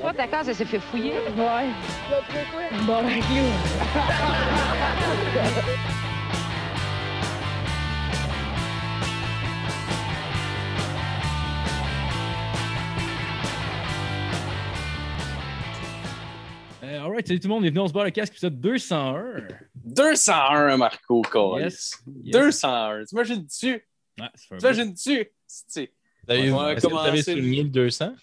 Toi, 0.00 0.12
ta 0.14 0.26
case, 0.26 0.48
elle 0.48 0.54
s'est 0.56 0.64
fait 0.64 0.78
fouiller. 0.80 1.14
Ouais. 1.36 1.68
Barbecue. 2.86 3.42
Euh, 16.82 17.00
alright, 17.00 17.26
salut 17.26 17.40
tout 17.40 17.48
le 17.48 17.54
monde, 17.54 17.62
bienvenue 17.62 17.80
on 17.80 17.88
se 17.88 17.92
bat 17.92 18.04
le 18.04 18.10
casque, 18.10 18.32
épisode 18.34 18.60
201. 18.60 19.48
201, 19.84 20.76
Marco 20.76 21.22
Cole. 21.22 21.62
Yes. 21.62 22.02
yes. 22.22 22.32
201. 22.32 23.04
T'imagines-tu? 23.06 23.72
Ouais, 23.72 24.26
un. 24.50 24.58
T'imagines-tu? 24.58 25.26
C'est- 25.46 25.92
avez, 26.28 26.50
On 26.52 26.56
va 26.58 26.72
est-ce 26.72 26.86
que 26.86 26.92
vous 26.92 26.98
avez 26.98 27.22
souligné 27.22 27.62
le 27.62 27.70
200? 27.70 28.14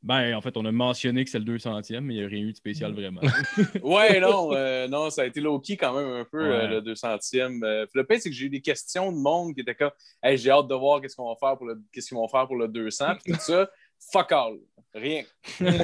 Ben, 0.00 0.34
en 0.36 0.40
fait, 0.40 0.56
on 0.56 0.64
a 0.64 0.70
mentionné 0.70 1.24
que 1.24 1.30
c'est 1.30 1.40
le 1.40 1.44
200e, 1.44 2.00
mais 2.00 2.14
il 2.14 2.18
n'y 2.20 2.24
a 2.24 2.28
rien 2.28 2.42
eu 2.42 2.52
de 2.52 2.56
spécial 2.56 2.92
vraiment. 2.92 3.20
Ouais, 3.82 4.20
non, 4.20 4.52
euh, 4.54 4.86
non, 4.86 5.10
ça 5.10 5.22
a 5.22 5.26
été 5.26 5.40
low-key 5.40 5.76
quand 5.76 5.92
même 5.92 6.08
un 6.20 6.24
peu 6.24 6.40
Ouais. 6.48 6.54
euh, 6.54 6.80
le 6.80 6.80
200e. 6.94 7.64
Euh, 7.64 7.84
le 7.92 8.04
pire, 8.04 8.18
c'est 8.20 8.30
que 8.30 8.36
j'ai 8.36 8.46
eu 8.46 8.50
des 8.50 8.60
questions 8.60 9.10
de 9.10 9.16
monde 9.18 9.54
qui 9.54 9.60
étaient 9.62 9.74
comme 9.74 9.90
hey, 10.22 10.38
j'ai 10.38 10.50
hâte 10.50 10.68
de 10.68 10.74
voir 10.76 11.00
qu'est-ce 11.00 11.16
qu'on 11.16 11.28
va 11.28 11.34
faire 11.36 11.56
pour 11.56 11.66
le 11.66 11.80
qu'est-ce 11.92 12.08
qu'ils 12.08 12.16
vont 12.16 12.28
faire 12.28 12.46
pour 12.46 12.54
le 12.56 12.68
200 12.68 13.06
puis 13.24 13.32
tout 13.32 13.40
ça. 13.40 13.68
Fuck 14.12 14.30
all. 14.30 14.58
Rien. 14.94 15.24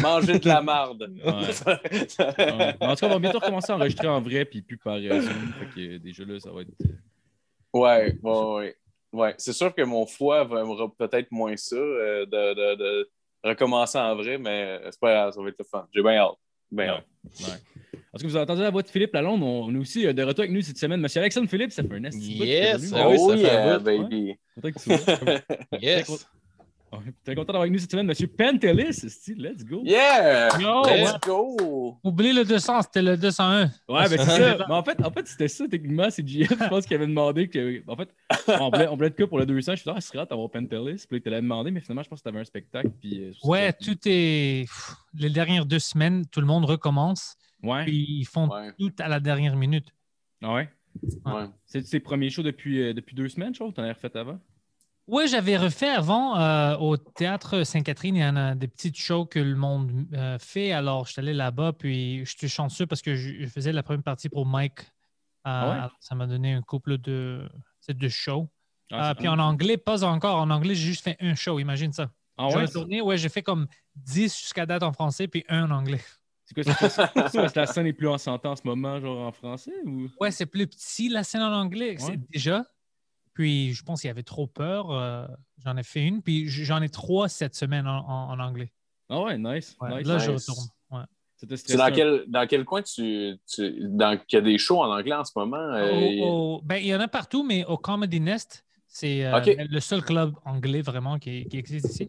Manger 0.00 0.38
de 0.38 0.46
la 0.48 0.62
marde. 0.62 1.10
Ouais. 1.24 1.32
Ouais. 2.28 2.74
En 2.80 2.94
tout 2.94 3.00
cas, 3.00 3.06
on 3.06 3.14
va 3.14 3.18
bientôt 3.18 3.40
recommencer 3.40 3.72
à 3.72 3.76
enregistrer 3.76 4.06
en 4.06 4.20
vrai, 4.20 4.44
puis 4.44 4.62
plus 4.62 4.78
par 4.78 4.98
Zoom. 5.00 5.20
Fait 5.22 5.66
que 5.74 5.96
déjà 5.98 6.24
là, 6.24 6.38
ça 6.38 6.52
va 6.52 6.60
être. 6.62 6.70
Ouais, 7.72 8.16
ouais, 8.22 8.54
ouais. 8.54 8.76
Ouais, 9.12 9.34
c'est 9.38 9.52
sûr 9.52 9.74
que 9.74 9.82
mon 9.82 10.06
foie 10.06 10.44
va 10.44 10.62
peut-être 10.98 11.30
moins 11.32 11.56
ça 11.56 11.76
de, 11.76 12.24
de- 12.24 12.74
de 12.76 13.10
recommencer 13.44 13.98
en 13.98 14.16
vrai, 14.16 14.38
mais 14.38 14.80
c'est 14.90 14.98
pas 15.00 15.12
grave, 15.12 15.32
ça 15.34 15.42
va 15.42 15.48
être 15.48 15.58
le 15.58 15.64
fun. 15.64 15.86
J'ai 15.94 16.02
bien 16.02 16.12
hâte. 16.16 16.32
Bien 16.70 16.84
Ouais. 16.86 16.90
hâte. 16.98 17.04
Ouais. 17.40 18.00
Parce 18.10 18.22
que 18.22 18.28
vous 18.28 18.36
avez 18.36 18.44
entendu 18.44 18.62
la 18.62 18.70
voix 18.70 18.82
de 18.82 18.88
Philippe 18.88 19.12
Lalonde, 19.12 19.42
on, 19.42 19.64
on 19.66 19.74
est 19.74 19.78
aussi 19.78 20.06
euh, 20.06 20.12
de 20.12 20.22
retour 20.22 20.42
avec 20.44 20.52
nous 20.52 20.62
cette 20.62 20.78
semaine. 20.78 21.00
Monsieur 21.00 21.20
Alexandre 21.20 21.48
Philippe, 21.48 21.72
ça 21.72 21.82
fait 21.82 21.94
un 21.94 22.04
esti 22.04 22.38
bout 22.38 22.44
Yes, 22.44 22.80
venu. 22.80 22.92
Ah 23.00 23.08
oui, 23.08 23.16
oh 23.18 23.30
ça 23.30 23.36
fait 23.36 23.50
un 23.50 23.64
yeah, 23.66 23.78
bout, 23.78 23.84
baby. 23.84 24.34
Content 24.54 24.70
que 24.72 24.78
tu 24.78 24.84
sois 24.84 25.24
là. 25.72 25.78
Yes! 25.80 26.28
Ouais, 26.98 27.12
T'es 27.24 27.34
content 27.34 27.46
d'avoir 27.46 27.62
avec 27.62 27.72
nous 27.72 27.78
cette 27.78 27.90
semaine, 27.90 28.06
Monsieur 28.06 28.26
Pantelis, 28.26 28.88
esti, 29.04 29.34
let's 29.34 29.64
go. 29.64 29.82
Yeah! 29.84 30.48
Yo, 30.58 30.82
Let's 30.84 31.12
ouais. 31.12 31.18
go! 31.26 31.98
Oublie 32.04 32.32
le 32.32 32.44
200, 32.44 32.82
c'était 32.82 33.02
le 33.02 33.16
201. 33.16 33.62
Ouais, 33.64 33.70
ben 33.88 34.08
c'est 34.08 34.16
ça. 34.24 34.56
Mais 34.68 34.74
en 34.74 34.82
fait, 34.82 35.04
en 35.04 35.10
fait 35.10 35.26
c'était 35.26 35.48
ça, 35.48 35.66
techniquement. 35.68 36.08
C'est 36.10 36.26
JF, 36.26 36.48
je 36.50 36.68
pense, 36.68 36.86
qui 36.86 36.94
avait 36.94 37.06
demandé 37.06 37.48
que. 37.48 37.82
En 37.88 37.96
fait, 37.96 38.08
on 38.60 38.70
voulait, 38.70 38.88
on 38.88 38.94
voulait 38.96 39.08
être 39.08 39.16
cas 39.16 39.26
pour 39.26 39.38
le 39.38 39.46
200. 39.46 39.72
Je 39.72 39.76
suis 39.76 39.84
dit, 39.90 39.94
ah, 39.96 40.00
ce 40.00 40.08
serait 40.08 40.18
hâte 40.18 40.30
d'avoir 40.30 40.50
Pentelis. 40.50 41.04
Puis 41.08 41.18
là, 41.18 41.20
te 41.20 41.28
l'avait 41.28 41.42
demandé, 41.42 41.70
mais 41.70 41.80
finalement, 41.80 42.02
je 42.02 42.08
pense 42.08 42.20
que 42.20 42.24
t'avais 42.24 42.40
un 42.40 42.44
spectacle. 42.44 42.90
Puis, 43.00 43.22
euh, 43.24 43.32
c'est 43.40 43.48
Ouais, 43.48 43.72
tout 43.72 43.98
est. 44.06 44.62
pff, 44.68 44.94
Les 45.18 45.30
dernières 45.30 45.66
deux 45.66 45.78
semaines, 45.78 46.24
tout 46.26 46.40
le 46.40 46.46
monde 46.46 46.64
recommence. 46.64 47.36
Ouais. 47.62 47.84
Puis 47.84 48.04
ils 48.20 48.24
font 48.26 48.48
Ouais, 48.48 48.72
tout 48.78 48.92
à 48.98 49.08
la 49.08 49.20
dernière 49.20 49.56
minute. 49.56 49.86
Ah 50.42 50.54
ouais? 50.54 50.68
ouais. 51.26 51.44
C'est 51.66 51.82
tes 51.82 51.98
premiers 52.00 52.30
shows 52.30 52.42
depuis, 52.42 52.80
euh, 52.82 52.92
depuis 52.94 53.16
deux 53.16 53.28
semaines, 53.28 53.54
je 53.54 53.60
trouve. 53.60 53.72
T'en 53.72 53.82
avais 53.82 53.92
refait 53.92 54.14
avant? 54.16 54.38
Oui, 55.06 55.28
j'avais 55.28 55.58
refait 55.58 55.90
avant 55.90 56.38
euh, 56.38 56.76
au 56.78 56.96
théâtre 56.96 57.62
Sainte-Catherine. 57.64 58.16
Il 58.16 58.22
y 58.22 58.24
en 58.24 58.36
a 58.36 58.54
des 58.54 58.68
petites 58.68 58.96
shows 58.96 59.26
que 59.26 59.38
le 59.38 59.54
monde 59.54 60.06
euh, 60.14 60.38
fait. 60.38 60.72
Alors, 60.72 61.06
je 61.06 61.12
suis 61.12 61.20
allé 61.20 61.34
là-bas, 61.34 61.74
puis 61.74 62.24
je 62.24 62.34
suis 62.36 62.48
chanceux 62.48 62.86
parce 62.86 63.02
que 63.02 63.14
je, 63.14 63.42
je 63.42 63.46
faisais 63.46 63.72
la 63.72 63.82
première 63.82 64.02
partie 64.02 64.30
pour 64.30 64.46
Mike. 64.46 64.80
Euh, 64.80 64.84
Ah 65.44 65.84
ouais? 65.86 65.90
Ça 66.00 66.14
m'a 66.14 66.26
donné 66.26 66.54
un 66.54 66.62
couple 66.62 66.96
de, 66.96 67.46
de 67.86 68.08
shows. 68.08 68.48
Ah, 68.90 69.14
puis 69.14 69.28
en 69.28 69.38
anglais, 69.38 69.76
pas 69.76 70.04
encore. 70.04 70.36
En 70.36 70.48
anglais, 70.50 70.74
j'ai 70.74 70.86
juste 70.86 71.04
fait 71.04 71.16
un 71.20 71.34
show, 71.34 71.58
imagine 71.58 71.92
ça. 71.92 72.10
Ah 72.38 72.48
J'ai 72.50 73.00
ouais? 73.02 73.16
j'ai 73.18 73.28
fait 73.28 73.42
comme 73.42 73.66
10 73.96 74.36
jusqu'à 74.38 74.66
date 74.66 74.82
en 74.82 74.92
français, 74.92 75.28
puis 75.28 75.44
un 75.48 75.70
en 75.70 75.76
anglais. 75.76 76.00
C'est 76.46 76.54
quoi, 76.54 76.62
c'est 76.74 76.88
c'est 76.90 77.12
parce 77.14 77.52
que 77.52 77.58
la 77.58 77.66
scène 77.66 77.86
est 77.86 77.92
plus 77.92 78.08
en 78.08 78.18
santé 78.18 78.48
en 78.48 78.56
ce 78.56 78.62
moment, 78.64 79.00
genre 79.00 79.26
en 79.26 79.32
français 79.32 79.72
ou? 79.86 80.08
Ouais, 80.20 80.30
c'est 80.30 80.46
plus 80.46 80.66
petit 80.66 81.08
la 81.08 81.24
scène 81.24 81.42
en 81.42 81.52
anglais, 81.52 81.90
Ouais. 81.92 81.96
c'est 81.98 82.20
déjà. 82.30 82.64
Puis 83.34 83.72
je 83.74 83.82
pense 83.82 84.00
qu'il 84.00 84.08
y 84.08 84.10
avait 84.10 84.22
trop 84.22 84.46
peur. 84.46 84.90
euh, 84.92 85.26
j'en 85.64 85.76
ai 85.76 85.82
fait 85.82 86.02
une, 86.02 86.22
puis 86.22 86.48
j'en 86.48 86.80
ai 86.82 86.88
trois 86.88 87.28
cette 87.28 87.54
semaine 87.54 87.86
en, 87.86 87.98
en- 88.08 88.30
en 88.30 88.38
anglais. 88.40 88.72
Ah 89.08 89.20
ouais, 89.20 89.36
nice. 89.38 89.76
Ouais, 89.80 89.98
nice. 89.98 90.06
là, 90.06 90.18
je 90.18 90.30
retourne. 90.30 90.66
Ouais. 90.90 91.02
C'était 91.36 91.56
C'est 91.56 91.76
dans 91.76 91.92
quel, 91.92 92.24
dans 92.28 92.46
quel 92.46 92.64
coin 92.64 92.80
tu. 92.82 93.36
tu 93.46 93.76
dans, 93.88 94.16
qu'il 94.18 94.38
y 94.38 94.40
a 94.40 94.44
des 94.44 94.56
shows 94.56 94.80
en 94.82 94.90
anglais 94.96 95.14
en 95.14 95.24
ce 95.24 95.32
moment? 95.36 95.56
euh, 95.56 95.90
Au- 96.20 96.56
au- 96.58 96.62
ben, 96.62 96.76
il 96.76 96.86
y 96.86 96.94
en 96.94 97.00
a 97.00 97.08
partout, 97.08 97.42
mais 97.42 97.64
au 97.66 97.76
Comedy 97.76 98.20
Nest, 98.20 98.64
c'est 98.86 99.24
euh, 99.26 99.40
le 99.68 99.80
seul 99.80 100.02
club 100.02 100.34
anglais 100.44 100.80
vraiment 100.80 101.18
qui, 101.18 101.46
qui 101.48 101.58
existe 101.58 101.86
ici. 101.90 102.08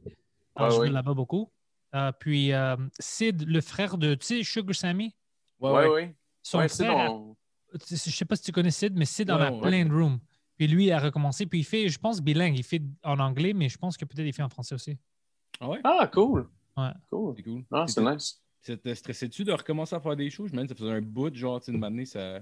Alors, 0.55 0.69
Ah 0.69 0.75
je 0.75 0.79
oui. 0.81 0.87
vais 0.87 0.93
là-bas 0.93 1.13
beaucoup. 1.15 1.49
Euh, 1.95 2.11
puis 2.19 2.53
euh, 2.53 2.75
Sid, 2.99 3.45
le 3.47 3.61
frère 3.61 3.97
de, 3.97 4.13
tu 4.15 4.25
sais, 4.25 4.43
Sugar 4.43 4.75
Sammy, 4.75 5.15
Ouais, 5.59 5.71
Ouais, 5.71 5.83
ouais. 5.85 5.89
ouais. 5.89 6.15
son 6.43 6.67
frère, 6.67 6.91
a- 6.91 7.19
je 7.89 7.95
sais 7.95 8.25
pas 8.25 8.35
si 8.35 8.43
tu 8.43 8.51
connais 8.51 8.71
Sid, 8.71 8.93
mais 8.95 9.05
Sid 9.05 9.31
en 9.31 9.37
Ouais, 9.39 9.47
a 9.47 9.51
ouais. 9.51 9.61
plein 9.61 9.85
de 9.85 9.91
rooms. 9.93 10.19
Puis 10.57 10.67
lui, 10.67 10.85
il 10.85 10.91
a 10.91 10.99
recommencé. 10.99 11.45
Puis 11.45 11.59
il 11.59 11.63
fait, 11.63 11.89
je 11.89 11.99
pense, 11.99 12.21
bilingue. 12.21 12.57
Il 12.57 12.63
fait 12.63 12.81
en 13.03 13.19
anglais, 13.19 13.53
mais 13.53 13.69
je 13.69 13.77
pense 13.77 13.97
que 13.97 14.05
peut-être 14.05 14.25
il 14.25 14.33
fait 14.33 14.43
en 14.43 14.49
français 14.49 14.75
aussi. 14.75 14.97
Ah 15.59 15.69
ouais? 15.69 15.79
Ah, 15.83 16.07
cool. 16.13 16.47
Ouais. 16.77 16.89
Cool. 17.09 17.33
C'est 17.37 17.43
cool. 17.43 17.63
Ah, 17.71 17.85
c'est 17.87 18.01
nice. 18.01 18.41
T'étais 18.63 18.95
stressé-tu 18.95 19.43
de 19.43 19.51
recommencer 19.51 19.95
à 19.95 19.99
faire 19.99 20.15
des 20.15 20.29
shows? 20.29 20.47
Je 20.47 20.53
me 20.53 20.61
disais, 20.61 20.69
ça 20.69 20.75
faisait 20.75 20.91
un 20.91 21.01
bout, 21.01 21.33
genre, 21.35 21.59
tu 21.59 21.65
sais, 21.67 21.71
de 21.71 21.77
m'amener, 21.77 22.05
ça. 22.05 22.39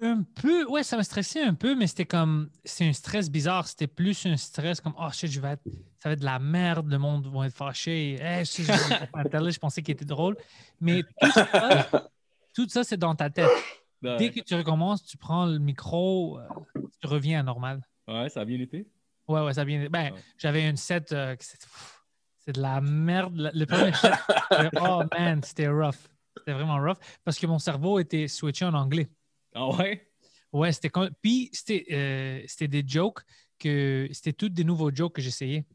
Un 0.00 0.22
peu, 0.22 0.64
ouais, 0.66 0.84
ça 0.84 0.96
m'a 0.96 1.02
stressé 1.02 1.40
un 1.40 1.54
peu, 1.54 1.74
mais 1.74 1.88
c'était 1.88 2.06
comme, 2.06 2.50
c'est 2.64 2.86
un 2.88 2.92
stress 2.92 3.28
bizarre. 3.28 3.66
C'était 3.66 3.88
plus 3.88 4.26
un 4.26 4.36
stress 4.36 4.80
comme, 4.80 4.94
oh 4.96 5.10
shit, 5.12 5.28
je 5.28 5.40
vais 5.40 5.48
être, 5.54 5.62
ça 5.98 6.08
va 6.08 6.12
être 6.12 6.20
de 6.20 6.24
la 6.24 6.38
merde, 6.38 6.88
le 6.88 6.98
monde 6.98 7.26
va 7.26 7.46
être 7.48 7.54
fâché. 7.56 8.14
Hey, 8.20 8.44
je, 8.44 8.62
je, 8.62 8.72
je- 8.72 9.50
je 9.50 9.58
pensais 9.58 9.82
qu'il 9.82 9.92
était 9.94 10.04
drôle. 10.04 10.36
Mais 10.80 11.02
tout 11.02 11.30
ça, 11.32 11.48
tout 12.54 12.68
ça, 12.68 12.84
c'est 12.84 12.96
dans 12.96 13.16
ta 13.16 13.28
tête. 13.28 13.50
Dès 14.00 14.30
que 14.30 14.38
tu 14.38 14.54
recommences, 14.54 15.02
tu 15.02 15.16
prends 15.16 15.46
le 15.46 15.58
micro, 15.58 16.38
euh, 16.38 16.46
tu 17.00 17.06
reviens 17.08 17.40
à 17.40 17.42
normal. 17.42 17.86
Ouais, 18.06 18.28
ça 18.28 18.40
a 18.40 18.44
bien 18.44 18.58
été. 18.60 18.86
Ouais, 19.26 19.42
ouais, 19.42 19.52
ça 19.52 19.64
vient. 19.64 19.88
Ben, 19.90 20.12
Ouais. 20.12 20.20
j'avais 20.38 20.68
une 20.68 20.76
set, 20.76 21.12
euh, 21.12 21.36
c'est 21.38 22.52
de 22.52 22.60
la 22.62 22.80
merde. 22.80 23.50
Le 23.54 23.64
premier 23.66 23.92
set, 23.92 24.12
oh 24.80 25.02
man, 25.18 25.42
c'était 25.42 25.68
rough. 25.68 25.96
C'était 26.38 26.52
vraiment 26.52 26.76
rough 26.78 26.96
parce 27.24 27.38
que 27.38 27.46
mon 27.46 27.58
cerveau 27.58 27.98
était 27.98 28.26
switché 28.28 28.64
en 28.64 28.74
anglais. 28.74 29.08
Ah 29.54 29.68
ouais? 29.68 30.10
Ouais, 30.52 30.72
c'était 30.72 30.88
comme. 30.88 31.10
Puis, 31.20 31.50
c'était 31.52 31.84
euh, 31.92 32.42
c'était 32.46 32.68
des 32.68 32.84
jokes 32.88 33.20
que. 33.58 34.08
C'était 34.12 34.32
toutes 34.32 34.54
des 34.54 34.64
nouveaux 34.64 34.90
jokes 34.94 35.16
que 35.16 35.22
j'essayais. 35.22 35.66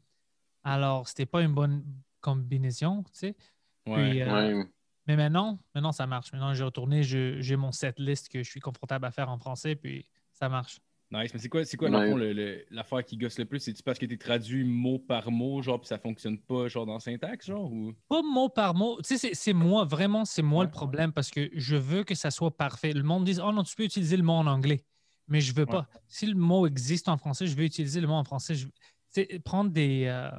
Alors, 0.64 1.06
c'était 1.08 1.26
pas 1.26 1.42
une 1.42 1.54
bonne 1.54 1.84
combinaison, 2.20 3.02
tu 3.04 3.10
sais. 3.12 3.36
Ouais. 3.86 4.10
Puis, 4.10 4.22
euh, 4.22 4.58
Ouais. 4.58 4.66
Mais 5.06 5.16
maintenant, 5.16 5.60
maintenant, 5.74 5.92
ça 5.92 6.06
marche. 6.06 6.32
Maintenant, 6.32 6.54
j'ai 6.54 6.64
retourné, 6.64 7.02
je- 7.02 7.38
j'ai 7.40 7.56
mon 7.56 7.70
set 7.72 7.98
list 7.98 8.30
que 8.30 8.42
je 8.42 8.50
suis 8.50 8.60
confortable 8.60 9.04
à 9.04 9.10
faire 9.10 9.28
en 9.28 9.38
français, 9.38 9.76
puis 9.76 10.08
ça 10.32 10.48
marche. 10.48 10.80
Nice. 11.22 11.32
Mais 11.32 11.40
c'est 11.40 11.48
quoi, 11.48 11.64
c'est 11.64 11.76
quoi 11.76 11.90
dans 11.90 12.00
le 12.00 12.04
Ouais. 12.06 12.10
fond, 12.12 12.16
le- 12.16 12.32
le- 12.32 12.64
l'affaire 12.70 13.04
qui 13.04 13.16
gosse 13.16 13.38
le 13.38 13.44
plus? 13.44 13.60
C'est-tu 13.60 13.82
parce 13.82 13.98
que 13.98 14.06
t'es 14.06 14.16
traduit 14.16 14.64
mot 14.64 14.98
par 14.98 15.30
mot, 15.30 15.62
genre, 15.62 15.78
puis 15.80 15.88
ça 15.88 15.98
fonctionne 15.98 16.38
pas, 16.38 16.68
genre, 16.68 16.86
dans 16.86 16.98
syntaxe, 16.98 17.46
genre? 17.46 17.72
Ou... 17.72 17.92
Pas 18.08 18.22
mot 18.22 18.48
par 18.48 18.74
mot. 18.74 18.98
Tu 19.02 19.04
sais, 19.16 19.18
c'est- 19.18 19.34
c'est 19.34 19.52
moi, 19.52 19.84
vraiment, 19.84 20.24
c'est 20.24 20.42
moi 20.42 20.60
Ouais. 20.60 20.64
le 20.66 20.70
problème 20.70 21.12
parce 21.12 21.30
que 21.30 21.48
je 21.54 21.76
veux 21.76 22.04
que 22.04 22.14
ça 22.14 22.30
soit 22.30 22.56
parfait. 22.56 22.92
Le 22.92 23.02
monde 23.02 23.24
dit 23.24 23.38
Oh 23.42 23.52
non, 23.52 23.62
tu 23.62 23.74
peux 23.76 23.84
utiliser 23.84 24.16
le 24.16 24.22
mot 24.22 24.32
en 24.34 24.46
anglais. 24.46 24.84
Mais 25.28 25.40
je 25.40 25.54
veux 25.54 25.64
pas. 25.66 25.88
Si 26.08 26.26
le 26.26 26.34
mot 26.34 26.66
existe 26.66 27.08
en 27.08 27.16
français, 27.16 27.46
je 27.46 27.56
veux 27.56 27.64
utiliser 27.64 28.00
le 28.00 28.06
mot 28.06 28.14
en 28.14 28.24
français. 28.24 28.54
Je... 28.54 28.66
tu 28.66 28.72
sais, 29.10 29.38
Prendre 29.44 29.70
des, 29.70 30.04
euh, 30.06 30.30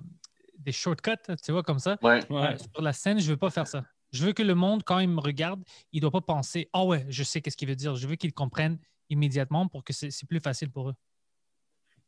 des 0.60 0.72
shortcuts, 0.72 1.12
tu 1.44 1.52
vois, 1.52 1.64
comme 1.64 1.80
ça. 1.80 1.98
Ouais. 2.04 2.20
Ouais. 2.30 2.54
Euh, 2.54 2.58
sur 2.58 2.82
la 2.84 2.94
scène, 2.94 3.20
je 3.20 3.30
veux 3.32 3.38
pas 3.38 3.50
faire 3.50 3.68
ça. 3.68 3.84
Je 4.12 4.24
veux 4.26 4.34
que 4.34 4.44
le 4.44 4.54
monde, 4.56 4.84
quand 4.84 5.00
il 5.00 5.10
me 5.10 5.20
regarde, 5.20 5.64
il 5.92 6.02
doit 6.02 6.12
pas 6.12 6.22
penser 6.22 6.70
Ah 6.72 6.86
ouais, 6.86 7.06
je 7.10 7.24
sais 7.24 7.42
qu'est-ce 7.42 7.58
qu'il 7.58 7.68
veut 7.68 7.76
dire. 7.76 7.96
Je 7.96 8.08
veux 8.08 8.16
qu'ils 8.16 8.34
comprennent 8.34 8.78
immédiatement 9.10 9.68
pour 9.68 9.84
que 9.84 9.94
c'est 9.94 10.10
plus 10.28 10.40
facile 10.40 10.72
pour 10.72 10.90
eux. 10.90 10.96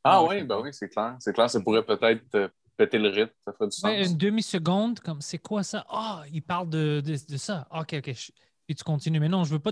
Ah, 0.03 0.23
Ouais, 0.23 0.41
oui, 0.41 0.43
ben 0.47 0.59
oui, 0.61 0.69
c'est 0.73 0.89
clair. 0.89 1.17
C'est 1.19 1.33
clair, 1.33 1.49
ça 1.49 1.59
pourrait 1.59 1.83
peut-être 1.85 2.23
euh, 2.35 2.47
péter 2.77 2.97
le 2.97 3.09
rythme. 3.09 3.33
Ça 3.45 3.53
ferait 3.53 3.67
du 3.67 3.77
Ouais, 3.83 3.99
sens. 4.03 4.11
une 4.11 4.17
demi-seconde, 4.17 4.99
comme 5.01 5.21
c'est 5.21 5.37
quoi 5.39 5.63
ça? 5.63 5.85
Ah, 5.89 6.23
il 6.31 6.41
parle 6.41 6.69
de, 6.69 7.01
de, 7.03 7.15
de 7.29 7.37
ça. 7.37 7.67
Ok, 7.71 7.93
ok. 7.97 8.13
je- 8.13 8.31
Puis 8.65 8.75
tu 8.75 8.83
continues. 8.83 9.19
Mais 9.19 9.29
non, 9.29 9.43
je 9.43 9.53
veux 9.53 9.59
pas 9.59 9.71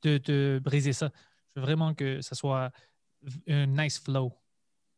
te, 0.00 0.18
te 0.18 0.58
briser 0.60 0.92
ça. 0.92 1.10
Je 1.54 1.60
veux 1.60 1.66
vraiment 1.66 1.94
que 1.94 2.20
ça 2.22 2.34
soit 2.34 2.70
un 3.48 3.66
nice 3.66 3.98
flow. 3.98 4.32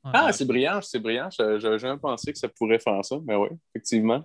Ouais. 0.05 0.13
Ah, 0.15 0.33
c'est 0.33 0.45
brillant, 0.45 0.81
c'est 0.81 1.01
brillant. 1.01 1.29
J'avais 1.31 1.79
jamais 1.79 1.99
pensé 1.99 2.33
que 2.33 2.39
ça 2.39 2.49
pourrait 2.49 2.79
faire 2.79 3.05
ça, 3.05 3.17
mais 3.25 3.35
oui, 3.35 3.49
effectivement. 3.75 4.25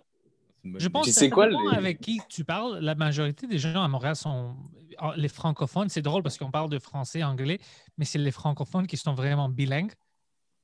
Je 0.64 0.88
pense 0.88 1.06
que 1.06 1.12
c'est 1.12 1.30
quoi 1.30 1.48
les- 1.50 1.56
avec 1.76 2.00
qui 2.00 2.22
tu 2.30 2.44
parles. 2.46 2.80
La 2.80 2.96
majorité 2.96 3.48
des 3.48 3.58
gens 3.58 3.84
à 3.84 3.88
Montréal 3.88 4.16
sont 4.16 4.56
ah, 4.98 5.14
les 5.18 5.28
francophones. 5.28 5.90
C'est 5.90 6.02
drôle 6.02 6.24
parce 6.24 6.38
qu'on 6.38 6.52
parle 6.52 6.70
de 6.70 6.80
français, 6.80 7.24
anglais, 7.24 7.60
mais 7.98 8.06
c'est 8.06 8.20
les 8.20 8.32
francophones 8.32 8.88
qui 8.88 8.96
sont 8.98 9.14
vraiment 9.14 9.50
bilingues. 9.50 9.92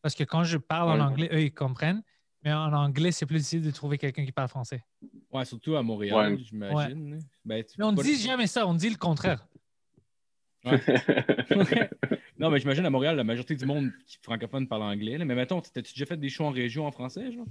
Parce 0.01 0.15
que 0.15 0.23
quand 0.23 0.43
je 0.45 0.57
parle 0.57 0.89
en 1.01 1.05
anglais, 1.05 1.29
eux, 1.33 1.41
ils 1.41 1.53
comprennent. 1.53 2.01
Mais 2.43 2.53
en 2.53 2.71
anglais, 2.71 3.11
c'est 3.11 3.25
plus 3.25 3.39
difficile 3.39 3.61
de 3.61 3.71
trouver 3.71 3.97
quelqu'un 3.97 4.23
qui 4.23 4.31
parle 4.31 4.47
français. 4.47 4.81
Ouais, 5.29 5.43
surtout 5.43 5.75
à 5.75 5.83
Montréal, 5.83 6.33
Ouais. 6.35 6.37
j'imagine. 6.41 7.19
Ben, 7.43 7.61
tu 7.65 7.73
Mais 7.77 7.83
on 7.83 7.91
ne 7.91 8.01
dit 8.01 8.15
jamais 8.17 8.47
ça, 8.47 8.65
on 8.65 8.73
dit 8.73 8.89
le 8.89 8.95
contraire. 8.95 9.45
non, 12.39 12.49
mais 12.49 12.59
j'imagine 12.59 12.85
à 12.85 12.89
Montréal, 12.89 13.15
la 13.15 13.23
majorité 13.23 13.55
du 13.55 13.65
monde 13.65 13.91
qui 14.05 14.17
francophone 14.21 14.67
parle 14.67 14.83
anglais. 14.83 15.17
là. 15.17 15.25
Mais 15.25 15.35
mettons, 15.35 15.61
t'as-tu 15.61 15.93
déjà 15.93 16.05
fait 16.05 16.17
des 16.17 16.29
shows 16.29 16.45
en 16.45 16.51
région 16.51 16.85
en 16.85 16.91
français, 16.91 17.31
genre? 17.31 17.45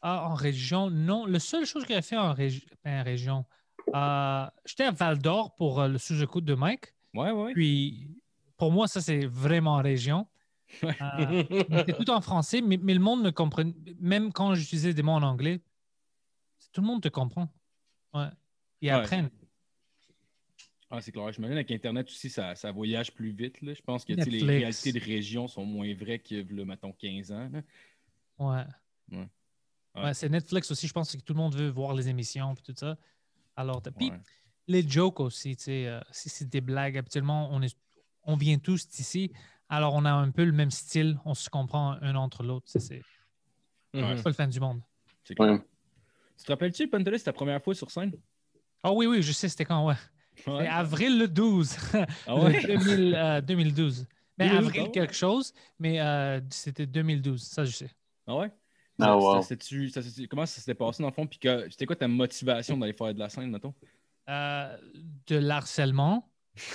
Ah, 0.00 0.28
en 0.28 0.34
région, 0.34 0.90
non. 0.90 1.26
La 1.26 1.40
seule 1.40 1.66
chose 1.66 1.84
que 1.84 1.94
j'ai 1.94 2.02
fait 2.02 2.16
en, 2.16 2.32
régi- 2.34 2.66
ben, 2.84 3.00
en 3.00 3.04
région, 3.04 3.44
euh, 3.94 4.46
j'étais 4.64 4.84
à 4.84 4.90
Val 4.92 5.18
d'Or 5.18 5.54
pour 5.56 5.80
euh, 5.80 5.88
le 5.88 5.98
sous-écoute 5.98 6.44
de 6.44 6.54
Mike. 6.54 6.94
Ouais, 7.14 7.30
ouais. 7.32 7.52
Puis, 7.52 8.08
pour 8.56 8.70
moi, 8.70 8.86
ça, 8.86 9.00
c'est 9.00 9.26
vraiment 9.26 9.74
en 9.74 9.82
région. 9.82 10.26
Ouais. 10.82 10.94
Euh, 11.02 11.44
c'est 11.86 11.96
tout 11.96 12.10
en 12.10 12.20
français, 12.20 12.60
mais, 12.60 12.76
mais 12.76 12.92
le 12.94 13.00
monde 13.00 13.22
me 13.22 13.30
comprend. 13.30 13.64
Même 14.00 14.32
quand 14.32 14.54
j'utilisais 14.54 14.92
des 14.94 15.02
mots 15.02 15.12
en 15.12 15.22
anglais, 15.22 15.60
tout 16.72 16.80
le 16.82 16.86
monde 16.86 17.02
te 17.02 17.08
comprend. 17.08 17.48
Ouais. 18.14 18.26
Ils 18.82 18.88
Ouais. 18.90 18.94
apprennent. 18.96 19.30
Ah, 20.90 21.00
c'est 21.00 21.10
clair. 21.12 21.30
J'imagine 21.32 21.56
avec 21.56 21.70
Internet 21.70 22.06
aussi, 22.08 22.30
ça, 22.30 22.54
ça 22.54 22.70
voyage 22.70 23.12
plus 23.12 23.30
vite. 23.30 23.60
là. 23.62 23.74
Je 23.74 23.82
pense 23.82 24.04
que 24.04 24.12
les 24.12 24.42
réalités 24.44 24.92
de 24.92 25.00
région 25.00 25.48
sont 25.48 25.64
moins 25.64 25.92
vraies 25.94 26.18
que, 26.18 26.34
le, 26.36 26.64
mettons, 26.64 26.92
15 26.92 27.32
ans. 27.32 27.50
là. 27.52 27.62
Ouais. 28.38 28.64
Ouais. 29.18 29.28
Ouais. 29.98 30.04
Ouais, 30.06 30.14
c'est 30.14 30.28
Netflix 30.28 30.70
aussi, 30.70 30.86
je 30.86 30.92
pense 30.92 31.14
que 31.14 31.20
tout 31.20 31.32
le 31.34 31.38
monde 31.38 31.54
veut 31.54 31.68
voir 31.68 31.94
les 31.94 32.08
émissions 32.08 32.52
et 32.54 32.62
tout 32.62 32.74
ça. 32.76 32.96
Alors, 33.56 33.82
puis 33.96 34.10
Ouais. 34.10 34.20
les 34.66 34.88
jokes 34.88 35.20
aussi, 35.20 35.56
tu 35.56 35.64
sais, 35.64 35.86
euh, 35.86 36.00
si 36.10 36.28
c'est 36.28 36.48
des 36.48 36.60
blagues, 36.60 36.96
habituellement, 36.96 37.48
on, 37.52 37.62
est, 37.62 37.76
on 38.24 38.36
vient 38.36 38.58
tous 38.58 38.88
d'ici, 38.88 39.32
alors 39.68 39.94
on 39.94 40.04
a 40.04 40.12
un 40.12 40.30
peu 40.30 40.44
le 40.44 40.52
même 40.52 40.70
style, 40.70 41.18
on 41.24 41.34
se 41.34 41.50
comprend 41.50 41.96
un 42.00 42.14
entre 42.14 42.42
l'autre. 42.42 42.66
C'est 42.68 43.02
Ouais. 43.94 44.16
c'est 44.16 44.22
pas 44.22 44.28
le 44.30 44.34
fan 44.34 44.50
du 44.50 44.60
monde. 44.60 44.82
C'est 45.24 45.34
clair. 45.34 45.52
Ouais. 45.52 45.62
Tu 46.36 46.44
te 46.44 46.52
rappelles-tu, 46.52 46.88
Pantelis, 46.88 47.20
ta 47.22 47.32
première 47.32 47.62
fois 47.62 47.74
sur 47.74 47.90
scène? 47.90 48.12
Ah 48.82 48.92
oui, 48.92 49.06
oui, 49.06 49.22
je 49.22 49.32
sais, 49.32 49.48
c'était 49.48 49.64
quand, 49.64 49.84
ouais. 49.86 49.94
Ouais. 50.46 50.64
C'est 50.64 50.68
avril 50.68 51.18
le 51.18 51.26
12, 51.26 51.76
Ah 52.26 52.36
ouais? 52.36 52.60
le 52.62 52.76
2000, 52.78 53.14
euh, 53.14 53.40
2012. 53.40 54.06
Mais 54.38 54.48
2012, 54.50 54.66
avril 54.68 54.80
ah 54.80 54.84
ouais. 54.84 54.90
quelque 54.92 55.14
chose, 55.14 55.52
mais 55.80 56.00
euh, 56.00 56.40
c'était 56.50 56.86
2012, 56.86 57.42
ça 57.42 57.64
je 57.64 57.72
sais. 57.72 57.90
Ah 58.26 58.36
ouais? 58.36 58.52
Ah, 59.00 59.16
wow. 59.16 59.42
ça 59.42 59.56
ça 59.56 60.00
comment 60.28 60.46
ça 60.46 60.60
s'était 60.60 60.74
passé 60.74 61.02
dans 61.02 61.08
le 61.08 61.14
fond? 61.14 61.26
Puis 61.26 61.38
c'était 61.70 61.86
quoi 61.86 61.96
ta 61.96 62.08
motivation 62.08 62.76
d'aller 62.76 62.92
faire 62.92 63.14
de 63.14 63.18
la 63.18 63.28
scène, 63.28 63.50
mettons? 63.50 63.74
Euh, 64.28 64.76
de 65.26 65.36
l'harcèlement. 65.36 66.30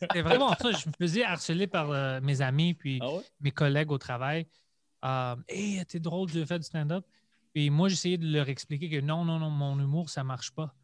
C'était 0.00 0.22
vraiment 0.22 0.54
ça. 0.54 0.72
Je 0.72 0.88
me 0.88 0.92
faisais 0.98 1.22
harceler 1.22 1.66
par 1.68 1.90
euh, 1.90 2.20
mes 2.20 2.40
amis 2.42 2.74
puis 2.74 2.98
Ah 3.00 3.12
ouais? 3.12 3.22
mes 3.40 3.52
collègues 3.52 3.92
au 3.92 3.98
travail. 3.98 4.46
Euh, 5.04 5.36
hey, 5.48 5.84
t'es 5.86 6.00
drôle 6.00 6.30
de 6.30 6.44
faire 6.44 6.58
du 6.58 6.64
stand-up? 6.64 7.06
Puis 7.54 7.70
moi, 7.70 7.88
j'essayais 7.88 8.18
de 8.18 8.26
leur 8.30 8.48
expliquer 8.48 8.90
que 8.90 9.00
non, 9.00 9.24
non, 9.24 9.38
non, 9.38 9.50
mon 9.50 9.78
humour, 9.80 10.10
ça 10.10 10.24
marche 10.24 10.50
pas 10.52 10.74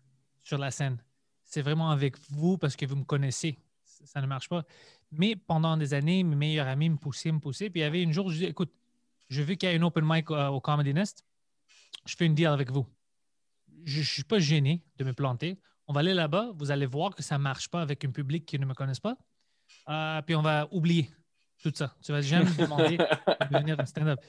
sur 0.42 0.58
la 0.58 0.70
scène. 0.70 0.98
C'est 1.42 1.62
vraiment 1.62 1.90
avec 1.90 2.16
vous 2.30 2.56
parce 2.58 2.76
que 2.76 2.86
vous 2.86 2.96
me 2.96 3.04
connaissez. 3.04 3.58
Ça 3.84 4.20
ne 4.20 4.26
marche 4.26 4.48
pas. 4.48 4.64
Mais 5.12 5.36
pendant 5.36 5.76
des 5.76 5.94
années, 5.94 6.22
mes 6.24 6.36
meilleurs 6.36 6.66
amis 6.66 6.90
me 6.90 6.96
poussaient, 6.96 7.32
me 7.32 7.40
poussaient. 7.40 7.70
Puis 7.70 7.80
il 7.80 7.84
y 7.84 7.86
avait 7.86 8.02
une 8.02 8.12
jour, 8.12 8.30
je 8.30 8.38
dis 8.38 8.44
écoute, 8.44 8.72
je 9.28 9.42
veux 9.42 9.54
qu'il 9.54 9.68
y 9.68 9.72
ait 9.72 9.76
une 9.76 9.84
open 9.84 10.04
mic 10.06 10.30
euh, 10.30 10.48
au 10.48 10.60
Comedy 10.60 10.94
Nest. 10.94 11.24
Je 12.06 12.14
fais 12.16 12.26
une 12.26 12.34
deal 12.34 12.46
avec 12.46 12.70
vous. 12.70 12.86
Je 13.84 13.98
ne 13.98 14.04
suis 14.04 14.24
pas 14.24 14.38
gêné 14.38 14.82
de 14.96 15.04
me 15.04 15.12
planter. 15.12 15.58
On 15.86 15.92
va 15.92 16.00
aller 16.00 16.14
là-bas. 16.14 16.52
Vous 16.54 16.70
allez 16.70 16.86
voir 16.86 17.14
que 17.14 17.22
ça 17.22 17.38
ne 17.38 17.42
marche 17.42 17.68
pas 17.68 17.80
avec 17.80 18.04
un 18.04 18.10
public 18.10 18.46
qui 18.46 18.58
ne 18.58 18.66
me 18.66 18.74
connaisse 18.74 19.00
pas. 19.00 19.16
Euh, 19.88 20.22
puis 20.22 20.34
on 20.34 20.42
va 20.42 20.68
oublier 20.70 21.10
tout 21.62 21.72
ça. 21.74 21.94
Tu 22.02 22.12
vas 22.12 22.20
jamais 22.20 22.44
me 22.50 22.56
demander 22.56 22.96
de 22.98 23.58
venir 23.58 23.76
en 23.78 23.86
stand-up. 23.86 24.20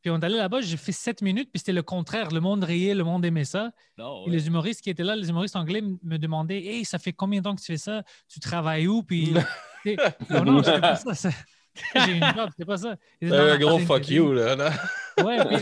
Puis 0.00 0.10
on 0.10 0.18
est 0.20 0.24
allé 0.24 0.36
là-bas, 0.36 0.60
j'ai 0.60 0.76
fait 0.76 0.92
sept 0.92 1.20
minutes, 1.20 1.50
puis 1.52 1.58
c'était 1.58 1.72
le 1.72 1.82
contraire. 1.82 2.30
Le 2.30 2.40
monde 2.40 2.62
riait, 2.62 2.94
le 2.94 3.02
monde 3.02 3.24
aimait 3.24 3.44
ça. 3.44 3.72
Non, 3.98 4.22
Puis 4.24 4.32
les 4.32 4.46
humoristes 4.46 4.80
qui 4.80 4.90
étaient 4.90 5.02
là, 5.02 5.16
les 5.16 5.28
humoristes 5.28 5.56
anglais 5.56 5.82
me 5.82 6.16
demandaient 6.16 6.64
Hey, 6.64 6.84
ça 6.84 6.98
fait 6.98 7.12
combien 7.12 7.40
de 7.40 7.44
temps 7.44 7.56
que 7.56 7.60
tu 7.60 7.66
fais 7.66 7.76
ça? 7.76 8.04
Tu 8.28 8.38
travailles 8.38 8.86
où 8.86 9.02
Puis. 9.02 9.34
non, 10.30 10.44
non, 10.44 10.62
c'était 10.62 10.80
pas 10.80 10.96
ça. 10.96 11.14
ça. 11.14 11.30
J'ai 12.06 12.12
une 12.16 12.24
job, 12.34 12.48
c'était 12.50 12.64
pas 12.64 12.76
ça. 12.76 12.96
Disaient, 13.20 13.36
Un 13.36 13.58
gros 13.58 13.78
c'est 13.78 13.84
fuck 13.86 14.08
you, 14.08 14.32
là. 14.32 14.56
non? 14.56 14.70
Ouais, 15.24 15.38
puis, 15.46 15.56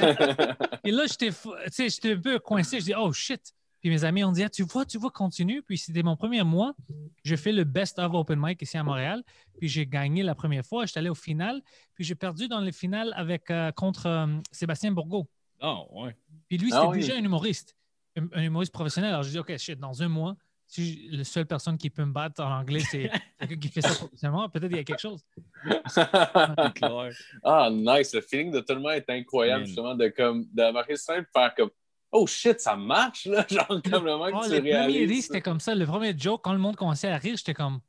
et 0.85 0.91
là, 0.91 1.05
j'étais 1.07 1.31
fou- 1.31 1.55
tu 1.67 1.71
sais, 1.73 1.89
j'étais 1.89 2.15
un 2.15 2.21
peu 2.21 2.39
coincé. 2.41 2.81
Je 2.81 2.87
dis, 2.87 2.95
oh 2.97 3.13
shit. 3.13 3.41
Puis 3.81 3.89
mes 3.91 4.03
amis 4.03 4.25
ont 4.25 4.33
dit, 4.33 4.43
Ah, 4.43 4.49
tu 4.49 4.65
vois, 4.65 4.85
tu 4.85 4.99
vois, 4.99 5.11
continue. 5.11 5.63
Puis 5.63 5.79
c'était 5.79 6.03
mon 6.03 6.17
premier 6.17 6.43
mois. 6.43 6.75
J'ai 7.23 7.37
fait 7.37 7.53
le 7.53 7.63
best 7.65 7.99
of 8.01 8.13
open 8.15 8.39
mic 8.41 8.61
ici 8.63 8.77
à 8.79 8.83
Montréal. 8.83 9.23
Puis 9.59 9.69
j'ai 9.69 9.87
gagné 9.87 10.23
la 10.25 10.35
première 10.35 10.65
fois. 10.65 10.87
J'étais 10.87 10.99
allé 10.99 11.09
au 11.11 11.15
final. 11.15 11.61
Puis 11.95 12.03
j'ai 12.05 12.15
perdu 12.17 12.49
dans 12.49 12.61
le 12.61 12.73
final 12.73 13.13
avec, 13.17 13.49
euh, 13.51 13.71
contre 13.73 14.07
euh, 14.07 14.27
Sébastien 14.51 14.91
Bourgault. 14.91 15.29
Ah 15.61 15.77
ouais. 15.93 16.17
Puis 16.49 16.59
lui, 16.59 16.71
Ah 16.73 16.79
c'était 16.81 16.89
oui. 16.89 16.99
déjà 17.01 17.15
un 17.15 17.23
humoriste, 17.23 17.77
un, 18.17 18.27
un 18.33 18.43
humoriste 18.43 18.73
professionnel. 18.73 19.11
Alors 19.11 19.23
je 19.23 19.31
dis, 19.31 19.39
OK, 19.39 19.57
shit, 19.57 19.79
dans 19.79 20.03
un 20.03 20.09
mois, 20.09 20.35
si 20.67 21.11
je- 21.13 21.19
la 21.19 21.25
seule 21.25 21.47
personne 21.47 21.77
qui 21.79 21.91
peut 21.91 22.05
me 22.05 22.13
battre 22.13 22.43
en 22.43 22.51
anglais, 22.61 22.81
c'est 22.81 23.11
quelqu'un 23.39 23.57
qui 23.57 23.69
fait 23.69 23.81
ça 23.83 23.95
professionnellement, 23.95 24.49
peut-être 24.49 24.71
il 24.73 24.77
y 24.77 24.81
a 24.81 24.85
quelque 24.85 25.01
chose. 25.01 25.23
Ah, 27.43 27.69
nice. 27.71 28.15
Le 28.15 28.21
feeling 28.21 28.51
de 28.51 28.61
tout 28.61 28.75
le 28.75 28.81
monde 28.81 28.93
est 28.93 29.09
incroyable, 29.11 29.65
justement, 29.67 29.95
de, 29.95 30.09
comme, 30.09 30.47
de 30.53 30.71
marquer 30.73 30.95
de 30.95 30.99
faire 31.33 31.55
comme 31.57 31.71
Oh 32.17 32.27
shit, 32.27 32.61
ça 32.61 32.77
marche, 32.77 33.27
là. 33.27 33.45
Genre, 33.51 33.67
comme 33.83 34.05
le 34.05 34.13
moment 34.13 34.27
Oh, 34.33 34.41
que 34.41 34.51
le 34.51 34.57
tu 34.57 34.61
premier 34.61 34.75
réalises. 34.77 35.11
rire, 35.11 35.23
c'était 35.23 35.41
comme 35.41 35.59
ça. 35.61 35.75
Le 35.75 35.85
premier 35.85 36.17
joke, 36.17 36.43
quand 36.45 36.53
le 36.53 36.59
monde 36.61 36.77
commençait 36.77 37.09
à 37.09 37.17
rire, 37.19 37.37
j'étais 37.37 37.55
comme, 37.55 37.81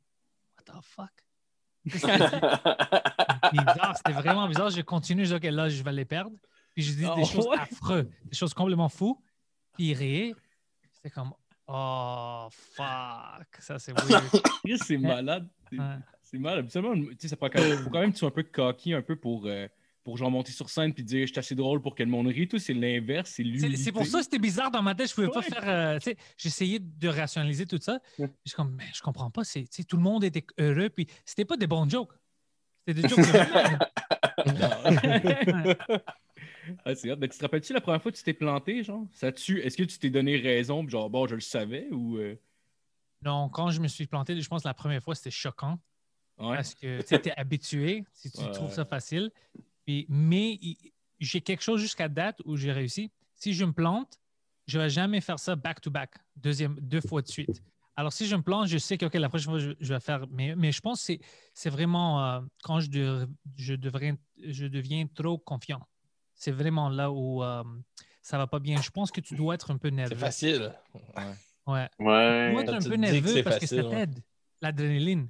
What 0.58 0.64
the 0.64 0.82
fuck? 0.82 1.10
C'était 1.86 2.06
bizarre, 3.52 3.94
c'était 3.96 4.12
vraiment 4.12 4.48
bizarre. 4.48 4.70
J'ai 4.70 4.82
continué, 4.82 5.24
je 5.24 5.36
dis, 5.36 5.46
OK, 5.48 5.54
là, 5.54 5.68
je 5.68 5.80
vais 5.82 5.92
les 5.92 6.04
perdre. 6.04 6.36
Puis 6.74 6.82
je 6.82 6.92
dis 6.94 7.06
Oh, 7.08 7.14
des 7.14 7.24
choses 7.24 7.46
ouais. 7.46 7.56
affreuses, 7.58 8.06
des 8.24 8.36
choses 8.36 8.52
complètement 8.52 8.88
fous. 8.88 9.22
Puis 9.74 9.90
il 9.90 9.94
riait. 9.94 10.34
C'était 10.94 11.10
comme, 11.10 11.32
Oh, 11.68 12.48
fuck. 12.50 13.46
Ça, 13.58 13.78
c'est 13.78 13.92
weird. 13.98 14.24
Chris, 14.64 14.78
c'est 14.78 14.98
malade. 14.98 15.48
C'est- 15.70 15.78
Ouais. 15.78 15.96
Malade. 16.40 16.58
Habituellement, 16.60 16.94
tu 16.94 17.16
sais, 17.20 17.28
ça 17.28 17.36
prend 17.36 17.48
quand 17.48 17.60
même, 17.62 17.78
faut 17.78 17.88
quand 17.90 18.00
même 18.00 18.10
que 18.10 18.14
tu 18.16 18.18
sois 18.18 18.28
un 18.28 18.32
peu 18.32 18.42
cocky, 18.42 18.92
un 18.92 19.00
peu 19.00 19.16
pour, 19.16 19.46
euh, 19.46 19.66
pour 20.04 20.16
genre 20.16 20.30
monter 20.30 20.52
sur 20.52 20.68
scène 20.68 20.92
puis 20.92 21.02
dire 21.04 21.26
je 21.26 21.32
suis 21.32 21.38
assez 21.38 21.54
drôle 21.54 21.80
pour 21.80 21.94
que 21.94 22.02
le 22.02 22.10
monde 22.10 22.26
rit. 22.26 22.46
Tout, 22.48 22.58
c'est 22.58 22.74
l'inverse, 22.74 23.30
c'est 23.36 23.42
l'humilité. 23.44 23.76
c'est 23.76 23.92
pour 23.92 24.04
ça 24.06 24.18
que 24.18 24.24
c'était 24.24 24.38
bizarre 24.40 24.70
dans 24.70 24.82
ma 24.82 24.94
tête. 24.94 25.08
Je 25.08 25.14
pouvais 25.14 25.28
pas 25.28 25.40
faire. 25.42 25.62
euh, 25.68 25.98
tu 25.98 26.10
sais, 26.10 26.16
J'essayais 26.36 26.78
de 26.80 27.08
rationaliser 27.08 27.64
tout 27.66 27.78
ça. 27.80 28.00
Je 28.18 28.24
suis 28.44 28.54
comme, 28.56 28.74
mais 28.74 28.84
je 28.94 29.00
comprends 29.02 29.30
pas. 29.30 29.44
c'est- 29.44 29.66
Tout 29.88 29.96
le 29.96 30.02
monde 30.02 30.24
était 30.24 30.44
heureux. 30.58 30.90
Puis 30.90 31.06
c'était 31.24 31.44
pas 31.44 31.56
des 31.56 31.66
bons 31.68 31.88
jokes. 31.88 32.12
C'était 32.86 33.02
des 33.02 33.08
jokes. 33.08 33.18
Ah. 36.84 36.92
Ben, 37.16 37.28
tu 37.28 37.38
te 37.38 37.42
rappelles-tu 37.42 37.72
la 37.72 37.80
première 37.80 38.02
fois 38.02 38.12
que 38.12 38.16
tu 38.16 38.22
t'es 38.22 38.32
planté, 38.34 38.82
genre? 38.82 39.06
Ça 39.12 39.32
tue. 39.32 39.60
Est-ce 39.60 39.76
que 39.76 39.82
tu 39.84 39.98
t'es 39.98 40.10
donné 40.10 40.36
raison, 40.36 40.82
puis 40.84 40.92
genre, 40.92 41.10
bon, 41.10 41.26
je 41.26 41.34
le 41.34 41.40
savais 41.40 41.88
ou. 41.90 42.18
euh, 42.18 42.36
Non, 43.22 43.48
quand 43.48 43.70
je 43.70 43.80
me 43.80 43.88
suis 43.88 44.06
planté, 44.06 44.40
je 44.40 44.48
pense 44.48 44.62
que 44.62 44.68
la 44.68 44.74
première 44.74 45.02
fois, 45.02 45.14
c'était 45.14 45.30
choquant. 45.30 45.78
Ouais. 46.38 46.56
Parce 46.56 46.74
que 46.74 47.00
tu 47.02 47.14
es 47.14 47.32
habitué, 47.38 48.04
si 48.12 48.30
tu 48.30 48.40
Ouais, 48.42 48.50
trouves 48.52 48.72
ça 48.72 48.84
facile. 48.84 49.30
Puis, 49.86 50.04
mais 50.08 50.58
j'ai 51.18 51.40
quelque 51.40 51.62
chose 51.62 51.80
jusqu'à 51.80 52.08
date 52.08 52.40
où 52.44 52.56
j'ai 52.56 52.72
réussi. 52.72 53.10
Si 53.34 53.54
je 53.54 53.64
me 53.64 53.72
plante, 53.72 54.18
je 54.66 54.78
ne 54.78 54.82
vais 54.84 54.90
jamais 54.90 55.20
faire 55.20 55.38
ça 55.38 55.56
back-to-back, 55.56 56.14
deuxième, 56.36 56.74
deux 56.80 57.00
fois 57.00 57.22
de 57.22 57.28
suite. 57.28 57.62
Alors, 57.98 58.12
si 58.12 58.26
je 58.26 58.36
me 58.36 58.42
plante, 58.42 58.66
je 58.66 58.76
sais 58.76 58.98
que 58.98 59.06
la 59.16 59.28
prochaine 59.30 59.50
fois, 59.52 59.58
je, 59.58 59.70
je 59.80 59.94
vais 59.94 60.00
faire. 60.00 60.26
Mais, 60.30 60.54
mais 60.54 60.70
je 60.72 60.80
pense 60.82 61.00
que 61.00 61.06
c'est- 61.06 61.20
c'est 61.54 61.70
vraiment 61.70 62.22
euh, 62.22 62.40
quand 62.62 62.80
je, 62.80 62.90
de- 62.90 63.28
je, 63.56 63.72
devrais, 63.74 64.14
je 64.44 64.66
deviens 64.66 65.06
trop 65.06 65.38
confiant. 65.38 65.80
C'est 66.36 66.52
vraiment 66.52 66.88
là 66.88 67.10
où 67.10 67.42
euh, 67.42 67.64
ça 68.22 68.38
va 68.38 68.46
pas 68.46 68.58
bien. 68.60 68.80
Je 68.80 68.90
pense 68.90 69.10
que 69.10 69.20
tu 69.20 69.34
dois 69.34 69.54
être 69.54 69.70
un 69.72 69.78
peu 69.78 69.88
nerveux. 69.88 70.14
C'est 70.14 70.20
facile. 70.20 70.72
Ouais. 71.66 71.88
Tu 71.98 72.04
Ouais. 72.04 72.52
dois 72.52 72.62
être 72.62 72.74
un 72.74 72.78
tu 72.78 72.88
peu 72.88 72.94
que 72.94 73.00
nerveux 73.00 73.42
parce 73.42 73.58
que 73.58 73.66
ça 73.66 73.76
ouais. 73.76 73.90
t'aide, 73.90 74.22
l'adrénaline. 74.60 75.28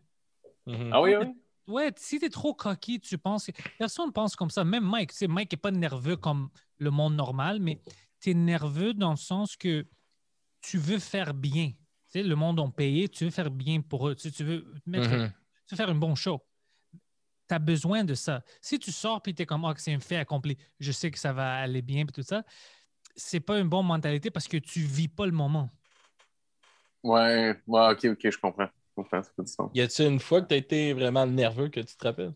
Mhm. 0.66 0.90
Ah 0.92 1.00
oui, 1.00 1.14
oui. 1.16 1.26
Ouais, 1.68 1.92
si 1.96 2.18
t'es 2.18 2.28
trop 2.28 2.54
coquille, 2.54 3.00
tu 3.00 3.16
penses. 3.18 3.50
Personne 3.78 4.12
pense 4.12 4.36
comme 4.36 4.50
ça. 4.50 4.62
Même 4.64 4.84
Mike, 4.84 5.10
tu 5.12 5.16
sais, 5.16 5.26
Mike 5.28 5.52
n'est 5.52 5.56
pas 5.56 5.70
nerveux 5.70 6.16
comme 6.16 6.50
le 6.78 6.90
monde 6.90 7.14
normal, 7.14 7.58
mais 7.60 7.80
tu 8.20 8.30
es 8.30 8.34
nerveux 8.34 8.92
dans 8.94 9.10
le 9.10 9.16
sens 9.16 9.56
que 9.56 9.86
tu 10.60 10.78
veux 10.78 10.98
faire 10.98 11.34
bien. 11.34 11.68
Tu 11.70 11.76
sais, 12.08 12.22
le 12.22 12.34
monde 12.36 12.60
ont 12.60 12.70
payé, 12.70 13.08
tu 13.08 13.24
veux 13.24 13.30
faire 13.30 13.50
bien 13.50 13.80
pour 13.80 14.08
eux. 14.08 14.14
Tu, 14.14 14.22
sais, 14.22 14.30
tu 14.30 14.44
veux 14.44 14.72
mettre, 14.84 15.08
Mhm. 15.08 15.32
tu 15.66 15.74
veux 15.74 15.76
faire 15.76 15.88
un 15.90 15.94
bon 15.94 16.14
show. 16.14 16.40
Tu 17.48 17.54
as 17.54 17.58
besoin 17.58 18.04
de 18.04 18.14
ça. 18.14 18.42
Si 18.60 18.78
tu 18.78 18.90
sors 18.90 19.22
et 19.26 19.34
tu 19.34 19.42
es 19.42 19.46
comme, 19.46 19.64
ah, 19.64 19.74
que 19.74 19.80
c'est 19.80 19.94
un 19.94 20.00
fait 20.00 20.16
accompli, 20.16 20.56
je 20.80 20.92
sais 20.92 21.10
que 21.10 21.18
ça 21.18 21.32
va 21.32 21.56
aller 21.56 21.82
bien 21.82 22.02
et 22.02 22.12
tout 22.12 22.22
ça, 22.22 22.42
c'est 23.14 23.40
pas 23.40 23.58
une 23.58 23.68
bonne 23.68 23.86
mentalité 23.86 24.30
parce 24.30 24.48
que 24.48 24.56
tu 24.56 24.80
vis 24.80 25.08
pas 25.08 25.26
le 25.26 25.32
moment. 25.32 25.70
Ouais, 27.02 27.56
ouais, 27.66 27.92
ok, 27.92 28.04
ok, 28.04 28.30
je 28.30 28.38
comprends. 28.38 28.66
Je 28.66 28.94
comprends, 29.02 29.22
ça 29.22 29.30
fait 29.36 29.42
du 29.42 29.52
sens. 29.52 29.70
Y 29.74 29.80
a-t-il 29.80 30.08
une 30.08 30.20
fois 30.20 30.42
que 30.42 30.48
tu 30.48 30.54
as 30.54 30.58
été 30.58 30.92
vraiment 30.92 31.26
nerveux 31.26 31.68
que 31.68 31.80
tu 31.80 31.96
te 31.96 32.04
rappelles? 32.04 32.34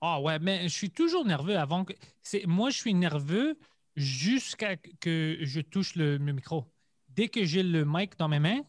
Ah 0.00 0.20
ouais, 0.20 0.38
mais 0.38 0.64
je 0.64 0.74
suis 0.74 0.90
toujours 0.90 1.24
nerveux 1.24 1.56
avant 1.56 1.84
que. 1.84 1.92
C'est, 2.22 2.44
moi, 2.46 2.70
je 2.70 2.78
suis 2.78 2.94
nerveux 2.94 3.56
jusqu'à 3.94 4.76
que 4.76 5.38
je 5.40 5.60
touche 5.60 5.94
le, 5.94 6.16
le 6.16 6.32
micro. 6.32 6.64
Dès 7.08 7.28
que 7.28 7.44
j'ai 7.44 7.62
le 7.62 7.84
mic 7.86 8.18
dans 8.18 8.28
mes 8.28 8.40
mains, 8.40 8.62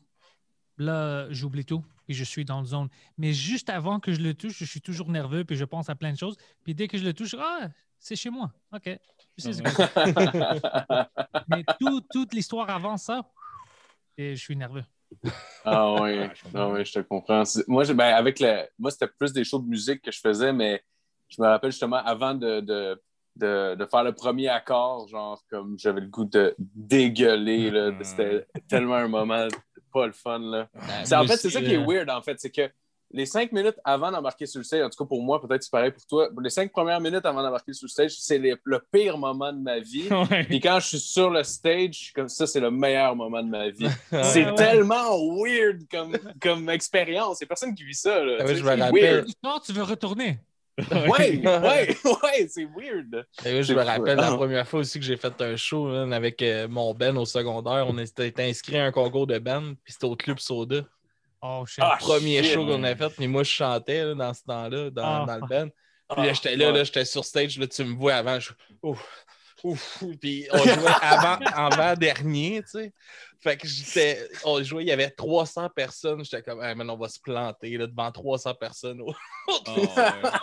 là, 0.77 1.27
j'oublie 1.31 1.65
tout 1.65 1.83
et 2.07 2.13
je 2.13 2.23
suis 2.23 2.45
dans 2.45 2.59
le 2.59 2.65
zone. 2.65 2.89
Mais 3.17 3.33
juste 3.33 3.69
avant 3.69 3.99
que 3.99 4.13
je 4.13 4.21
le 4.21 4.33
touche, 4.33 4.57
je 4.57 4.65
suis 4.65 4.81
toujours 4.81 5.09
nerveux 5.09 5.43
puis 5.43 5.55
je 5.55 5.65
pense 5.65 5.89
à 5.89 5.95
plein 5.95 6.11
de 6.11 6.17
choses. 6.17 6.37
Puis 6.63 6.73
dès 6.75 6.87
que 6.87 6.97
je 6.97 7.03
le 7.03 7.13
touche, 7.13 7.35
ah, 7.39 7.67
c'est 7.99 8.15
chez 8.15 8.29
moi. 8.29 8.51
OK. 8.73 8.89
Je 9.37 9.51
sais. 9.51 9.63
Mais 11.49 11.63
tout- 11.79 12.01
toute 12.11 12.33
l'histoire 12.33 12.69
avant 12.69 12.97
ça, 12.97 13.23
et 14.17 14.35
je 14.35 14.41
suis 14.41 14.55
nerveux. 14.55 14.83
Ah 15.63 15.93
oui, 16.01 16.19
Ah, 16.23 16.29
ah 16.55 16.69
oui, 16.69 16.85
je 16.85 16.93
te 16.93 16.99
comprends. 16.99 17.43
Moi, 17.67 17.83
ben, 17.93 18.13
avec 18.15 18.39
le... 18.39 18.63
moi 18.79 18.91
c'était 18.91 19.07
plus 19.07 19.33
des 19.33 19.43
shows 19.43 19.59
de 19.59 19.67
musique 19.67 20.01
que 20.01 20.11
je 20.11 20.19
faisais, 20.19 20.51
mais 20.53 20.83
je 21.29 21.41
me 21.41 21.47
rappelle 21.47 21.71
justement 21.71 21.97
avant 21.97 22.33
de, 22.33 22.59
de, 22.61 23.01
de, 23.35 23.75
de 23.75 23.85
faire 23.85 24.03
le 24.03 24.13
premier 24.13 24.47
accord, 24.47 25.07
genre, 25.07 25.41
comme 25.49 25.77
j'avais 25.79 26.01
le 26.01 26.07
goût 26.07 26.25
de 26.25 26.55
dégueuler. 26.57 27.71
Là. 27.71 27.91
Mm. 27.91 28.03
C'était 28.03 28.47
tellement 28.67 28.95
un 28.95 29.07
moment 29.07 29.47
pas 29.95 30.05
le 30.07 30.13
fun. 30.13 30.39
Là. 30.39 30.67
C'est- 31.05 31.15
en 31.15 31.25
fait, 31.25 31.37
c'est 31.37 31.49
ça 31.49 31.61
qui 31.61 31.73
est 31.73 31.77
là. 31.77 31.85
weird, 31.87 32.09
en 32.09 32.21
fait. 32.21 32.39
C'est 32.39 32.49
que 32.51 32.69
les 33.11 33.25
cinq 33.27 33.51
minutes 33.51 33.75
avant 33.85 34.11
d'embarquer 34.11 34.45
sur 34.45 34.57
le 34.59 34.63
stage, 34.65 34.81
en 34.83 34.89
tout 34.89 35.01
cas 35.03 35.07
pour 35.07 35.21
moi, 35.23 35.39
peut-être 35.39 35.61
c'est 35.63 35.71
pareil 35.71 35.91
pour 35.91 36.05
toi, 36.05 36.27
les 36.41 36.49
cinq 36.49 36.71
premières 36.71 36.99
minutes 36.99 37.25
avant 37.25 37.41
d'embarquer 37.43 37.71
sur 37.71 37.85
le 37.85 37.89
stage, 37.89 38.15
c'est 38.17 38.39
les- 38.39 38.55
le 38.63 38.79
pire 38.91 39.17
moment 39.17 39.53
de 39.53 39.59
ma 39.59 39.79
vie. 39.79 40.07
Ouais. 40.31 40.43
Puis 40.43 40.59
quand 40.59 40.79
je 40.81 40.87
suis 40.87 40.99
sur 40.99 41.29
le 41.29 41.43
stage, 41.43 42.11
comme 42.15 42.27
ça, 42.27 42.45
c'est 42.47 42.59
le 42.59 42.71
meilleur 42.71 43.15
moment 43.15 43.41
de 43.43 43.49
ma 43.49 43.69
vie. 43.69 43.87
c'est 44.23 44.45
ouais. 44.45 44.55
tellement 44.55 45.17
weird 45.41 45.83
comme, 45.89 46.17
comme 46.41 46.69
expérience. 46.69 47.39
Il 47.39 47.43
n'y 47.43 47.47
a 47.47 47.49
personne 47.49 47.73
qui 47.75 47.83
vit 47.85 47.93
ça. 47.95 48.23
Là. 48.23 48.37
Ah 48.39 48.43
oui, 48.43 48.49
Tu 48.49 48.55
sais, 48.55 48.55
je 48.59 48.63
me 48.65 48.75
c'est 48.75 48.81
rappelle. 48.83 49.01
weird. 49.15 49.27
Non, 49.43 49.59
tu 49.65 49.71
veux 49.71 49.83
retourner? 49.83 50.39
Ouais, 50.91 51.37
ouais, 51.41 51.97
ouais, 52.03 52.47
c'est 52.49 52.65
weird. 52.65 53.25
Et 53.45 53.53
oui, 53.53 53.63
je 53.63 53.73
me 53.73 53.79
fou. 53.81 53.85
rappelle 53.87 54.17
la 54.17 54.27
Ah. 54.27 54.35
première 54.35 54.67
fois 54.67 54.81
aussi 54.81 54.99
que 54.99 55.05
j'ai 55.05 55.15
fait 55.17 55.33
un 55.41 55.55
show 55.55 55.85
man, 55.87 56.11
avec 56.11 56.41
euh, 56.41 56.67
mon 56.67 56.93
band 56.93 57.15
au 57.15 57.25
secondaire. 57.25 57.85
On 57.87 57.97
était 57.97 58.33
inscrit 58.43 58.77
à 58.77 58.85
un 58.85 58.91
concours 58.91 59.25
de 59.27 59.39
band, 59.39 59.73
puis 59.83 59.93
c'était 59.93 60.05
au 60.05 60.15
Club 60.17 60.39
Soda. 60.39 60.81
Oh, 61.41 61.63
shit. 61.65 61.79
Ah, 61.81 61.97
Premier 61.99 62.43
shit. 62.43 62.53
show 62.53 62.65
qu'on 62.65 62.83
a 62.83 62.95
fait, 62.95 63.13
mais 63.19 63.27
moi 63.27 63.43
je 63.43 63.51
chantais 63.51 64.03
là, 64.03 64.15
dans 64.15 64.33
ce 64.33 64.43
temps-là, 64.43 64.89
dans, 64.89 65.03
Ah. 65.03 65.25
dans 65.27 65.35
le 65.35 65.47
band. 65.47 65.69
Puis 66.15 66.25
là, 66.25 66.33
j'étais 66.33 66.55
là, 66.55 66.71
là, 66.71 66.83
j'étais 66.83 67.05
sur 67.05 67.23
stage, 67.23 67.57
là, 67.57 67.67
tu 67.67 67.83
me 67.83 67.95
vois 67.95 68.15
avant, 68.15 68.39
je 68.39 68.51
ouf, 68.83 69.25
ouf, 69.63 70.03
puis 70.21 70.45
on 70.51 70.57
jouait 70.63 70.91
avant, 71.01 71.37
avant-dernier, 71.55 72.61
tu 72.63 72.79
sais. 72.79 72.93
Fait 73.45 73.57
que 73.57 73.67
j'étais, 73.67 74.27
on 74.43 74.63
jouait, 74.63 74.83
il 74.85 74.87
y 74.87 74.91
avait 74.91 75.11
300 75.11 75.69
personnes, 75.69 76.23
j'étais 76.25 76.41
comme, 76.41 76.63
hey, 76.63 76.73
man, 76.73 76.89
on 76.89 76.97
va 76.97 77.07
se 77.07 77.19
planter 77.19 77.77
là, 77.77 77.85
devant 77.85 78.11
300 78.11 78.55
personnes. 78.55 79.01
au- 79.05 79.13
Oh, 79.47 79.61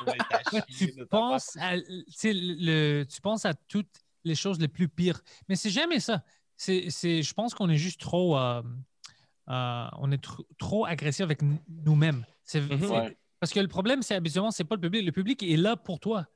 ouais. 0.07 0.19
Chier, 0.51 0.63
tu, 0.95 1.07
penses 1.07 1.57
à, 1.61 1.77
tu 1.81 2.05
sais, 2.11 2.33
le, 2.33 3.03
tu 3.03 3.21
penses 3.21 3.45
à 3.45 3.55
toutes 3.55 3.91
les 4.23 4.37
choses 4.37 4.61
les 4.61 4.69
plus 4.69 4.89
pires. 4.89 5.21
Mais 5.49 5.57
c'est 5.57 5.71
jamais 5.71 5.99
ça. 5.99 6.23
C'est, 6.57 6.91
c'est- 6.91 7.23
je 7.25 7.35
pense 7.35 7.55
qu'on 7.55 7.69
est 7.71 7.77
juste 7.77 8.01
trop, 8.01 8.39
euh, 8.39 8.63
euh, 9.49 9.87
on 9.99 10.13
est 10.13 10.25
tr- 10.25 10.45
trop 10.57 10.87
agressif 10.87 11.23
avec 11.23 11.43
n- 11.43 11.59
nous-mêmes. 11.85 12.25
C'est, 12.45 12.61
Mhm. 12.61 12.79
c'est- 12.81 12.87
Ouais. 12.89 13.17
Parce 13.41 13.53
que 13.53 13.59
le 13.59 13.67
problème, 13.67 14.03
c'est 14.03 14.15
habituellement, 14.15 14.53
c'est 14.53 14.63
pas 14.63 14.77
le 14.77 14.81
public. 14.81 15.05
Le 15.05 15.11
public 15.11 15.43
est 15.43 15.57
là 15.57 15.75
pour 15.77 15.99
toi. 15.99 16.27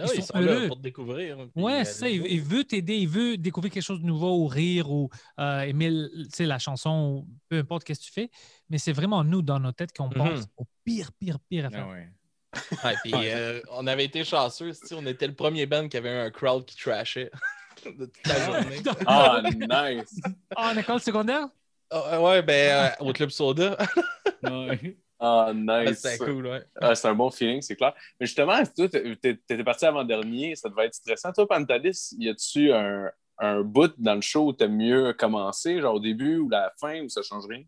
Ah 0.00 0.04
Ils 0.14 0.22
sont 0.24 0.38
là 0.40 0.66
pour 0.66 0.76
te 0.76 0.82
découvrir. 0.82 1.38
hein, 1.38 1.48
Ouais, 1.54 1.80
euh, 1.80 1.84
c'est 1.84 1.92
ça. 2.00 2.08
Il, 2.08 2.26
il 2.26 2.40
veut 2.42 2.64
t'aider, 2.64 2.96
il 2.96 3.08
veut 3.08 3.36
découvrir 3.36 3.72
quelque 3.72 3.82
chose 3.84 4.00
de 4.00 4.06
nouveau 4.06 4.38
ou 4.38 4.46
rire 4.48 4.90
ou 4.90 5.08
euh, 5.38 5.60
aimer 5.60 5.90
le- 5.90 6.10
tu 6.24 6.30
sais, 6.34 6.46
la 6.46 6.58
chanson 6.58 7.24
ou 7.24 7.28
peu 7.48 7.58
importe 7.58 7.84
qu'est-ce 7.84 8.00
que 8.00 8.06
tu 8.06 8.12
fais. 8.12 8.30
Mais 8.70 8.78
c'est 8.78 8.92
vraiment 8.92 9.22
nous, 9.22 9.40
dans 9.42 9.60
nos 9.60 9.70
têtes, 9.72 9.96
qu'on 9.96 10.08
Mhm. 10.08 10.14
pense 10.14 10.46
au 10.56 10.64
pire, 10.84 11.12
pire, 11.12 11.38
pire 11.48 11.66
à 11.66 11.70
faire. 11.70 11.86
Ah 11.88 11.92
ouais. 11.92 12.08
Ouais, 12.84 12.96
puis, 13.02 13.12
euh, 13.14 13.60
on 13.72 13.86
avait 13.86 14.04
été 14.04 14.24
chanceux, 14.24 14.72
on 14.92 15.06
était 15.06 15.26
le 15.26 15.34
premier 15.34 15.66
band 15.66 15.88
qui 15.88 15.96
avait 15.96 16.10
un 16.10 16.30
crowd 16.30 16.64
qui 16.64 16.76
trashait 16.76 17.30
de 17.84 18.06
toute 18.06 18.26
la 18.26 18.40
journée. 18.44 18.82
Ah, 19.06 19.42
nice. 19.44 20.20
Ah, 20.56 20.72
en 20.72 20.76
école 20.76 21.00
secondaire? 21.00 21.48
Ah, 21.90 22.20
ouais, 22.20 22.42
ben, 22.42 22.92
euh, 23.00 23.04
au 23.04 23.12
Club 23.12 23.30
Soda. 23.30 23.76
Ouais. 24.42 24.98
Ah, 25.20 25.52
Ouais, 25.84 25.90
nice. 25.90 25.98
C'était 26.00 26.18
cool, 26.24 26.46
ouais. 26.46 26.64
Ah, 26.80 26.94
c'est 26.94 27.08
un 27.08 27.14
bon 27.14 27.30
feeling, 27.30 27.62
c'est 27.62 27.76
clair. 27.76 27.94
Mais 28.20 28.26
justement, 28.26 28.62
toi, 28.76 28.88
t'étais 28.88 29.64
parti 29.64 29.86
avant-dernier, 29.86 30.56
ça 30.56 30.68
devait 30.68 30.86
être 30.86 30.94
stressant. 30.94 31.32
Toi, 31.32 31.46
Pantalis, 31.48 32.14
y 32.18 32.28
a-tu 32.28 32.72
un, 32.72 33.10
un 33.38 33.60
bout 33.62 33.92
dans 33.98 34.14
le 34.16 34.20
show 34.20 34.48
où 34.48 34.52
t'aimes 34.52 34.76
mieux 34.76 35.12
commencer, 35.14 35.80
genre 35.80 35.94
au 35.94 36.00
début 36.00 36.38
ou 36.38 36.48
la 36.48 36.72
fin, 36.78 37.02
ou 37.02 37.08
ça 37.08 37.22
change 37.22 37.46
rien? 37.46 37.62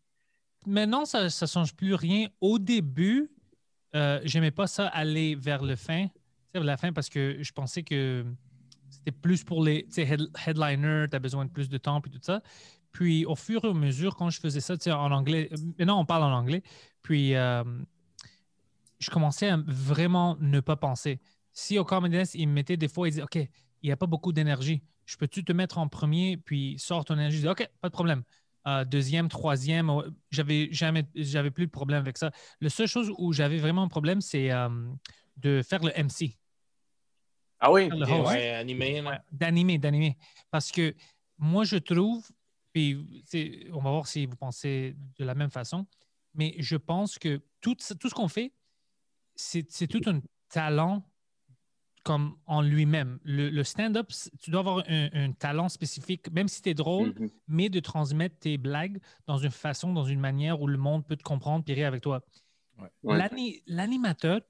Maintenant, 0.67 1.05
ça 1.05 1.25
ne 1.25 1.29
change 1.29 1.75
plus 1.75 1.95
rien. 1.95 2.29
Au 2.41 2.59
début, 2.59 3.31
euh, 3.95 4.21
j'aimais 4.25 4.51
pas 4.51 4.67
ça 4.67 4.89
aller 4.89 5.35
vers 5.37 5.65
le 5.65 5.77
fin, 5.77 6.09
vers 6.55 6.65
la 6.65 6.77
fin, 6.77 6.93
parce 6.93 7.09
que 7.09 7.39
je 7.41 7.53
pensais 7.53 7.83
que 7.85 8.25
c'était 8.91 9.13
plus 9.13 9.45
pour 9.45 9.65
les 9.65 9.87
head- 9.97 10.31
headliners, 10.47 11.07
tu 11.11 11.17
as 11.17 11.21
besoin 11.21 11.45
de 11.45 11.51
plus 11.51 11.69
de 11.69 11.79
temps, 11.79 12.01
puis 12.01 12.11
tout 12.11 12.21
ça. 12.23 12.43
Puis 12.97 13.27
au 13.27 13.35
fur 13.35 13.63
et 13.63 13.69
à 13.69 13.75
mesure, 13.75 14.17
quand 14.17 14.31
je 14.31 14.41
faisais 14.41 14.61
ça, 14.61 14.75
tu 14.75 14.85
sais, 14.85 14.91
en 14.91 15.13
anglais, 15.13 15.51
euh, 15.53 15.57
maintenant 15.79 16.01
on 16.01 16.07
parle 16.07 16.23
en 16.23 16.33
anglais, 16.33 16.63
puis 17.03 17.35
euh, 17.35 17.63
je 18.99 19.11
commençais 19.11 19.51
à 19.51 19.59
vraiment 19.67 20.39
ne 20.41 20.61
pas 20.61 20.77
penser. 20.77 21.21
Si 21.53 21.79
au 21.79 22.09
Nest, 22.09 22.35
il 22.35 22.49
me 22.49 22.55
mettait 22.55 22.79
des 22.79 22.89
fois, 22.89 23.07
il 23.07 23.11
disait, 23.11 23.23
OK, 23.23 23.35
il 23.35 23.51
n'y 23.85 23.93
a 23.93 23.99
pas 23.99 24.07
beaucoup 24.07 24.33
d'énergie. 24.33 24.83
Je 25.05 25.19
peux-tu 25.19 25.45
te 25.45 25.53
mettre 25.53 25.77
en 25.77 25.89
premier, 25.89 26.39
puis 26.39 26.77
sors 26.79 27.05
ton 27.05 27.17
énergie? 27.17 27.37
Je 27.37 27.43
dis, 27.43 27.49
OK, 27.49 27.69
pas 27.83 27.89
de 27.91 27.93
problème. 27.93 28.23
Euh, 28.67 28.87
deuxième, 28.87 29.29
troisième, 29.29 29.91
euh, 29.91 30.09
j'avais 30.31 30.69
jamais, 30.73 31.05
j'avais 31.15 31.51
plus 31.51 31.67
de 31.67 31.71
problème 31.71 32.01
avec 32.01 32.17
ça. 32.17 32.31
La 32.63 32.71
seule 32.71 32.89
chose 32.89 33.13
où 33.19 33.35
j'avais 33.35 33.59
vraiment 33.59 33.83
un 33.83 33.89
problème, 33.89 34.23
c'est 34.23 34.51
euh, 34.51 34.71
de 35.37 35.61
faire 35.61 35.85
le 35.85 35.93
MC, 36.03 36.39
Ah 37.61 37.71
oui? 37.71 37.91
ouais, 37.91 39.19
d'animer, 39.31 39.77
d'animer. 39.77 40.17
Parce 40.51 40.73
que 40.73 40.95
moi, 41.39 41.65
je 41.65 41.77
trouve, 41.77 42.27
puis 42.77 43.67
on 43.73 43.81
va 43.81 43.91
voir 43.91 44.07
si 44.07 44.27
vous 44.27 44.37
pensez 44.37 44.95
de 45.19 45.25
la 45.25 45.35
même 45.35 45.49
façon, 45.51 45.87
mais 46.35 46.55
je 46.59 46.77
pense 46.77 47.19
que 47.19 47.41
tout, 47.63 47.75
ce- 47.81 47.95
tout 47.95 48.11
ce 48.11 48.15
qu'on 48.15 48.29
fait, 48.29 48.53
c'est 49.35 49.63
tout 49.89 50.03
un 50.07 50.21
talent 50.51 51.03
comme 52.05 52.37
en 52.45 52.61
lui-même. 52.61 53.19
Le, 53.25 53.49
le 53.49 53.65
stand-up, 53.65 54.13
tu 54.41 54.51
dois 54.51 54.61
avoir 54.61 54.85
un, 54.89 55.09
un 55.15 55.33
talent 55.33 55.71
spécifique, 55.71 56.31
même 56.31 56.49
si 56.49 56.61
tu 56.61 56.69
es 56.69 56.75
drôle, 56.75 57.15
Mhm. 57.19 57.31
mais 57.49 57.69
de 57.71 57.81
transmettre 57.81 58.39
tes 58.39 58.59
blagues 58.59 59.01
dans 59.27 59.39
une 59.39 59.51
façon, 59.51 59.95
dans 59.95 60.05
une 60.05 60.21
manière 60.21 60.61
où 60.61 60.67
le 60.67 60.77
monde 60.79 61.05
peut 61.07 61.17
te 61.17 61.23
comprendre 61.25 61.65
et 61.69 61.73
rire 61.73 61.89
avec 61.89 62.03
toi. 62.03 62.21
Ouais. 62.79 63.19
L'animateur, 63.67 64.43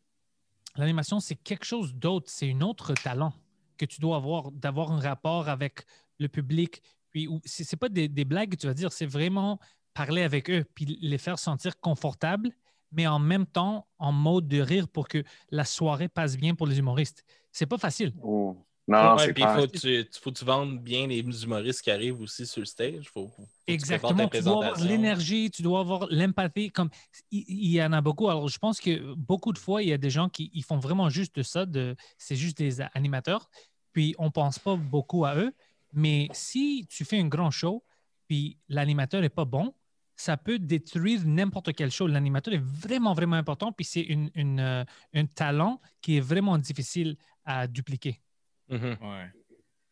l'animation, 0.74 1.20
c'est 1.20 1.36
quelque 1.36 1.64
chose 1.64 1.94
d'autre. 1.94 2.28
C'est 2.28 2.50
un 2.52 2.60
autre 2.60 2.92
talent 2.94 3.32
que 3.78 3.84
tu 3.86 4.00
dois 4.00 4.16
avoir, 4.16 4.50
d'avoir 4.50 4.90
un 4.90 4.98
rapport 5.00 5.48
avec 5.48 5.86
le 6.18 6.28
public. 6.28 6.82
Puis, 7.16 7.30
c'est 7.46 7.76
pas 7.78 7.88
des, 7.88 8.08
des 8.08 8.26
blagues 8.26 8.50
que 8.50 8.56
tu 8.56 8.66
vas 8.66 8.74
dire, 8.74 8.92
c'est 8.92 9.06
vraiment 9.06 9.58
parler 9.94 10.20
avec 10.20 10.50
eux, 10.50 10.66
puis 10.74 10.98
les 11.00 11.16
faire 11.16 11.38
sentir 11.38 11.80
confortables, 11.80 12.50
mais 12.92 13.06
en 13.06 13.18
même 13.18 13.46
temps 13.46 13.88
en 13.98 14.12
mode 14.12 14.46
de 14.48 14.60
rire 14.60 14.86
pour 14.86 15.08
que 15.08 15.24
la 15.50 15.64
soirée 15.64 16.08
passe 16.08 16.36
bien 16.36 16.54
pour 16.54 16.66
les 16.66 16.78
humoristes. 16.78 17.24
C'est 17.52 17.64
pas 17.64 17.78
facile. 17.78 18.12
Oh. 18.22 18.54
Non, 18.86 19.16
Ouais, 19.16 19.32
puis 19.32 19.42
il 19.42 19.48
faut, 19.48 19.66
que 19.66 19.78
tu, 19.78 19.78
tu- 20.10 20.20
faut 20.20 20.30
que 20.30 20.38
tu 20.38 20.44
vendes 20.44 20.78
bien 20.78 21.06
les 21.06 21.20
humoristes 21.42 21.80
qui 21.80 21.90
arrivent 21.90 22.20
aussi 22.20 22.46
sur 22.46 22.60
le 22.60 22.66
stage. 22.66 23.08
Faut, 23.08 23.28
faut 23.28 23.42
que 23.44 23.48
tu 23.66 23.72
Exactement. 23.72 24.28
ta 24.28 24.38
Tu 24.38 24.44
dois 24.44 24.66
avoir 24.66 24.84
l'énergie, 24.84 25.50
tu 25.50 25.62
dois 25.62 25.80
avoir 25.80 26.06
l'empathie. 26.10 26.70
Comme 26.70 26.90
il, 27.30 27.44
il 27.48 27.70
y 27.70 27.82
en 27.82 27.92
a 27.94 28.02
beaucoup. 28.02 28.28
Alors, 28.28 28.46
je 28.48 28.58
pense 28.58 28.78
que 28.78 29.14
beaucoup 29.14 29.54
de 29.54 29.58
fois, 29.58 29.82
il 29.82 29.88
y 29.88 29.92
a 29.94 29.98
des 29.98 30.10
gens 30.10 30.28
qui 30.28 30.50
ils 30.52 30.62
font 30.62 30.78
vraiment 30.78 31.08
juste 31.08 31.34
de 31.34 31.42
ça. 31.42 31.64
De, 31.64 31.96
c'est 32.18 32.36
juste 32.36 32.58
des 32.58 32.82
animateurs. 32.92 33.48
Puis 33.94 34.14
on 34.18 34.30
pense 34.30 34.58
pas 34.58 34.76
beaucoup 34.76 35.24
à 35.24 35.34
eux. 35.36 35.54
Mais 35.92 36.28
si 36.32 36.86
tu 36.88 37.04
fais 37.04 37.18
un 37.20 37.28
grand 37.28 37.50
show, 37.50 37.84
puis 38.28 38.58
l'animateur 38.68 39.20
n'est 39.20 39.28
pas 39.28 39.44
bon, 39.44 39.74
ça 40.16 40.36
peut 40.36 40.58
détruire 40.58 41.20
n'importe 41.24 41.74
quel 41.74 41.90
show. 41.90 42.06
L'animateur 42.06 42.54
est 42.54 42.62
vraiment, 42.62 43.12
vraiment 43.12 43.36
important. 43.36 43.72
Puis 43.72 43.84
c'est 43.84 44.00
une, 44.00 44.30
une, 44.34 44.60
euh, 44.60 44.84
un 45.14 45.26
talent 45.26 45.80
qui 46.00 46.16
est 46.16 46.20
vraiment 46.20 46.58
difficile 46.58 47.16
à 47.44 47.66
dupliquer. 47.66 48.20
Mhm. 48.68 48.96
Ouais. 49.00 49.30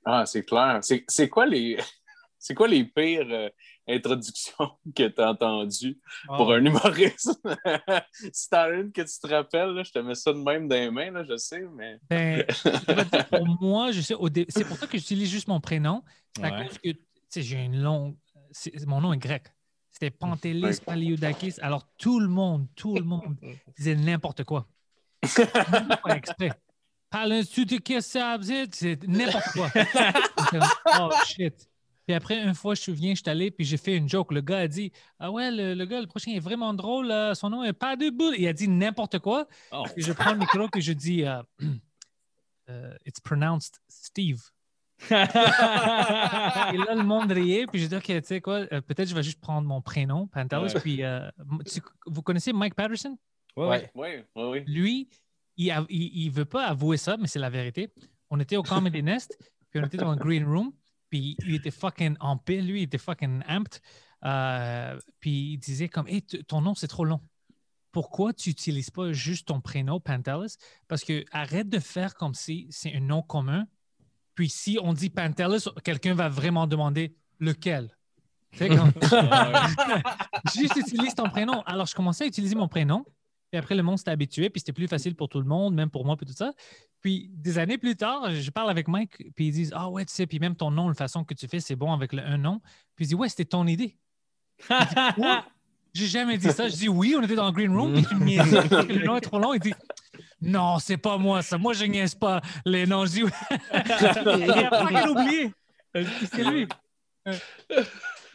Ah, 0.05 0.27
c'est 0.27 0.45
clair. 0.45 0.81
C'est 0.83 1.29
quoi 1.29 1.47
les. 1.47 1.79
C'est 2.47 2.53
quoi 2.55 2.69
les 2.69 2.85
pires 2.85 3.27
euh, 3.31 3.49
introductions 3.89 4.73
que 4.95 5.09
tu 5.09 5.19
as 5.23 5.31
entendues 5.31 5.99
pour 6.27 6.53
Ah. 6.53 6.57
un 6.57 6.65
humoriste? 6.67 7.41
si 8.35 8.51
t'en 8.51 8.71
une 8.71 8.93
que 8.93 9.01
tu 9.01 9.19
te 9.19 9.27
rappelles, 9.27 9.71
là, 9.71 9.83
je 9.83 9.91
te 9.91 9.99
mets 9.99 10.15
ça 10.15 10.31
de 10.31 10.39
même 10.39 10.69
dans 10.69 10.77
les 10.77 10.91
mains, 10.91 11.11
là, 11.11 11.25
je 11.25 11.39
sais, 11.39 11.63
mais. 11.75 11.99
Ben, 12.11 12.45
pour 13.31 13.47
moi, 13.63 13.93
je 13.93 14.03
sais, 14.03 14.15
dé- 14.31 14.45
c'est 14.51 14.65
pour 14.67 14.77
ça 14.77 14.87
que 14.87 14.99
j'utilise 14.99 15.31
juste 15.31 15.49
mon 15.49 15.59
prénom. 15.59 16.03
C'est 16.37 16.45
à 16.45 16.51
Ouais. 16.59 16.67
cause 16.67 16.77
que, 16.77 16.91
tu 16.91 17.01
sais, 17.31 17.41
j'ai 17.43 17.65
une 17.65 17.81
longue. 17.81 18.15
Mon 18.87 19.01
nom 19.01 19.15
est 19.15 19.19
grec. 19.19 19.47
C'était 19.91 20.11
Pantelis 20.11 20.63
Ouais. 20.63 20.77
Palioudakis. 20.85 21.55
Alors, 21.63 21.89
tout 21.97 22.21
le 22.21 22.29
monde, 22.29 22.67
tout 22.77 22.95
le 22.95 23.05
monde 23.05 23.37
disait 23.79 23.95
n'importe 23.97 24.45
quoi. 24.45 24.67
Pas 25.23 26.17
exprès. 26.17 26.51
Dire? 28.41 28.67
C'est 28.73 29.03
n'importe 29.09 29.47
quoi. 29.55 29.71
Oh 31.01 31.11
shit. 31.27 31.71
Puis 32.07 32.15
après, 32.15 32.43
une 32.43 32.55
fois, 32.55 32.75
je 32.75 32.81
me 32.81 32.85
souviens, 32.97 33.15
je 33.15 33.21
suis 33.23 33.31
allé, 33.31 33.51
puis 33.51 33.65
j'ai 33.65 33.77
fait 33.79 33.97
une 33.97 34.09
joke. 34.09 34.33
Le 34.33 34.41
gars 34.43 34.59
a 34.59 34.69
dit 34.69 34.93
Ah 35.19 35.31
ouais, 35.31 35.51
le, 35.51 35.75
le 35.75 35.85
gars, 35.87 36.01
le 36.01 36.07
prochain 36.07 36.33
est 36.33 36.39
vraiment 36.41 36.75
drôle. 36.75 37.11
euh, 37.11 37.35
son 37.35 37.49
nom 37.51 37.65
est 37.65 37.73
pas 37.73 37.97
de 37.97 38.11
boule. 38.11 38.35
Il 38.39 38.47
a 38.47 38.53
dit 38.53 38.69
n'importe 38.69 39.19
quoi. 39.21 39.47
Oh. 39.73 39.85
Puis 39.95 40.03
je 40.05 40.13
prends 40.13 40.33
le 40.33 40.39
micro, 40.39 40.69
puis 40.69 40.83
je 40.83 40.93
dis 40.93 41.25
euh, 41.25 41.43
Euh, 42.71 42.97
It's 43.05 43.21
pronounced 43.21 43.79
Steve. 43.89 44.41
Et 45.11 45.15
là, 46.79 46.95
le 46.95 47.03
monde 47.03 47.31
riait, 47.31 47.67
puis 47.67 47.79
j'ai 47.81 47.89
dit, 47.89 47.97
OK, 47.97 48.05
tu 48.07 48.21
sais 48.25 48.41
quoi, 48.41 48.61
euh, 48.73 48.81
peut-être 48.81 49.09
je 49.09 49.15
vais 49.15 49.23
juste 49.23 49.41
prendre 49.41 49.67
mon 49.69 49.83
prénom, 49.83 50.27
Pantelis, 50.29 50.73
Ouais. 50.75 50.81
puis 50.81 51.03
euh, 51.05 51.29
tu- 51.71 51.81
vous 52.07 52.23
connaissez 52.23 52.53
Mike 52.55 52.75
Patterson? 52.75 53.19
Ouais, 53.57 53.67
Ouais. 53.67 53.91
Oui, 53.95 54.09
oui, 54.37 54.43
oui. 54.45 54.65
Lui, 54.67 55.09
il, 55.57 55.71
a- 55.71 55.85
il, 55.91 56.25
il 56.25 56.31
veut 56.31 56.45
pas 56.47 56.65
avouer 56.67 56.97
ça, 56.97 57.17
mais 57.19 57.27
c'est 57.27 57.39
la 57.39 57.51
vérité. 57.51 57.91
On 58.31 58.41
était 58.41 58.57
au 58.57 58.63
Comedy 58.63 59.03
Nest, 59.03 59.37
puis 59.71 59.81
on 59.83 59.87
était 59.87 59.97
dans 59.99 60.13
le 60.13 60.17
green 60.17 60.45
room, 60.47 60.73
puis 61.15 61.37
il 61.47 61.55
était 61.55 61.71
fucking 61.71 62.17
en 62.19 62.37
paix, 62.37 62.61
lui, 62.61 62.81
il 62.81 62.83
était 62.83 62.99
fucking 62.99 63.45
amped. 63.49 63.81
Euh, 64.25 64.99
puis 65.21 65.53
il 65.53 65.59
disait 65.59 65.89
comme, 65.89 66.09
hey, 66.09 66.23
ton 66.23 66.61
nom, 66.61 66.75
c'est 66.75 66.89
trop 66.89 67.05
long. 67.05 67.21
Pourquoi 67.93 68.33
tu 68.33 68.49
n'utilises 68.49 68.91
pas 68.91 69.13
juste 69.13 69.47
ton 69.47 69.61
prénom, 69.61 70.01
Pantelis? 70.01 70.57
Parce 70.89 71.05
que 71.05 71.25
arrête 71.31 71.69
de 71.69 71.79
faire 71.79 72.17
comme 72.17 72.35
si 72.35 72.67
c'est 72.71 72.93
un 72.93 72.99
nom 72.99 73.23
commun, 73.23 73.65
Puis 74.35 74.49
si 74.49 74.77
on 74.83 74.93
dit 74.93 75.09
Pantelis, 75.09 75.67
quelqu'un 75.85 76.15
va 76.15 76.29
vraiment 76.29 76.67
demander 76.67 77.15
lequel. 77.39 77.97
Comme- 78.59 78.91
Juste 80.57 80.75
utilise 80.75 81.15
ton 81.15 81.31
prénom. 81.31 81.63
Alors, 81.63 81.87
je 81.87 81.95
commençais 81.95 82.25
à 82.25 82.27
utiliser 82.27 82.57
mon 82.57 82.67
prénom. 82.67 83.05
Puis 83.55 83.59
après, 83.61 83.77
le 83.77 83.85
monde 83.85 83.99
s'était 83.99 84.11
habitué, 84.11 84.51
puis 84.51 84.59
c'était 84.59 84.73
plus 84.73 84.89
facile 84.89 85.15
pour 85.15 85.29
tout 85.29 85.39
le 85.39 85.47
monde, 85.47 85.77
même 85.77 85.89
pour 85.89 86.05
moi, 86.05 86.17
puis 86.17 86.27
tout 86.27 86.33
ça. 86.33 86.53
Puis 87.01 87.31
des 87.35 87.57
années 87.61 87.79
plus 87.79 87.95
tard, 87.95 88.29
je 88.33 88.51
parle 88.51 88.69
avec 88.69 88.89
Mike, 88.89 89.33
puis 89.37 89.47
ils 89.47 89.53
disent 89.53 89.73
Ah 89.77 89.89
ouais, 89.89 90.05
tu 90.05 90.13
sais, 90.13 90.27
puis 90.27 90.41
même 90.41 90.57
ton 90.57 90.73
nom, 90.73 90.89
la 90.89 90.95
façon 90.95 91.23
que 91.23 91.35
tu 91.35 91.47
fais, 91.47 91.61
c'est 91.61 91.77
bon 91.77 91.93
avec 91.93 92.13
le 92.13 92.21
un 92.21 92.37
nom. 92.37 92.61
Puis 92.97 93.05
il 93.05 93.09
dit 93.11 93.15
Ouais, 93.15 93.29
c'était 93.29 93.45
ton 93.45 93.65
idée. 93.69 93.97
J'ai 95.95 96.07
jamais 96.07 96.37
dit 96.37 96.51
ça. 96.51 96.69
Je 96.69 96.75
dis 96.75 96.89
oui, 96.89 97.15
on 97.17 97.23
était 97.23 97.37
dans 97.37 97.47
le 97.47 97.53
green 97.53 97.73
room, 97.77 97.93
puis 97.93 98.05
tu 98.05 98.17
me 98.17 98.25
niaisais, 98.25 98.61
le 98.89 99.07
nom 99.07 99.19
est 99.19 99.21
trop 99.21 99.39
long. 99.39 99.55
Il 99.55 99.61
dit 99.61 99.75
Non, 100.41 100.81
c'est 100.81 100.97
pas 100.97 101.17
moi, 101.17 101.41
ça. 101.41 101.57
Moi, 101.57 101.75
je 101.75 101.85
niaise 101.85 102.17
pas 102.17 102.41
les 102.65 102.89
noms. 102.89 103.07
Je 103.07 103.11
dis 103.13 103.21
Il 103.73 104.51
a 104.51 104.69
pas 104.69 104.89
qu'à 104.89 105.07
l'oublier. 105.07 105.53
C'est 105.95 106.43
lui. 106.43 106.67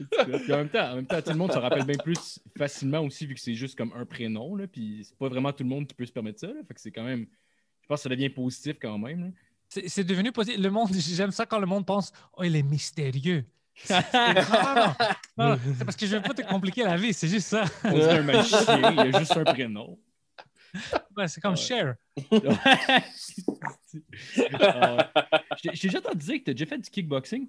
Puis 0.08 0.54
en 0.54 0.58
même 0.58 0.70
temps, 0.70 0.92
en 0.92 0.96
même 0.96 1.08
temps, 1.08 1.22
tout 1.22 1.32
le 1.32 1.38
monde 1.38 1.52
se 1.52 1.58
rappelle 1.58 1.86
bien 1.86 1.98
plus 1.98 2.40
facilement 2.58 3.00
aussi, 3.02 3.26
vu 3.26 3.36
que 3.36 3.42
c'est 3.42 3.56
juste 3.56 3.78
comme 3.78 3.92
un 3.96 4.06
prénom. 4.06 4.56
Là, 4.56 4.68
puis 4.68 5.02
c'est 5.04 5.18
pas 5.18 5.30
vraiment 5.30 5.52
tout 5.52 5.64
le 5.64 5.70
monde 5.70 5.88
qui 5.88 5.94
peut 5.94 6.06
se 6.06 6.12
permettre 6.12 6.40
ça. 6.40 6.48
là. 6.48 6.62
fait 6.68 6.74
que 6.74 6.82
c'est 6.82 6.92
quand 6.92 7.04
même. 7.04 7.26
Je 7.82 7.88
pense 7.88 8.00
que 8.00 8.04
ça 8.04 8.10
devient 8.10 8.30
positif 8.30 8.78
quand 8.82 8.98
même. 8.98 9.22
là. 9.26 9.30
C'est 9.68 9.88
c'est 9.88 10.04
devenu 10.04 10.32
possible. 10.32 10.62
Le 10.62 10.72
monde, 10.72 10.90
j'aime 10.94 11.32
ça 11.32 11.46
quand 11.46 11.60
le 11.60 11.68
monde 11.68 11.86
pense 11.86 12.12
Oh, 12.38 12.44
il 12.44 12.56
est 12.56 12.64
mystérieux. 12.64 13.46
non. 15.38 15.58
C'est 15.78 15.86
parce 15.86 15.96
que 15.96 16.06
je 16.06 16.18
veux 16.18 16.22
pas 16.22 16.34
te 16.34 16.42
compliquer 16.42 16.84
la 16.84 16.98
vie, 16.98 17.14
c'est 17.14 17.30
juste 17.30 17.48
ça. 17.48 17.64
On 17.86 17.94
dirait 17.94 18.18
un 18.18 18.24
magicien, 18.24 18.92
il 18.92 19.12
y 19.12 19.16
a 19.16 19.20
juste 19.20 19.38
un 19.38 19.44
prénom. 19.46 19.98
Ouais, 21.16 21.28
c'est 21.28 21.40
comme 21.42 21.52
Ouais. 21.52 21.58
Cher. 21.58 21.96
Ah 22.32 22.34
ouais. 24.98 25.04
Je 25.64 25.70
t'ai 25.82 25.88
déjà 25.88 26.00
entendu 26.00 26.26
dire 26.26 26.40
que 26.40 26.44
tu 26.44 26.50
as 26.52 26.54
déjà 26.54 26.66
fait 26.66 26.78
du 26.78 26.90
kickboxing? 26.90 27.48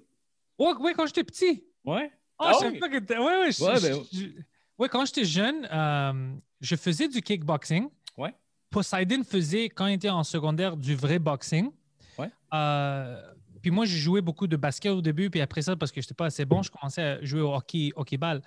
Ouais, 0.57 0.73
ouais, 0.79 0.93
quand 0.93 1.05
j'étais 1.05 1.23
petit. 1.23 1.63
Ouais? 1.83 2.11
Ah, 2.41 2.47
Ah 2.47 2.51
je 2.53 2.59
savais 2.59 2.71
oui? 2.73 2.79
pas 2.79 2.89
que 2.89 2.97
t'es- 2.97 3.17
Ouais, 3.17 3.23
ouais. 3.23 3.51
je- 3.51 3.63
Ouais, 3.63 3.75
je- 3.77 3.87
ben- 3.87 4.03
je- 4.11 4.41
ouais, 4.77 4.89
quand 4.89 5.05
j'étais 5.05 5.25
jeune, 5.25 5.67
euh, 5.71 6.33
je 6.59 6.75
faisais 6.75 7.07
du 7.07 7.21
kickboxing. 7.21 7.87
Ouais. 8.17 8.33
Poseidon 8.69 9.23
faisait, 9.23 9.65
quand 9.69 9.87
il 9.87 9.93
était 9.95 10.09
en 10.09 10.23
secondaire, 10.23 10.75
du 10.77 10.95
vrai 10.95 11.19
boxing. 11.19 11.71
Ouais. 12.17 12.29
Euh, 12.53 13.21
puis 13.61 13.69
moi, 13.71 13.85
j'ai 13.85 13.97
joué 13.97 14.21
beaucoup 14.21 14.47
de 14.47 14.55
basket 14.55 14.91
au 14.91 15.01
début, 15.01 15.29
puis 15.29 15.41
après 15.41 15.61
ça, 15.61 15.75
parce 15.75 15.91
que 15.91 16.01
je 16.01 16.05
n'étais 16.05 16.13
pas 16.15 16.25
assez 16.25 16.45
bon, 16.45 16.61
je 16.63 16.71
commençais 16.71 17.01
à 17.03 17.23
jouer 17.23 17.41
au 17.41 17.53
hockey, 17.53 17.91
hockey-ball. 17.95 18.41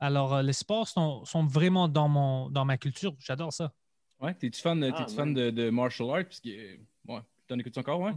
Alors, 0.00 0.34
euh, 0.34 0.42
les 0.42 0.52
sports 0.52 0.88
sont, 0.88 1.24
sont 1.24 1.46
vraiment 1.46 1.88
dans, 1.88 2.08
mon, 2.08 2.50
dans 2.50 2.64
ma 2.64 2.76
culture. 2.76 3.14
J'adore 3.18 3.52
ça. 3.52 3.72
Ouais. 4.20 4.34
T'es-tu 4.34 4.60
fan, 4.60 4.80
de- 4.80 4.90
Ah, 4.94 4.98
t'es-tu 4.98 5.14
fan 5.14 5.32
de, 5.34 5.50
de 5.50 5.70
martial 5.70 6.08
arts? 6.10 6.24
Parce 6.24 6.40
que, 6.40 6.48
ouais. 6.48 7.20
T'en 7.46 7.58
écoutes 7.58 7.78
encore, 7.78 8.00
ouais? 8.00 8.12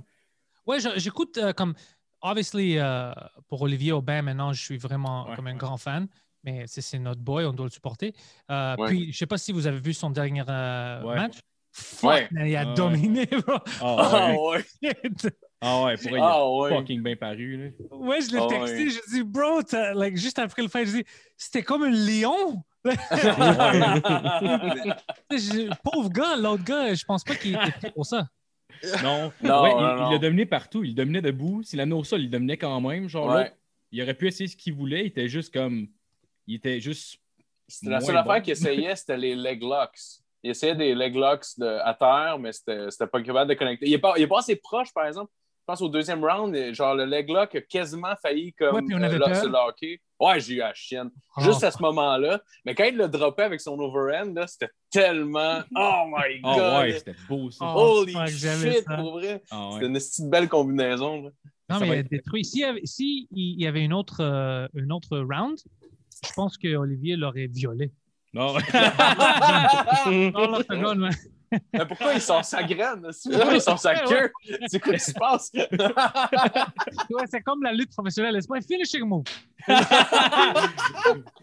Ouais, 0.65 0.79
je- 0.79 0.97
j'écoute 0.99 1.37
euh, 1.37 1.53
comme. 1.53 1.73
Obviously, 2.21 2.77
euh, 2.77 3.11
pour 3.47 3.61
Olivier 3.61 3.91
Aubin, 3.93 4.21
maintenant, 4.21 4.51
je 4.53 4.61
suis 4.61 4.77
vraiment 4.77 5.27
Ouais, 5.29 5.35
comme 5.35 5.47
un 5.47 5.51
ouais. 5.53 5.57
grand 5.57 5.77
fan. 5.77 6.07
Mais 6.43 6.65
c'est 6.67 6.81
c'est 6.81 6.99
notre 6.99 7.21
boy, 7.21 7.45
on 7.45 7.53
doit 7.53 7.65
le 7.65 7.71
supporter. 7.71 8.13
Euh, 8.49 8.75
Ouais. 8.77 8.87
Puis, 8.87 9.11
je 9.11 9.17
sais 9.17 9.25
pas 9.27 9.37
si 9.37 9.51
vous 9.51 9.67
avez 9.67 9.79
vu 9.79 9.93
son 9.93 10.09
dernier 10.09 10.43
euh, 10.47 11.03
Ouais. 11.03 11.15
match. 11.15 11.39
Fuck, 11.71 12.29
il 12.31 12.55
a 12.55 12.65
dominé, 12.73 13.25
bro. 13.27 13.57
Ah 13.81 14.09
Ah 14.11 14.33
ouais. 14.33 14.65
Ah 15.61 15.83
ouais, 15.83 15.97
pour 15.97 16.11
il 16.11 16.19
Ah 16.21 16.49
ouais. 16.49 16.69
fucking 16.75 17.03
bien 17.03 17.15
paru. 17.15 17.57
Là. 17.57 17.69
Ouais, 17.97 18.21
je 18.21 18.31
l'ai 18.31 18.39
Ah 18.41 18.47
texté. 18.47 18.85
ouais. 18.85 18.89
Je 18.89 18.99
dis, 19.11 19.23
bro, 19.23 19.61
like, 19.93 20.17
juste 20.17 20.39
après 20.39 20.61
le 20.63 20.67
fait, 20.69 20.85
je 20.85 20.97
dis, 20.97 21.03
c'était 21.37 21.63
comme 21.63 21.83
un 21.83 21.91
lion? 21.91 22.63
Pauvre 25.83 26.09
gars, 26.09 26.35
l'autre 26.37 26.63
gars, 26.63 26.93
je 26.93 27.03
pense 27.05 27.23
pas 27.23 27.35
qu'il 27.35 27.55
était 27.55 27.71
prêt 27.71 27.91
pour 27.91 28.05
ça. 28.05 28.27
Non, 29.03 29.31
Non, 29.41 29.63
ouais, 29.63 29.71
non, 29.71 29.79
il, 29.79 29.95
non. 30.01 30.11
il 30.11 30.15
a 30.15 30.19
dominé 30.19 30.45
partout. 30.45 30.83
Il 30.83 30.95
dominait 30.95 31.21
debout. 31.21 31.63
S'il 31.63 31.79
amenait 31.79 31.95
au 31.95 32.03
sol, 32.03 32.21
il 32.21 32.29
dominait 32.29 32.57
quand 32.57 32.79
même. 32.81 33.07
Genre, 33.09 33.27
Ouais. 33.33 33.51
il 33.91 34.01
aurait 34.01 34.13
pu 34.13 34.27
essayer 34.27 34.47
ce 34.47 34.55
qu'il 34.55 34.73
voulait. 34.73 35.01
Il 35.01 35.07
était 35.07 35.27
juste 35.27 35.53
comme. 35.53 35.87
Il 36.47 36.55
était 36.55 36.79
juste. 36.79 37.19
C'était 37.67 37.91
la 37.91 38.01
seule 38.01 38.15
bon. 38.15 38.21
affaire 38.21 38.41
qu'il 38.41 38.51
essayait, 38.53 38.95
c'était 38.95 39.17
les 39.17 39.35
leg 39.35 39.61
locks. 39.61 39.99
Il 40.41 40.51
essayait 40.51 40.75
des 40.75 40.95
leg 40.95 41.13
locks 41.15 41.45
de, 41.57 41.65
à 41.65 41.93
terre, 41.93 42.37
mais 42.39 42.51
c'était 42.53 42.89
c'était 42.89 43.07
pas 43.07 43.21
capable 43.21 43.49
de 43.49 43.55
connecter. 43.55 43.85
Il 43.87 43.93
est 43.93 43.99
pas, 43.99 44.13
il 44.17 44.23
est 44.23 44.27
pas 44.27 44.39
assez 44.39 44.55
proche, 44.55 44.93
par 44.93 45.05
exemple. 45.05 45.31
Je 45.69 45.73
pense 45.73 45.81
au 45.83 45.89
deuxième 45.89 46.25
round, 46.25 46.55
genre 46.73 46.95
le 46.95 47.05
leg 47.05 47.29
lock 47.29 47.53
a 47.53 47.61
quasiment 47.61 48.15
failli 48.19 48.53
comme 48.53 48.73
Ouais, 48.73 48.81
puis 48.81 48.95
on 48.95 49.01
avait 49.03 49.17
euh, 49.17 49.19
là, 49.19 49.25
peur. 49.27 49.35
se 49.43 49.45
locker. 49.47 50.01
Ouais, 50.19 50.39
j'ai 50.39 50.55
eu 50.55 50.57
la 50.57 50.73
chienne. 50.73 51.11
Oh, 51.37 51.41
Juste 51.41 51.63
à 51.63 51.69
ce 51.69 51.79
moment-là. 51.83 52.41
Mais 52.65 52.73
quand 52.73 52.85
il 52.85 52.97
le 52.97 53.07
droppait 53.07 53.43
avec 53.43 53.61
son 53.61 53.77
overhand, 53.79 54.33
là, 54.33 54.47
c'était 54.47 54.71
tellement. 54.89 55.59
Oh 55.75 56.05
my 56.07 56.39
Ah 56.43 56.55
god! 56.57 56.79
ouais, 56.81 56.93
c'était 56.97 57.13
beau 57.29 57.51
ça. 57.51 57.65
Oh. 57.77 57.99
Holy 58.01 58.13
shit, 58.29 58.83
ça. 58.83 58.95
pour 58.97 59.19
vrai. 59.19 59.43
Ah 59.51 59.67
ouais. 59.67 59.73
C'était 59.73 59.85
une 59.85 59.93
petite 59.93 60.29
belle 60.31 60.49
combinaison. 60.49 61.21
là. 61.25 61.29
Non, 61.69 61.75
Ça 61.75 61.79
mais 61.81 61.87
va 61.87 61.93
il 61.93 61.97
a 61.97 61.99
être- 61.99 62.09
détruit. 62.09 62.43
S'il 62.45 62.61
y 62.61 62.63
avait, 62.63 62.81
si 62.85 63.27
il 63.29 63.61
y 63.61 63.67
avait 63.67 63.83
une 63.83 63.93
autre, 63.93 64.21
euh, 64.21 64.67
une 64.73 64.91
autre 64.91 65.19
round, 65.19 65.59
je 66.25 66.33
pense 66.33 66.57
que 66.57 66.75
Olivier 66.77 67.15
l'aurait 67.15 67.45
violé. 67.45 67.91
Non, 68.33 68.55
ouais. 68.55 68.61
Oh, 70.33 70.45
l'octogone, 70.47 70.97
man. 70.97 71.13
Mais 71.73 71.85
pourquoi 71.87 72.13
il 72.13 72.21
sort 72.21 72.45
sa 72.45 72.63
graine? 72.63 73.01
Pourquoi 73.31 73.53
il 73.53 73.61
sort 73.61 73.79
sa 73.79 73.95
queue? 73.95 74.31
C'est 74.67 74.79
quoi 74.79 74.93
qui 74.93 74.99
se 74.99 75.13
passe? 75.13 75.51
Ouais, 77.11 77.25
c'est 77.29 77.41
comme 77.41 77.63
la 77.63 77.73
lutte 77.73 77.91
professionnelle. 77.91 78.37
C'est 78.39 78.47
pas 78.47 78.57
un 78.57 78.61
finishing 78.61 79.03
move. 79.03 79.23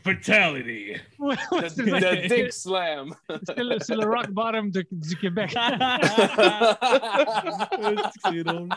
Fatality. 0.04 0.92
Ouais, 1.18 1.34
ouais. 1.52 1.68
The 1.68 2.28
Dick 2.28 2.52
Slam. 2.52 3.14
C'est 3.82 3.94
le, 3.96 4.04
rock 4.06 4.30
bottom 4.30 4.70
de- 4.70 4.86
du 4.90 5.16
Québec. 5.16 5.50
c'est 8.24 8.42
drôle. 8.44 8.68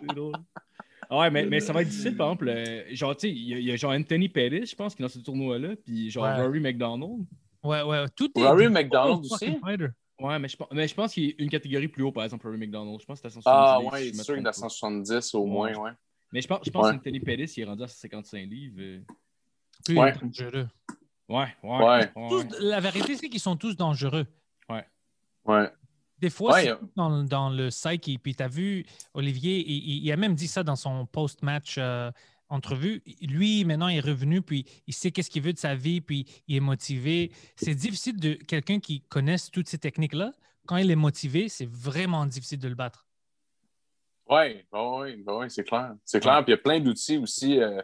C'est 0.00 0.06
drôle. 0.14 0.34
Ah 1.08 1.18
ouais, 1.20 1.30
mais, 1.30 1.46
mais 1.46 1.60
ça 1.60 1.72
va 1.72 1.82
être 1.82 1.88
difficile, 1.88 2.16
par 2.16 2.28
exemple. 2.28 2.48
euh, 2.48 2.82
genre, 2.92 3.16
tu 3.16 3.28
sais, 3.28 3.32
il 3.34 3.48
y, 3.48 3.54
a- 3.54 3.58
il 3.58 3.64
y 3.64 3.70
a 3.72 3.76
genre 3.76 3.92
Anthony 3.92 4.28
Pettis, 4.28 4.66
je 4.66 4.74
pense, 4.74 4.94
qui 4.94 5.02
est 5.02 5.04
dans 5.04 5.08
ce 5.12 5.20
tournoi-là, 5.20 5.76
puis 5.84 6.10
genre 6.10 6.24
Ouais. 6.24 6.34
Rory 6.34 6.60
McDonald. 6.60 7.24
Ouais, 7.62 7.82
ouais. 7.82 8.04
Tout 8.16 8.30
est. 8.36 8.42
Rory 8.46 8.68
McDonald 8.68 9.24
aussi? 9.24 9.58
fighters. 9.64 9.90
Ouais, 10.18 10.38
mais 10.38 10.48
je, 10.48 10.56
pense- 10.56 10.68
mais 10.72 10.88
je 10.88 10.94
pense 10.94 11.12
qu'il 11.12 11.24
est 11.30 11.34
une 11.38 11.50
catégorie 11.50 11.88
plus 11.88 12.02
haut, 12.02 12.12
par 12.12 12.24
exemple, 12.24 12.46
Rory 12.46 12.58
McDonald. 12.58 13.00
Je 13.00 13.04
pense 13.06 13.20
que 13.20 13.28
c'est 13.28 13.38
à 13.38 13.42
170. 13.42 13.44
Ah 13.46 13.80
ouais, 13.80 14.00
si 14.00 14.08
il 14.08 14.08
je 14.10 14.14
est 14.14 14.18
me 14.18 14.22
sûr 14.24 14.34
qu'il 14.36 14.44
est 14.44 14.48
à 14.48 14.52
trompe 14.52 14.62
pas. 14.64 14.68
170 14.70 15.34
au 15.34 15.44
moins, 15.46 15.74
ouais. 15.74 15.90
Mais 16.32 16.40
je 16.40 16.48
pense, 16.48 16.60
je 16.64 16.70
pense 16.70 16.86
Ouais. 16.86 16.92
qu'Anthony 16.92 17.20
Pettis, 17.20 17.52
il 17.56 17.60
est 17.62 17.64
rendu 17.66 17.82
à 17.82 17.88
155 17.88 18.48
livres. 18.48 18.76
euh. 18.80 19.00
Plus 19.84 19.98
Ouais. 19.98 20.12
dangereux. 20.20 20.68
Ouais, 21.28 21.46
ouais. 21.62 22.10
Ouais. 22.16 22.28
Tous- 22.30 22.46
la 22.60 22.80
vérité, 22.80 23.16
c'est 23.16 23.28
qu'ils 23.28 23.40
sont 23.40 23.56
tous 23.56 23.76
dangereux. 23.76 24.26
Ouais. 24.68 25.70
Des 26.18 26.30
fois, 26.30 26.54
Ouais, 26.54 26.62
c'est 26.64 26.70
euh, 26.70 26.76
dans, 26.96 27.22
dans 27.24 27.50
le 27.50 27.68
psyche. 27.68 28.08
Et 28.08 28.18
puis, 28.18 28.34
tu 28.34 28.42
as 28.42 28.48
vu, 28.48 28.84
Olivier, 29.14 29.58
il, 29.58 29.76
il- 29.76 30.04
il 30.06 30.12
a 30.12 30.16
même 30.16 30.34
dit 30.34 30.48
ça 30.48 30.62
dans 30.64 30.74
son 30.76 31.04
post-match 31.06 31.76
euh, 31.78 32.10
entrevue. 32.48 33.02
Lui, 33.22 33.64
maintenant, 33.64 33.88
il 33.88 33.98
est 33.98 34.00
revenu, 34.00 34.42
puis 34.42 34.66
il 34.86 34.94
sait 34.94 35.10
qu'est-ce 35.10 35.30
qu'il 35.30 35.42
veut 35.42 35.52
de 35.52 35.58
sa 35.58 35.74
vie, 35.74 36.00
puis 36.00 36.26
il 36.48 36.56
est 36.56 36.60
motivé. 36.60 37.32
C'est 37.56 37.74
difficile 37.74 38.18
de 38.18 38.34
quelqu'un 38.34 38.80
qui 38.80 39.00
connaisse 39.02 39.50
toutes 39.50 39.68
ces 39.68 39.78
techniques-là. 39.78 40.32
Quand 40.66 40.76
il 40.76 40.90
est 40.90 40.96
motivé, 40.96 41.48
c'est 41.48 41.68
vraiment 41.68 42.26
difficile 42.26 42.58
de 42.58 42.68
le 42.68 42.74
battre. 42.74 43.06
Ouais, 44.28 44.66
bah 44.72 45.00
ouais, 45.00 45.48
c'est 45.48 45.64
clair. 45.64 45.94
C'est 46.04 46.20
clair. 46.20 46.44
Puis 46.44 46.52
il 46.52 46.56
y 46.56 46.58
a 46.58 46.62
plein 46.62 46.80
d'outils 46.80 47.18
aussi 47.18 47.60
euh, 47.60 47.80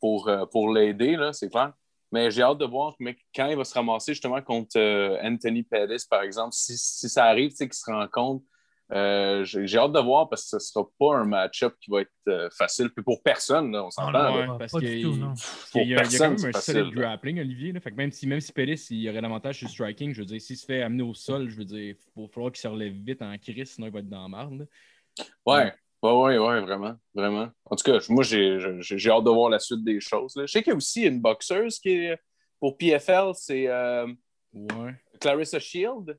pour, 0.00 0.28
euh, 0.28 0.44
pour 0.46 0.72
l'aider, 0.72 1.16
là, 1.16 1.32
c'est 1.32 1.48
clair. 1.48 1.72
Mais 2.10 2.30
j'ai 2.30 2.42
hâte 2.42 2.58
de 2.58 2.64
voir 2.64 2.94
mais 2.98 3.16
quand 3.34 3.48
il 3.48 3.56
va 3.56 3.64
se 3.64 3.74
ramasser 3.74 4.12
justement 4.12 4.40
contre 4.40 4.78
euh, 4.78 5.18
Anthony 5.22 5.62
Pettis, 5.62 6.06
par 6.08 6.22
exemple, 6.22 6.52
si, 6.52 6.76
si 6.76 7.08
ça 7.08 7.26
arrive, 7.26 7.50
tu 7.50 7.56
sais, 7.56 7.68
qu'il 7.68 7.74
se 7.74 7.90
rencontre. 7.90 8.44
Euh, 8.92 9.42
j'ai 9.44 9.78
hâte 9.78 9.92
de 9.92 9.98
voir 10.00 10.28
parce 10.28 10.42
que 10.44 10.48
ce 10.50 10.56
ne 10.56 10.60
sera 10.60 10.84
pas 10.98 11.16
un 11.16 11.24
match-up 11.24 11.74
qui 11.80 11.90
va 11.90 12.02
être 12.02 12.10
euh, 12.28 12.48
facile. 12.56 12.90
Puis 12.90 13.02
pour 13.02 13.20
personne, 13.22 13.72
là, 13.72 13.84
on 13.84 13.90
s'entend. 13.90 14.12
non, 14.12 14.18
là. 14.18 14.32
Ouais, 14.40 14.46
pas 14.46 14.58
parce 14.58 14.74
du 14.74 14.80
qu'il 14.80 15.02
tout, 15.02 15.16
non. 15.16 15.34
il 15.74 15.78
y 15.78 15.80
a, 15.80 15.84
il 15.84 15.90
y 15.90 15.94
a 15.94 16.02
Pour 16.02 16.18
quand 16.18 16.30
même 16.30 16.52
personne, 16.52 16.54
un 16.54 16.60
solide 16.60 16.94
grappling, 16.94 17.40
Olivier. 17.40 17.72
là. 17.72 17.80
Fait 17.80 17.90
que 17.90 17.96
même 17.96 18.12
si, 18.12 18.26
même 18.28 18.40
si 18.40 18.52
Pettis, 18.52 18.86
il 18.90 19.00
y 19.02 19.10
aurait 19.10 19.20
l'avantage 19.20 19.58
sur 19.58 19.66
le 19.66 19.72
striking, 19.72 20.14
je 20.14 20.20
veux 20.20 20.26
dire, 20.26 20.40
s'il 20.40 20.56
se 20.56 20.64
fait 20.64 20.82
amener 20.82 21.02
au 21.02 21.14
sol, 21.14 21.48
je 21.48 21.56
veux 21.56 21.64
dire, 21.64 21.96
il 22.16 22.22
va 22.22 22.28
falloir 22.28 22.52
qu'il 22.52 22.60
se 22.60 22.68
relève 22.68 22.92
vite 22.92 23.22
en 23.22 23.36
crise, 23.38 23.72
sinon 23.72 23.88
il 23.88 23.92
va 23.92 23.98
être 23.98 24.08
dans 24.08 24.22
la 24.22 24.28
marde. 24.28 24.68
Ouais, 25.44 25.72
ouais, 26.02 26.12
ouais, 26.12 26.38
ouais, 26.38 26.60
vraiment, 26.60 26.94
vraiment. 27.12 27.48
En 27.64 27.74
tout 27.74 27.90
cas, 27.90 27.98
moi, 28.08 28.22
j'ai 28.22 28.56
hâte 29.10 29.24
de 29.24 29.30
voir 29.30 29.50
la 29.50 29.58
suite 29.58 29.82
des 29.82 29.98
choses. 30.00 30.36
là. 30.36 30.46
Je 30.46 30.52
sais 30.52 30.62
qu'il 30.62 30.70
y 30.70 30.74
a 30.74 30.76
aussi 30.76 31.02
une 31.02 31.20
boxeuse 31.20 31.80
qui 31.80 31.90
est 31.90 32.18
pour 32.60 32.76
PFL, 32.76 33.32
c'est 33.34 33.66
euh, 33.66 34.06
Ouais. 34.54 34.94
Clarissa 35.20 35.58
Shield, 35.58 36.18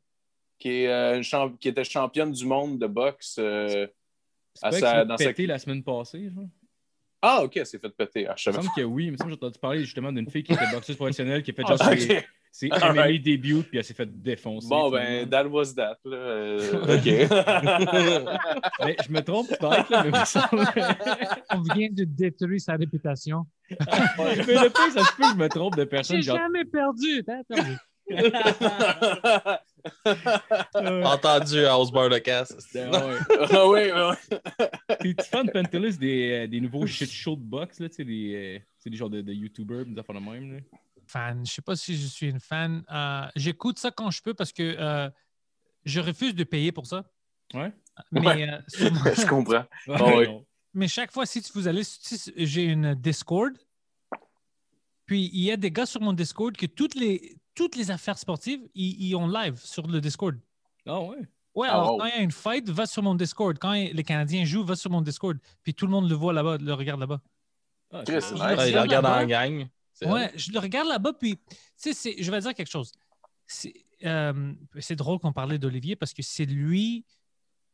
qui, 0.60 0.70
est, 0.84 0.88
euh, 0.88 1.18
une 1.18 1.24
champ- 1.24 1.52
qui 1.60 1.70
était 1.70 1.84
championne 1.84 2.32
du 2.32 2.46
monde 2.46 2.80
de 2.80 2.88
boxe. 2.88 3.38
euh, 3.40 3.88
C'est 4.54 4.66
à 4.66 4.72
sa- 4.72 5.06
dans 5.06 5.18
sa- 5.18 5.26
pété 5.26 5.46
la 5.48 5.60
semaine 5.60 5.84
passée, 5.84 6.30
genre. 6.34 6.46
Ah, 7.22 7.44
ok, 7.44 7.58
elle 7.58 7.66
s'est 7.66 7.80
fait 7.80 7.90
péter. 7.90 8.28
Ah, 8.28 8.36
je 8.38 8.50
Il 8.50 8.56
me 8.58 8.62
semble 8.62 8.76
que 8.76 8.82
oui, 8.82 9.06
il 9.06 9.12
me 9.12 9.18
semble 9.18 9.32
que 9.32 9.36
j'ai 9.40 9.46
entendu 9.46 9.60
parler 9.60 9.80
justement 9.84 10.12
d'une 10.12 10.30
fille 10.30 10.44
qui 10.44 10.54
était 10.54 10.70
boxeuse 10.72 10.96
professionnelle, 10.96 11.42
qui 11.44 11.52
a 11.52 11.54
fait 11.54 11.64
pas. 11.64 11.76
genre 11.76 11.94
ses, 11.94 12.18
Ok. 12.18 12.26
ses 12.52 12.70
All 12.72 12.94
MMA 12.94 13.02
right. 13.02 13.24
débuts, 13.24 13.64
puis 13.64 13.78
elle 13.80 13.84
s'est 13.84 13.94
fait 13.96 14.06
défoncer. 14.22 14.68
Bon, 14.70 14.90
ben, 14.92 15.28
that 15.30 15.46
was 15.48 15.74
that. 15.76 15.98
là. 16.06 16.16
Euh, 16.16 16.82
ok. 16.84 17.06
Mais 18.86 18.96
je 19.06 19.12
me 19.12 19.22
trompe 19.22 19.48
peut-être, 19.50 19.90
là, 19.90 20.04
mais 20.04 20.10
il 20.14 20.20
me 20.20 20.26
semble- 20.26 20.66
On 21.52 21.62
vient 21.74 21.90
de 21.92 22.04
détruire 22.04 22.62
sa 22.62 22.74
réputation. 22.76 23.46
mais 23.70 23.76
le 23.78 24.70
pire, 24.70 24.92
ça 24.94 25.04
se 25.04 25.16
peut 25.16 25.24
que 25.24 25.30
je 25.34 25.38
me 25.38 25.50
trompe 25.50 25.76
de 25.76 25.84
personne. 25.86 26.18
J'ai 26.18 26.22
Genre, 26.24 26.38
jamais 26.38 26.66
perdu. 26.66 27.24
T'as 27.26 27.44
perdu. 27.44 27.78
Entendu 30.76 31.66
House 31.66 31.92
Bar 31.92 32.10
de 32.10 32.18
casse. 32.20 32.56
Ben 32.74 32.90
ouais. 32.92 33.18
Ah 33.52 33.68
oui, 33.68 33.80
oui. 33.94 34.38
T'es-tu 35.00 35.30
fan 35.30 35.46
de 35.46 35.52
Pantelis 35.52 35.98
des, 35.98 36.32
euh, 36.32 36.48
des 36.48 36.60
nouveaux 36.62 36.86
shit 36.88 37.10
show 37.10 37.36
de 37.36 37.42
box, 37.44 37.80
là, 37.80 37.90
tu 37.90 37.96
sais, 37.96 38.04
des, 38.06 38.34
euh, 38.36 38.60
c'est 38.78 38.90
des 38.90 38.98
genres 38.98 39.10
de, 39.10 39.22
de 39.22 39.34
YouTubers, 39.34 39.86
des 39.86 39.98
affaires 40.00 40.16
de 40.16 40.20
même, 40.26 40.54
là? 40.54 40.60
Fan. 41.08 41.46
Je 41.46 41.52
sais 41.54 41.62
pas 41.62 41.76
si 41.76 41.96
je 41.96 42.06
suis 42.08 42.30
une 42.30 42.40
fan. 42.40 42.84
Euh, 42.92 43.26
J'écoute 43.36 43.80
ça 43.80 43.92
quand 43.92 44.12
je 44.12 44.22
peux 44.22 44.34
parce 44.34 44.52
que 44.52 44.76
euh, 44.78 45.10
je 45.86 46.00
refuse 46.02 46.36
de 46.36 46.44
payer 46.44 46.72
pour 46.72 46.86
ça. 46.86 47.06
Ouais. 47.54 47.72
Mais, 48.12 48.20
Ouais. 48.28 48.50
euh, 48.50 48.62
Je 49.16 49.26
comprends. 49.28 49.64
Ouais, 49.88 49.96
Ah 49.96 50.16
oui. 50.18 50.28
mais 50.74 50.88
chaque 50.90 51.12
fois, 51.12 51.26
si 51.26 51.42
vous 51.54 51.68
allez, 51.68 51.84
si 51.84 52.32
j'ai 52.36 52.64
une 52.64 52.94
Discord, 52.94 53.54
puis 55.06 55.30
il 55.34 55.44
y 55.44 55.52
a 55.52 55.56
des 55.58 55.72
gars 55.72 55.86
sur 55.86 56.02
mon 56.02 56.12
Discord 56.12 56.56
que 56.58 56.66
toutes 56.66 56.96
les, 56.96 57.38
toutes 57.58 57.76
les 57.76 57.90
affaires 57.90 58.18
sportives, 58.20 58.62
ils, 58.76 59.02
ils 59.08 59.16
ont 59.16 59.28
live 59.28 59.58
sur 59.58 59.88
le 59.88 60.00
Discord. 60.00 60.36
Ah 60.86 61.02
ouais? 61.02 61.18
Ouais, 61.56 61.68
Ah, 61.68 61.74
alors 61.74 61.98
quand 61.98 62.06
il 62.06 62.16
y 62.16 62.20
a 62.20 62.22
une 62.22 62.32
fight, 62.32 62.70
va 62.70 62.86
sur 62.86 63.02
mon 63.02 63.16
Discord. 63.16 63.58
Quand 63.58 63.72
les 63.74 64.04
Canadiens 64.04 64.46
jouent, 64.46 64.64
va 64.64 64.76
sur 64.76 64.92
mon 64.92 65.02
Discord. 65.02 65.38
Puis 65.64 65.74
tout 65.74 65.88
le 65.88 65.92
monde 65.92 66.08
le 66.08 66.14
voit 66.16 66.32
là-bas, 66.32 66.58
le 66.60 66.74
regarde 66.76 67.00
là-bas. 67.00 67.20
Ah, 67.92 68.04
Chris, 68.06 68.18
nice. 68.18 68.32
Ouais, 68.32 68.70
il 68.70 68.76
le 68.76 68.82
regarde 68.82 69.06
en 69.08 69.26
gang. 69.26 69.68
Ouais, 70.14 70.32
je 70.36 70.52
le 70.52 70.60
regarde 70.60 70.88
là-bas, 70.88 71.14
puis, 71.14 71.38
tu 71.50 71.56
sais, 71.76 71.94
c'est- 71.94 72.22
je 72.22 72.30
vais 72.30 72.40
dire 72.40 72.54
quelque 72.54 72.70
chose. 72.70 72.92
C'est 73.48 73.74
euh, 74.06 74.54
c'est 74.80 74.96
drôle 74.96 75.18
qu'on 75.18 75.34
parlait 75.34 75.58
d'Olivier 75.58 75.96
parce 75.96 76.14
que 76.14 76.22
c'est 76.22 76.46
lui, 76.46 77.04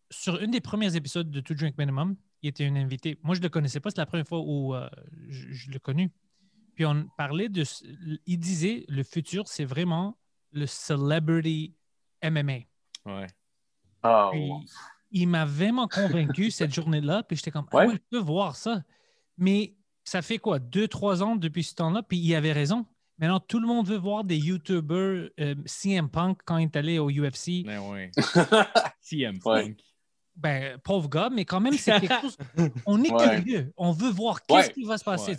sur 0.10 0.40
une 0.42 0.52
des 0.52 0.62
premiers 0.62 0.96
épisodes 0.96 1.30
de 1.30 1.42
To 1.42 1.54
Drink 1.54 1.78
Minimum, 1.78 2.16
il 2.42 2.48
était 2.50 2.66
un 2.66 2.78
invité. 2.78 3.18
Moi, 3.24 3.36
je 3.36 3.42
ne 3.42 3.44
le 3.44 3.50
connaissais 3.50 3.82
pas, 3.82 3.90
c'est 3.90 3.98
la 3.98 4.06
première 4.06 4.26
fois 4.28 4.40
où 4.40 4.74
euh, 4.74 4.88
je, 5.28 5.52
je 5.52 5.72
l'ai 5.72 5.80
connu. 5.80 6.10
Puis 6.76 6.86
on 6.86 7.08
parlait 7.18 7.50
de. 7.50 7.64
Il 8.26 8.38
disait 8.40 8.86
le 8.88 9.04
futur, 9.04 9.48
c'est 9.48 9.66
vraiment 9.66 10.18
le 10.52 10.66
celebrity 10.66 11.76
MMA. 12.24 12.60
Ouais. 13.06 13.28
Ah, 14.02 14.30
Puis, 14.32 14.42
ouais. 14.50 14.58
il 15.12 15.28
m'a 15.28 15.46
vraiment 15.46 15.88
convaincu 15.88 16.52
cette 16.52 16.74
journée-là. 16.76 17.24
Puis 17.24 17.38
j'étais 17.38 17.52
comme, 17.52 17.68
ah 17.72 17.78
Ouais. 17.78 17.88
ouais, 17.88 17.94
je 17.96 18.00
peux 18.18 18.24
voir 18.24 18.56
ça. 18.56 18.84
Mais 19.38 19.76
ça 20.04 20.22
fait 20.22 20.38
quoi, 20.38 20.60
deux, 20.60 20.88
trois 20.88 21.24
ans 21.24 21.36
depuis 21.36 21.64
ce 21.64 21.76
temps-là? 21.76 22.04
Puis 22.04 22.18
il 22.18 22.36
avait 22.36 22.52
raison. 22.54 22.86
Maintenant, 23.20 23.40
tout 23.40 23.60
le 23.60 23.68
monde 23.68 23.88
veut 23.88 23.98
voir 23.98 24.24
des 24.24 24.38
YouTubers 24.38 25.30
euh, 25.40 25.56
CM 25.66 26.10
Punk 26.10 26.40
quand 26.46 26.58
il 26.58 26.64
est 26.66 26.76
allé 26.76 26.98
au 27.00 27.10
UFC. 27.10 27.64
Ben 27.66 27.80
ouais. 27.92 28.12
CM 29.02 29.40
Ouais. 29.46 29.64
Punk. 29.66 29.80
Ben, 30.36 30.80
pauvre 30.80 31.08
gars, 31.10 31.30
mais 31.32 31.46
quand 31.46 31.62
même, 31.62 31.74
c'est 31.78 32.00
quelque 32.02 32.22
chose. 32.22 32.38
On 32.88 33.04
est 33.04 33.12
Ouais. 33.12 33.42
curieux. 33.42 33.74
On 33.78 33.92
veut 33.92 34.10
voir 34.10 34.42
qu'est-ce 34.44 34.68
Ouais. 34.68 34.74
qui 34.74 34.84
va 34.84 34.98
se 34.98 35.04
passer. 35.04 35.36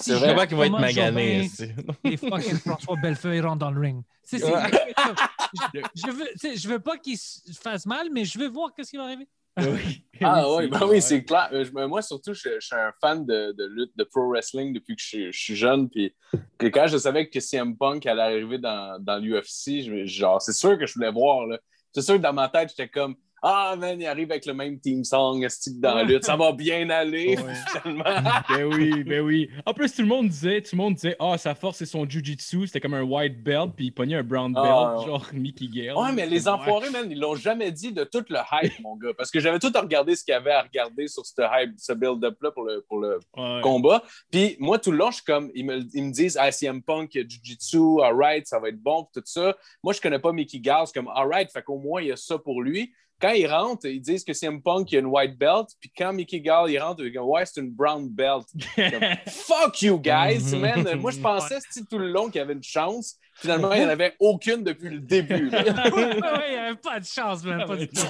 Si 0.00 0.04
C'est 0.04 0.12
Je 0.12 0.18
vrai. 0.18 0.28
sais 0.28 0.34
pas 0.36 0.46
qu'il 0.46 0.56
va 0.56 0.66
être 0.66 0.72
Thomas 0.72 0.86
magané. 0.86 1.42
Jobin 1.42 1.48
c'est- 1.54 1.74
et 2.04 2.16
fucking 2.16 2.58
François 2.58 2.96
Bellefeuille 3.02 3.40
rentrent 3.40 3.58
dans 3.58 3.70
le 3.72 3.80
ring. 3.80 4.02
C'est- 4.22 4.38
je, 4.38 4.44
je 5.94 6.10
veux, 6.10 6.56
je 6.56 6.68
veux 6.68 6.78
pas 6.80 6.98
qu'il 6.98 7.16
se 7.18 7.40
fasse 7.60 7.86
mal, 7.86 8.08
mais 8.12 8.24
je 8.24 8.38
veux 8.38 8.48
voir 8.48 8.72
qu'est-ce 8.74 8.90
qui 8.90 8.96
va 8.96 9.04
arriver. 9.04 9.26
Oui. 9.58 10.04
Ah 10.20 10.44
oui, 10.48 10.64
c'est 10.64 10.68
ben 10.68 10.78
clair. 10.78 10.88
oui, 10.90 11.02
c'est 11.02 11.24
clair. 11.24 11.48
Euh, 11.52 11.86
moi, 11.88 12.02
surtout, 12.02 12.34
je, 12.34 12.48
je 12.60 12.66
suis 12.66 12.74
un 12.74 12.92
fan 13.00 13.24
de, 13.24 13.52
de 13.56 13.64
lutte, 13.66 13.92
de 13.96 14.02
pro 14.04 14.28
wrestling 14.28 14.72
depuis 14.72 14.96
que 14.96 15.02
je, 15.02 15.06
suis- 15.06 15.32
je 15.32 15.38
suis 15.38 15.54
jeune. 15.56 15.88
Puis 15.88 16.12
que 16.58 16.66
quand 16.66 16.86
je 16.88 16.98
savais 16.98 17.28
que 17.28 17.38
CM 17.40 17.76
Punk 17.76 18.04
allait 18.06 18.22
arriver 18.22 18.58
dans, 18.58 19.00
dans 19.00 19.18
l'UFC, 19.18 19.82
je- 19.84 20.06
genre, 20.06 20.42
c'est 20.42 20.52
sûr 20.52 20.76
que 20.78 20.86
je 20.86 20.94
voulais 20.94 21.12
voir. 21.12 21.46
là. 21.46 21.58
C'est 21.92 22.02
sûr 22.02 22.14
que 22.16 22.20
dans 22.22 22.32
ma 22.32 22.48
tête, 22.48 22.70
j'étais 22.70 22.88
comme 22.88 23.14
Ah, 23.42 23.76
man, 23.78 24.00
il 24.00 24.06
arrive 24.06 24.30
avec 24.30 24.46
le 24.46 24.54
même 24.54 24.80
team 24.80 25.04
song 25.04 25.40
que 25.40 25.80
dans 25.80 25.94
la 25.94 26.02
lutte. 26.02 26.24
Ça 26.24 26.36
va 26.36 26.52
bien 26.52 26.88
aller, 26.90 27.36
Ouais. 27.38 27.54
finalement. 27.82 28.04
Ben 28.48 28.64
oui, 28.64 29.04
ben 29.04 29.20
oui. 29.20 29.48
En 29.64 29.72
plus, 29.74 29.94
tout 29.94 30.02
le 30.02 30.08
monde 30.08 30.28
disait, 30.28 30.60
tout 30.62 30.70
le 30.72 30.78
monde 30.78 30.94
disait, 30.94 31.16
ah, 31.20 31.38
sa 31.38 31.54
force, 31.54 31.78
c'est 31.78 31.86
son 31.86 32.08
jujitsu. 32.08 32.66
C'était 32.66 32.80
comme 32.80 32.94
un 32.94 33.02
white 33.02 33.42
belt, 33.42 33.72
puis 33.76 33.86
il 33.86 33.92
pognait 33.92 34.16
un 34.16 34.22
brown 34.22 34.52
belt, 34.52 34.66
Ah, 34.68 34.96
ouais. 34.98 35.06
genre 35.06 35.26
Mickey 35.32 35.66
Gale. 35.68 35.96
Ouais, 35.96 36.12
mais 36.12 36.26
les 36.26 36.48
enfoirés, 36.48 36.90
man, 36.90 37.10
ils 37.10 37.18
l'ont 37.18 37.36
jamais 37.36 37.70
dit 37.70 37.92
de 37.92 38.04
tout 38.04 38.24
le 38.28 38.38
hype, 38.52 38.80
mon 38.80 38.96
gars. 38.96 39.12
Parce 39.16 39.30
que 39.30 39.40
j'avais 39.40 39.58
tout 39.58 39.72
regardé 39.74 40.16
ce 40.16 40.24
qu'il 40.24 40.32
y 40.32 40.36
avait 40.36 40.52
à 40.52 40.62
regarder 40.62 41.06
sur 41.08 41.24
ce 41.24 41.32
hype, 41.40 41.74
ce 41.78 41.92
build-up-là 41.92 42.50
pour 42.50 42.64
le, 42.64 42.84
pour 42.88 42.98
le, 42.98 43.18
Ouais. 43.36 43.60
combat. 43.62 44.02
Puis 44.30 44.56
moi, 44.58 44.78
tout 44.78 44.90
le 44.90 44.98
long, 44.98 45.10
je 45.10 45.16
suis 45.16 45.24
comme, 45.24 45.50
ils 45.54 45.64
me, 45.64 45.80
ils 45.94 46.02
me 46.04 46.12
disent, 46.12 46.36
ah, 46.40 46.50
CM 46.50 46.82
Punk, 46.82 47.10
Jiu-Jitsu, 47.12 48.02
alright, 48.02 48.46
ça 48.46 48.58
va 48.58 48.68
être 48.68 48.80
bon, 48.82 49.06
tout 49.14 49.22
ça. 49.24 49.56
Moi, 49.82 49.92
je 49.92 50.00
connais 50.00 50.18
pas 50.18 50.32
Mickey 50.32 50.58
Gall, 50.60 50.86
c'est 50.86 50.94
comme, 50.94 51.10
alright, 51.14 51.50
fait 51.52 51.62
qu'au 51.62 51.78
moins, 51.78 52.02
il 52.02 52.08
y 52.08 52.12
a 52.12 52.16
ça 52.16 52.38
pour 52.38 52.62
lui. 52.62 52.92
Quand 53.20 53.30
il 53.30 53.46
rentre, 53.46 53.86
ils 53.86 54.00
disent 54.00 54.24
que 54.24 54.32
CM 54.32 54.62
Punk, 54.62 54.92
il 54.92 54.94
y 54.94 54.98
a 54.98 55.00
une 55.00 55.06
white 55.06 55.36
belt, 55.36 55.66
puis 55.80 55.90
quand 55.96 56.12
Mickey 56.12 56.40
Gall, 56.40 56.70
il 56.70 56.78
rentre, 56.78 57.02
il 57.04 57.10
dit, 57.10 57.18
ouais, 57.18 57.44
c'est 57.46 57.60
une 57.60 57.70
brown 57.70 58.08
belt. 58.08 58.46
Fuck 59.28 59.82
you 59.82 59.98
guys, 59.98 60.54
man! 60.56 61.00
Moi, 61.00 61.10
je 61.10 61.18
pensais 61.20 61.58
tout 61.90 61.98
le 61.98 62.10
long 62.10 62.26
qu'il 62.26 62.36
y 62.36 62.42
avait 62.42 62.52
une 62.52 62.62
chance. 62.62 63.16
Finalement, 63.34 63.72
il 63.72 63.80
n'y 63.80 63.86
en 63.86 63.90
avait 63.90 64.14
aucune 64.20 64.62
depuis 64.62 64.90
le 64.90 65.00
début. 65.00 65.48
ouais, 65.50 65.62
il 65.62 66.50
n'y 66.52 66.56
avait 66.56 66.76
pas 66.76 67.00
de 67.00 67.04
chance, 67.04 67.44
même. 67.44 67.66
Pas 67.66 67.76
du 67.76 67.88
tout. 67.88 68.02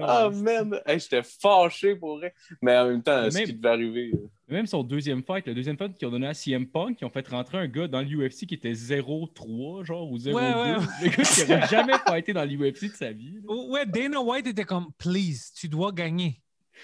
Ah, 0.00 0.28
man! 0.32 0.80
Hey, 0.84 0.98
J'étais 0.98 1.22
fâché 1.22 1.94
pour 1.94 2.16
vrai. 2.18 2.34
Mais 2.60 2.76
en 2.76 2.88
même 2.88 3.02
temps, 3.04 3.22
Mais 3.22 3.30
ce 3.30 3.42
qui 3.42 3.52
devait 3.52 3.68
arriver. 3.68 4.10
euh, 4.14 4.28
Même 4.50 4.66
son 4.66 4.82
deuxième 4.82 5.22
fight, 5.22 5.46
le 5.46 5.54
deuxième 5.54 5.76
fight 5.78 5.96
qu'ils 5.96 6.08
ont 6.08 6.10
donné 6.10 6.26
à 6.26 6.34
CM 6.34 6.66
Punk, 6.66 6.98
ils 7.00 7.04
ont 7.04 7.10
fait 7.10 7.26
rentrer 7.28 7.58
un 7.58 7.68
gars 7.68 7.86
dans 7.88 8.00
l'UFC 8.00 8.46
qui 8.46 8.54
était 8.54 8.72
0-3, 8.72 9.84
genre, 9.84 10.10
ou 10.10 10.18
0-2. 10.18 10.32
Ouais, 10.32 10.42
ouais, 10.42 10.76
ouais. 10.76 10.86
Le 11.02 11.08
gars 11.08 11.22
qui 11.24 11.40
n'aurait 11.50 11.68
jamais 11.68 11.98
fighté 12.06 12.32
dans 12.32 12.44
l'UFC 12.44 12.84
de 12.90 12.96
sa 12.96 13.12
vie. 13.12 13.38
là. 13.42 13.54
Ouais, 13.54 13.86
Dana 13.86 14.20
White 14.20 14.46
était 14.48 14.64
comme, 14.64 14.92
please, 14.98 15.52
tu 15.56 15.68
dois 15.68 15.92
gagner. 15.92 16.40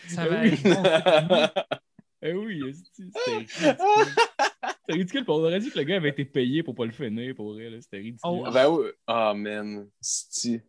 Ça 0.09 0.25
Ben 0.29 0.31
va 0.35 0.43
oui. 0.43 0.49
être 0.53 1.63
bon. 1.63 1.83
Eh 2.23 2.33
oui, 2.35 2.61
c'était 2.93 3.37
ridicule. 3.37 3.77
C'était 3.79 4.93
ridicule. 4.93 5.25
On 5.29 5.33
aurait 5.35 5.61
dit 5.61 5.71
que 5.71 5.79
le 5.79 5.85
gars 5.85 5.97
avait 5.97 6.11
été 6.11 6.25
payé 6.25 6.63
pour 6.63 6.75
pas 6.75 6.85
le 6.85 6.93
finir, 6.93 7.35
pour 7.35 7.53
vrai. 7.55 7.71
là. 7.71 7.81
C'était 7.81 7.99
ridicule. 7.99 8.21
Oh, 8.25 8.47
Ben 8.53 8.69
oui. 8.69 8.87
Ah, 9.07 9.33
man. 9.35 9.87
C'ti. 10.01 10.61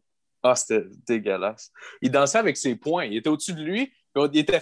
Ah, 0.44 0.56
c'était 0.56 0.86
dégueulasse. 1.08 1.72
Il 2.02 2.12
dansait 2.12 2.38
avec 2.38 2.58
ses 2.58 2.76
poings. 2.76 3.06
Il 3.06 3.18
était 3.18 3.30
au-dessus 3.30 3.54
de 3.54 3.64
lui. 3.64 3.92
il 4.16 4.38
était 4.40 4.62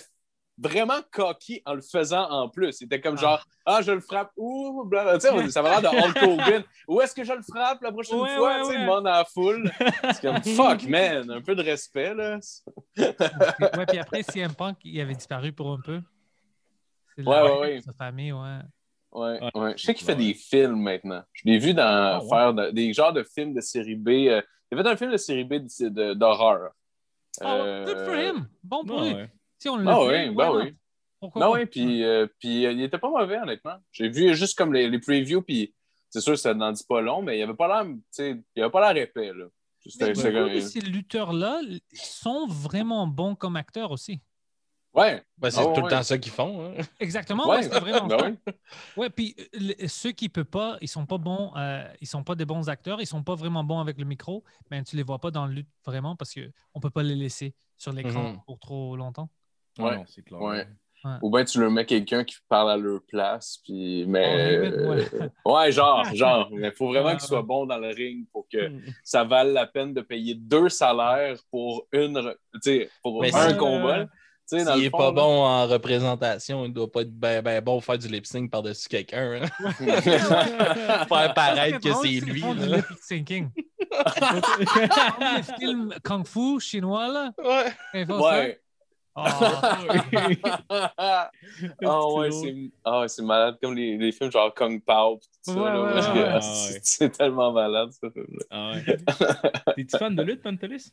vraiment 0.58 1.00
coquille 1.12 1.62
en 1.65 1.74
le 1.74 1.82
faisant 1.82 2.30
en 2.30 2.50
plus. 2.50 2.80
Il 2.82 2.86
était 2.86 3.02
comme 3.02 3.15
Ah. 3.18 3.22
genre, 3.22 3.46
ah, 3.65 3.82
je 3.82 3.91
le 3.91 4.00
frappe. 4.00 4.32
Ouh, 4.38 4.84
blablabla. 4.86 5.41
Tu 5.44 5.52
ça 5.52 5.62
va 5.62 5.80
l'air 5.80 5.82
de 5.91 5.98
Hulk 5.98 6.24
Hogan. 6.24 6.63
Où 6.88 7.02
est-ce 7.02 7.13
que 7.13 7.24
je 7.24 7.34
le 7.34 7.41
frappe 7.41 7.82
la 7.82 7.91
prochaine 7.91 8.20
Ouais, 8.20 8.36
fois? 8.38 8.58
ouais, 8.58 8.62
tu 8.62 8.68
sais, 8.74 8.80
demande 8.82 9.08
à 9.08 9.18
la 9.20 9.26
foule. 9.26 9.70
C'est 10.13 10.22
comme, 10.22 10.41
fuck, 10.56 10.84
man. 10.88 11.30
Un 11.32 11.41
peu 11.41 11.56
de 11.56 11.62
respect, 11.63 12.13
là. 12.13 12.39
ouais, 12.98 13.86
puis 13.88 13.98
après, 14.00 14.24
CM 14.24 14.54
Punk, 14.54 14.78
il 14.84 15.00
avait 15.02 15.15
disparu 15.15 15.52
pour 15.52 15.72
un 15.74 15.80
peu. 15.84 16.02
C'est 17.18 17.24
Ouais, 17.26 17.41
ouais, 17.41 17.60
ouais. 17.60 17.82
Sa 17.82 17.94
famille, 17.94 18.32
ouais. 18.32 18.60
Ouais, 19.12 19.39
Ouais. 19.41 19.52
ouais. 19.56 19.74
Je 19.78 19.84
sais 19.86 19.94
qu'il 19.94 20.06
fait 20.06 20.12
Ouais. 20.13 20.18
des 20.26 20.34
films 20.34 20.82
maintenant. 20.82 21.24
Je 21.32 21.44
l'ai 21.46 21.58
vu 21.58 21.74
dans 21.74 21.84
Ah, 21.86 22.20
ouais? 22.22 22.30
faire 22.30 22.54
de- 22.54 22.72
des 22.72 22.91
genres 22.94 23.13
de 23.13 23.24
films 23.24 23.54
de 23.54 23.62
série 23.62 23.96
B. 23.96 24.10
euh, 24.28 24.41
il 24.72 24.78
a 24.80 24.84
fait 24.84 24.89
un 24.89 24.98
film 24.98 25.12
de 25.12 25.18
série 25.18 25.46
B 25.46 25.54
d'horreur. 26.15 26.72
Oh, 27.41 27.84
good 27.86 27.98
for 28.06 28.13
Euh, 28.13 28.30
him. 28.34 28.48
Bon 28.63 28.84
pour 28.86 29.02
Ouais, 29.02 29.13
lui. 29.13 29.28
Ouais. 29.69 29.73
On 29.73 29.78
le 29.78 29.89
Ah 29.89 29.95
fait, 29.99 30.30
oui, 30.30 30.36
ben 30.36 30.51
oui. 30.51 30.75
Pourquoi 31.19 31.41
Ben 31.41 31.47
pas? 31.47 31.54
oui, 31.54 31.65
puis, 31.65 32.04
euh, 32.04 32.28
puis 32.39 32.65
euh, 32.65 32.71
il 32.71 32.82
était 32.84 32.97
pas 32.97 33.10
mauvais, 33.10 33.38
honnêtement. 33.39 33.78
J'ai 33.91 34.10
vu 34.10 34.36
juste 34.36 34.58
comme 34.58 34.73
les, 34.73 34.89
les 34.89 34.99
previews, 34.99 35.41
puis 35.41 35.73
c'est 36.10 36.21
sûr, 36.21 36.38
ça 36.38 36.54
n'en 36.54 36.71
dit 36.71 36.84
pas 36.88 37.01
long, 37.01 37.21
mais 37.21 37.39
il 37.39 37.43
avait 37.43 37.54
pas 37.56 37.67
l'air, 37.67 37.91
tu 37.93 38.01
sais, 38.12 38.41
il 38.56 38.62
avait 38.62 38.71
pas 38.71 38.93
l'air 38.93 39.04
épais, 39.04 39.34
là. 39.34 39.45
Mais 39.99 40.60
ces 40.62 40.82
lutteurs-là 40.82 41.62
sont 41.93 42.47
vraiment 42.47 43.06
bons 43.08 43.36
comme 43.36 43.56
acteurs 43.56 43.91
aussi? 43.91 44.19
Ouais, 44.93 45.23
Ben, 45.38 45.51
c'est 45.51 45.60
Ah, 45.60 45.63
tout 45.65 45.82
ouais. 45.82 45.84
le 45.84 45.89
temps 45.89 46.04
ça 46.04 46.17
qu'ils 46.17 46.32
font. 46.32 46.65
hein. 46.65 46.73
Exactement, 46.99 47.49
ouais, 47.49 47.58
ouais, 47.58 47.63
c'est 47.63 47.80
vraiment 47.80 48.08
ben 48.08 48.17
ça. 48.17 48.30
oui. 48.47 48.54
Ouais, 48.95 49.10
puis 49.10 49.36
euh, 49.56 49.88
ceux 49.88 50.12
qui 50.12 50.30
peuvent 50.30 50.45
pas, 50.45 50.78
ils 50.80 50.88
sont 50.88 51.06
pas 51.06 51.17
bons, 51.17 51.51
euh, 51.58 51.86
ils 51.99 52.08
sont 52.08 52.23
pas 52.23 52.34
des 52.36 52.45
bons 52.45 52.69
acteurs, 52.69 53.01
ils 53.01 53.06
sont 53.06 53.21
pas 53.23 53.36
vraiment 53.36 53.63
bons 53.63 53.80
avec 53.80 53.97
le 53.99 54.06
micro, 54.06 54.43
mais 54.71 54.82
tu 54.84 54.95
les 54.95 55.04
vois 55.04 55.19
pas 55.19 55.32
dans 55.32 55.45
le 55.45 55.54
lutte 55.54 55.69
vraiment 55.86 56.15
parce 56.15 56.34
que 56.34 56.49
on 56.73 56.80
peut 56.80 56.89
pas 56.89 57.04
les 57.04 57.15
laisser 57.15 57.54
sur 57.78 57.91
l'écran 57.91 58.32
Mhm. 58.34 58.39
pour 58.45 58.58
trop 58.60 58.95
longtemps. 58.95 59.30
Ouais, 59.80 60.04
c'est 60.08 60.24
clair. 60.24 60.42
Ouais. 60.42 60.68
Ouais. 61.04 61.12
Ou 61.22 61.30
bien 61.30 61.46
tu 61.46 61.60
leur 61.60 61.70
mets 61.70 61.86
quelqu'un 61.86 62.24
qui 62.24 62.36
parle 62.50 62.72
à 62.72 62.78
leur 62.78 63.00
place, 63.08 63.60
puis 63.64 64.06
mais 64.08 64.58
ouais. 64.58 65.06
euh, 65.14 65.30
ouais, 65.46 65.72
genre, 65.72 66.04
genre, 66.16 66.50
mais 66.52 66.72
faut 66.72 66.88
vraiment 66.88 67.12
qu'il 67.12 67.20
soit 67.28 67.42
ouais. 67.42 67.46
bon 67.46 67.68
dans 67.68 67.78
le 67.78 67.90
ring 67.90 68.26
pour 68.34 68.48
que 68.52 68.72
ça 69.04 69.24
vale 69.24 69.54
la 69.54 69.68
peine 69.68 69.94
de 69.94 70.02
payer 70.02 70.34
deux 70.34 70.68
salaires 70.70 71.38
pour 71.52 71.86
une, 71.92 72.18
re- 72.18 72.36
tu 72.54 72.60
sais, 72.64 72.90
pour 73.04 73.22
Mais 73.22 73.36
un 73.36 73.50
si- 73.50 73.58
combat. 73.58 73.98
là. 74.00 74.06
Tu 74.48 74.60
sais, 74.60 74.64
dans 74.66 74.74
S'il 74.74 74.82
le 74.82 74.88
est 74.88 74.90
fond, 74.92 74.98
pas 74.98 75.06
là. 75.06 75.12
bon 75.12 75.44
en 75.44 75.68
représentation, 75.68 76.66
il 76.66 76.74
doit 76.74 76.92
pas 76.92 77.02
être 77.02 77.12
ben, 77.12 77.42
ben 77.44 77.62
bon 77.64 77.74
pour 77.74 77.84
faire 77.86 77.98
du 77.98 78.08
lip 78.08 78.26
sync 78.28 78.50
par-dessus 78.52 78.88
quelqu'un. 78.88 79.42
hein. 79.42 79.72
Faire 81.10 81.34
paraître 81.34 81.80
que 81.80 81.94
c'est 81.94 82.08
lui. 82.20 82.42
Du 82.42 82.66
là. 82.70 82.78
lip 82.78 82.86
syncing. 83.02 83.50
Comme 83.92 85.28
les 85.36 85.44
films 85.60 85.94
kung 86.04 86.26
fu 86.28 86.60
chinois 86.60 87.08
là. 87.08 87.32
Ouais. 87.44 88.60
Ah, 89.17 89.80
ouais, 92.13 92.32
c'est 92.32 92.71
ah 92.84 93.01
ouais, 93.01 93.08
c'est 93.08 93.21
malade 93.23 93.58
comme 93.62 93.75
les, 93.75 93.97
les 93.97 94.12
films 94.12 94.32
genre 94.32 94.54
Kung 94.54 94.82
Pao 94.84 95.17
tout 95.17 95.21
ça. 95.43 95.54
Ouais, 95.54 95.62
ouais, 95.71 95.93
ouais. 95.93 96.30
ah, 96.34 96.41
c'est- 96.41 96.73
ouais. 96.73 96.80
C'est 96.84 97.10
tellement 97.12 97.51
malade 97.51 97.91
ce 97.91 98.10
film-là. 98.10 98.45
Ah 98.49 98.71
ouais. 98.73 98.97
T'es-tu 99.75 99.97
fan 99.97 100.15
de 100.15 100.23
lutte, 100.23 100.41
Pantelis? 100.41 100.91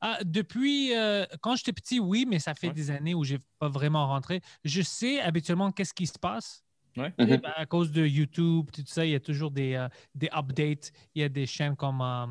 Ah, 0.00 0.18
depuis 0.24 0.94
euh, 0.96 1.24
quand 1.40 1.54
j'étais 1.56 1.72
petit, 1.72 2.00
oui, 2.00 2.26
mais 2.28 2.38
ça 2.40 2.54
fait 2.54 2.68
Ouais. 2.68 2.72
des 2.74 2.90
années 2.90 3.14
où 3.14 3.22
j'ai 3.24 3.38
pas 3.58 3.68
vraiment 3.68 4.06
rentré. 4.08 4.40
Je 4.64 4.82
sais 4.82 5.20
habituellement 5.20 5.70
qu'est-ce 5.70 5.94
qui 5.94 6.06
se 6.06 6.18
passe, 6.18 6.64
Ouais. 6.96 7.12
Mhm. 7.18 7.36
ben, 7.38 7.52
à 7.56 7.64
cause 7.66 7.90
de 7.92 8.04
YouTube, 8.04 8.66
tout 8.70 8.82
ça, 8.84 9.04
il 9.06 9.12
y 9.12 9.14
a 9.14 9.20
toujours 9.20 9.50
des, 9.50 9.74
euh, 9.74 9.88
des 10.14 10.28
updates. 10.36 10.92
Il 11.14 11.22
y 11.22 11.24
a 11.24 11.28
des 11.28 11.46
chaînes 11.46 11.76
comme 11.76 12.00
euh, 12.02 12.26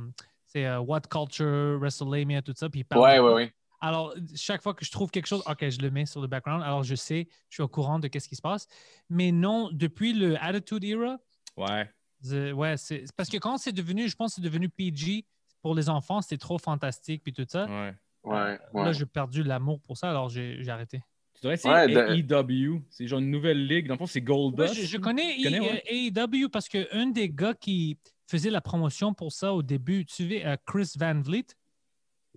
c'est, 0.46 0.66
euh, 0.68 0.80
What 0.82 1.02
Culture, 1.10 1.80
WrestleMania, 1.80 2.42
tout 2.42 2.54
ça. 2.56 2.70
Puis 2.70 2.82
ils 2.82 2.84
parlent 2.84 3.02
ouais, 3.02 3.20
ouais. 3.34 3.54
Alors, 3.82 4.14
chaque 4.36 4.62
fois 4.62 4.74
que 4.74 4.86
je 4.86 4.92
trouve 4.92 5.10
quelque 5.10 5.26
chose, 5.26 5.42
OK, 5.48 5.68
je 5.70 5.80
le 5.82 5.90
mets 5.90 6.06
sur 6.06 6.22
le 6.22 6.28
background. 6.28 6.64
Alors, 6.64 6.84
je 6.84 6.96
sais, 6.96 7.28
je 7.50 7.56
suis 7.56 7.64
au 7.64 7.68
courant 7.68 7.98
de 8.00 8.08
qu'est-ce 8.08 8.30
qui 8.30 8.36
se 8.36 8.42
passe. 8.42 8.68
Mais 9.10 9.32
non, 9.32 9.70
depuis 9.72 10.14
le 10.14 10.42
Attitude 10.42 10.84
Era, 10.84 11.18
Ouais. 11.58 11.90
c'est- 12.22 12.52
ouais, 12.52 12.78
c'est 12.78 13.04
c'est 13.06 13.16
parce 13.16 13.30
que 13.30 13.38
quand 13.38 13.58
c'est 13.58 13.72
devenu, 13.72 14.08
je 14.08 14.16
pense 14.16 14.32
que 14.32 14.36
c'est 14.36 14.42
devenu 14.48 14.70
PG 14.70 15.26
pour 15.62 15.74
les 15.76 15.90
enfants, 15.90 16.22
c'était 16.22 16.38
trop 16.38 16.58
fantastique 16.60 17.24
puis 17.24 17.34
tout 17.34 17.46
ça. 17.48 17.66
Ouais. 17.66 17.94
Ouais, 18.24 18.60
ouais. 18.74 18.86
Là, 18.86 18.92
j'ai 18.92 19.06
perdu 19.08 19.42
l'amour 19.44 19.82
pour 19.82 19.98
ça, 19.98 20.10
alors 20.12 20.30
j'ai 20.30 20.58
j'ai 20.62 20.70
arrêté. 20.70 21.02
Tu 21.34 21.42
devrais 21.42 21.56
essayer 21.56 21.74
Ouais, 21.74 21.88
de- 21.88 22.14
AEW. 22.18 22.84
C'est 22.92 23.08
genre 23.08 23.18
une 23.20 23.32
nouvelle 23.32 23.66
ligue. 23.66 23.88
Dans 23.88 23.96
le 23.96 23.98
fond, 23.98 24.06
c'est 24.06 24.22
Gold 24.22 24.60
Ouais, 24.60 24.68
Dust. 24.68 24.80
je, 24.82 24.86
je 24.86 24.98
connais, 24.98 25.38
Tu 25.38 25.44
connais, 25.46 25.60
euh, 25.60 25.80
AEW 25.90 26.50
parce 26.50 26.70
qu'un 26.70 27.08
des 27.08 27.30
gars 27.30 27.56
qui 27.56 27.98
faisait 28.28 28.52
la 28.52 28.62
promotion 28.62 29.16
pour 29.16 29.32
ça 29.32 29.52
au 29.54 29.64
début, 29.64 30.06
tu 30.06 30.30
sais, 30.30 30.46
euh, 30.46 30.56
Chris 30.68 30.92
Van 31.00 31.20
Vliet, 31.20 31.48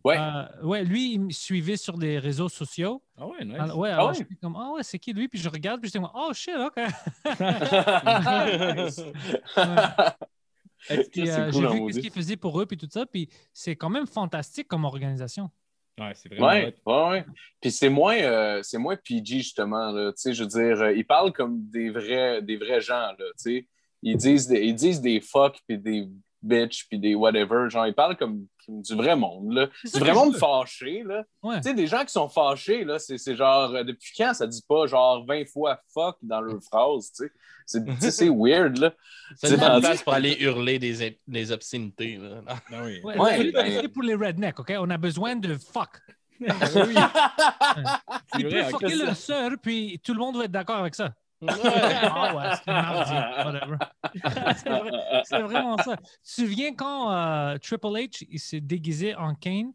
Ouais. 0.04 0.18
euh, 0.18 0.44
ouais, 0.62 0.84
lui, 0.84 1.14
il 1.14 1.20
me 1.20 1.30
suivait 1.30 1.78
sur 1.78 1.96
les 1.96 2.18
réseaux 2.18 2.50
sociaux. 2.50 3.02
Ah 3.16 3.26
ouais, 3.26 3.42
nice. 3.44 3.56
Alors, 3.58 3.78
ouais, 3.78 3.88
Ah 3.90 3.94
alors 3.94 4.08
ouais? 4.08 4.14
j'étais 4.14 4.34
comme, 4.34 4.56
ah 4.56 4.72
ouais, 4.72 4.82
c'est 4.82 4.98
qui 4.98 5.14
lui? 5.14 5.28
Puis 5.28 5.38
je 5.40 5.48
regarde, 5.48 5.80
puis 5.80 5.88
j'étais 5.88 5.98
comme, 5.98 6.10
oh 6.14 6.30
shit, 6.34 6.54
ok. 6.54 6.76
Puis, 10.86 11.26
c'est 11.26 11.30
euh, 11.30 11.50
cool, 11.50 11.68
j'ai 11.70 11.84
vu 11.86 11.92
ce 11.94 11.98
qu'il 11.98 12.10
faisait 12.10 12.36
pour 12.36 12.60
eux, 12.60 12.66
puis 12.66 12.76
tout 12.76 12.88
ça. 12.90 13.06
Puis 13.06 13.28
c'est 13.52 13.74
quand 13.74 13.88
même 13.88 14.06
fantastique 14.06 14.68
comme 14.68 14.84
organisation. 14.84 15.50
Ouais, 15.98 16.12
c'est 16.14 16.28
vraiment 16.28 16.48
Ouais, 16.48 16.74
ouais, 16.86 17.08
ouais. 17.08 17.24
Puis 17.60 17.70
c'est 17.70 17.88
moins, 17.88 18.16
euh, 18.16 18.60
c'est 18.62 18.78
moins 18.78 18.96
PG, 18.96 19.38
justement. 19.38 19.92
Là. 19.92 20.12
Tu 20.12 20.20
sais, 20.20 20.34
je 20.34 20.42
veux 20.42 20.48
dire, 20.48 20.82
euh, 20.82 20.92
ils 20.92 21.06
parlent 21.06 21.32
comme 21.32 21.64
des 21.70 21.90
vrais, 21.90 22.42
des 22.42 22.56
vrais 22.56 22.80
gens. 22.80 22.94
Là, 22.94 23.14
tu 23.16 23.24
sais. 23.36 23.68
ils, 24.02 24.16
disent 24.16 24.48
des, 24.48 24.60
ils 24.62 24.74
disent 24.74 25.00
des 25.00 25.20
fuck, 25.20 25.60
puis 25.66 25.78
des 25.78 26.08
bitch, 26.42 26.86
puis 26.88 26.98
des 26.98 27.14
whatever. 27.14 27.70
Genre, 27.70 27.86
ils 27.86 27.94
parlent 27.94 28.16
comme 28.16 28.46
du 28.68 28.94
vrai 28.94 29.16
monde. 29.16 29.53
Là. 29.53 29.68
Du 29.85 29.98
vrai 30.00 30.12
monde 30.12 30.37
fâché. 30.37 31.03
Là. 31.05 31.24
Ouais. 31.42 31.57
Tu 31.57 31.62
sais, 31.68 31.74
des 31.74 31.87
gens 31.87 32.05
qui 32.05 32.12
sont 32.12 32.29
fâchés, 32.29 32.85
là, 32.85 32.98
c'est, 32.98 33.18
c'est 33.18 33.37
genre, 33.37 33.70
euh, 33.74 33.85
depuis 33.85 34.12
quand 34.16 34.35
ça 34.35 34.46
dit 34.46 34.62
pas 34.68 34.87
genre 34.87 35.24
20 35.27 35.44
fois 35.48 35.81
fuck 35.92 36.16
dans 36.22 36.40
leur 36.40 36.62
phrase, 36.62 37.11
tu 37.16 37.24
sais? 37.24 37.33
C'est, 37.66 37.85
tu 37.85 37.92
sais, 38.00 38.11
c'est 38.11 38.29
weird, 38.35 38.77
là. 38.79 38.92
C'est 39.37 39.55
rendu- 39.57 39.81
place 39.83 40.03
pour 40.03 40.12
aller 40.12 40.37
hurler 40.40 40.79
des, 40.79 41.18
des 41.27 41.53
obscénités. 41.53 42.16
là. 42.18 42.42
Ah 42.46 42.57
oui. 42.85 43.00
Ouais, 43.03 43.18
Ouais, 43.18 43.50
ben- 43.53 43.81
c'est 43.83 43.88
pour 43.88 44.03
les 44.03 44.14
rednecks, 44.14 44.59
OK? 44.61 44.72
On 44.79 44.90
a 44.90 44.98
besoin 44.98 45.37
de 45.37 45.57
fuck. 45.57 46.00
oui. 46.40 46.48
Il 48.38 48.40
C'est 48.40 48.48
peut 48.48 48.62
fucker 48.64 48.94
leur 48.96 49.16
sœur, 49.16 49.50
puis 49.62 50.00
tout 50.05 50.12
le 50.12 50.18
monde 50.18 50.37
va 50.37 50.44
être 50.44 50.50
d'accord 50.53 50.77
avec 50.77 50.94
ça. 50.94 51.12
Ouais. 51.44 51.52
Ah 52.02 52.35
ouais, 52.37 52.57
c'est 52.64 52.70
mardi, 52.72 53.14
whatever. 53.44 53.76
c'est, 54.57 54.68
vrai- 54.70 55.22
c'est 55.24 55.42
vraiment 55.42 55.76
ça. 55.78 55.96
Tu 55.96 56.02
te 56.02 56.09
souviens 56.42 56.74
quand 56.74 57.11
euh, 57.12 57.59
Triple 57.59 57.87
H 57.88 58.26
il 58.30 58.38
s'est 58.40 58.61
déguisé 58.61 59.14
en 59.14 59.35
Kane? 59.35 59.72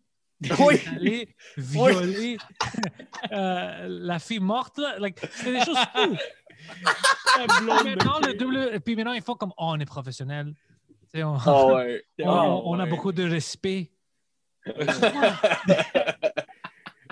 Oui. 0.60 0.79
Allé 0.95 1.36
violer 1.58 2.38
euh, 3.32 3.88
la 3.89 4.19
fille 4.19 4.39
morte. 4.39 4.77
Là. 4.77 4.97
Like, 4.99 5.19
c'est 5.32 5.51
des 5.51 5.60
choses 5.65 5.77
fous. 5.93 6.15
Puis 7.47 7.65
maintenant, 7.65 8.19
le 8.25 8.34
double- 8.38 8.79
puis 8.82 8.95
maintenant, 8.95 9.13
ils 9.13 9.21
font 9.21 9.36
comme 9.36 9.51
oh, 9.58 9.71
on 9.75 9.79
est 9.79 9.86
professionnel. 9.86 10.53
On, 11.15 11.38
Ah 11.45 11.65
ouais. 11.65 12.03
on- 12.21 12.29
Ah 12.29 12.45
on 12.45 12.79
a 12.79 12.84
ouais. 12.84 12.89
beaucoup 12.89 13.12
de 13.12 13.23
respect. 13.29 13.91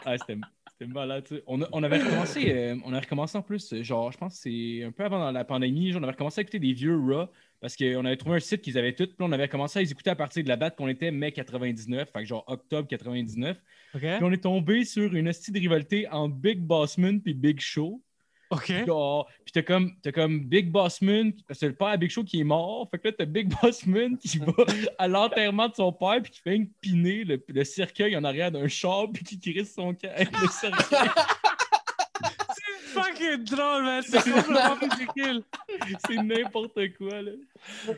Ah, 0.05 0.17
c'était 0.17 0.37
c'était 0.79 0.91
malade. 0.91 1.23
On, 1.47 1.61
a- 1.61 1.69
on 1.71 1.81
avait 1.83 1.97
recommencé, 1.97 2.51
euh, 2.51 2.75
on 2.85 2.91
recommencé 2.91 3.37
en 3.37 3.41
plus, 3.41 3.73
genre, 3.81 4.11
je 4.11 4.17
pense 4.17 4.35
que 4.35 4.39
c'est 4.41 4.83
un 4.83 4.91
peu 4.91 5.03
avant 5.03 5.31
la 5.31 5.43
pandémie, 5.43 5.91
genre, 5.91 5.99
on 6.01 6.03
avait 6.03 6.11
recommencé 6.13 6.39
à 6.39 6.41
écouter 6.43 6.59
des 6.59 6.73
vieux 6.73 6.95
Raw 6.97 7.27
parce 7.59 7.75
qu'on 7.75 8.05
avait 8.05 8.17
trouvé 8.17 8.35
un 8.37 8.39
site 8.39 8.61
qu'ils 8.61 8.77
avaient 8.77 8.93
tout, 8.93 9.07
puis 9.07 9.15
on 9.19 9.31
avait 9.31 9.47
commencé 9.47 9.79
à 9.79 9.81
les 9.81 9.91
écouter 9.91 10.11
à 10.11 10.15
partir 10.15 10.43
de 10.43 10.47
la 10.49 10.57
date 10.57 10.75
qu'on 10.77 10.87
était 10.87 11.09
mai 11.09 11.31
99, 11.31 12.09
fait 12.11 12.19
que 12.19 12.25
genre 12.25 12.43
octobre 12.47 12.87
99. 12.87 13.57
OK? 13.95 14.01
Puis 14.01 14.09
on 14.21 14.31
est 14.31 14.43
tombé 14.43 14.85
sur 14.85 15.13
une 15.15 15.27
hostie 15.29 15.51
de 15.51 15.59
rivalité 15.59 16.07
entre 16.09 16.35
Big 16.35 16.59
Bossman 16.59 17.19
puis 17.21 17.33
Big 17.33 17.59
Show. 17.59 18.03
OK. 18.49 18.85
Genre, 18.85 19.27
puis 19.43 19.51
t'as 19.53 19.61
comme, 19.61 19.91
t'as 20.01 20.11
comme 20.11 20.39
Big 20.45 20.71
Boss 20.71 21.01
Moon, 21.01 21.31
parce 21.47 21.59
que 21.59 21.65
c'est 21.65 21.67
le 21.67 21.75
père 21.75 21.87
à 21.89 21.97
Big 21.97 22.09
Show 22.09 22.23
qui 22.23 22.39
est 22.39 22.43
mort. 22.45 22.87
Fait 22.89 22.97
que 22.99 23.07
là, 23.09 23.13
t'as 23.17 23.25
Big 23.25 23.49
Boss 23.61 23.85
Moon 23.85 24.15
qui 24.15 24.37
va 24.37 24.53
à 24.97 25.07
l'enterrement 25.07 25.67
de 25.67 25.75
son 25.75 25.91
père, 25.91 26.21
puis 26.23 26.31
qui 26.31 26.39
fait 26.41 26.55
une 26.55 26.69
piner 26.81 27.23
le, 27.25 27.43
le 27.47 27.63
cercueil 27.63 28.15
en 28.15 28.23
arrière 28.23 28.51
d'un 28.51 28.67
char, 28.67 29.07
puis 29.13 29.23
qui 29.23 29.39
crisse 29.39 29.73
son 29.73 29.95
avec 30.03 30.31
le 30.41 30.47
cercueil. 30.47 31.09
Fucking 32.93 33.43
drôle, 33.43 33.83
man. 33.83 34.01
C'est 34.01 34.23
complètement 34.23 34.73
ridicule. 34.75 35.43
c'est 36.07 36.15
n'importe 36.23 36.79
quoi, 36.97 37.21
là. 37.21 37.31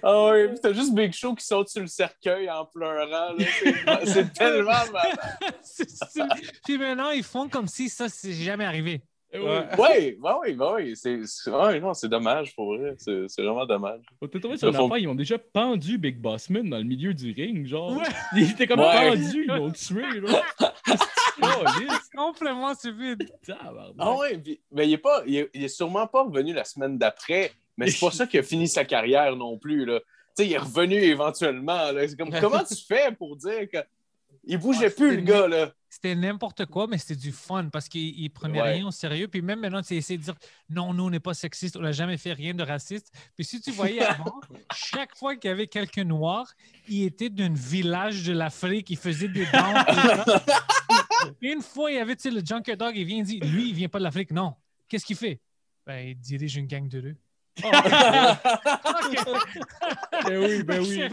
Ah 0.03 0.25
ouais, 0.25 0.49
puis 0.49 0.57
t'as 0.61 0.73
juste 0.73 0.93
Big 0.93 1.13
Show 1.13 1.35
qui 1.35 1.45
saute 1.45 1.69
sur 1.69 1.81
le 1.81 1.87
cercueil 1.87 2.49
en 2.49 2.65
pleurant. 2.65 3.05
là. 3.33 3.35
C'est- 3.37 4.05
C'est 4.05 4.33
tellement 4.33 4.71
malade. 4.91 5.17
C'est- 5.61 5.89
c'est- 5.89 6.21
Puis 6.65 6.77
maintenant, 6.77 7.11
ils 7.11 7.23
font 7.23 7.47
comme 7.47 7.67
si 7.67 7.87
ça, 7.87 8.09
c'est 8.09 8.33
jamais 8.33 8.65
arrivé. 8.65 9.01
Eh. 9.31 9.37
Oui, 9.39 10.17
bah 10.19 10.39
oui, 10.41 10.53
bah 10.53 10.73
oui. 10.75 10.95
C'est, 10.95 11.19
ouais, 11.51 11.79
non, 11.79 11.93
c'est 11.93 12.09
dommage 12.09 12.55
pour 12.55 12.75
vrai. 12.75 12.95
C'est, 12.97 13.27
c'est 13.27 13.43
vraiment 13.43 13.65
dommage. 13.65 14.01
On 14.21 14.27
t'a 14.27 14.39
trouvé 14.39 14.57
sur 14.57 14.69
une 14.69 14.73
Faut- 14.73 14.85
affaire, 14.85 14.97
ils 14.97 15.07
ont 15.07 15.13
déjà 15.15 15.37
pendu 15.37 15.97
Big 15.99 16.17
Boss 16.17 16.49
Moon 16.49 16.63
dans 16.63 16.77
le 16.79 16.83
milieu 16.83 17.13
du 17.13 17.31
ring, 17.31 17.67
genre. 17.67 17.95
Ouais. 17.97 18.03
Il 18.35 18.49
était 18.51 18.65
comme 18.65 18.79
Ouais. 18.79 19.09
pendu, 19.09 19.43
ils 19.43 19.47
l'ont 19.47 19.71
tué, 19.71 20.01
là. 20.21 20.43
Oh, 21.41 21.63
C'est 22.03 22.17
complètement 22.17 22.73
stupide. 22.73 23.29
Ah 24.01 24.15
ouais, 24.17 24.41
mais 24.73 24.87
il 24.87 24.93
est, 24.93 24.97
pas, 24.97 25.23
il, 25.25 25.37
est, 25.37 25.49
il 25.53 25.63
est 25.63 25.67
sûrement 25.69 26.05
pas 26.05 26.23
revenu 26.23 26.51
la 26.53 26.65
semaine 26.65 26.97
d'après, 26.97 27.51
mais 27.77 27.89
c'est 27.89 28.05
pas 28.05 28.11
ça 28.15 28.27
qu'il 28.27 28.41
a 28.41 28.43
fini 28.43 28.67
sa 28.67 28.83
carrière 28.83 29.33
non 29.37 29.57
plus. 29.57 29.85
Là. 29.85 29.99
Tu 29.99 30.05
sais, 30.43 30.47
il 30.47 30.51
est 30.53 30.57
revenu 30.57 30.95
éventuellement. 30.95 31.91
Là. 31.93 32.05
C'est 32.07 32.17
comme, 32.17 32.31
comment 32.41 32.61
tu 32.63 32.75
fais 32.75 33.13
pour 33.17 33.37
dire 33.37 33.69
que. 33.71 33.77
Il 34.43 34.57
bougeait 34.57 34.87
Ah, 34.87 34.95
plus, 34.95 35.15
le 35.15 35.21
gars, 35.21 35.47
là? 35.47 35.71
C'était 35.89 36.13
n'importe 36.13 36.67
quoi, 36.67 36.85
mais 36.87 36.99
c'était 36.99 37.19
du 37.19 37.31
fun 37.31 37.69
parce 37.69 37.89
qu'il 37.89 38.19
il 38.19 38.29
prenait 38.29 38.61
Ouais. 38.61 38.73
rien 38.73 38.87
au 38.87 38.91
sérieux. 38.91 39.27
Puis 39.27 39.41
même 39.41 39.59
maintenant, 39.59 39.81
tu 39.81 39.95
essaies 39.95 40.17
de 40.17 40.23
dire 40.23 40.35
non, 40.69 40.93
nous, 40.93 41.05
on 41.05 41.09
n'est 41.09 41.19
pas 41.19 41.33
sexiste, 41.33 41.77
on 41.77 41.81
n'a 41.81 41.91
jamais 41.91 42.17
fait 42.17 42.33
rien 42.33 42.53
de 42.53 42.61
raciste. 42.63 43.11
Puis 43.35 43.43
si 43.43 43.59
tu 43.59 43.71
voyais 43.71 44.01
avant, 44.05 44.39
chaque 44.73 45.15
fois 45.17 45.35
qu'il 45.35 45.49
y 45.49 45.51
avait 45.51 45.67
quelqu'un 45.67 46.03
noir, 46.03 46.53
il 46.87 47.03
était 47.03 47.29
d'un 47.29 47.53
village 47.53 48.23
de 48.23 48.33
l'Afrique, 48.33 48.89
il 48.91 48.97
faisait 48.97 49.29
des 49.29 49.45
danses. 49.47 49.85
Une 51.41 51.61
fois, 51.61 51.91
il 51.91 51.95
y 51.95 51.99
avait 51.99 52.15
le 52.25 52.41
Junker 52.45 52.75
Dog, 52.77 52.95
il 52.95 53.05
vient 53.05 53.23
dit 53.23 53.39
lui, 53.39 53.69
il 53.69 53.75
vient 53.75 53.89
pas 53.89 53.99
de 53.99 54.03
l'Afrique. 54.03 54.31
Non. 54.31 54.53
Qu'est-ce 54.87 55.05
qu'il 55.05 55.15
fait? 55.17 55.39
Ben, 55.85 56.07
il 56.09 56.15
dirige 56.19 56.55
une 56.55 56.67
gang 56.67 56.87
de 56.87 56.99
rue. 56.99 57.17
Oh, 57.63 57.71
Ben 60.27 60.37
oui, 60.43 60.63
ben 60.63 60.79
oui. 60.81 61.03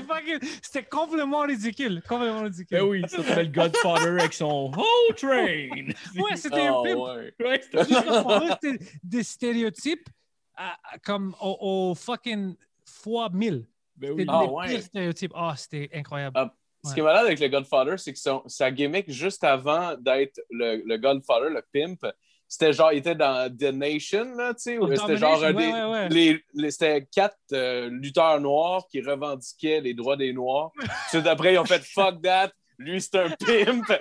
C'était 0.63 0.85
complètement 0.85 1.43
ridicule. 1.43 2.03
Complètement 2.09 2.43
ridicule. 2.43 2.79
Ben 2.79 2.85
oui, 2.85 3.03
ça 3.09 3.23
s'appelle 3.23 3.47
le 3.47 3.53
Godfather 3.53 4.21
avec 4.21 4.33
son 4.33 4.73
Whole 4.77 5.15
Train. 5.17 5.93
Ouais, 6.23 6.37
c'était 6.37 6.67
Ah 6.69 6.79
un 6.79 6.83
pimp. 6.83 6.99
ouais. 6.99 7.35
Ouais, 7.41 7.61
c'était 7.63 7.85
c'était 7.85 8.79
des 9.03 9.23
stéréotypes 9.23 10.09
à- 10.57 10.77
comme 11.05 11.35
au, 11.41 11.91
au 11.91 11.95
fucking 11.95 12.55
fois 12.85 13.29
1000. 13.33 13.67
Ben 13.97 14.11
C'était 14.11 14.23
oui. 14.23 14.27
Ah 14.29 14.45
des 14.47 14.53
ouais. 14.53 14.67
pires 14.69 14.83
stéréotypes. 14.83 15.33
Ah, 15.35 15.55
c'était 15.57 15.91
incroyable. 15.95 16.37
Ah, 16.39 16.53
Ce 16.85 16.95
qui 16.95 17.01
est 17.01 17.03
malade 17.03 17.27
avec 17.27 17.41
le 17.41 17.49
Godfather, 17.49 17.99
c'est 17.99 18.13
que 18.13 18.19
son- 18.19 18.43
sa 18.47 18.71
gimmick, 18.71 19.11
juste 19.11 19.43
avant 19.45 19.95
d'être 19.99 20.41
le, 20.51 20.83
le 20.85 20.97
Godfather, 20.99 21.51
le 21.51 21.63
pimp, 21.73 22.07
c'était 22.49 22.73
genre, 22.73 22.93
il 22.93 22.99
était 22.99 23.15
dans 23.15 23.51
The 23.55 23.73
Nation, 23.75 24.25
là, 24.37 24.55
tu 24.55 24.63
sais, 24.63 24.79
où 24.79 24.85
Oh, 24.85 24.95
c'était 24.97 25.17
genre 25.17 25.41
des- 25.41 25.53
ouais, 25.53 25.73
ouais, 25.73 25.85
ouais. 25.85 26.09
les- 26.11 26.45
les- 26.55 26.71
c'était 26.71 27.07
quatre 27.13 27.37
euh, 27.53 27.89
lutteurs 27.91 28.41
noirs 28.41 28.87
qui 28.91 29.01
revendiquaient 29.01 29.81
les 29.81 29.95
droits 29.95 30.17
des 30.17 30.33
Noirs. 30.33 30.71
Puis 31.11 31.23
d'après, 31.23 31.55
ils 31.55 31.59
ont 31.59 31.65
fait 31.65 31.83
fuck 31.95 32.23
that, 32.23 32.53
lui 32.79 33.01
c'est 33.01 33.17
un 33.17 33.31
pimp. 33.31 33.85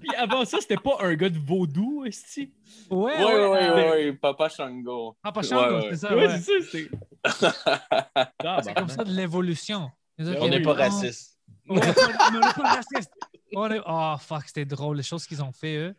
Puis, 0.00 0.14
avant 0.16 0.44
ça, 0.44 0.58
c'était 0.60 0.76
pas 0.76 0.96
un 1.00 1.14
gars 1.14 1.28
de 1.28 1.38
vaudou, 1.38 2.04
esti. 2.06 2.52
Ouais, 2.90 3.12
Ouais, 3.16 3.24
ouais, 3.24 3.46
ouais, 3.48 3.70
ouais, 3.70 3.90
ouais, 3.90 4.12
Papa 4.14 4.48
Shango. 4.48 5.16
Pas 5.22 5.42
Shango, 5.42 5.62
Ouais, 5.62 5.82
ouais. 5.82 5.88
c'est 5.90 5.96
ça. 5.96 6.14
Ouais, 6.16 6.26
ouais. 6.26 6.38
c'est 6.38 6.62
ça, 7.28 8.60
C'est 8.62 8.74
comme 8.74 8.88
ça 8.88 9.04
de 9.04 9.12
l'évolution. 9.12 9.90
On 10.18 10.48
n'est 10.48 10.62
pas 10.62 10.74
raciste. 10.74 11.38
On 11.68 11.74
n'est 11.74 11.80
pas, 11.80 12.02
on 12.28 12.32
n'est 12.34 12.40
pas 12.40 12.74
raciste. 12.76 13.12
On 13.54 13.70
est- 13.70 13.80
Oh, 13.86 14.14
fuck, 14.18 14.42
c'était 14.46 14.64
drôle, 14.64 14.96
les 14.98 15.02
choses 15.02 15.26
qu'ils 15.26 15.42
ont 15.42 15.52
fait, 15.52 15.76
eux. 15.76 15.94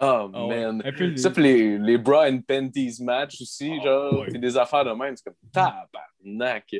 Oh, 0.00 0.30
Ah 0.34 0.46
man. 0.48 0.82
Les- 0.98 1.16
Ça, 1.16 1.30
puis 1.30 1.42
les, 1.42 1.78
les 1.78 1.96
bra 1.98 2.28
and 2.28 2.40
panties 2.46 2.96
match 3.02 3.40
aussi, 3.40 3.72
Ah, 3.80 3.84
genre, 3.84 4.20
ouais. 4.20 4.38
des 4.38 4.56
affaires 4.56 4.84
de 4.84 4.90
même, 4.90 5.16
c'est 5.16 5.24
comme 5.24 5.34
tabarnak. 5.52 6.74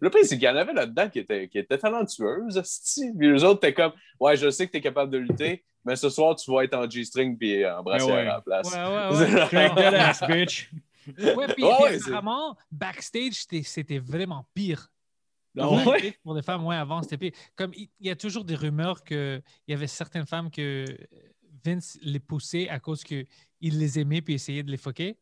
Le 0.00 0.10
pire, 0.10 0.20
c'est 0.22 0.36
qu'il 0.38 0.44
y 0.44 0.48
en 0.48 0.56
avait 0.56 0.72
là-dedans 0.72 1.08
qui 1.08 1.18
étaient, 1.18 1.48
qui 1.48 1.58
étaient 1.58 1.78
talentueuses. 1.78 2.62
Puis 3.18 3.32
les 3.32 3.42
autres, 3.44 3.60
t'es 3.60 3.74
comme, 3.74 3.92
ouais, 4.20 4.36
je 4.36 4.50
sais 4.50 4.66
que 4.66 4.72
t'es 4.72 4.80
capable 4.80 5.10
de 5.10 5.18
lutter, 5.18 5.64
mais 5.84 5.96
ce 5.96 6.08
soir, 6.08 6.36
tu 6.36 6.50
vas 6.52 6.62
être 6.64 6.74
en 6.74 6.88
G-string 6.88 7.36
puis 7.36 7.66
en 7.66 7.82
brassière 7.82 8.14
ouais. 8.14 8.20
à 8.22 8.24
la 8.34 8.40
place. 8.40 8.72
Ouais, 8.72 8.84
ouais, 8.84 9.34
ouais. 9.34 9.46
Crack 9.48 9.74
that 9.74 10.08
ass, 10.08 10.22
bitch. 10.28 10.70
Ouais, 11.18 11.46
puis, 11.54 11.64
apparemment, 11.66 12.56
backstage, 12.70 13.32
c'était- 13.34 13.62
c'était 13.62 13.98
vraiment 13.98 14.46
pire. 14.54 14.88
Ah 15.58 15.70
Ouais, 15.70 15.84
ouais? 15.86 16.18
Pour 16.22 16.34
les 16.34 16.42
femmes, 16.42 16.64
ouais, 16.66 16.76
avant, 16.76 17.02
c'était 17.02 17.18
pire. 17.18 17.32
Comme 17.54 17.72
il 17.74 17.88
y 18.00 18.10
a 18.10 18.16
toujours 18.16 18.44
des 18.44 18.54
rumeurs 18.56 19.04
qu'il 19.04 19.42
y 19.68 19.72
avait 19.72 19.86
certaines 19.86 20.26
femmes 20.26 20.50
que 20.50 20.84
Vince 21.64 21.98
les 22.02 22.18
poussait 22.20 22.68
à 22.68 22.80
cause 22.80 23.04
qu'il 23.04 23.26
les 23.60 23.98
aimait 23.98 24.20
puis 24.20 24.34
essayait 24.34 24.62
de 24.62 24.70
les 24.70 24.76
foquer. 24.76 25.16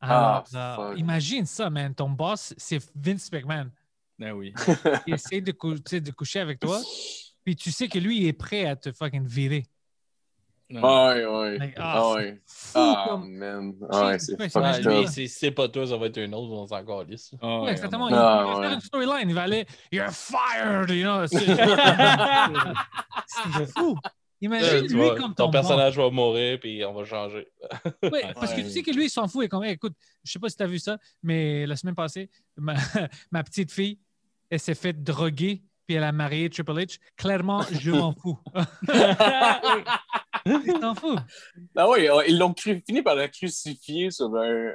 Alors, 0.00 0.44
Ah, 0.54 0.78
euh, 0.78 0.90
fuck. 0.90 0.98
imagine 0.98 1.46
ça, 1.46 1.70
man. 1.70 1.94
Ton 1.94 2.10
boss, 2.10 2.54
c'est 2.56 2.78
Vince 2.94 3.30
McMahon. 3.32 3.70
Ben 4.18 4.32
oui. 4.32 4.52
Il 5.06 5.14
essaie 5.14 5.40
de, 5.40 5.52
cou- 5.52 5.74
de 5.74 6.10
coucher 6.10 6.40
avec 6.40 6.60
toi, 6.60 6.80
puis 7.44 7.56
tu 7.56 7.72
sais 7.72 7.88
que 7.88 7.98
lui, 7.98 8.18
il 8.20 8.26
est 8.26 8.32
prêt 8.32 8.66
à 8.66 8.76
te 8.76 8.92
fucking 8.92 9.26
virer. 9.26 9.64
Ouais, 10.72 11.24
ouais. 11.26 11.74
Ah, 11.76 11.94
Ah, 11.96 12.02
c'est 12.02 12.14
ouais. 12.14 12.40
fou 12.46 12.78
Ah, 12.78 13.20
man. 13.22 13.74
Ah, 13.90 14.06
ouais, 14.06 14.18
c'est 15.06 15.26
c'est 15.26 15.50
pas 15.50 15.68
toi, 15.68 15.86
ça 15.86 15.96
va 15.96 16.06
être 16.06 16.18
un 16.18 16.32
autre, 16.32 16.52
on 16.52 16.66
s'en 16.66 16.84
calisse. 16.84 17.34
Ah, 17.42 17.60
Ouais, 17.62 17.72
exactement. 17.72 18.08
Il, 18.08 18.14
va 18.14 18.72
une 18.74 18.80
storyline. 18.80 19.28
Il 19.28 19.34
va 19.34 19.42
aller 19.42 19.66
You're 19.90 20.10
fired! 20.10 20.90
You 20.90 21.02
know, 21.04 21.26
c'est 21.26 21.44
c'est 23.26 23.66
fou. 23.76 23.96
Imagine 24.40 24.66
Euh, 24.66 24.80
lui 24.80 24.94
vois, 24.96 25.14
comme 25.16 25.34
ton 25.34 25.44
ton 25.44 25.50
personnage 25.52 25.96
va 25.96 26.10
mourir, 26.10 26.58
puis 26.58 26.84
on 26.84 26.92
va 26.94 27.04
changer. 27.04 27.46
Ouais, 28.02 28.32
parce 28.34 28.52
que 28.54 28.60
tu 28.62 28.70
sais 28.70 28.82
que 28.82 28.90
lui, 28.90 29.04
il 29.04 29.10
s'en 29.10 29.28
fout. 29.28 29.44
Et 29.44 29.48
comme, 29.48 29.62
Hey, 29.62 29.74
écoute, 29.74 29.94
je 30.24 30.32
sais 30.32 30.38
pas 30.40 30.48
si 30.48 30.56
tu 30.56 30.62
as 30.64 30.66
vu 30.66 30.78
ça, 30.80 30.98
mais 31.22 31.64
la 31.66 31.76
semaine 31.76 31.94
passée, 31.94 32.28
ma, 32.56 32.74
ma 33.30 33.44
petite 33.44 33.70
fille, 33.70 33.98
elle 34.50 34.58
s'est 34.58 34.74
fait 34.74 34.92
droguer, 35.00 35.62
puis 35.86 35.96
elle 35.96 36.02
a 36.02 36.10
marié 36.10 36.50
Triple 36.50 36.72
H. 36.72 36.98
Clairement, 37.16 37.62
je 37.70 37.92
m'en 37.92 38.12
fous. 38.14 38.38
Il 40.46 40.78
s'en 40.80 40.94
fout. 40.94 41.18
Ah 41.76 41.88
oui, 41.88 42.08
ils 42.28 42.38
l'ont 42.38 42.54
fini 42.56 43.02
par 43.02 43.14
la 43.14 43.28
crucifier 43.28 44.10
sur 44.10 44.34
un, 44.36 44.70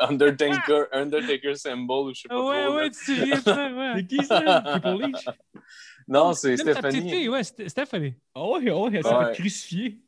un 0.00 0.08
Undertaker, 0.08 0.84
Undertaker 0.92 1.54
symbol, 1.56 2.08
ou 2.10 2.14
je 2.14 2.20
sais 2.22 2.28
pas 2.28 2.40
Ouais, 2.44 2.64
trop. 2.64 2.74
là. 2.74 2.82
ouais, 2.82 2.90
tu 2.90 2.98
te 2.98 3.04
souviens 3.04 3.36
de 3.36 3.42
ça, 3.42 3.72
ouais. 3.72 3.92
C'est 3.96 4.06
qui 4.06 4.24
ça? 4.24 4.40
Triple 4.60 4.88
H? 4.88 5.34
Non, 6.06 6.32
c'est 6.34 6.56
ta 6.56 6.64
petite 6.64 6.78
Stéphanie. 6.78 7.10
fille, 7.10 7.28
ouais, 7.28 7.40
Sté- 7.42 7.68
Stéphanie. 7.68 8.14
Ah 8.34 8.46
ouais, 8.46 8.70
ah 8.70 8.76
ouais, 8.78 8.90
elle 8.94 9.02
s'est 9.04 9.14
Ouais. 9.14 9.24
fait 9.34 9.40
crucifier. 9.42 9.98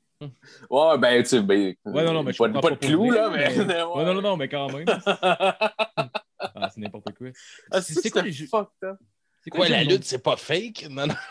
Ouais, 0.71 0.99
ben, 0.99 1.23
tu 1.23 1.29
sais, 1.29 1.41
ben, 1.43 1.75
Ouais, 1.85 2.05
non, 2.05 2.13
non, 2.13 2.23
mais 2.23 2.33
je 2.33 2.39
pas, 2.39 2.49
pas 2.49 2.61
de 2.71 2.75
pour 2.77 2.79
clou, 2.79 3.11
là, 3.11 3.29
mais. 3.31 3.59
Ouais, 3.59 4.05
non, 4.05 4.15
non, 4.15 4.23
non, 4.23 4.37
mais 4.37 4.49
quand 4.49 4.71
même. 4.73 4.87
Ah, 6.55 6.69
c'est 6.73 6.81
n'importe 6.81 7.13
quoi. 7.17 7.29
Ah, 7.71 7.81
C'est- 7.81 7.95
c'est 7.95 8.01
c'est 8.03 8.11
quoi 8.11 8.23
les 8.23 8.31
jeux- 8.33 8.47
fucked 8.47 8.69
up? 8.85 8.99
C'est 9.47 9.51
Quoi, 9.51 9.69
la 9.69 9.85
lutte, 9.85 10.03
c'est 10.03 10.23
pas 10.23 10.37
fake? 10.37 10.89
Non, 10.91 11.07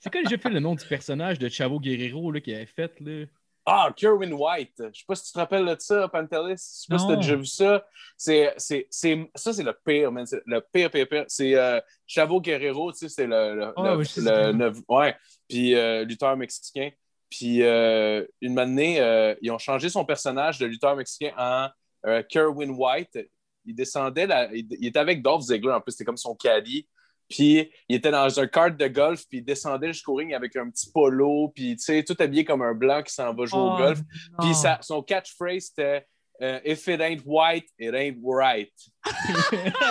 C'est 0.00 0.10
quoi 0.10 0.22
déjà 0.22 0.38
fait 0.38 0.48
le 0.48 0.60
nom 0.60 0.74
du 0.74 0.84
personnage 0.86 1.38
de 1.38 1.48
Chavo 1.48 1.78
Guerrero 1.78 2.32
là, 2.32 2.40
qu'il 2.40 2.54
avait 2.54 2.64
fait? 2.66 2.92
Là? 3.00 3.26
Ah, 3.66 3.92
Kerwin 3.94 4.32
White. 4.32 4.72
Je 4.78 4.98
sais 5.00 5.04
pas 5.06 5.14
si 5.14 5.26
tu 5.26 5.32
te 5.32 5.38
rappelles 5.38 5.66
de 5.66 5.76
ça, 5.78 6.08
Pantelis. 6.08 6.52
Je 6.52 6.56
sais 6.56 6.86
pas 6.88 6.98
si 6.98 7.04
Non. 7.04 7.10
t'as 7.10 7.16
déjà 7.16 7.36
vu 7.36 7.44
ça. 7.44 7.84
C'est, 8.16 8.54
c'est, 8.56 8.86
c'est, 8.88 9.30
ça, 9.34 9.52
c'est 9.52 9.62
le 9.62 9.76
pire, 9.84 10.10
man. 10.10 10.24
C'est 10.24 10.40
le 10.46 10.64
pire, 10.72 10.90
pire, 10.90 11.06
pire. 11.06 11.24
C'est 11.28 11.54
euh, 11.54 11.78
Chavo 12.06 12.40
Guerrero, 12.40 12.92
tu 12.92 13.00
sais, 13.00 13.08
c'est 13.10 13.26
le, 13.26 13.54
le, 13.54 13.72
Ah, 13.76 13.82
le- 13.82 13.96
oui, 13.96 14.06
le 14.16 14.70
qui. 14.72 14.84
ouais. 14.88 15.16
Puis 15.50 15.74
euh, 15.74 16.04
lutteur 16.04 16.34
mexicain. 16.38 16.88
Puis 17.28 17.62
euh, 17.62 18.24
une 18.40 18.58
année, 18.58 19.00
euh, 19.00 19.34
ils 19.42 19.50
ont 19.50 19.58
changé 19.58 19.90
son 19.90 20.02
personnage 20.06 20.58
de 20.58 20.64
lutteur 20.64 20.96
mexicain 20.96 21.32
en 21.36 21.68
euh, 22.06 22.22
Kerwin 22.22 22.70
White. 22.70 23.18
Il 23.68 23.74
descendait, 23.74 24.26
la- 24.26 24.52
il, 24.54 24.66
il 24.80 24.86
était 24.88 24.98
avec 24.98 25.22
Dolph 25.22 25.42
Ziggler, 25.42 25.72
en 25.72 25.80
plus, 25.80 25.92
c'était 25.92 26.04
comme 26.04 26.16
son 26.16 26.34
caddie. 26.34 26.88
Puis 27.28 27.70
il 27.90 27.96
était 27.96 28.10
dans 28.10 28.40
un 28.40 28.46
kart 28.46 28.74
de 28.74 28.88
golf, 28.88 29.24
puis 29.28 29.38
il 29.38 29.44
descendait 29.44 29.88
jusqu'au 29.92 30.14
ring 30.14 30.32
avec 30.32 30.56
un 30.56 30.70
petit 30.70 30.90
polo, 30.90 31.52
puis 31.54 31.76
tu 31.76 31.84
sais, 31.84 32.02
tout 32.02 32.16
habillé 32.18 32.42
comme 32.44 32.62
un 32.62 32.72
blanc 32.72 33.02
qui 33.02 33.12
s'en 33.12 33.34
va 33.34 33.44
jouer 33.44 33.60
au 33.60 33.74
Oh, 33.74 33.76
golf. 33.76 33.98
Puis 34.40 34.54
sa- 34.54 34.78
son 34.80 35.02
catchphrase 35.02 35.64
c'était 35.66 36.06
euh, 36.40 36.58
If 36.64 36.86
it 36.88 37.00
ain't 37.02 37.20
white, 37.26 37.66
it 37.78 37.92
ain't 37.94 38.16
right. 38.24 38.72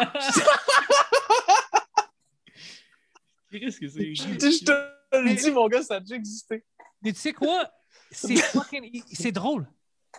Qu'est-ce 3.51 3.79
que 3.79 3.87
c'est? 3.87 4.13
Je 4.15 4.23
te- 4.23 4.51
je 4.51 4.65
te 4.65 4.71
le 5.17 5.35
dis, 5.35 5.51
mon 5.51 5.67
gars, 5.67 5.81
ça 5.83 5.95
a 5.95 5.99
déjà 5.99 6.15
existé. 6.15 6.63
Mais 7.01 7.13
tu 7.13 7.19
sais 7.19 7.33
quoi? 7.33 7.69
C'est 8.11 8.35
fucking- 8.35 9.03
c'est 9.11 9.31
drôle. 9.31 9.67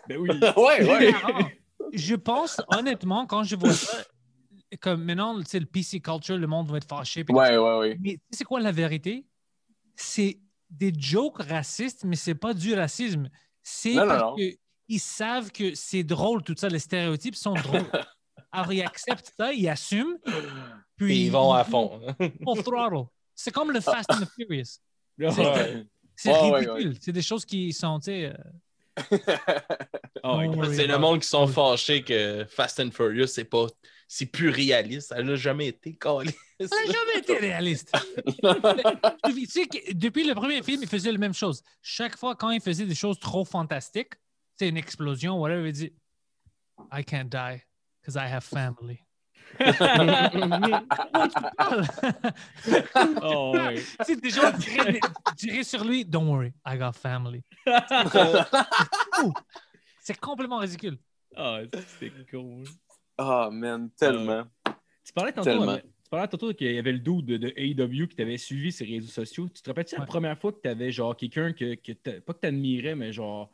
Ben 0.08 0.18
oui. 0.18 0.30
ouais, 0.56 0.88
ouais. 0.88 1.12
Je 1.92 2.14
pense, 2.14 2.60
honnêtement, 2.68 3.26
quand 3.26 3.42
je 3.44 3.56
vois 3.56 3.72
ça, 3.72 3.98
comme 4.80 5.04
maintenant, 5.04 5.38
tu 5.40 5.46
sais, 5.46 5.60
le 5.60 5.66
PC 5.66 6.00
culture, 6.00 6.36
le 6.36 6.46
monde 6.46 6.68
va 6.70 6.76
être 6.78 6.88
fâché. 6.88 7.24
Ouais, 7.28 7.56
ouais, 7.56 7.78
ouais. 7.78 7.96
Mais 8.00 8.12
tu 8.12 8.18
sais 8.30 8.38
c'est 8.38 8.44
quoi 8.44 8.60
la 8.60 8.72
vérité? 8.72 9.26
C'est 9.96 10.38
des 10.70 10.92
jokes 10.96 11.42
racistes, 11.42 12.04
mais 12.04 12.16
c'est 12.16 12.34
pas 12.34 12.52
du 12.54 12.74
racisme. 12.74 13.28
C'est 13.62 13.94
Non, 13.94 14.02
non, 14.02 14.08
parce 14.08 14.22
non. 14.22 14.34
qu'ils 14.36 15.00
savent 15.00 15.50
que 15.50 15.74
c'est 15.74 16.04
drôle, 16.04 16.42
tout 16.42 16.54
ça, 16.56 16.68
les 16.68 16.78
stéréotypes 16.78 17.34
sont 17.36 17.54
drôles. 17.54 17.84
Alors, 18.52 18.72
ils 18.72 18.82
acceptent 18.82 19.32
ça, 19.36 19.52
ils 19.52 19.68
assument, 19.68 20.16
puis 20.96 21.26
ils 21.26 21.30
vont 21.30 21.52
à 21.52 21.64
fond. 21.64 22.00
Full 22.18 22.62
throttle. 22.62 23.06
C'est 23.34 23.50
comme 23.52 23.70
le 23.72 23.80
Fast 23.80 24.10
and 24.12 24.20
the 24.20 24.28
Furious. 24.34 24.78
Ouais. 25.18 25.84
C'est 26.14 26.30
Ouais, 26.32 26.50
ouais, 26.50 26.58
ridicule. 26.60 26.96
C'est 27.00 27.12
des 27.12 27.22
choses 27.22 27.44
qui 27.44 27.72
sont, 27.72 27.98
tu 27.98 28.04
sais... 28.06 28.32
Ah 30.22 30.36
worry 30.36 30.74
C'est 30.74 30.86
le 30.86 30.94
about 30.94 31.00
monde 31.00 31.20
qui 31.20 31.28
sont 31.28 31.46
fâchés 31.46 32.02
que 32.02 32.44
Fast 32.48 32.80
and 32.80 32.90
Furious, 32.90 33.28
c'est 33.28 33.44
pas. 33.44 33.66
C'est 34.08 34.26
plus 34.26 34.48
réaliste. 34.48 35.08
Ça 35.08 35.22
n'a 35.22 35.36
jamais 35.36 35.68
été 35.68 35.94
calé. 35.94 36.34
Ça 36.60 36.76
n'a 36.76 36.92
jamais 36.92 37.18
été 37.18 37.36
réaliste. 37.36 37.92
tu 39.26 39.46
sais 39.46 39.66
que 39.66 39.92
depuis 39.92 40.24
le 40.24 40.34
premier 40.34 40.62
film, 40.62 40.82
il 40.82 40.88
faisait 40.88 41.12
la 41.12 41.18
même 41.18 41.34
chose. 41.34 41.62
Chaque 41.82 42.16
fois, 42.16 42.34
quand 42.34 42.50
il 42.50 42.60
faisait 42.60 42.86
des 42.86 42.94
choses 42.94 43.20
trop 43.20 43.44
fantastiques, 43.44 44.14
c'est 44.56 44.68
une 44.68 44.76
explosion, 44.76 45.38
whatever, 45.38 45.68
il 45.68 45.72
dit 45.72 45.92
I 46.92 47.04
can't 47.04 47.28
die 47.28 47.62
because 48.00 48.16
I 48.16 48.26
have 48.32 48.44
family. 48.44 49.04
Oh, 53.22 53.54
tu 54.04 54.04
sais, 54.04 54.16
diraient, 54.16 55.00
diraient 55.36 55.64
sur 55.64 55.84
lui 55.84 56.04
Don't 56.04 56.28
worry, 56.28 56.52
I 56.66 56.76
got 56.76 56.92
family. 56.92 57.42
C'est 60.00 60.18
complètement 60.18 60.58
ridicule. 60.58 60.98
Ah, 61.36 61.60
c'était 61.98 62.12
con. 62.30 62.62
hein. 62.66 62.70
Ah, 63.18 63.48
man, 63.52 63.90
tellement. 63.90 64.44
Tu 65.04 65.12
parlais 65.12 65.32
tantôt, 65.32 65.50
Tellement. 65.50 65.72
euh, 65.72 65.78
tu 65.78 66.10
parlais 66.10 66.28
tantôt 66.28 66.52
qu'il 66.54 66.72
y 66.72 66.78
avait 66.78 66.92
le 66.92 66.98
dude 67.00 67.26
de, 67.26 67.36
de 67.36 67.52
AEW 67.56 68.06
qui 68.08 68.16
t'avait 68.16 68.38
suivi 68.38 68.72
sur 68.72 68.86
les 68.86 68.94
réseaux 68.96 69.10
sociaux. 69.10 69.48
Tu 69.48 69.60
te 69.62 69.68
rappelles-tu 69.70 69.96
la 69.96 70.06
première 70.06 70.38
fois 70.38 70.52
que 70.52 70.60
tu 70.62 70.68
avais 70.68 70.90
genre 70.92 71.16
quelqu'un 71.16 71.52
que, 71.52 71.74
pas 72.20 72.32
que 72.34 72.40
tu 72.40 72.46
admirais, 72.46 72.94
mais 72.94 73.12
genre 73.12 73.50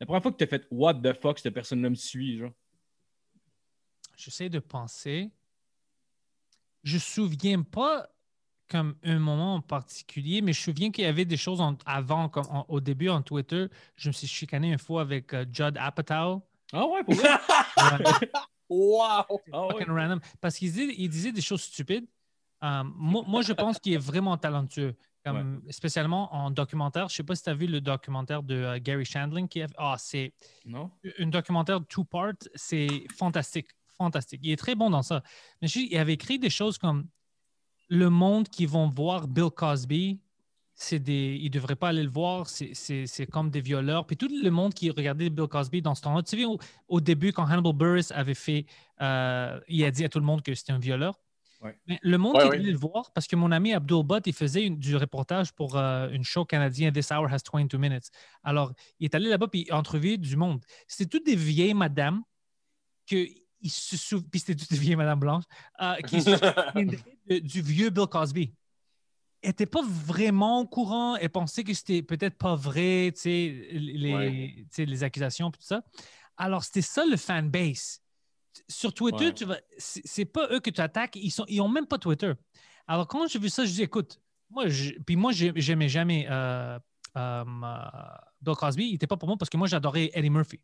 la 0.00 0.06
première 0.06 0.22
fois 0.22 0.32
que 0.32 0.38
tu 0.38 0.44
as 0.44 0.48
fait 0.48 0.66
What 0.70 0.94
the 0.94 1.12
fuck, 1.12 1.38
cette 1.38 1.54
personne-là 1.54 1.90
me 1.90 1.94
suit, 1.94 2.38
genre? 2.38 2.50
J'essaie 4.22 4.48
de 4.48 4.60
penser. 4.60 5.32
Je 6.84 6.92
ne 6.92 6.96
me 6.96 7.00
souviens 7.00 7.62
pas 7.62 8.08
comme 8.68 8.94
un 9.02 9.18
moment 9.18 9.56
en 9.56 9.60
particulier, 9.60 10.40
mais 10.42 10.52
je 10.52 10.60
me 10.60 10.72
souviens 10.72 10.90
qu'il 10.92 11.02
y 11.04 11.08
avait 11.08 11.24
des 11.24 11.36
choses 11.36 11.60
en- 11.60 11.76
avant, 11.86 12.28
comme 12.28 12.46
en- 12.48 12.64
au 12.68 12.80
début 12.80 13.08
en 13.08 13.20
Twitter. 13.20 13.66
Je 13.96 14.08
me 14.08 14.12
suis 14.12 14.28
chicané 14.28 14.72
une 14.72 14.78
fois 14.78 15.00
avec 15.02 15.34
euh, 15.34 15.44
Judd 15.52 15.76
Apatow. 15.76 16.40
Ah 16.72 16.86
ouais, 16.86 17.02
pour 17.02 17.14
vrai? 17.14 17.30
Ouais, 17.76 18.28
Wow! 18.68 19.24
Ah 19.52 19.66
ouais. 19.66 19.72
fucking 19.80 19.88
random. 19.92 20.20
Parce 20.40 20.56
qu'il 20.56 20.70
disait, 20.70 20.94
il 20.96 21.08
disait 21.08 21.32
des 21.32 21.40
choses 21.42 21.62
stupides. 21.62 22.06
Euh, 22.62 22.84
moi, 22.84 23.24
moi, 23.26 23.42
je 23.42 23.52
pense 23.52 23.78
qu'il 23.80 23.92
est 23.94 23.98
vraiment 23.98 24.36
talentueux. 24.38 24.94
Comme, 25.24 25.62
Spécialement 25.70 26.32
en 26.34 26.50
documentaire. 26.50 27.08
Je 27.08 27.14
ne 27.14 27.16
sais 27.18 27.22
pas 27.24 27.34
si 27.34 27.42
tu 27.42 27.50
as 27.50 27.54
vu 27.54 27.66
le 27.66 27.80
documentaire 27.80 28.42
de 28.42 28.54
euh, 28.54 28.78
Gary 28.80 29.04
Shandling. 29.04 29.48
Qui 29.48 29.62
a... 29.62 29.66
Ah, 29.76 29.96
c'est 29.98 30.32
Non? 30.64 30.90
un 31.18 31.26
documentaire 31.26 31.80
two-part, 31.86 32.32
c'est 32.54 33.04
fantastique, 33.16 33.68
fantastique. 34.04 34.40
Il 34.42 34.50
est 34.52 34.56
très 34.56 34.74
bon 34.74 34.90
dans 34.90 35.02
ça. 35.02 35.22
Mais 35.60 35.68
je- 35.68 35.78
il 35.90 35.96
avait 35.96 36.14
écrit 36.14 36.38
des 36.38 36.50
choses 36.50 36.78
comme 36.78 37.06
le 37.88 38.08
monde 38.10 38.48
qui 38.48 38.66
vont 38.66 38.88
voir 38.88 39.28
Bill 39.28 39.50
Cosby, 39.54 40.20
c'est 40.74 40.98
des, 40.98 41.36
ils 41.40 41.44
ne 41.44 41.50
devraient 41.50 41.76
pas 41.76 41.88
aller 41.90 42.02
le 42.02 42.08
voir, 42.10 42.48
c'est- 42.48 42.72
c'est 42.74 43.06
c'est 43.06 43.26
comme 43.26 43.50
des 43.50 43.60
violeurs. 43.60 44.06
Puis 44.06 44.16
tout 44.16 44.28
le 44.28 44.50
monde 44.50 44.72
qui 44.74 44.90
regardait 44.90 45.28
Bill 45.30 45.46
Cosby 45.46 45.82
dans 45.82 45.94
ce 45.94 46.02
temps-là, 46.02 46.22
tu 46.22 46.36
sais, 46.38 46.44
au, 46.44 46.58
au 46.88 47.00
début, 47.00 47.32
quand 47.32 47.44
Hannibal 47.44 47.74
Burris 47.74 48.08
avait 48.10 48.34
fait, 48.34 48.64
euh, 49.02 49.60
il 49.68 49.84
a 49.84 49.90
dit 49.90 50.04
à 50.04 50.08
tout 50.08 50.18
le 50.18 50.24
monde 50.24 50.42
que 50.42 50.54
c'était 50.54 50.72
un 50.72 50.78
violeur. 50.78 51.14
Ouais. 51.60 51.78
Mais 51.86 51.98
le 52.02 52.18
monde 52.18 52.34
Ouais, 52.34 52.42
qui 52.44 52.48
ouais. 52.48 52.58
voulait 52.58 52.72
le 52.72 52.78
voir, 52.78 53.12
parce 53.12 53.28
que 53.28 53.36
mon 53.36 53.52
ami 53.52 53.72
Abdul 53.72 54.02
Butt, 54.02 54.26
il 54.26 54.32
faisait 54.32 54.64
une- 54.64 54.78
du 54.78 54.96
reportage 54.96 55.52
pour 55.52 55.76
euh, 55.76 56.08
une 56.10 56.24
show 56.24 56.44
canadien, 56.44 56.90
This 56.90 57.12
Hour 57.12 57.32
Has 57.32 57.42
22 57.52 57.78
Minutes. 57.78 58.08
Alors, 58.42 58.72
il 58.98 59.04
est 59.04 59.14
allé 59.14 59.28
là-bas 59.28 59.46
puis 59.46 59.66
il 59.68 59.72
a 59.72 59.76
entrevu 59.78 60.18
du 60.18 60.36
monde. 60.36 60.60
C'était 60.88 61.08
toutes 61.18 61.26
des 61.26 61.36
vieilles 61.36 61.74
madames 61.74 62.22
que 63.06 63.26
il 63.62 63.70
se 63.70 63.96
sou- 63.96 64.22
puis 64.22 64.40
c'était 64.40 64.54
toutes 64.56 64.70
des 64.70 64.76
vieilles 64.78 64.96
madames 64.96 65.20
blanches 65.20 65.44
euh, 65.80 65.94
qui 66.06 66.20
se 66.20 66.30
du 67.40 67.62
vieux 67.62 67.90
Bill 67.90 68.06
Cosby. 68.06 68.52
Elle 69.42 69.50
n'était 69.50 69.66
pas 69.66 69.82
vraiment 69.84 70.60
au 70.60 70.66
courant. 70.66 71.16
Elle 71.16 71.30
pensait 71.30 71.64
que 71.64 71.74
c'était 71.74 72.02
peut-être 72.02 72.36
pas 72.38 72.54
vrai, 72.54 73.10
tu 73.14 73.20
sais, 73.22 73.68
les, 73.72 74.14
Ouais. 74.14 74.66
tu 74.72 74.84
les 74.84 75.02
accusations 75.02 75.50
tout 75.50 75.62
ça. 75.62 75.82
Alors, 76.36 76.62
c'était 76.64 76.82
ça 76.82 77.04
le 77.04 77.16
fanbase. 77.16 78.00
Sur 78.68 78.92
Twitter, 78.94 79.26
Ouais. 79.26 79.34
tu 79.34 79.44
vas, 79.44 79.58
c'est 79.78 80.26
pas 80.26 80.46
eux 80.52 80.60
que 80.60 80.70
tu 80.70 80.80
attaques, 80.80 81.16
ils 81.16 81.30
sont, 81.30 81.44
ils 81.48 81.60
ont 81.60 81.68
même 81.68 81.86
pas 81.86 81.98
Twitter. 81.98 82.32
Alors, 82.86 83.08
quand 83.08 83.26
j'ai 83.26 83.38
vu 83.38 83.48
ça, 83.48 83.64
je 83.64 83.72
dis, 83.72 83.82
écoute, 83.82 84.20
moi, 84.50 84.68
je- 84.68 84.92
puis 85.06 85.16
moi, 85.16 85.32
j'ai- 85.32 85.52
j'aimais 85.56 85.88
jamais 85.88 86.26
euh, 86.30 86.78
euh, 87.16 87.44
Bill 88.40 88.54
Cosby. 88.54 88.90
Il 88.90 88.94
était 88.94 89.06
pas 89.06 89.16
pour 89.16 89.28
moi 89.28 89.36
parce 89.38 89.48
que 89.48 89.56
moi, 89.56 89.66
j'adorais 89.66 90.10
Eddie 90.14 90.30
Murphy. 90.30 90.60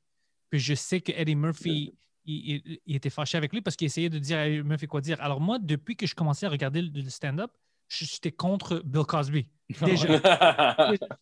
Puis 0.50 0.60
je 0.60 0.74
sais 0.74 1.00
que 1.00 1.12
Eddie 1.12 1.34
Murphy, 1.36 1.94
il, 2.28 2.62
il- 2.66 2.80
il 2.86 2.96
était 2.96 3.10
fâché 3.10 3.36
avec 3.38 3.52
lui 3.52 3.60
parce 3.62 3.76
qu'il 3.76 3.86
essayait 3.86 4.10
de 4.10 4.18
dire 4.18 4.38
à 4.38 4.46
Eddie 4.48 4.62
Murphy 4.62 4.86
quoi 4.86 5.00
dire. 5.00 5.20
Alors, 5.20 5.40
moi, 5.40 5.58
depuis 5.58 5.96
que 5.96 6.06
je 6.06 6.14
commençais 6.14 6.46
à 6.46 6.50
regarder 6.50 6.82
le, 6.82 6.90
le 7.02 7.10
stand-up, 7.10 7.50
je- 7.88 8.04
j'étais 8.04 8.32
contre 8.32 8.82
Bill 8.84 9.04
Cosby. 9.04 9.46
Déjà. 9.82 10.20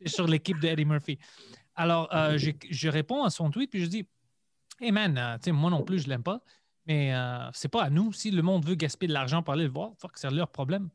Sur 0.07 0.27
l'équipe 0.27 0.59
de 0.61 0.69
Eddie 0.69 0.85
Murphy. 0.85 1.19
Alors, 1.75 2.09
euh, 2.15 2.39
j'ai- 2.39 2.57
je 2.71 2.89
réponds 2.89 3.23
à 3.25 3.31
son 3.31 3.51
tweet, 3.51 3.71
puis 3.71 3.83
je 3.85 3.89
dis 3.89 4.07
Hey 4.81 4.93
man, 4.93 5.17
euh, 5.17 5.37
tu 5.37 5.45
sais, 5.45 5.53
moi 5.53 5.71
non 5.71 5.83
plus, 5.83 6.01
je 6.01 6.09
l'aime 6.09 6.23
pas. 6.23 6.43
Mais 6.87 7.15
euh, 7.15 7.49
c'est 7.53 7.69
pas 7.69 7.85
à 7.85 7.91
nous. 7.91 8.13
Si 8.13 8.31
le 8.31 8.43
monde 8.43 8.65
veut 8.67 8.75
gaspiller 8.75 9.09
de 9.09 9.15
l'argent 9.15 9.43
pour 9.43 9.55
aller 9.55 9.65
le 9.65 9.71
voir, 9.71 9.93
c'est 10.15 10.31
leur 10.31 10.49
problème. 10.49 10.91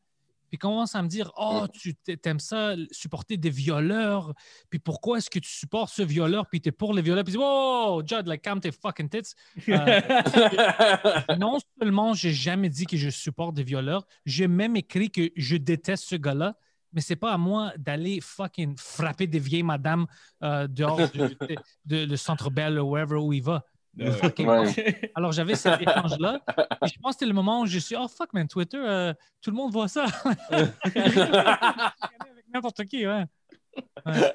Puis 0.52 0.58
commence 0.60 0.94
à 0.96 1.02
me 1.02 1.08
dire 1.08 1.32
Oh, 1.38 1.66
tu 1.74 1.96
t'aimes 1.96 2.40
ça, 2.42 2.74
supporter 2.92 3.38
des 3.38 3.50
violeurs. 3.50 4.34
Puis 4.70 4.80
pourquoi 4.80 5.18
est-ce 5.18 5.30
que 5.30 5.40
tu 5.40 5.50
supportes 5.50 5.94
ce 5.94 6.02
violeur? 6.04 6.46
Puis 6.48 6.60
t'es 6.60 6.74
pour 6.74 6.94
les 6.94 7.02
violeurs. 7.02 7.24
Puis 7.24 7.36
oh, 7.40 8.04
Judd, 8.06 8.28
like, 8.28 8.42
calme 8.42 8.60
tes 8.60 8.72
fucking 8.74 9.08
tits. 9.10 9.34
Euh, 9.70 10.02
non 11.40 11.58
seulement 11.80 12.14
j'ai 12.14 12.34
jamais 12.34 12.70
dit 12.70 12.86
que 12.86 12.98
je 12.98 13.10
supporte 13.10 13.56
des 13.56 13.64
violeurs, 13.64 14.06
j'ai 14.26 14.48
même 14.48 14.76
écrit 14.76 15.10
que 15.10 15.30
je 15.36 15.56
déteste 15.56 16.04
ce 16.06 16.16
gars-là, 16.16 16.56
mais 16.94 17.00
c'est 17.02 17.16
pas 17.16 17.32
à 17.32 17.38
moi 17.38 17.72
d'aller 17.78 18.20
fucking 18.22 18.76
frapper 18.78 19.26
des 19.28 19.40
vieilles 19.40 19.64
madames 19.64 20.06
euh, 20.44 20.68
dehors 20.68 21.10
du- 21.10 21.20
de, 21.20 21.56
de- 21.86 22.06
le 22.06 22.18
centre 22.18 22.50
Bell 22.50 22.78
ou 22.78 22.92
wherever 22.92 23.16
où 23.16 23.32
il 23.32 23.42
va. 23.42 23.64
Ouais. 23.98 25.12
Alors 25.16 25.32
j'avais 25.32 25.56
cet 25.56 25.82
échange-là. 25.82 26.42
Et 26.84 26.88
je 26.88 27.00
pense 27.00 27.12
que 27.16 27.20
c'était 27.20 27.26
le 27.26 27.34
moment 27.34 27.62
où 27.62 27.66
je 27.66 27.78
suis 27.80 27.96
Oh 27.98 28.08
fuck 28.08 28.34
man, 28.34 28.48
Twitter, 28.48 28.78
euh, 28.78 29.14
tout 29.42 29.52
le 29.52 29.58
monde 29.58 29.72
voit 29.72 29.88
ça. 29.88 30.06
Avec 30.52 32.48
n'importe 32.54 32.86
qui, 32.86 33.06
ouais. 33.06 33.26
Ouais. 34.06 34.34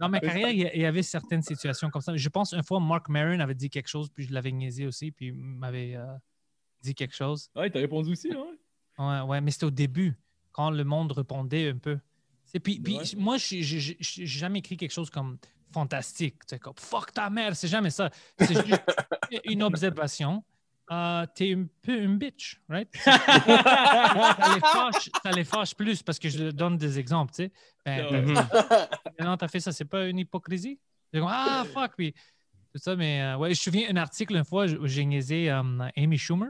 Dans 0.00 0.08
ma 0.08 0.20
carrière, 0.20 0.50
il 0.50 0.80
y 0.80 0.84
avait 0.84 1.02
certaines 1.02 1.42
situations 1.42 1.90
comme 1.90 2.02
ça. 2.02 2.16
Je 2.16 2.28
pense 2.28 2.52
une 2.52 2.62
fois, 2.62 2.80
Mark 2.80 3.08
Maron 3.08 3.40
avait 3.40 3.54
dit 3.54 3.70
quelque 3.70 3.88
chose, 3.88 4.08
puis 4.10 4.24
je 4.24 4.32
l'avais 4.32 4.52
niaisé 4.52 4.86
aussi, 4.86 5.10
puis 5.10 5.26
il 5.28 5.34
m'avait 5.34 5.94
euh, 5.96 6.06
dit 6.82 6.94
quelque 6.94 7.14
chose. 7.14 7.50
Ouais, 7.54 7.70
t'as 7.70 7.80
répondu 7.80 8.12
aussi, 8.12 8.30
hein? 8.32 8.44
Ouais, 8.98 9.28
ouais, 9.28 9.40
mais 9.40 9.50
c'était 9.50 9.66
au 9.66 9.70
début, 9.70 10.18
quand 10.52 10.70
le 10.70 10.84
monde 10.84 11.12
répondait 11.12 11.70
un 11.70 11.78
peu. 11.78 11.98
C'est- 12.44 12.60
Puis, 12.60 12.80
puis 12.80 12.98
moi, 13.16 13.36
je 13.36 13.56
n'ai 14.20 14.26
jamais 14.26 14.58
écrit 14.58 14.76
quelque 14.76 14.92
chose 14.92 15.10
comme 15.10 15.38
fantastique. 15.72 16.34
Tu 16.40 16.54
sais, 16.54 16.58
comme 16.58 16.74
fuck 16.76 17.12
ta 17.12 17.28
mère, 17.30 17.54
c'est 17.56 17.68
jamais 17.68 17.90
ça. 17.90 18.10
C'est 18.38 18.66
juste 18.66 18.82
une 19.44 19.62
observation. 19.62 20.42
Euh, 20.90 21.26
T'es 21.34 21.54
un 21.54 21.66
peu 21.82 22.00
une 22.02 22.16
bitch, 22.16 22.58
right? 22.68 22.88
ça, 22.96 24.54
les 24.54 24.60
fâche, 24.60 25.10
ça 25.22 25.30
les 25.32 25.44
fâche 25.44 25.74
plus 25.74 26.02
parce 26.02 26.18
que 26.18 26.28
je 26.30 26.44
leur 26.44 26.52
donne 26.54 26.78
des 26.78 26.98
exemples, 26.98 27.32
tu 27.32 27.44
sais. 27.44 27.52
Ben, 27.84 28.06
Ouais. 28.10 28.22
Mhm. 28.22 28.34
non, 29.20 29.36
t'as 29.36 29.48
fait 29.48 29.60
ça, 29.60 29.70
c'est 29.72 29.84
pas 29.84 30.06
une 30.06 30.18
hypocrisie? 30.18 30.78
C'est 31.12 31.20
comme, 31.20 31.28
ah, 31.30 31.64
fuck, 31.74 31.92
puis 31.96 32.14
tout 32.72 32.78
ça, 32.78 32.96
mais 32.96 33.20
euh, 33.22 33.36
ouais, 33.36 33.48
je 33.48 33.60
me 33.60 33.62
souviens 33.72 33.88
un 33.90 33.96
article 33.96 34.36
une 34.36 34.44
fois 34.44 34.64
où 34.64 34.86
j'ai 34.86 35.04
niaisé 35.04 35.50
euh, 35.50 35.62
Amy 35.96 36.16
Schumer. 36.16 36.48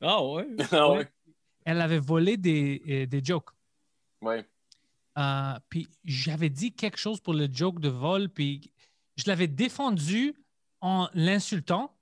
Ah 0.00 0.24
ouais? 0.24 0.46
Ah 0.72 0.90
ouais. 0.90 1.08
Elle 1.64 1.80
avait 1.80 1.98
volé 1.98 2.36
des, 2.36 2.82
euh, 2.88 3.06
des 3.06 3.22
jokes. 3.22 3.50
Ouais. 4.22 4.44
Euh, 5.18 5.54
puis 5.68 5.88
j'avais 6.04 6.48
dit 6.50 6.72
quelque 6.72 6.96
chose 6.98 7.20
pour 7.20 7.34
le 7.34 7.48
joke 7.52 7.80
de 7.80 7.88
vol, 7.88 8.28
puis 8.28 8.70
je 9.16 9.24
l'avais 9.26 9.48
défendu 9.48 10.34
en 10.80 11.08
l'insultant. 11.14 11.92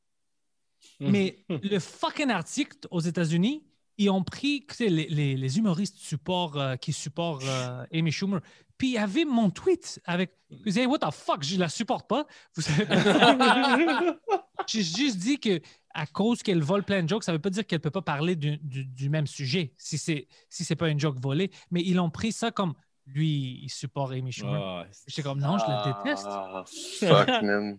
Mais 1.01 1.39
le 1.49 1.79
fucking 1.79 2.31
article 2.31 2.77
aux 2.91 3.01
États-Unis, 3.01 3.65
ils 3.99 4.11
ont 4.11 4.23
pris 4.23 4.67
les, 4.79 4.89
les- 5.09 5.37
les 5.37 5.59
humoristes 5.59 5.97
support, 5.97 6.59
euh, 6.59 6.77
qui 6.77 6.93
supportent 6.93 7.45
euh, 7.45 7.87
Amy 7.93 8.13
Schumer. 8.13 8.41
Puis 8.77 8.89
il 8.89 8.93
y 8.93 8.99
avait 8.99 9.25
mon 9.25 9.49
tweet 9.49 9.99
avec. 10.05 10.33
Vous 10.51 10.73
savez, 10.73 10.85
what 10.87 10.99
the 10.99 11.11
fuck, 11.11 11.43
je 11.43 11.57
la 11.59 11.71
supporte 11.71 12.07
pas. 12.07 12.27
Vous 12.55 12.61
savez- 12.61 12.87
J'ai 14.67 14.83
juste 14.83 15.19
dit 15.19 15.39
que 15.39 15.61
à 15.95 16.07
cause 16.07 16.43
qu'elle 16.43 16.63
vole 16.63 16.83
plein 16.85 17.03
de 17.03 17.09
jokes, 17.09 17.25
ça 17.25 17.33
veut 17.33 17.39
pas 17.39 17.49
dire 17.51 17.67
qu'elle 17.67 17.81
peut 17.81 17.91
pas 17.91 18.03
parler 18.03 18.37
du, 18.37 18.59
du- 18.59 18.85
du 18.85 19.09
même 19.09 19.27
sujet 19.27 19.73
si 19.79 19.97
c'est 19.97 20.29
si 20.51 20.65
c'est 20.65 20.77
pas 20.77 20.91
une 20.91 21.01
joke 21.01 21.19
volée. 21.19 21.51
Mais 21.71 21.81
ils 21.83 21.99
ont 21.99 22.11
pris 22.11 22.33
ça 22.33 22.51
comme 22.51 22.75
lui, 23.07 23.61
il 23.63 23.69
supporte 23.71 24.13
Amy 24.13 24.33
Schumer. 24.33 24.61
Ah, 24.63 24.87
J'étais 25.07 25.23
comme 25.23 25.41
non, 25.41 25.59
je 25.59 25.65
la 25.67 25.95
déteste. 26.03 26.27
Ah, 26.29 26.65
fuck, 27.01 27.43
man. 27.43 27.79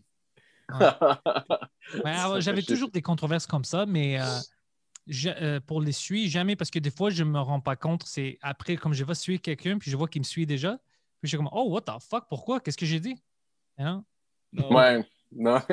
Ouais, 2.03 2.39
J'avais 2.41 2.61
toujours 2.61 2.89
des 2.91 3.01
controverses 3.01 3.47
comme 3.47 3.63
ça, 3.63 3.85
mais 3.85 4.19
euh, 4.19 4.25
je- 5.07 5.29
euh, 5.29 5.59
pour 5.59 5.81
les 5.81 5.91
suivre, 5.91 6.29
jamais 6.29 6.55
parce 6.55 6.69
que 6.71 6.79
des 6.79 6.91
fois, 6.91 7.09
je 7.09 7.23
me 7.23 7.39
rends 7.39 7.59
pas 7.61 7.75
compte. 7.75 8.03
C'est 8.05 8.37
après, 8.41 8.75
comme 8.75 8.93
je 8.93 9.03
vais 9.03 9.15
suivre 9.15 9.41
quelqu'un, 9.41 9.77
puis 9.77 9.91
je 9.91 9.97
vois 9.97 10.07
qu'il 10.07 10.21
me 10.21 10.25
suit 10.25 10.45
déjà. 10.45 10.77
Puis 11.19 11.23
je 11.23 11.27
suis 11.29 11.37
comme, 11.37 11.49
oh, 11.51 11.69
what 11.69 11.81
the 11.81 11.91
fuck, 12.01 12.25
pourquoi? 12.29 12.59
Qu'est-ce 12.59 12.77
que 12.77 12.85
j'ai 12.85 12.99
dit? 12.99 13.15
Hein? 13.77 14.03
non. 14.53 14.73
Ouais. 14.75 15.05
Non. 15.31 15.59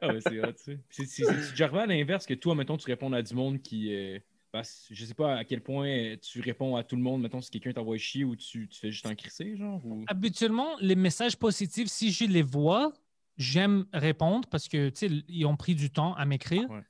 Ah 0.00 0.08
ouais, 0.08 0.20
c'est 0.22 0.40
hot, 0.40 0.52
tu 0.54 0.62
sais. 0.64 0.80
C'est- 0.88 1.04
c'est- 1.04 1.24
C'est 1.24 1.50
déjà 1.50 1.66
arrivé 1.66 1.80
à 1.82 1.86
l'inverse 1.86 2.24
que 2.26 2.32
toi, 2.34 2.54
mettons, 2.54 2.76
tu 2.78 2.86
réponds 2.86 3.12
à 3.12 3.20
du 3.22 3.34
monde 3.34 3.60
qui. 3.60 3.94
Euh, 3.94 4.18
passe- 4.52 4.86
je 4.90 5.04
sais 5.04 5.14
pas 5.14 5.36
à 5.36 5.44
quel 5.44 5.62
point 5.62 6.16
tu 6.22 6.40
réponds 6.40 6.76
à 6.76 6.84
tout 6.84 6.96
le 6.96 7.02
monde, 7.02 7.22
mettons, 7.22 7.40
si 7.40 7.50
quelqu'un 7.50 7.72
t'envoie 7.72 7.96
chier 7.96 8.24
ou 8.24 8.36
tu, 8.36 8.68
tu 8.68 8.78
fais 8.78 8.92
juste 8.92 9.06
en 9.06 9.14
crisser, 9.14 9.56
genre. 9.56 9.84
Ou... 9.84 10.04
Habituellement, 10.06 10.76
les 10.80 10.94
messages 10.94 11.36
positifs, 11.36 11.88
si 11.88 12.12
je 12.12 12.24
les 12.24 12.42
vois, 12.42 12.92
j'aime 13.36 13.86
répondre 13.92 14.48
parce 14.48 14.68
que, 14.68 14.90
tu 14.90 15.08
sais, 15.08 15.24
ils 15.28 15.46
ont 15.46 15.56
pris 15.56 15.74
du 15.74 15.90
temps 15.90 16.14
à 16.14 16.24
m'écrire. 16.24 16.70
Ouais. 16.70 16.82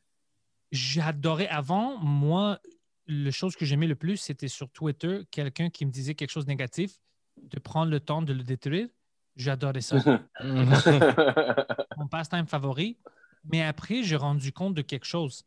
J'adorais 0.72 1.48
avant, 1.48 1.98
moi, 1.98 2.60
la 3.06 3.30
chose 3.30 3.56
que 3.56 3.64
j'aimais 3.64 3.86
le 3.86 3.96
plus, 3.96 4.16
c'était 4.16 4.48
sur 4.48 4.70
Twitter, 4.70 5.20
quelqu'un 5.30 5.70
qui 5.70 5.86
me 5.86 5.90
disait 5.90 6.14
quelque 6.14 6.30
chose 6.30 6.44
de 6.44 6.50
négatif, 6.50 6.98
de 7.40 7.58
prendre 7.58 7.90
le 7.90 8.00
temps 8.00 8.22
de 8.22 8.32
le 8.32 8.42
détruire. 8.42 8.88
J'adorais 9.36 9.80
ça. 9.80 9.96
mon 10.44 12.06
passe-time 12.08 12.46
favori. 12.46 12.98
Mais 13.44 13.62
après, 13.62 14.02
j'ai 14.02 14.16
rendu 14.16 14.52
compte 14.52 14.74
de 14.74 14.82
quelque 14.82 15.06
chose. 15.06 15.44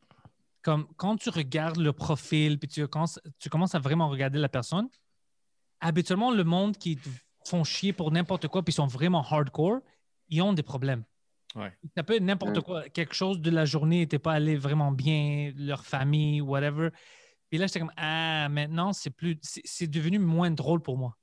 Comme 0.66 0.88
quand 0.98 1.16
tu 1.18 1.30
regardes 1.30 1.78
le 1.78 1.94
profil, 1.94 2.58
puis 2.58 2.68
tu 2.68 2.88
commences, 2.88 3.20
tu 3.38 3.50
commences 3.50 3.76
à 3.76 3.80
vraiment 3.80 4.10
regarder 4.10 4.40
la 4.40 4.50
personne, 4.50 4.90
habituellement, 5.80 6.32
le 6.32 6.44
monde 6.44 6.76
qui 6.76 6.96
te 6.98 7.08
font 7.48 7.64
chier 7.64 7.94
pour 7.94 8.12
n'importe 8.12 8.48
quoi, 8.48 8.64
puis 8.64 8.74
sont 8.74 8.88
vraiment 8.88 9.22
hardcore, 9.22 9.82
ils 10.28 10.42
ont 10.42 10.54
des 10.54 10.64
problèmes. 10.64 11.04
Ouais. 11.54 11.72
Ça 11.96 12.02
peut 12.04 12.16
être 12.16 12.24
n'importe 12.24 12.62
quoi. 12.62 12.90
Quelque 12.90 13.14
chose 13.14 13.40
de 13.42 13.52
la 13.52 13.66
journée 13.66 14.00
n'était 14.00 14.18
pas 14.18 14.34
allé 14.34 14.56
vraiment 14.56 14.92
bien, 14.92 15.54
leur 15.56 15.86
famille, 15.86 16.42
whatever. 16.42 16.90
Puis 17.52 17.60
là, 17.60 17.68
j'étais 17.68 17.80
comme, 17.82 17.94
ah, 17.96 18.50
maintenant, 18.50 18.92
c'est 18.92 19.12
plus, 19.12 19.38
c'est 19.42 19.86
devenu 19.88 20.18
moins 20.18 20.50
drôle 20.50 20.82
pour 20.82 20.98
moi. 20.98 21.16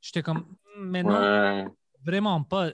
J'étais 0.00 0.24
comme, 0.24 0.44
Hmm, 0.76 0.82
maintenant, 0.82 1.20
Ouais. 1.20 1.64
vraiment 2.04 2.42
pas. 2.42 2.70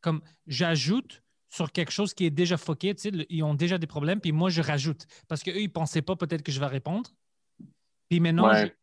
Comme 0.00 0.22
j'ajoute 0.46 1.20
sur 1.52 1.70
quelque 1.70 1.92
chose 1.92 2.14
qui 2.14 2.24
est 2.24 2.30
déjà 2.30 2.56
foqué, 2.56 2.94
ils 3.28 3.42
ont 3.42 3.54
déjà 3.54 3.76
des 3.76 3.86
problèmes, 3.86 4.20
puis 4.20 4.32
moi 4.32 4.48
je 4.48 4.62
rajoute 4.62 5.06
parce 5.28 5.42
qu'eux 5.42 5.60
ils 5.60 5.70
pensaient 5.70 6.00
pas 6.00 6.16
peut-être 6.16 6.42
que 6.42 6.50
je 6.50 6.58
vais 6.58 6.66
répondre. 6.66 7.10
Puis 8.08 8.20
maintenant 8.20 8.48
Ouais. 8.48 8.74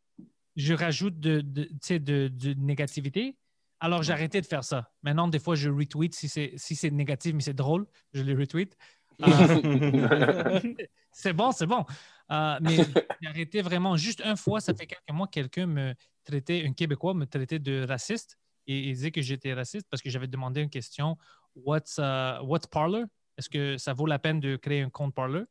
je, 0.58 0.66
je 0.68 0.74
rajoute 0.76 1.20
de, 1.20 1.42
de, 1.42 1.64
tu 1.64 1.78
sais, 1.82 2.00
de, 2.00 2.28
de 2.32 2.54
négativité. 2.54 3.38
Alors 3.80 4.04
j'ai 4.04 4.14
arrêté 4.14 4.40
de 4.40 4.46
faire 4.46 4.64
ça. 4.64 4.92
Maintenant 5.02 5.28
des 5.28 5.40
fois 5.40 5.56
je 5.56 5.70
retweet 5.72 6.14
si 6.14 6.30
c'est 6.30 6.54
si 6.58 6.76
c'est 6.76 6.92
négatif 6.92 7.34
mais 7.34 7.42
c'est 7.42 7.56
drôle, 7.56 7.88
je 8.14 8.22
le 8.24 8.38
retweet. 8.40 8.78
Euh, 9.22 10.62
c'est 11.12 11.34
bon, 11.34 11.52
c'est 11.52 11.66
bon. 11.66 11.84
Euh, 12.32 12.58
mais 12.62 12.78
j'ai 13.22 13.28
arrêté 13.28 13.62
vraiment 13.62 13.98
juste 13.98 14.22
une 14.24 14.38
fois. 14.38 14.62
Ça 14.62 14.74
fait 14.74 14.86
quelques 14.88 15.12
mois, 15.12 15.28
quelqu'un 15.28 15.66
me 15.66 15.94
traitait, 16.24 16.64
un 16.66 16.72
Québécois 16.72 17.14
me 17.14 17.26
traitait 17.26 17.60
de 17.60 17.84
raciste 17.86 18.38
et 18.68 18.80
il 18.80 18.94
disait 18.94 19.12
que 19.12 19.22
j'étais 19.22 19.54
raciste 19.54 19.88
parce 19.90 20.02
que 20.02 20.10
j'avais 20.10 20.28
demandé 20.28 20.62
une 20.62 20.70
question 20.70 21.18
What's, 21.66 21.98
uh, 21.98 22.44
what's 22.44 22.68
Parler? 22.68 23.04
Est-ce 23.38 23.50
que 23.50 23.78
ça 23.78 23.94
vaut 23.94 24.06
la 24.06 24.20
peine 24.20 24.40
de 24.40 24.56
créer 24.56 24.82
un 24.82 24.90
compte 24.90 25.14
Parler? 25.14 25.44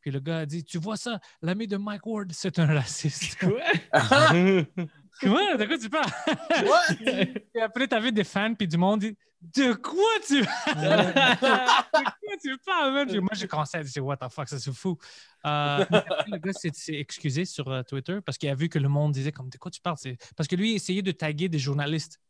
Puis 0.00 0.10
le 0.10 0.20
gars 0.20 0.38
a 0.38 0.46
dit 0.46 0.64
Tu 0.64 0.78
vois 0.78 0.96
ça, 0.96 1.20
l'ami 1.42 1.66
de 1.66 1.76
Mike 1.76 2.06
Ward, 2.06 2.30
c'est 2.32 2.58
un 2.58 2.66
raciste. 2.66 3.38
Quoi? 5.20 5.56
De 5.56 5.64
quoi 5.64 5.78
tu 5.78 5.88
parles? 5.88 7.46
Et 7.54 7.60
après, 7.62 7.88
tu 7.88 7.94
avais 7.94 8.12
des 8.12 8.24
fans 8.24 8.54
puis 8.54 8.68
du 8.68 8.76
monde 8.76 9.00
dit 9.00 9.16
De 9.40 9.72
quoi 9.72 10.02
tu 10.26 10.44
parles? 10.44 11.14
De 11.40 12.04
quoi 12.04 12.36
tu 12.42 12.56
parles, 12.64 12.92
man? 12.92 13.20
Moi, 13.20 13.30
j'ai 13.32 13.48
commencé 13.48 13.78
à 13.78 13.82
dire 13.82 14.04
What 14.04 14.18
the 14.18 14.28
fuck, 14.30 14.48
ça 14.48 14.58
c'est 14.58 14.74
fou. 14.74 14.98
Euh, 15.46 15.84
après, 15.88 16.30
le 16.30 16.38
gars 16.38 16.52
s'est 16.52 16.70
excusé 16.94 17.44
sur 17.44 17.68
euh, 17.68 17.82
Twitter 17.82 18.18
parce 18.24 18.36
qu'il 18.36 18.48
a 18.50 18.54
vu 18.54 18.68
que 18.68 18.78
le 18.78 18.88
monde 18.88 19.12
disait 19.12 19.32
comme 19.32 19.48
De 19.48 19.56
quoi 19.56 19.70
tu 19.70 19.80
parles? 19.80 19.96
Parce 20.36 20.48
que 20.48 20.56
lui, 20.56 20.72
il 20.72 20.74
essayait 20.76 21.02
de 21.02 21.12
taguer 21.12 21.48
des 21.48 21.58
journalistes 21.58 22.20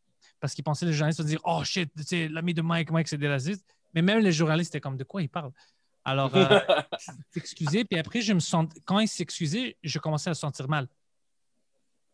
parce 0.46 0.54
qu'il 0.54 0.62
pensait 0.62 0.86
que 0.86 0.90
les 0.90 0.96
journalistes 0.96 1.18
allaient 1.18 1.30
dire 1.30 1.40
Oh 1.42 1.64
shit, 1.64 1.90
c'est 1.96 2.28
l'ami 2.28 2.54
de 2.54 2.62
Mike, 2.62 2.92
Mike, 2.92 3.08
c'est 3.08 3.18
des 3.18 3.26
racistes. 3.26 3.66
Mais 3.94 4.00
même 4.00 4.20
les 4.20 4.30
journalistes 4.30 4.72
étaient 4.72 4.80
comme 4.80 4.96
De 4.96 5.02
quoi 5.02 5.20
il 5.20 5.28
parle 5.28 5.50
Alors, 6.04 6.30
euh, 6.36 6.60
excusé. 7.34 7.84
Puis 7.84 7.98
après, 7.98 8.20
je 8.20 8.32
me 8.32 8.38
sens... 8.38 8.68
quand 8.84 9.00
il 9.00 9.08
s'est 9.08 9.24
excusé, 9.24 9.76
je 9.82 9.98
commençais 9.98 10.30
à 10.30 10.34
sentir 10.34 10.68
mal. 10.68 10.86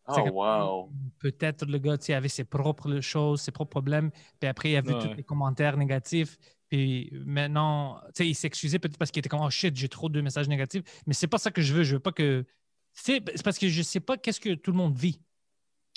Oh, 0.07 0.19
wow. 0.31 0.91
Peut-être 1.19 1.67
le 1.67 1.77
gars 1.77 1.95
avait 2.09 2.27
ses 2.27 2.43
propres 2.43 3.01
choses, 3.01 3.41
ses 3.41 3.51
propres 3.51 3.69
problèmes. 3.69 4.09
Puis 4.39 4.49
après, 4.49 4.71
il 4.71 4.77
a 4.77 4.81
vu 4.81 4.95
Ouais. 4.95 4.99
tous 4.99 5.13
les 5.13 5.23
commentaires 5.23 5.77
négatifs. 5.77 6.39
Puis 6.69 7.11
maintenant, 7.27 8.01
il 8.17 8.33
s'excusait 8.33 8.79
peut-être 8.79 8.97
parce 8.97 9.11
qu'il 9.11 9.19
était 9.19 9.29
comme 9.29 9.41
Oh 9.43 9.49
shit, 9.51 9.75
j'ai 9.75 9.89
trop 9.89 10.09
de 10.09 10.19
messages 10.21 10.47
négatifs. 10.49 10.81
Mais 11.05 11.13
c'est 11.13 11.27
pas 11.27 11.37
ça 11.37 11.51
que 11.51 11.61
je 11.61 11.71
veux. 11.71 11.83
Je 11.83 11.97
veux 11.97 12.01
pas 12.01 12.11
que. 12.11 12.47
C'est 12.93 13.21
parce 13.43 13.59
que 13.59 13.67
je 13.69 13.83
sais 13.83 13.99
pas 13.99 14.17
qu'est-ce 14.17 14.39
que 14.39 14.55
tout 14.55 14.71
le 14.71 14.77
monde 14.77 14.97
vit. 14.97 15.21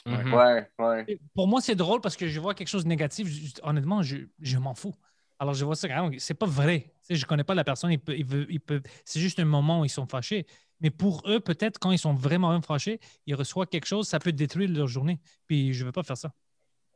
Mhm. 0.06 0.32
Ouais, 0.34 0.70
ouais. 0.78 1.04
Et 1.08 1.20
Pour 1.34 1.48
moi, 1.48 1.60
c'est 1.60 1.74
drôle 1.74 2.00
parce 2.00 2.16
que 2.16 2.28
je 2.28 2.38
vois 2.40 2.54
quelque 2.54 2.68
chose 2.68 2.84
de 2.84 2.88
négatif. 2.88 3.28
je- 3.28 3.60
honnêtement, 3.62 4.02
je, 4.02 4.18
je 4.40 4.58
m'en 4.58 4.74
fous. 4.74 4.94
Alors, 5.38 5.52
je 5.54 5.64
vois 5.64 5.74
ça, 5.76 5.88
ah, 5.90 6.08
c'est 6.18 6.34
pas 6.34 6.46
vrai. 6.46 6.94
Tu 7.06 7.16
je 7.16 7.26
connais 7.26 7.44
pas 7.44 7.54
la 7.54 7.64
personne. 7.64 7.90
Il 7.92 7.98
peut, 7.98 8.16
il 8.16 8.24
veut- 8.24 8.46
il 8.50 8.60
peut, 8.60 8.80
c'est 9.04 9.20
juste 9.20 9.38
un 9.38 9.44
moment 9.44 9.80
où 9.80 9.84
ils 9.84 9.90
sont 9.90 10.06
fâchés. 10.06 10.46
Mais 10.80 10.90
pour 10.90 11.22
eux, 11.26 11.40
peut-être, 11.40 11.78
quand 11.78 11.90
ils 11.90 11.98
sont 11.98 12.14
vraiment 12.14 12.52
même 12.52 12.62
fâchés, 12.62 13.00
ils 13.26 13.34
reçoivent 13.34 13.68
quelque 13.68 13.86
chose, 13.86 14.06
ça 14.08 14.18
peut 14.18 14.32
détruire 14.32 14.70
leur 14.70 14.86
journée. 14.86 15.18
Puis, 15.46 15.72
je 15.74 15.84
veux 15.84 15.92
pas 15.92 16.02
faire 16.02 16.16
ça. 16.16 16.32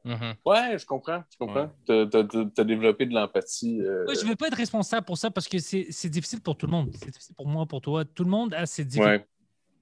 Mhm. 0.05 0.35
Ouais, 0.47 0.79
je 0.79 0.87
comprends. 0.87 1.23
Je 1.31 1.37
comprends. 1.37 1.71
T'as- 1.87 2.07
t'as- 2.07 2.25
T'as 2.25 2.45
t'as 2.55 2.65
développé 2.65 3.05
de 3.07 3.13
l'empathie. 3.15 3.83
euh, 3.83 4.07
je 4.15 4.25
ne 4.25 4.31
veux 4.31 4.37
pas 4.37 4.49
être 4.49 4.57
responsable 4.57 5.05
pour 5.05 5.19
ça 5.19 5.31
parce 5.31 5.47
que 5.47 5.59
c'est 5.59 5.89
c'est 5.91 6.09
difficile 6.09 6.41
pour 6.41 6.57
tout 6.57 6.65
le 6.67 6.73
monde. 6.73 6.91
C'est 6.95 7.11
difficile 7.11 7.35
pour 7.35 7.47
moi, 7.47 7.67
pour 7.67 7.83
toi. 7.83 8.05
Tout 8.07 8.25
le 8.25 8.31
monde 8.31 8.55
a 8.55 8.65
ses 8.65 8.85
difficultés 8.87 9.19
ouais. 9.19 9.27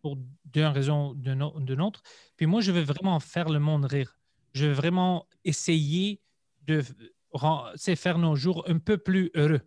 Pour 0.00 0.16
d'une 0.44 0.64
raison 0.66 1.10
ou 1.10 1.14
d'une 1.14 1.42
au- 1.42 1.58
d'une 1.60 1.80
autre. 1.80 2.02
Puis 2.36 2.46
moi, 2.46 2.60
je 2.60 2.72
veux 2.72 2.82
vraiment 2.82 3.18
faire 3.20 3.48
le 3.48 3.58
monde 3.58 3.84
rire. 3.84 4.18
Je 4.54 4.66
veux 4.66 4.72
vraiment 4.72 5.26
essayer 5.44 6.20
de 6.66 6.82
faire 7.96 8.18
nos 8.18 8.34
jours 8.36 8.64
un 8.68 8.78
peu 8.78 8.98
plus 8.98 9.30
heureux. 9.34 9.60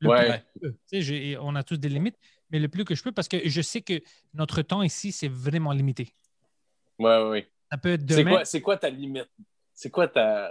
Le 0.00 0.08
Ouais. 0.10 0.44
plus 0.60 0.70
que 0.92 1.00
je 1.00 1.34
peux. 1.34 1.40
On 1.40 1.54
a 1.56 1.62
tous 1.64 1.76
des 1.76 1.88
limites, 1.88 2.16
mais 2.50 2.58
le 2.60 2.68
plus 2.68 2.84
que 2.84 2.94
je 2.94 3.02
peux 3.02 3.10
parce 3.12 3.26
que 3.28 3.48
je 3.48 3.60
sais 3.62 3.80
que 3.82 4.00
notre 4.34 4.62
temps 4.62 4.82
ici, 4.82 5.10
c'est 5.12 5.28
vraiment 5.28 5.72
limité. 5.72 6.14
Ouais, 6.98 7.28
ouais. 7.28 7.48
Ça 7.70 7.78
peut 7.78 7.90
être 7.92 8.02
C'est 8.08 8.18
demain. 8.18 8.30
quoi, 8.30 8.44
c'est 8.44 8.60
quoi 8.60 8.76
ta 8.76 8.90
limite? 8.90 9.28
C'est 9.74 9.90
quoi 9.90 10.08
ta. 10.08 10.50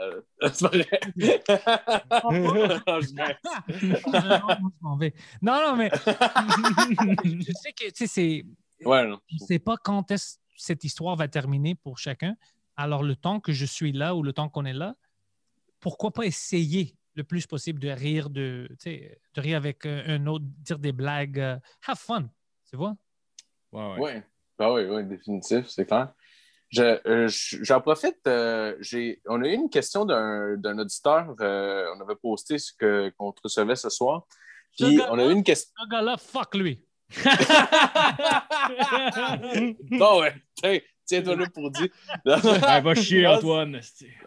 Non, 5.41 5.61
non, 5.61 5.75
mais 5.75 5.89
je 7.23 7.51
sais 7.53 7.73
que 7.73 7.85
tu 7.89 7.91
sais, 7.95 8.07
c'est. 8.07 8.45
Ouais, 8.85 9.07
non. 9.07 9.19
je 9.27 9.35
ne 9.41 9.47
sais 9.47 9.59
pas 9.59 9.77
quand 9.77 10.11
est-ce 10.11 10.35
que 10.37 10.41
cette 10.57 10.83
histoire 10.83 11.15
va 11.15 11.27
terminer 11.27 11.75
pour 11.75 11.97
chacun. 11.97 12.35
Alors, 12.75 13.03
le 13.03 13.15
temps 13.15 13.39
que 13.39 13.53
je 13.53 13.65
suis 13.65 13.91
là 13.91 14.15
ou 14.15 14.23
le 14.23 14.33
temps 14.33 14.49
qu'on 14.49 14.65
est 14.65 14.73
là, 14.73 14.95
pourquoi 15.79 16.11
pas 16.11 16.25
essayer 16.25 16.95
le 17.15 17.23
plus 17.23 17.47
possible 17.47 17.79
de 17.79 17.89
rire, 17.89 18.29
de, 18.29 18.69
rire 19.35 19.57
avec 19.57 19.85
euh, 19.85 20.03
un 20.07 20.27
autre, 20.27 20.45
dire 20.59 20.77
des 20.77 20.91
blagues. 20.91 21.39
euh, 21.39 21.57
have 21.87 21.97
fun, 21.97 22.29
tu 22.69 22.77
vois? 22.77 22.95
Ouais, 23.71 23.93
ouais. 23.93 23.97
Oui, 23.99 24.21
ben 24.59 24.71
oui, 24.73 24.83
oui, 24.85 25.03
définitif, 25.05 25.67
c'est 25.67 25.85
clair. 25.85 26.13
Je, 26.69 26.81
euh, 27.07 27.27
je- 27.27 27.63
j'en 27.63 27.81
profite, 27.81 28.19
euh, 28.27 28.75
j'ai, 28.81 29.21
on 29.25 29.41
a 29.41 29.47
eu 29.47 29.53
une 29.53 29.69
question 29.69 30.05
d'un, 30.05 30.57
d'un 30.57 30.77
auditeur, 30.77 31.33
euh, 31.39 31.85
on 31.95 32.01
avait 32.01 32.15
posté 32.15 32.59
ce 32.59 32.73
que, 32.73 33.09
qu'on 33.17 33.31
te 33.31 33.41
recevait 33.43 33.75
ce 33.75 33.89
soir. 33.89 34.27
Puis 34.77 34.99
on 35.09 35.17
a 35.17 35.25
eu 35.25 35.31
une 35.31 35.43
question. 35.43 35.71
Ce 35.81 35.89
gars-là, 35.89 36.17
fuck 36.17 36.53
lui. 36.55 36.85
Non, 39.91 40.19
ouais, 40.19 40.35
tiens, 40.55 40.79
tiens-toi 41.05 41.35
là 41.35 41.45
pour 41.53 41.71
dire. 41.71 41.87
Ah, 42.25 42.81
va 42.81 42.95
chier, 42.95 43.25
Antoine. 43.27 43.79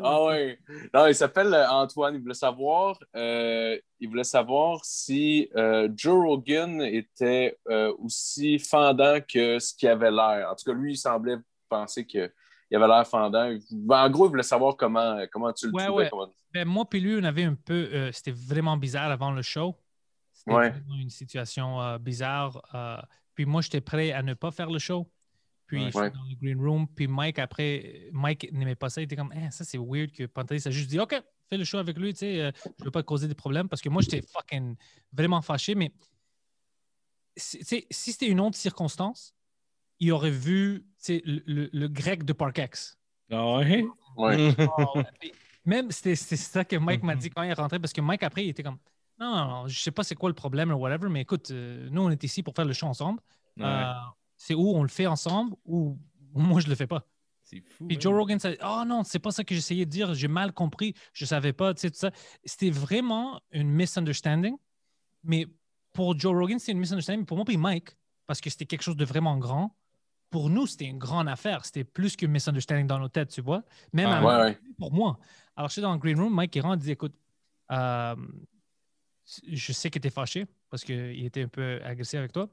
Ah 0.02 0.24
ouais. 0.24 0.58
Non, 0.94 1.06
il 1.06 1.14
s'appelle 1.14 1.52
euh, 1.54 1.68
Antoine. 1.70 2.14
Il 2.14 2.20
voulait 2.22 2.34
savoir, 2.34 2.98
euh, 3.16 3.78
il 4.00 4.08
voulait 4.08 4.24
savoir 4.24 4.80
si 4.84 5.48
euh, 5.56 5.88
Joe 5.94 6.24
Rogan 6.26 6.80
était 6.82 7.58
euh, 7.68 7.92
aussi 7.98 8.58
fendant 8.58 9.18
que 9.20 9.58
ce 9.58 9.74
qu'il 9.74 9.88
avait 9.88 10.10
l'air. 10.10 10.48
En 10.50 10.54
tout 10.54 10.64
cas, 10.64 10.72
lui, 10.72 10.92
il 10.94 10.96
semblait 10.96 11.36
penser 11.68 12.06
qu'il 12.06 12.30
avait 12.72 12.86
l'air 12.88 13.06
fendant. 13.06 13.50
Ben, 13.70 14.04
en 14.04 14.10
gros, 14.10 14.26
il 14.26 14.30
voulait 14.30 14.42
savoir 14.42 14.76
comment, 14.76 15.18
comment 15.32 15.52
tu 15.52 15.66
le 15.66 15.72
Ouais, 15.72 15.84
trouvais. 15.86 16.04
ouais. 16.04 16.10
comment- 16.10 16.28
Ben, 16.52 16.66
moi 16.66 16.84
puis 16.88 17.00
lui, 17.00 17.18
on 17.20 17.24
avait 17.24 17.44
un 17.44 17.54
peu. 17.54 17.88
euh, 17.92 18.10
C'était 18.12 18.32
vraiment 18.32 18.76
bizarre 18.76 19.10
avant 19.10 19.30
le 19.32 19.42
show. 19.42 19.76
C'était 20.40 20.52
Ouais. 20.56 20.70
vraiment 20.70 20.96
une 20.96 21.10
situation 21.10 21.80
euh, 21.82 21.98
bizarre. 21.98 22.62
euh, 22.74 22.96
puis 23.34 23.44
moi, 23.44 23.60
j'étais 23.62 23.80
prêt 23.80 24.12
à 24.12 24.22
ne 24.22 24.34
pas 24.34 24.50
faire 24.50 24.70
le 24.70 24.78
show. 24.78 25.10
Puis 25.66 25.78
Ouais. 25.78 25.84
je 25.86 25.90
suis 25.98 26.10
dans 26.10 26.24
le 26.28 26.34
green 26.36 26.58
room. 26.60 26.88
Puis 26.88 27.06
Mike, 27.06 27.38
après, 27.38 28.08
Mike 28.12 28.50
n'aimait 28.52 28.74
pas 28.74 28.88
ça. 28.90 29.00
Il 29.00 29.04
était 29.04 29.16
comme, 29.16 29.32
Eh, 29.36 29.50
ça, 29.50 29.64
c'est 29.64 29.78
weird 29.78 30.10
que 30.12 30.24
Pantelis 30.24 30.62
a 30.66 30.70
juste 30.70 30.88
dit, 30.90 30.98
OK, 30.98 31.14
fais 31.48 31.56
le 31.58 31.64
show 31.64 31.76
avec 31.78 31.96
lui. 31.98 32.12
Tu 32.14 32.20
sais, 32.20 32.40
euh, 32.40 32.50
je 32.78 32.84
veux 32.84 32.90
pas 32.90 33.02
te 33.02 33.06
causer 33.06 33.28
des 33.28 33.34
problèmes 33.34 33.68
parce 33.68 33.82
que 33.82 33.88
moi, 33.88 34.00
j'étais 34.02 34.22
fucking 34.22 34.76
vraiment 35.12 35.42
fâché. 35.42 35.74
Mais 35.74 35.92
c'est- 37.36 37.58
tu 37.58 37.64
sais, 37.64 37.86
si 37.90 38.12
c'était 38.12 38.28
une 38.28 38.40
autre 38.40 38.56
circonstance, 38.56 39.34
il 39.98 40.10
aurait 40.12 40.30
vu 40.30 40.82
tu 40.82 41.04
sais, 41.16 41.22
le, 41.24 41.42
le- 41.46 41.70
le 41.72 41.88
grec 41.88 42.24
de 42.24 42.32
Parkex. 42.32 42.98
Ah 43.30 43.56
ouais? 43.58 43.84
Ouais. 44.16 44.54
Ouais. 44.56 45.04
Puis 45.20 45.32
Même, 45.64 45.90
c'était 45.90 46.16
c'était 46.16 46.36
ça 46.36 46.64
que 46.64 46.76
Mike 46.76 47.02
m'a 47.02 47.14
dit 47.14 47.28
quand 47.30 47.42
il 47.42 47.50
est 47.50 47.54
rentré, 47.54 47.78
parce 47.78 47.92
que 47.92 48.00
Mike, 48.00 48.22
après, 48.22 48.44
il 48.44 48.48
était 48.48 48.62
comme 48.62 48.78
Non, 49.20 49.36
non, 49.36 49.44
non, 49.48 49.68
je 49.68 49.78
sais 49.78 49.90
pas 49.90 50.02
c'est 50.02 50.14
quoi 50.14 50.30
le 50.30 50.34
problème 50.34 50.70
ou 50.70 50.76
whatever, 50.76 51.08
mais 51.10 51.20
écoute, 51.20 51.50
euh, 51.50 51.88
nous, 51.90 52.02
on 52.02 52.10
est 52.10 52.24
ici 52.24 52.42
pour 52.42 52.54
faire 52.54 52.64
le 52.64 52.72
show 52.72 52.86
ensemble. 52.86 53.20
Ouais. 53.58 53.64
Euh, 53.66 53.92
c'est 54.36 54.54
où 54.54 54.70
on 54.74 54.82
le 54.82 54.88
fait 54.88 55.06
ensemble 55.06 55.54
ou 55.66 55.98
moi, 56.34 56.60
je 56.60 56.68
le 56.68 56.74
fais 56.74 56.86
pas. 56.86 57.04
C'est 57.42 57.60
fou. 57.60 57.86
Puis. 57.86 58.00
Joe 58.00 58.14
Rogan, 58.14 58.38
ça, 58.38 58.50
oh 58.64 58.84
non, 58.86 59.02
c'est 59.04 59.18
pas 59.18 59.30
ça 59.32 59.44
que 59.44 59.54
j'essayais 59.54 59.84
de 59.84 59.90
dire, 59.90 60.14
j'ai 60.14 60.28
mal 60.28 60.52
compris, 60.52 60.94
je 61.12 61.24
savais 61.24 61.52
pas, 61.52 61.74
tu 61.74 61.80
sais, 61.82 61.90
tout 61.90 61.98
ça. 61.98 62.10
C'était 62.44 62.70
vraiment 62.70 63.40
une 63.50 63.68
misunderstanding, 63.68 64.56
mais 65.24 65.46
pour 65.92 66.18
Joe 66.18 66.32
Rogan, 66.34 66.58
c'est 66.58 66.72
une 66.72 66.78
misunderstanding, 66.78 67.20
mais 67.20 67.26
pour 67.26 67.36
moi, 67.36 67.44
puis 67.44 67.56
Mike, 67.56 67.96
parce 68.26 68.40
que 68.40 68.48
c'était 68.48 68.66
quelque 68.66 68.82
chose 68.82 68.96
de 68.96 69.04
vraiment 69.04 69.36
grand, 69.36 69.76
pour 70.30 70.48
nous, 70.48 70.66
c'était 70.68 70.84
une 70.84 70.98
grande 70.98 71.28
affaire. 71.28 71.64
C'était 71.64 71.82
plus 71.82 72.14
qu'une 72.14 72.30
misunderstanding 72.30 72.86
dans 72.86 73.00
nos 73.00 73.08
têtes, 73.08 73.30
tu 73.30 73.40
vois. 73.40 73.64
Même 73.92 74.06
Ah, 74.08 74.18
à- 74.18 74.22
Ouais, 74.24 74.50
ouais. 74.50 74.58
pour 74.78 74.92
moi. 74.92 75.18
Alors, 75.56 75.68
je 75.68 75.72
suis 75.72 75.82
dans 75.82 75.92
le 75.92 75.98
green 75.98 76.20
room, 76.20 76.32
Mike, 76.32 76.54
il 76.54 76.76
dit 76.76 76.92
Écoute, 76.92 77.14
euh, 77.72 78.14
je 79.46 79.72
sais 79.72 79.90
que 79.90 79.98
tu 79.98 80.08
es 80.08 80.10
fâché 80.10 80.46
parce 80.70 80.84
qu'il 80.84 81.24
était 81.24 81.42
un 81.42 81.48
peu 81.48 81.80
agressé 81.84 82.16
avec 82.16 82.32
toi. 82.32 82.48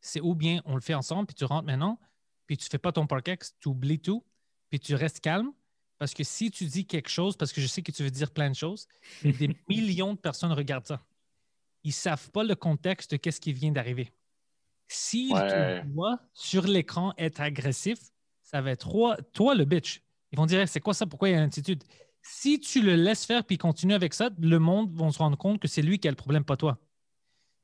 C'est 0.00 0.20
ou 0.20 0.34
bien 0.34 0.60
on 0.64 0.74
le 0.74 0.80
fait 0.80 0.94
ensemble, 0.94 1.26
puis 1.26 1.34
tu 1.34 1.44
rentres 1.44 1.66
maintenant, 1.66 1.98
puis 2.46 2.56
tu 2.56 2.66
fais 2.68 2.78
pas 2.78 2.92
ton 2.92 3.06
parkex, 3.06 3.54
tu 3.60 3.68
oublies 3.68 4.00
tout, 4.00 4.24
puis 4.68 4.80
tu 4.80 4.94
restes 4.94 5.20
calme. 5.20 5.52
Parce 5.98 6.14
que 6.14 6.24
si 6.24 6.50
tu 6.50 6.64
dis 6.66 6.84
quelque 6.84 7.08
chose, 7.08 7.36
parce 7.36 7.52
que 7.52 7.60
je 7.60 7.66
sais 7.68 7.80
que 7.82 7.92
tu 7.92 8.02
veux 8.02 8.10
dire 8.10 8.32
plein 8.32 8.50
de 8.50 8.56
choses, 8.56 8.88
des 9.22 9.56
millions 9.68 10.14
de 10.14 10.18
personnes 10.18 10.50
regardent 10.52 10.86
ça. 10.86 11.00
Ils 11.84 11.92
savent 11.92 12.30
pas 12.32 12.42
le 12.42 12.56
contexte 12.56 13.12
de 13.12 13.16
qu'est-ce 13.16 13.40
qui 13.40 13.52
vient 13.52 13.70
d'arriver. 13.70 14.12
S'ils 14.88 15.32
Ouais. 15.32 15.82
te 15.82 15.88
voient 15.88 16.18
sur 16.34 16.64
l'écran 16.66 17.14
être 17.16 17.40
agressif, 17.40 17.98
ça 18.42 18.60
va 18.60 18.72
être 18.72 18.90
toi, 18.90 19.16
toi 19.32 19.54
le 19.54 19.64
bitch. 19.64 20.02
Ils 20.32 20.38
vont 20.38 20.46
dire 20.46 20.68
c'est 20.68 20.80
quoi 20.80 20.92
ça, 20.94 21.06
pourquoi 21.06 21.28
il 21.28 21.32
y 21.32 21.34
a 21.34 21.38
une 21.38 21.44
attitude? 21.44 21.84
Si 22.22 22.60
tu 22.60 22.80
le 22.82 22.94
laisses 22.94 23.24
faire 23.26 23.44
puis 23.44 23.58
continue 23.58 23.94
avec 23.94 24.14
ça, 24.14 24.30
le 24.38 24.58
monde 24.58 24.92
va 24.94 25.10
se 25.10 25.18
rendre 25.18 25.36
compte 25.36 25.60
que 25.60 25.68
c'est 25.68 25.82
lui 25.82 25.98
qui 25.98 26.06
a 26.08 26.10
le 26.10 26.16
problème, 26.16 26.44
pas 26.44 26.56
toi. 26.56 26.78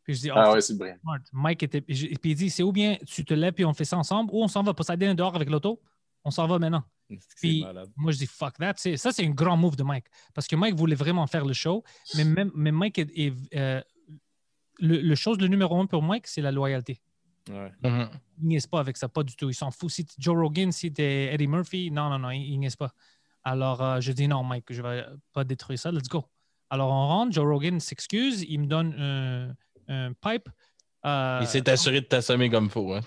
Puis 0.02 0.14
je 0.14 0.20
dis, 0.22 0.30
Ah 0.30 0.50
oh, 0.50 0.54
ouais, 0.54 0.60
c'est 0.60 0.74
smart. 0.74 1.18
Mike 1.32 1.62
était. 1.62 1.78
Et 1.86 2.16
puis 2.16 2.30
il 2.30 2.34
dit 2.34 2.50
c'est 2.50 2.62
ou 2.62 2.72
bien 2.72 2.96
tu 3.06 3.24
te 3.24 3.34
lèves 3.34 3.52
puis 3.52 3.64
on 3.64 3.72
fait 3.74 3.84
ça 3.84 3.96
ensemble, 3.96 4.30
ou 4.32 4.42
on 4.42 4.48
s'en 4.48 4.62
va 4.62 4.74
Poseidon 4.74 5.14
dehors 5.14 5.36
avec 5.36 5.48
l'auto, 5.48 5.80
on 6.24 6.30
s'en 6.30 6.46
va 6.46 6.58
maintenant. 6.58 6.82
Puis 7.36 7.62
malade? 7.62 7.90
moi, 7.96 8.12
je 8.12 8.18
dis 8.18 8.26
fuck 8.26 8.58
that. 8.58 8.74
C'est- 8.76 8.96
Ça, 8.98 9.12
c'est 9.12 9.24
un 9.24 9.30
grand 9.30 9.56
move 9.56 9.76
de 9.76 9.82
Mike. 9.82 10.06
Parce 10.34 10.46
que 10.46 10.56
Mike 10.56 10.74
voulait 10.74 10.94
vraiment 10.96 11.26
faire 11.26 11.44
le 11.46 11.54
show. 11.54 11.82
Mais, 12.16 12.24
même, 12.24 12.50
mais 12.54 12.72
Mike 12.72 12.98
est. 12.98 13.10
est, 13.18 13.32
euh, 13.54 13.80
le, 14.80 15.00
le 15.00 15.14
chose, 15.14 15.38
le 15.40 15.48
numéro 15.48 15.80
un 15.80 15.86
pour 15.86 16.02
Mike, 16.02 16.26
c'est 16.26 16.40
la 16.42 16.52
loyauté. 16.52 17.00
Ouais. 17.50 17.72
Il 17.82 18.46
niaise 18.48 18.66
pas 18.66 18.78
avec 18.80 18.96
ça, 18.96 19.08
pas 19.08 19.22
du 19.22 19.34
tout. 19.36 19.48
Il 19.48 19.54
s'en 19.54 19.70
fout. 19.70 19.90
Si 19.90 20.04
t'es 20.04 20.14
Joe 20.18 20.36
Rogan, 20.36 20.70
si 20.70 20.92
t'es 20.92 21.32
Eddie 21.34 21.46
Murphy, 21.48 21.90
non, 21.90 22.10
non, 22.10 22.18
non, 22.18 22.30
il, 22.30 22.42
il 22.42 22.58
niaise 22.58 22.76
pas. 22.76 22.92
Alors, 23.44 23.82
euh, 23.82 24.00
je 24.00 24.12
dis 24.12 24.28
non, 24.28 24.42
Mike, 24.44 24.66
je 24.70 24.82
vais 24.82 25.04
pas 25.32 25.44
détruire 25.44 25.78
ça. 25.78 25.90
Let's 25.90 26.08
go. 26.08 26.24
Alors, 26.70 26.90
on 26.90 27.06
rentre. 27.08 27.32
Joe 27.32 27.46
Rogan 27.46 27.80
s'excuse. 27.80 28.42
Il 28.42 28.60
me 28.60 28.66
donne 28.66 28.94
un, 28.98 29.54
un 29.88 30.12
pipe. 30.12 30.48
Euh, 31.06 31.38
Il 31.42 31.46
s'est 31.46 31.68
assuré 31.70 32.00
de 32.00 32.06
t'assommer 32.06 32.50
comme 32.50 32.64
il 32.64 32.70
faut. 32.70 32.92
Hein. 32.92 33.00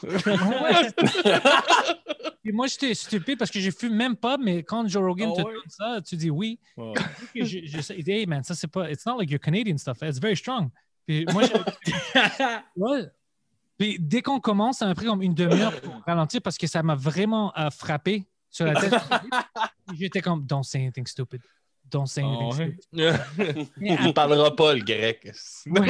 Puis 2.44 2.52
moi, 2.54 2.68
j'étais 2.68 2.94
stupide 2.96 3.38
parce 3.38 3.52
que 3.52 3.60
je 3.60 3.70
fume 3.70 3.94
même 3.96 4.16
pas, 4.16 4.38
mais 4.38 4.64
quand 4.64 4.88
Joe 4.88 5.04
Rogan 5.04 5.32
Ah 5.34 5.42
te 5.42 5.48
ouais? 5.48 5.54
donne 5.54 5.70
ça, 5.70 6.02
tu 6.02 6.16
dis 6.16 6.30
oui. 6.30 6.60
Je, 7.36 7.94
hey 8.10 8.26
man, 8.26 8.44
ça 8.44 8.56
c'est 8.56 8.68
pas, 8.68 8.90
it's 8.90 9.06
not 9.06 9.18
like 9.18 9.30
your 9.30 9.40
Canadian 9.40 9.78
stuff, 9.78 9.98
it's 10.02 10.20
very 10.20 10.36
strong. 10.38 10.70
Puis 11.06 11.26
moi, 11.32 11.44
je- 11.44 11.52
ouais. 12.78 13.08
Puis 13.78 13.98
dès 14.00 14.22
qu'on 14.22 14.40
commence, 14.40 14.78
ça 14.78 14.86
m'a 14.88 14.96
pris 14.96 15.06
comme 15.06 15.22
une 15.22 15.34
demi-heure 15.34 15.80
pour 15.82 16.02
ralentir 16.06 16.42
parce 16.42 16.58
que 16.58 16.68
ça 16.68 16.82
m'a 16.84 16.96
vraiment 16.96 17.52
euh, 17.58 17.70
frappé 17.70 18.26
sur 18.50 18.66
la 18.66 18.80
tête. 18.80 18.94
J'étais 19.98 20.22
comme, 20.22 20.46
don't 20.46 20.64
say 20.64 20.80
anything 20.82 21.06
stupid. 21.08 21.42
Don't 21.90 22.06
say 22.06 22.22
anything 22.24 22.52
Ah 22.54 22.58
ouais? 22.58 22.76
stupid. 22.80 23.68
Mais 23.78 23.98
Il 24.06 24.14
parlera 24.14 24.56
pas 24.56 24.74
le 24.74 24.82
grec. 24.84 25.32
Ouais. 25.68 25.88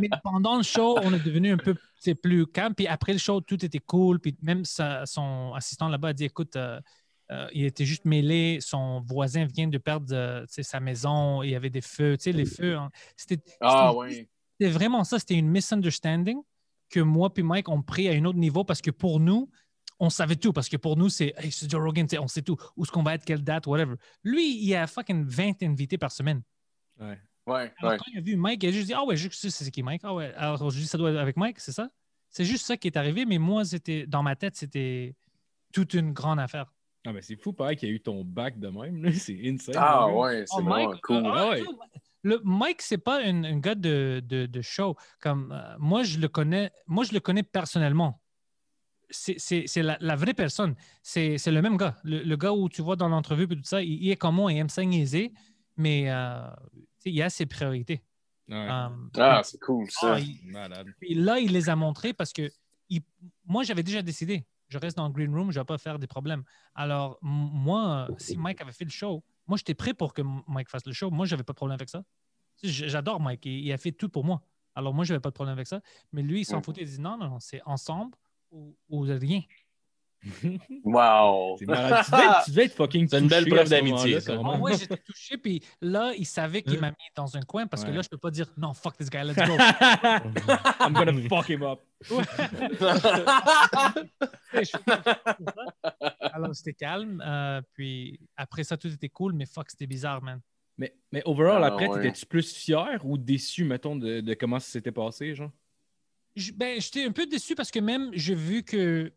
Mais 0.00 0.08
pendant 0.22 0.56
le 0.56 0.62
show, 0.62 0.98
on 1.02 1.12
est 1.12 1.22
devenu 1.24 1.52
un 1.52 1.56
peu 1.56 1.74
plus 2.22 2.46
calme. 2.46 2.74
Puis 2.74 2.86
après 2.86 3.12
le 3.12 3.18
show, 3.18 3.40
tout 3.40 3.62
était 3.64 3.78
cool. 3.78 4.18
Puis 4.20 4.36
même 4.42 4.64
sa- 4.64 5.06
son 5.06 5.52
assistant 5.54 5.88
là-bas 5.88 6.08
a 6.08 6.12
dit 6.12 6.24
écoute, 6.24 6.56
euh, 6.56 6.80
euh, 7.30 7.48
il 7.52 7.64
était 7.64 7.84
juste 7.84 8.04
mêlé. 8.04 8.58
Son 8.60 9.00
voisin 9.00 9.44
vient 9.44 9.66
de 9.68 9.78
perdre 9.78 10.06
euh, 10.12 10.44
sa 10.48 10.80
maison. 10.80 11.42
Il 11.42 11.50
y 11.50 11.54
avait 11.54 11.70
des 11.70 11.80
feux. 11.80 12.16
Tu 12.16 12.24
sais, 12.24 12.32
les 12.32 12.46
feux. 12.46 12.76
hein. 12.76 12.90
C'était 13.16 13.42
Ah 13.60 13.94
ouais. 13.94 14.28
vraiment 14.60 15.04
ça. 15.04 15.18
C'était 15.18 15.34
une 15.34 15.48
misunderstanding 15.48 16.38
que 16.90 17.00
moi 17.00 17.32
puis 17.32 17.42
Mike 17.42 17.68
ont 17.68 17.82
pris 17.82 18.08
à 18.08 18.12
un 18.12 18.24
autre 18.24 18.38
niveau 18.38 18.64
parce 18.64 18.80
que 18.80 18.90
pour 18.90 19.18
nous, 19.20 19.50
on 20.00 20.10
savait 20.10 20.36
tout. 20.36 20.52
Parce 20.52 20.68
que 20.68 20.76
pour 20.76 20.96
nous, 20.96 21.08
c'est 21.08 21.34
hey, 21.38 21.50
Joe 21.50 21.80
Rogan, 21.82 22.06
on 22.20 22.28
sait 22.28 22.42
tout. 22.42 22.56
Où 22.76 22.84
est-ce 22.84 22.92
qu'on 22.92 23.02
va 23.02 23.14
être, 23.14 23.24
quelle 23.24 23.42
date, 23.42 23.66
whatever. 23.66 23.94
Lui, 24.22 24.56
il 24.56 24.64
y 24.66 24.74
a 24.74 24.86
fucking 24.86 25.24
20 25.26 25.62
invités 25.62 25.98
par 25.98 26.12
semaine. 26.12 26.42
Ouais. 27.00 27.18
Ouais, 27.46 27.72
Alors, 27.78 27.92
ouais. 27.92 27.98
quand 27.98 28.04
il 28.10 28.18
a 28.18 28.22
vu 28.22 28.36
Mike, 28.36 28.62
il 28.62 28.68
a 28.70 28.72
juste 28.72 28.86
dit 28.86 28.94
Ah 28.94 29.04
ouais, 29.04 29.16
je 29.16 29.28
sais 29.28 29.50
c'est 29.50 29.70
qui 29.70 29.82
Mike. 29.82 30.00
Ah 30.04 30.14
ouais. 30.14 30.32
Alors, 30.34 30.70
je 30.70 30.78
dis 30.78 30.86
Ça 30.86 30.96
doit 30.96 31.10
être 31.10 31.18
avec 31.18 31.36
Mike, 31.36 31.60
c'est 31.60 31.72
ça? 31.72 31.90
C'est 32.30 32.44
juste 32.46 32.64
ça 32.66 32.76
qui 32.76 32.88
est 32.88 32.96
arrivé, 32.96 33.26
mais 33.26 33.38
moi, 33.38 33.64
c'était 33.64 34.06
dans 34.06 34.22
ma 34.22 34.34
tête, 34.34 34.56
c'était 34.56 35.14
toute 35.72 35.92
une 35.94 36.12
grande 36.12 36.40
affaire. 36.40 36.72
Ah, 37.06 37.12
mais 37.12 37.20
c'est 37.20 37.36
fou, 37.36 37.52
pareil, 37.52 37.76
qu'il 37.76 37.88
y 37.88 37.92
a 37.92 37.94
eu 37.94 38.00
ton 38.00 38.24
bac 38.24 38.58
de 38.58 38.68
même. 38.68 39.04
là. 39.04 39.12
C'est 39.12 39.38
insane. 39.44 39.74
Ah 39.76 40.08
ouais, 40.08 40.44
c'est 40.46 40.54
Oh, 40.56 40.62
vraiment 40.62 40.88
Mike, 40.88 41.02
cool. 41.02 41.16
euh, 41.26 41.30
Ah 41.34 41.50
ouais. 41.50 41.62
Le, 42.22 42.40
Mike, 42.42 42.80
c'est 42.80 42.96
pas 42.96 43.22
un, 43.22 43.44
un 43.44 43.58
gars 43.58 43.74
de, 43.74 44.22
de, 44.24 44.46
de 44.46 44.62
show. 44.62 44.96
Comme, 45.20 45.52
euh, 45.52 45.76
moi, 45.78 46.02
je 46.02 46.18
le 46.18 46.28
connais, 46.28 46.70
moi, 46.86 47.04
je 47.04 47.12
le 47.12 47.20
connais 47.20 47.42
personnellement. 47.42 48.22
C'est 49.10 49.38
c'est- 49.38 49.66
c'est 49.66 49.82
la, 49.82 49.96
la 50.00 50.16
vraie 50.16 50.34
personne. 50.34 50.74
C'est 51.02 51.38
c'est 51.38 51.50
le 51.52 51.62
même 51.62 51.76
gars. 51.76 51.96
Le, 52.04 52.22
le 52.22 52.36
gars 52.36 52.52
où 52.52 52.68
tu 52.68 52.82
vois 52.82 52.96
dans 52.96 53.08
l'entrevue 53.08 53.44
et 53.44 53.56
tout 53.56 53.62
ça, 53.64 53.82
il, 53.82 54.02
il 54.02 54.10
est 54.10 54.16
comme 54.16 54.36
moi, 54.36 54.52
il 54.52 54.58
aime 54.58 54.68
ça 54.68 54.84
niaiser, 54.84 55.32
mais 55.76 56.10
euh, 56.10 56.46
il 57.04 57.20
a 57.22 57.30
ses 57.30 57.46
priorités. 57.46 58.02
Ouais. 58.48 58.56
Euh, 58.70 58.88
Ah, 59.18 59.40
c'est 59.42 59.58
cool, 59.60 59.90
ça. 59.90 60.14
ah, 60.14 60.20
il- 60.20 60.40
Malade. 60.50 60.88
puis 61.00 61.14
là, 61.14 61.38
il 61.38 61.52
les 61.52 61.68
a 61.70 61.76
montrés 61.76 62.12
parce 62.12 62.32
que 62.32 62.50
il- 62.90 63.02
moi, 63.46 63.62
j'avais 63.62 63.82
déjà 63.82 64.02
décidé. 64.02 64.44
Je 64.68 64.78
reste 64.78 64.96
dans 64.96 65.06
le 65.06 65.12
green 65.12 65.32
room, 65.34 65.50
je 65.52 65.58
ne 65.58 65.62
vais 65.62 65.66
pas 65.66 65.78
faire 65.78 65.98
des 65.98 66.06
problèmes. 66.06 66.42
Alors, 66.74 67.18
moi, 67.22 68.08
si 68.18 68.36
Mike 68.36 68.60
avait 68.60 68.72
fait 68.72 68.84
le 68.84 68.90
show, 68.90 69.22
moi, 69.46 69.56
j'étais 69.58 69.74
prêt 69.74 69.94
pour 69.94 70.14
que 70.14 70.22
Mike 70.48 70.68
fasse 70.68 70.86
le 70.86 70.92
show. 70.92 71.10
Moi, 71.10 71.26
je 71.26 71.34
n'avais 71.34 71.44
pas 71.44 71.52
de 71.52 71.56
problème 71.56 71.74
avec 71.76 71.88
ça. 71.90 72.02
J'adore 72.62 73.20
Mike. 73.20 73.44
Il, 73.46 73.66
il 73.66 73.72
a 73.72 73.76
fait 73.78 73.92
tout 73.92 74.08
pour 74.08 74.24
moi. 74.24 74.42
Alors, 74.74 74.92
moi, 74.94 75.04
je 75.04 75.12
n'avais 75.12 75.20
pas 75.20 75.28
de 75.30 75.34
problème 75.34 75.52
avec 75.54 75.66
ça. 75.66 75.80
Mais 76.12 76.22
lui, 76.22 76.40
il 76.40 76.44
s'en 76.44 76.58
Mm. 76.58 76.62
foutait. 76.64 76.82
Il 76.82 76.88
dit 76.88 77.00
non, 77.00 77.16
non, 77.18 77.28
non, 77.28 77.40
c'est 77.40 77.60
ensemble 77.66 78.16
ou, 78.54 78.76
ou 78.88 79.00
rien. 79.02 79.40
Wow. 80.84 81.56
Tu 81.58 81.66
devais, 81.66 81.78
être, 81.78 82.44
tu 82.46 82.50
devais 82.50 82.64
être 82.64 82.74
fucking 82.74 83.06
C'est 83.08 83.18
une 83.18 83.28
belle 83.28 83.46
preuve 83.46 83.68
d'amitié, 83.68 84.20
ça. 84.20 84.34
même. 84.34 84.62
ouais, 84.62 84.74
j'étais 84.78 84.96
touché. 84.96 85.36
Puis 85.36 85.62
là, 85.82 86.14
il 86.16 86.24
savait 86.24 86.62
qu'il 86.62 86.76
Hein? 86.78 86.80
m'a 86.80 86.90
mis 86.92 86.96
dans 87.14 87.36
un 87.36 87.42
coin 87.42 87.66
parce 87.66 87.84
que 87.84 87.90
Ouais. 87.90 87.96
là, 87.96 88.00
je 88.02 88.06
ne 88.06 88.10
peux 88.10 88.16
pas 88.18 88.30
dire 88.30 88.46
non, 88.56 88.72
fuck 88.72 88.96
this 88.96 89.10
guy, 89.10 89.18
let's 89.22 89.36
go. 89.36 89.42
I'm 90.80 90.94
gonna 90.94 91.12
fuck 91.28 91.50
him 91.50 91.62
up. 91.62 91.80
Alors, 96.20 96.54
c'était 96.54 96.72
calme. 96.74 97.22
euh, 97.26 97.60
puis 97.74 98.18
après 98.36 98.64
ça, 98.64 98.76
tout 98.76 98.88
était 98.88 99.08
cool, 99.08 99.32
mais 99.34 99.46
fuck, 99.46 99.70
c'était 99.70 99.86
bizarre, 99.86 100.22
man. 100.22 100.40
Mais, 100.76 100.94
mais 101.12 101.22
overall, 101.24 101.62
Ah, 101.62 101.68
après, 101.68 101.86
ouais. 101.86 102.00
t'étais-tu 102.02 102.26
plus 102.26 102.52
fier 102.52 102.98
ou 103.04 103.16
déçu, 103.16 103.64
mettons, 103.64 103.94
de, 103.96 104.20
de 104.20 104.34
comment 104.34 104.58
ça 104.58 104.70
s'était 104.70 104.90
passé, 104.92 105.34
genre? 105.34 105.50
Ben, 106.54 106.80
j'étais 106.80 107.04
un 107.04 107.12
peu 107.12 107.26
déçu 107.26 107.54
parce 107.54 107.70
que 107.70 107.78
même 107.78 108.10
j'ai 108.14 108.34
vu 108.34 108.62
que. 108.62 109.12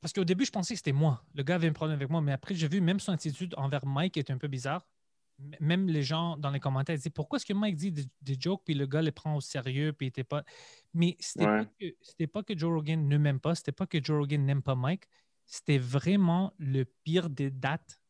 Parce 0.00 0.12
qu'au 0.14 0.24
début, 0.24 0.46
je 0.46 0.50
pensais 0.50 0.74
que 0.74 0.78
c'était 0.78 0.92
moi. 0.92 1.26
Le 1.34 1.42
gars 1.42 1.56
avait 1.56 1.68
un 1.68 1.72
problème 1.72 1.96
avec 1.96 2.08
moi, 2.08 2.22
mais 2.22 2.32
après, 2.32 2.54
j'ai 2.54 2.68
vu 2.68 2.80
même 2.80 3.00
son 3.00 3.12
attitude 3.12 3.54
envers 3.58 3.84
Mike 3.84 4.16
était 4.16 4.32
un 4.32 4.38
peu 4.38 4.48
bizarre. 4.48 4.86
Même 5.60 5.88
les 5.88 6.02
gens 6.02 6.36
dans 6.36 6.50
les 6.50 6.60
commentaires 6.60 6.96
disaient 6.96 7.10
pourquoi 7.10 7.36
est-ce 7.38 7.46
que 7.46 7.54
Mike 7.54 7.76
dit 7.76 7.92
des, 7.92 8.04
des 8.20 8.36
jokes 8.38 8.62
puis 8.64 8.74
le 8.74 8.86
gars 8.86 9.02
les 9.02 9.10
prend 9.12 9.36
au 9.36 9.40
sérieux 9.40 9.92
puis 9.92 10.06
il 10.06 10.08
était 10.10 10.24
pas. 10.24 10.44
Mais 10.94 11.16
c'était 11.18 11.46
Ouais. 11.46 11.64
pas 11.64 11.70
que 11.80 11.86
c'était 12.02 12.26
pas 12.26 12.42
que 12.42 12.56
Joe 12.58 12.72
Rogan 12.74 13.08
ne 13.08 13.18
m'aime 13.18 13.40
pas, 13.40 13.54
c'était 13.54 13.72
pas 13.72 13.86
que 13.86 14.02
Joe 14.02 14.18
Rogan 14.20 14.44
n'aime 14.44 14.62
pas 14.62 14.74
Mike, 14.74 15.04
c'était 15.46 15.78
vraiment 15.78 16.54
le 16.58 16.84
pire 16.84 17.30
des 17.30 17.50
dates. 17.50 18.00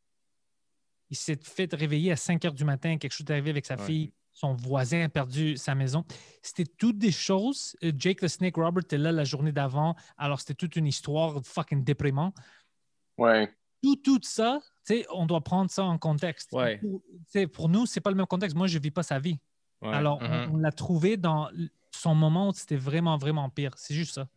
Il 1.08 1.16
s'est 1.16 1.38
fait 1.42 1.72
réveiller 1.74 2.12
à 2.12 2.16
5 2.16 2.44
heures 2.44 2.54
du 2.54 2.64
matin, 2.64 2.96
quelque 2.98 3.12
chose 3.12 3.26
est 3.28 3.32
arrivé 3.32 3.50
avec 3.50 3.66
sa 3.66 3.76
Ouais. 3.76 3.84
fille, 3.86 4.12
son 4.32 4.54
voisin 4.54 5.02
a 5.04 5.08
perdu 5.08 5.56
sa 5.56 5.74
maison. 5.74 6.04
C'était 6.42 6.64
toutes 6.78 6.98
des 6.98 7.12
choses. 7.12 7.76
Euh, 7.84 7.92
Jake 7.96 8.20
the 8.20 8.28
Snake 8.28 8.56
Robert 8.56 8.84
était 8.84 8.98
là 8.98 9.12
la 9.12 9.24
journée 9.24 9.52
d'avant, 9.52 9.94
alors 10.16 10.40
c'était 10.40 10.54
toute 10.54 10.76
une 10.76 10.86
histoire 10.86 11.40
fucking 11.44 11.84
déprimante. 11.84 12.34
Ouais. 13.18 13.52
Tout, 13.82 13.96
tout 13.96 14.20
ça, 14.22 14.60
tu 14.86 14.94
sais, 14.94 15.06
on 15.10 15.26
doit 15.26 15.40
prendre 15.42 15.70
ça 15.70 15.84
en 15.84 15.96
contexte. 15.98 16.52
Ouais. 16.52 16.78
Pour, 16.78 17.02
tu 17.02 17.18
sais, 17.26 17.46
pour 17.46 17.68
nous, 17.68 17.86
c'est 17.86 18.00
pas 18.00 18.10
le 18.10 18.16
même 18.16 18.26
contexte. 18.26 18.56
Moi, 18.56 18.66
je 18.66 18.78
vis 18.78 18.90
pas 18.90 19.02
sa 19.02 19.18
vie. 19.18 19.38
Ouais. 19.82 19.88
Alors, 19.94 20.18
on- 20.20 20.28
Mhm. 20.28 20.54
on, 20.54 20.56
l'a 20.58 20.72
trouvé 20.72 21.16
dans 21.16 21.48
son 21.90 22.14
moment 22.14 22.48
où 22.48 22.52
c'était 22.52 22.76
vraiment, 22.76 23.16
vraiment 23.16 23.48
pire. 23.48 23.72
C'est 23.76 23.94
juste 23.94 24.14
ça. 24.14 24.28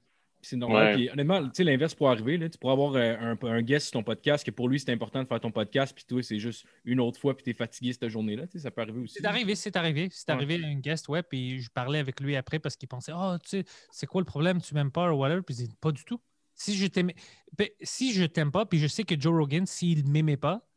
C'est 0.46 0.58
normal. 0.58 0.88
Ouais. 0.88 0.94
Puis, 0.96 1.10
honnêtement, 1.10 1.42
tu 1.44 1.50
sais, 1.54 1.64
l'inverse 1.64 1.96
pourrait 1.96 2.12
arriver. 2.12 2.38
Là. 2.38 2.50
Tu 2.50 2.58
pourrais 2.58 2.74
avoir 2.74 2.94
euh, 2.96 3.16
un, 3.18 3.48
un 3.48 3.62
guest 3.62 3.86
sur 3.88 3.94
ton 3.94 4.04
podcast 4.04 4.46
que 4.46 4.52
pour 4.52 4.68
lui, 4.68 4.80
c'est 4.80 4.92
important 4.92 5.24
de 5.24 5.28
faire 5.28 5.40
ton 5.40 5.52
podcast, 5.52 5.96
puis 5.96 6.04
toi, 6.06 6.22
c'est 6.22 6.38
juste 6.38 6.66
une 6.84 7.00
autre 7.00 7.18
fois, 7.20 7.34
puis 7.36 7.44
tu 7.46 7.50
es 7.52 7.54
fatigué 7.54 7.94
cette 7.94 8.10
journée-là. 8.10 8.46
Tu 8.48 8.54
sais, 8.54 8.60
ça 8.60 8.72
peut 8.72 8.82
arriver 8.82 9.00
aussi. 9.00 9.16
C'est 9.20 9.26
arrivé, 9.26 9.56
c'est 9.56 9.76
arrivé. 9.78 10.10
C'est 10.12 10.30
Ouais. 10.30 10.36
arrivé 10.36 10.62
un 10.64 10.76
guest, 10.76 11.08
ouais, 11.08 11.24
puis 11.24 11.62
je 11.62 11.70
parlais 11.72 12.00
avec 12.00 12.20
lui 12.20 12.36
après 12.36 12.60
parce 12.60 12.76
qu'il 12.76 12.90
pensait, 12.90 13.14
oh, 13.16 13.38
tu 13.42 13.50
sais, 13.50 13.64
c'est 13.92 14.06
quoi 14.06 14.22
le 14.22 14.26
problème, 14.26 14.62
tu 14.62 14.74
m'aimes 14.76 14.92
pas? 14.92 15.12
Ou 15.14 15.18
whatever. 15.18 15.42
Puis 15.42 15.56
il 15.60 15.68
dit, 15.70 15.76
pas 15.80 15.92
du 15.94 16.04
tout. 16.04 16.20
Si 16.56 16.76
je 16.76 16.86
t'aimais, 16.88 17.16
ben, 17.58 17.68
si 17.82 18.14
je 18.14 18.26
t'aime 18.26 18.52
pas, 18.52 18.66
puis 18.66 18.78
je 18.80 18.88
sais 18.88 19.04
que 19.04 19.20
Joe 19.20 19.34
Rogan, 19.34 19.66
s'il 19.66 20.08
m'aimait 20.08 20.38
pas, 20.38 20.68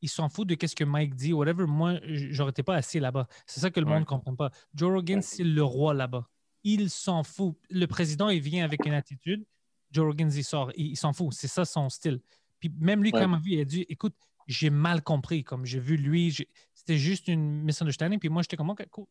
il 0.00 0.08
s'en 0.08 0.28
fout 0.28 0.46
de 0.48 0.54
qu'est-ce 0.54 0.76
que 0.76 0.84
Mike 0.84 1.16
dit, 1.16 1.32
whatever. 1.32 1.66
Moi, 1.66 1.98
j'aurais 2.04 2.50
été 2.50 2.62
pas 2.62 2.76
assis 2.76 3.00
là-bas. 3.00 3.26
C'est 3.46 3.58
ça 3.60 3.68
que 3.70 3.80
le 3.80 3.86
Ouais. 3.86 3.94
monde 3.94 4.04
comprend 4.04 4.36
pas. 4.36 4.50
Joe 4.74 4.92
Rogan, 4.92 5.20
c'est 5.22 5.42
le 5.44 5.62
roi 5.64 5.92
là-bas. 5.92 6.28
Il 6.64 6.90
s'en 6.90 7.22
fout. 7.22 7.56
Le 7.70 7.86
président, 7.86 8.28
il 8.28 8.40
vient 8.40 8.64
avec 8.64 8.84
une 8.86 8.92
attitude. 8.94 9.44
Joe 9.90 10.06
Rogan, 10.06 10.30
il 10.34 10.44
sort. 10.44 10.70
Il, 10.76 10.86
il 10.88 10.96
s'en 10.96 11.12
fout. 11.12 11.32
C'est 11.32 11.48
ça 11.48 11.64
son 11.64 11.88
style. 11.88 12.20
Puis 12.60 12.70
même 12.78 13.02
lui, 13.02 13.10
quand 13.12 13.18
Ouais. 13.18 13.24
il 13.24 13.30
m'a 13.30 13.38
vu, 13.38 13.50
il 13.52 13.60
a 13.60 13.64
dit, 13.64 13.86
écoute, 13.88 14.14
j'ai 14.46 14.70
mal 14.70 15.02
compris. 15.02 15.44
Comme 15.44 15.64
j'ai 15.64 15.78
vu 15.80 15.96
lui, 15.96 16.36
c'était 16.74 16.96
juste 16.98 17.28
une 17.28 17.62
misunderstanding. 17.62 18.18
Puis 18.18 18.28
moi, 18.28 18.42
j'étais 18.42 18.56
comme, 18.56 18.70
OK, 18.70 18.84
cool. 18.90 19.06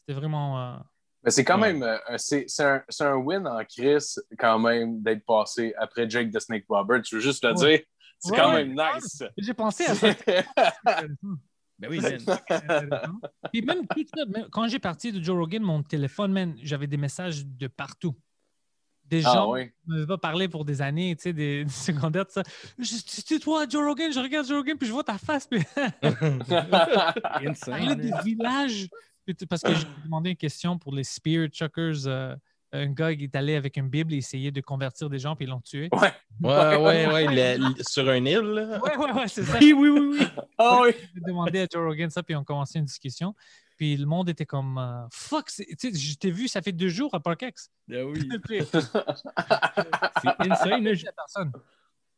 C'était 0.00 0.18
vraiment. 0.18 0.60
euh, 0.60 0.76
Mais 1.24 1.30
c'est 1.30 1.44
quand 1.44 1.60
Ouais. 1.60 1.72
même, 1.72 1.82
euh, 1.82 2.16
c'est 2.18 2.46
un, 3.00 3.14
win 3.16 3.46
en 3.46 3.64
Chris 3.64 4.14
quand 4.38 4.58
même 4.58 5.02
d'être 5.02 5.24
passé 5.24 5.74
après 5.78 6.08
Jake 6.08 6.30
the 6.30 6.40
Snake 6.40 6.64
Robert. 6.68 7.02
Je 7.04 7.16
veux 7.16 7.22
juste 7.22 7.44
le 7.44 7.50
Ouais. 7.54 7.78
dire, 7.78 7.86
c'est 8.18 8.36
quand 8.36 8.52
même 8.52 8.74
nice. 8.74 9.22
J'ai 9.38 9.54
pensé 9.54 9.84
à 9.86 9.94
ça. 9.94 10.08
Ben 11.80 11.88
oui, 11.90 11.98
man. 12.00 12.18
Puis 13.52 13.62
même 13.62 13.86
tout 13.86 14.04
ça, 14.14 14.24
même 14.26 14.48
quand 14.50 14.68
j'ai 14.68 14.78
parti 14.78 15.12
de 15.12 15.22
Joe 15.22 15.36
Rogan, 15.36 15.62
mon 15.62 15.82
téléphone, 15.82 16.30
man, 16.32 16.54
j'avais 16.62 16.86
des 16.86 16.96
messages 16.98 17.46
de 17.46 17.66
partout. 17.68 18.14
Des 19.04 19.26
Ah 19.26 19.32
gens 19.32 19.50
ouais. 19.50 19.74
ne 19.86 19.94
m'avaient 19.94 20.06
pas 20.06 20.18
parlé 20.18 20.48
pour 20.48 20.64
des 20.64 20.82
années, 20.82 21.16
tu 21.16 21.22
sais, 21.22 21.32
des, 21.32 21.64
des 21.64 21.70
secondaires, 21.70 22.26
tout 22.26 22.34
ça. 22.34 22.42
C'est 22.80 23.38
toi, 23.40 23.66
Joe 23.68 23.84
Rogan, 23.84 24.12
je 24.12 24.20
regarde 24.20 24.46
Joe 24.46 24.58
Rogan, 24.58 24.76
puis 24.78 24.86
je 24.86 24.92
vois 24.92 25.02
ta 25.02 25.18
face, 25.18 25.46
puis 25.48 25.60
Insane. 27.46 27.94
des 27.94 28.12
villages. 28.24 28.88
Parce 29.48 29.62
que 29.62 29.74
j'ai 29.74 29.86
demandé 30.04 30.30
une 30.30 30.36
question 30.36 30.78
pour 30.78 30.94
les 30.94 31.04
Spear 31.04 31.48
Chuckers. 31.52 32.06
euh, 32.06 32.36
un 32.72 32.86
gars 32.86 33.14
qui 33.14 33.24
est 33.24 33.36
allé 33.36 33.56
avec 33.56 33.76
une 33.76 33.88
Bible 33.88 34.14
et 34.14 34.18
essayait 34.18 34.50
de 34.52 34.60
convertir 34.60 35.10
des 35.10 35.18
gens, 35.18 35.34
puis 35.36 35.46
ils 35.46 35.50
l'ont 35.50 35.60
tué. 35.60 35.88
Ouais. 35.92 36.12
Ouais, 36.40 36.76
ouais, 36.76 37.06
ouais. 37.28 37.58
sur 37.88 38.08
un 38.08 38.24
île, 38.24 38.38
là. 38.40 38.80
Ouais, 38.80 38.96
ouais, 38.96 39.12
ouais, 39.12 39.28
c'est 39.28 39.44
ça. 39.44 39.58
Oui, 39.60 39.72
oui, 39.72 39.88
oui, 39.90 40.18
oui. 40.20 40.26
Ah 40.58 40.80
oui. 40.82 40.90
J'ai 41.14 41.20
demandé 41.20 41.60
à 41.60 41.66
Joe 41.72 41.84
Rogan 41.86 42.10
ça, 42.10 42.22
puis 42.22 42.34
on 42.36 42.44
commençait 42.44 42.78
une 42.78 42.84
discussion. 42.84 43.34
Puis 43.76 43.96
le 43.96 44.04
monde 44.06 44.28
était 44.28 44.44
comme 44.46 44.76
euh, 44.78 45.06
Fuck, 45.10 45.46
tu 45.46 45.64
sais, 45.78 45.94
je 45.94 46.14
t'ai 46.18 46.30
vu, 46.30 46.48
ça 46.48 46.60
fait 46.60 46.72
deux 46.72 46.90
jours 46.90 47.14
à 47.14 47.20
Parkex. 47.20 47.70
Ben 47.88 48.04
oui. 48.04 48.28
C'est 48.50 48.66
insane. 50.50 50.84
là. 50.84 50.92
Personne. 51.16 51.52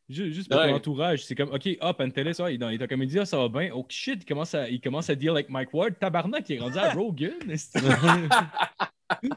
ju- 0.09 0.33
Juste 0.33 0.49
pour 0.51 0.59
Ouais. 0.59 0.69
ton 0.71 0.75
entourage, 0.75 1.23
c'est 1.25 1.35
comme, 1.35 1.53
OK, 1.53 1.69
ah, 1.79 1.93
Pantelis, 1.93 2.35
ouais, 2.41 2.51
il 2.51 2.55
est 2.55 2.57
dans 2.57 2.69
il 2.69 2.81
est 2.81 2.83
en 2.83 2.87
comédie, 2.87 3.17
ah, 3.19 3.25
ça 3.25 3.37
va 3.37 3.47
bien. 3.47 3.69
Oh 3.73 3.85
shit, 3.89 4.19
il 4.21 4.25
commence 4.25 4.53
à, 4.53 4.67
il 4.69 4.81
commence 4.81 5.09
à 5.09 5.15
deal 5.15 5.29
avec 5.29 5.49
Mike 5.49 5.73
Ward. 5.73 5.97
Tabarnak, 5.99 6.49
il 6.49 6.57
est 6.57 6.59
rendu 6.59 6.77
à 6.77 6.91
Rogan. 6.91 7.31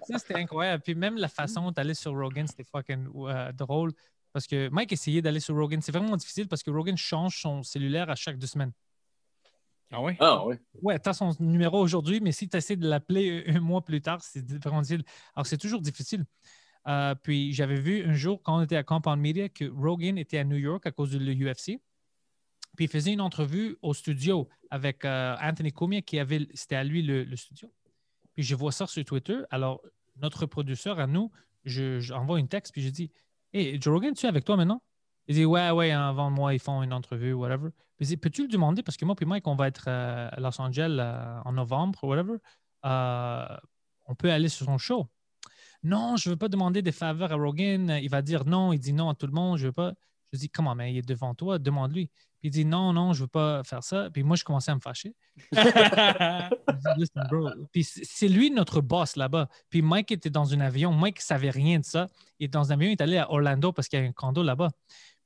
Ça, 0.08 0.18
c'était 0.18 0.36
incroyable. 0.36 0.82
Puis 0.82 0.94
même 0.94 1.16
la 1.16 1.28
façon 1.28 1.70
d'aller 1.70 1.94
sur 1.94 2.12
Rogan, 2.12 2.46
c'était 2.46 2.64
fucking 2.64 3.08
euh, 3.14 3.52
drôle. 3.52 3.92
Parce 4.32 4.46
que 4.46 4.68
Mike 4.68 4.92
essayait 4.92 5.22
d'aller 5.22 5.40
sur 5.40 5.56
Rogan. 5.56 5.80
C'est 5.80 5.92
vraiment 5.92 6.16
difficile 6.16 6.46
parce 6.46 6.62
que 6.62 6.70
Rogan 6.70 6.96
change 6.96 7.40
son 7.40 7.62
cellulaire 7.62 8.10
à 8.10 8.14
chaque 8.14 8.36
deux 8.38 8.46
semaines. 8.46 8.72
ah 9.90 10.02
ouais? 10.02 10.16
Ah 10.20 10.44
oui. 10.46 10.56
Ouais, 10.82 10.98
tu 10.98 11.08
as 11.08 11.14
son 11.14 11.34
numéro 11.40 11.80
aujourd'hui, 11.80 12.20
mais 12.20 12.32
si 12.32 12.48
tu 12.48 12.56
essaies 12.56 12.76
de 12.76 12.86
l'appeler 12.86 13.44
un 13.46 13.60
mois 13.60 13.82
plus 13.82 14.02
tard, 14.02 14.22
c'est 14.22 14.46
vraiment 14.62 14.82
difficile. 14.82 15.04
Alors, 15.34 15.46
c'est 15.46 15.56
toujours 15.56 15.80
difficile. 15.80 16.26
Euh, 16.86 17.14
puis, 17.14 17.52
j'avais 17.52 17.80
vu 17.80 18.04
un 18.04 18.12
jour, 18.12 18.42
quand 18.42 18.58
on 18.58 18.62
était 18.62 18.76
à 18.76 18.82
Compound 18.82 19.20
Media, 19.20 19.48
que 19.48 19.64
Rogan 19.64 20.18
était 20.18 20.38
à 20.38 20.44
New 20.44 20.58
York 20.58 20.84
à 20.86 20.92
cause 20.92 21.10
de 21.12 21.18
l'UFC. 21.18 21.80
Puis, 22.76 22.84
il 22.84 22.88
faisait 22.88 23.14
une 23.14 23.22
entrevue 23.22 23.78
au 23.80 23.94
studio 23.94 24.48
avec 24.70 25.04
euh, 25.04 25.34
Anthony 25.40 25.72
Cumia, 25.72 26.02
qui 26.02 26.18
avait, 26.18 26.46
c'était 26.52 26.76
à 26.76 26.84
lui 26.84 27.02
le, 27.02 27.24
le 27.24 27.36
studio. 27.36 27.72
Puis, 28.36 28.44
je 28.44 28.54
vois 28.54 28.72
ça 28.72 28.86
sur 28.86 29.04
Twitter. 29.04 29.38
Alors, 29.50 29.82
notre 30.16 30.46
producteur 30.46 31.00
à 31.00 31.06
nous, 31.06 31.30
je, 31.64 31.98
j'envoie 32.00 32.38
une 32.38 32.48
texte, 32.48 32.72
puis 32.72 32.82
je 32.82 32.90
dis 32.90 33.10
Hey, 33.52 33.80
Joe 33.80 33.94
Rogan, 33.94 34.14
tu 34.14 34.26
es 34.26 34.28
avec 34.28 34.44
toi 34.44 34.56
maintenant 34.56 34.82
Il 35.26 35.34
dit 35.34 35.44
Ouais, 35.44 35.70
ouais, 35.70 35.90
avant 35.90 36.30
moi, 36.30 36.54
ils 36.54 36.60
font 36.60 36.82
une 36.82 36.92
entrevue, 36.92 37.32
whatever. 37.32 37.70
Puis, 37.96 38.04
je 38.04 38.08
dis 38.10 38.16
Peux-tu 38.16 38.42
le 38.42 38.48
demander? 38.48 38.82
Parce 38.82 38.96
que 38.96 39.04
moi, 39.04 39.16
puis 39.16 39.26
Mike, 39.26 39.46
on 39.46 39.56
va 39.56 39.68
être 39.68 39.86
euh, 39.88 40.28
à 40.30 40.40
Los 40.40 40.60
Angeles 40.60 40.96
euh, 41.00 41.40
en 41.44 41.52
novembre, 41.52 42.04
whatever. 42.04 42.36
Euh, 42.84 43.56
on 44.06 44.14
peut 44.14 44.30
aller 44.30 44.48
sur 44.48 44.66
son 44.66 44.78
show. 44.78 45.08
Non, 45.82 46.16
je 46.16 46.28
ne 46.28 46.34
veux 46.34 46.38
pas 46.38 46.48
demander 46.48 46.82
des 46.82 46.92
faveurs 46.92 47.32
à 47.32 47.36
Rogan. 47.36 47.98
Il 48.02 48.10
va 48.10 48.22
dire 48.22 48.44
non. 48.44 48.72
Il 48.72 48.78
dit 48.78 48.92
non 48.92 49.08
à 49.08 49.14
tout 49.14 49.26
le 49.26 49.32
monde. 49.32 49.58
Je 49.58 49.66
veux 49.66 49.72
pas. 49.72 49.94
Je 50.32 50.38
dis 50.38 50.50
comment, 50.50 50.74
mais 50.74 50.92
il 50.92 50.98
est 50.98 51.08
devant 51.08 51.34
toi, 51.34 51.58
demande-lui. 51.58 52.10
Il 52.46 52.52
dit 52.52 52.64
non, 52.64 52.92
non, 52.92 53.12
je 53.12 53.22
veux 53.22 53.26
pas 53.26 53.64
faire 53.64 53.82
ça. 53.82 54.08
Puis 54.12 54.22
moi, 54.22 54.36
je 54.36 54.44
commençais 54.44 54.70
à 54.70 54.76
me 54.76 54.80
fâcher. 54.80 55.16
Puis 57.72 57.82
c'est 57.82 58.04
c'est 58.04 58.28
lui 58.28 58.52
notre 58.52 58.80
boss 58.80 59.16
là-bas. 59.16 59.48
Puis 59.68 59.82
Mike 59.82 60.12
était 60.12 60.30
dans 60.30 60.54
un 60.54 60.60
avion. 60.60 60.92
Mike 60.92 61.20
savait 61.20 61.50
rien 61.50 61.80
de 61.80 61.84
ça. 61.84 62.06
Il 62.38 62.44
est 62.44 62.48
dans 62.48 62.70
un 62.70 62.76
avion, 62.76 62.90
il 62.90 62.92
est 62.92 63.00
allé 63.00 63.18
à 63.18 63.32
Orlando 63.32 63.72
parce 63.72 63.88
qu'il 63.88 63.98
y 63.98 64.02
a 64.02 64.04
un 64.06 64.12
condo 64.12 64.44
là-bas. 64.44 64.70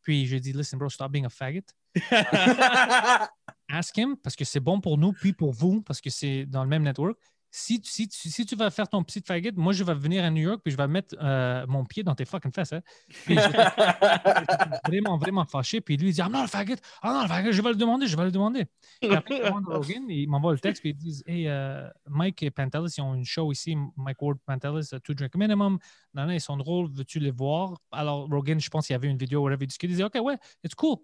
Puis 0.01 0.25
je 0.25 0.31
lui 0.31 0.39
ai 0.39 0.41
dit, 0.41 0.55
listen, 0.55 0.79
bro, 0.79 0.89
stop 0.89 1.13
being 1.13 1.27
a 1.27 1.29
faggot. 1.29 1.61
Ask 3.69 3.99
him 3.99 4.17
parce 4.17 4.35
que 4.35 4.47
c'est 4.47 4.61
bon 4.61 4.81
pour 4.81 4.97
nous, 4.97 5.13
puis 5.13 5.35
pour 5.35 5.53
vous, 5.53 5.83
parce 5.83 6.01
que 6.01 6.09
c'est 6.09 6.47
dans 6.47 6.63
le 6.63 6.71
même 6.71 6.85
network. 6.85 7.19
Si, 7.51 7.81
tu- 7.81 7.91
si, 7.91 8.09
tu- 8.09 8.29
si 8.31 8.47
tu 8.47 8.55
vas 8.57 8.71
faire 8.71 8.89
ton 8.89 9.03
petit 9.03 9.21
faggot, 9.21 9.51
moi, 9.57 9.73
je 9.73 9.83
vais 9.83 9.95
venir 9.95 10.25
à 10.25 10.31
New 10.31 10.43
York, 10.43 10.61
puis 10.63 10.71
je 10.73 10.77
vais 10.77 10.87
mettre 10.87 11.17
euh, 11.21 11.67
mon 11.67 11.85
pied 11.85 12.03
dans 12.03 12.15
tes 12.15 12.25
fucking 12.25 12.53
fesses. 12.53 12.73
Hein. 12.73 12.81
Puis 13.25 13.35
je- 13.35 13.41
vraiment, 14.87 15.19
vraiment 15.19 15.45
fâché. 15.45 15.81
Puis 15.81 15.97
lui, 15.97 16.09
il 16.11 16.13
dit, 16.15 16.21
ah 16.21 16.29
non, 16.29 16.43
le 16.43 16.49
faggot, 16.49 16.75
ah 17.03 17.13
non, 17.13 17.23
le 17.23 17.29
faggot, 17.29 17.53
je 17.53 17.63
vais 17.63 17.71
le 17.71 17.75
demander, 17.77 18.07
je 18.07 18.17
vais 18.17 18.25
le 18.25 18.31
demander. 18.31 18.67
Puis 19.01 19.15
après, 19.15 19.41
demande 19.45 19.67
Rogan, 19.67 20.05
il 20.09 20.29
m'envoie 20.29 20.53
le 20.53 20.59
texte, 20.59 20.81
puis 20.83 20.91
ils 20.91 20.97
disent, 20.97 21.23
hey, 21.27 21.49
euh, 21.49 21.89
Mike 22.07 22.43
et 22.43 22.51
Pantelis, 22.51 22.95
ils 22.99 23.01
ont 23.03 23.15
une 23.15 23.25
show 23.25 23.51
ici, 23.53 23.77
Mike 23.97 24.23
Ward, 24.23 24.39
Pantelis, 24.47 24.89
uh, 24.93 25.01
Two 25.01 25.15
Drink 25.15 25.35
Minimum. 25.35 25.79
Non, 26.15 26.27
non, 26.27 26.33
ils 26.33 26.41
sont 26.41 26.57
drôles, 26.57 26.91
veux-tu 26.93 27.19
les 27.19 27.31
voir? 27.31 27.75
Alors, 27.91 28.29
Rogan, 28.31 28.61
je 28.61 28.71
pense 28.71 28.87
qu'il 28.87 28.95
y 28.95 28.97
avait 28.97 29.09
une 29.09 29.19
vidéo, 29.19 29.43
whatever, 29.43 29.65
il 29.65 29.91
il 29.91 29.97
dit, 29.97 30.05
OK, 30.05 30.19
ouais, 30.23 30.39
it's 30.65 30.75
cool. 30.75 30.99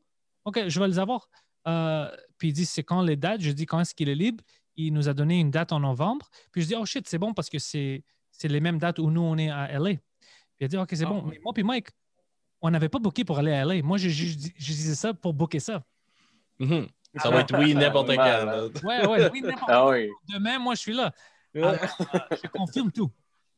OK, 0.44 0.68
je 0.68 0.80
vais 0.80 0.86
les 0.88 0.98
avoir. 0.98 1.28
Euh, 1.66 2.08
puis 2.38 2.48
il 2.48 2.52
dit, 2.52 2.64
c'est 2.66 2.84
quand 2.84 3.02
les 3.02 3.16
dates? 3.16 3.40
Je 3.40 3.50
dis, 3.50 3.66
quand 3.66 3.80
est-ce 3.80 3.94
qu'il 3.94 4.08
est 4.08 4.14
libre? 4.14 4.44
Il 4.76 4.92
nous 4.92 5.08
a 5.08 5.14
donné 5.14 5.40
une 5.40 5.50
date 5.50 5.72
en 5.72 5.80
novembre. 5.80 6.28
Puis 6.52 6.62
je 6.62 6.66
dis, 6.68 6.74
oh 6.74 6.84
shit, 6.84 7.08
c'est 7.08 7.18
bon 7.18 7.32
parce 7.34 7.48
que 7.50 7.58
c'est 7.58 8.04
c'est 8.30 8.48
les 8.48 8.60
mêmes 8.60 8.78
dates 8.78 8.98
où 8.98 9.10
nous, 9.10 9.22
on 9.22 9.36
est 9.38 9.48
à 9.50 9.72
LA. 9.78 9.94
Puis 9.94 10.00
il 10.60 10.64
a 10.64 10.68
dit, 10.68 10.76
OK, 10.76 10.88
c'est 10.92 11.04
Ah, 11.04 11.08
bon. 11.08 11.22
Mais 11.22 11.38
moi 11.42 11.52
puis 11.54 11.62
Mike, 11.62 11.88
on 12.60 12.70
n'avait 12.70 12.88
pas 12.90 12.98
booké 12.98 13.24
pour 13.24 13.38
aller 13.38 13.52
à 13.52 13.64
LA. 13.64 13.82
Moi, 13.82 13.96
je, 13.98 14.08
je- 14.10 14.26
je 14.56 14.66
disais 14.72 14.94
ça 14.94 15.14
pour 15.14 15.32
booker 15.34 15.60
ça. 15.60 15.82
Mhm. 16.58 16.86
Ça 17.16 17.30
va 17.30 17.40
être 17.40 17.58
oui, 17.58 17.74
n'importe 17.74 18.14
quand. 18.14 18.70
Ouais, 18.86 19.06
ouais, 19.06 19.30
oui, 19.32 19.40
n'importe 19.40 19.70
Ah 19.70 19.86
oui. 19.88 20.10
Demain, 20.32 20.58
moi, 20.58 20.74
je 20.74 20.80
suis 20.80 20.92
là. 20.92 21.12
Alors, 21.54 21.70
euh, 21.72 22.18
je 22.42 22.48
confirme 22.48 22.92
tout. 22.92 23.10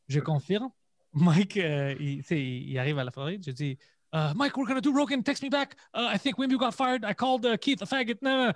Je 0.07 0.21
confirme. 0.21 0.71
Mike, 1.13 1.57
euh, 1.57 1.97
il, 1.99 2.23
il 2.31 2.79
arrive 2.79 2.99
à 3.01 3.05
la 3.05 3.11
Floride. 3.11 3.43
Je 3.45 3.51
dis, 3.51 3.77
uh, 4.13 4.33
Mike, 4.35 4.57
we're 4.57 4.67
to 4.67 4.81
do 4.81 4.93
Rogan. 4.93 5.23
Text 5.23 5.43
me 5.43 5.49
back. 5.49 5.77
Uh, 5.95 6.09
I 6.13 6.19
think 6.19 6.39
when 6.39 6.51
you 6.51 6.59
got 6.59 6.75
fired, 6.75 7.05
I 7.05 7.15
called 7.15 7.45
uh, 7.47 7.57
Keith 7.57 7.83
a 7.83 7.87
faggot. 7.87 8.19
No, 8.23 8.47
no. 8.47 8.53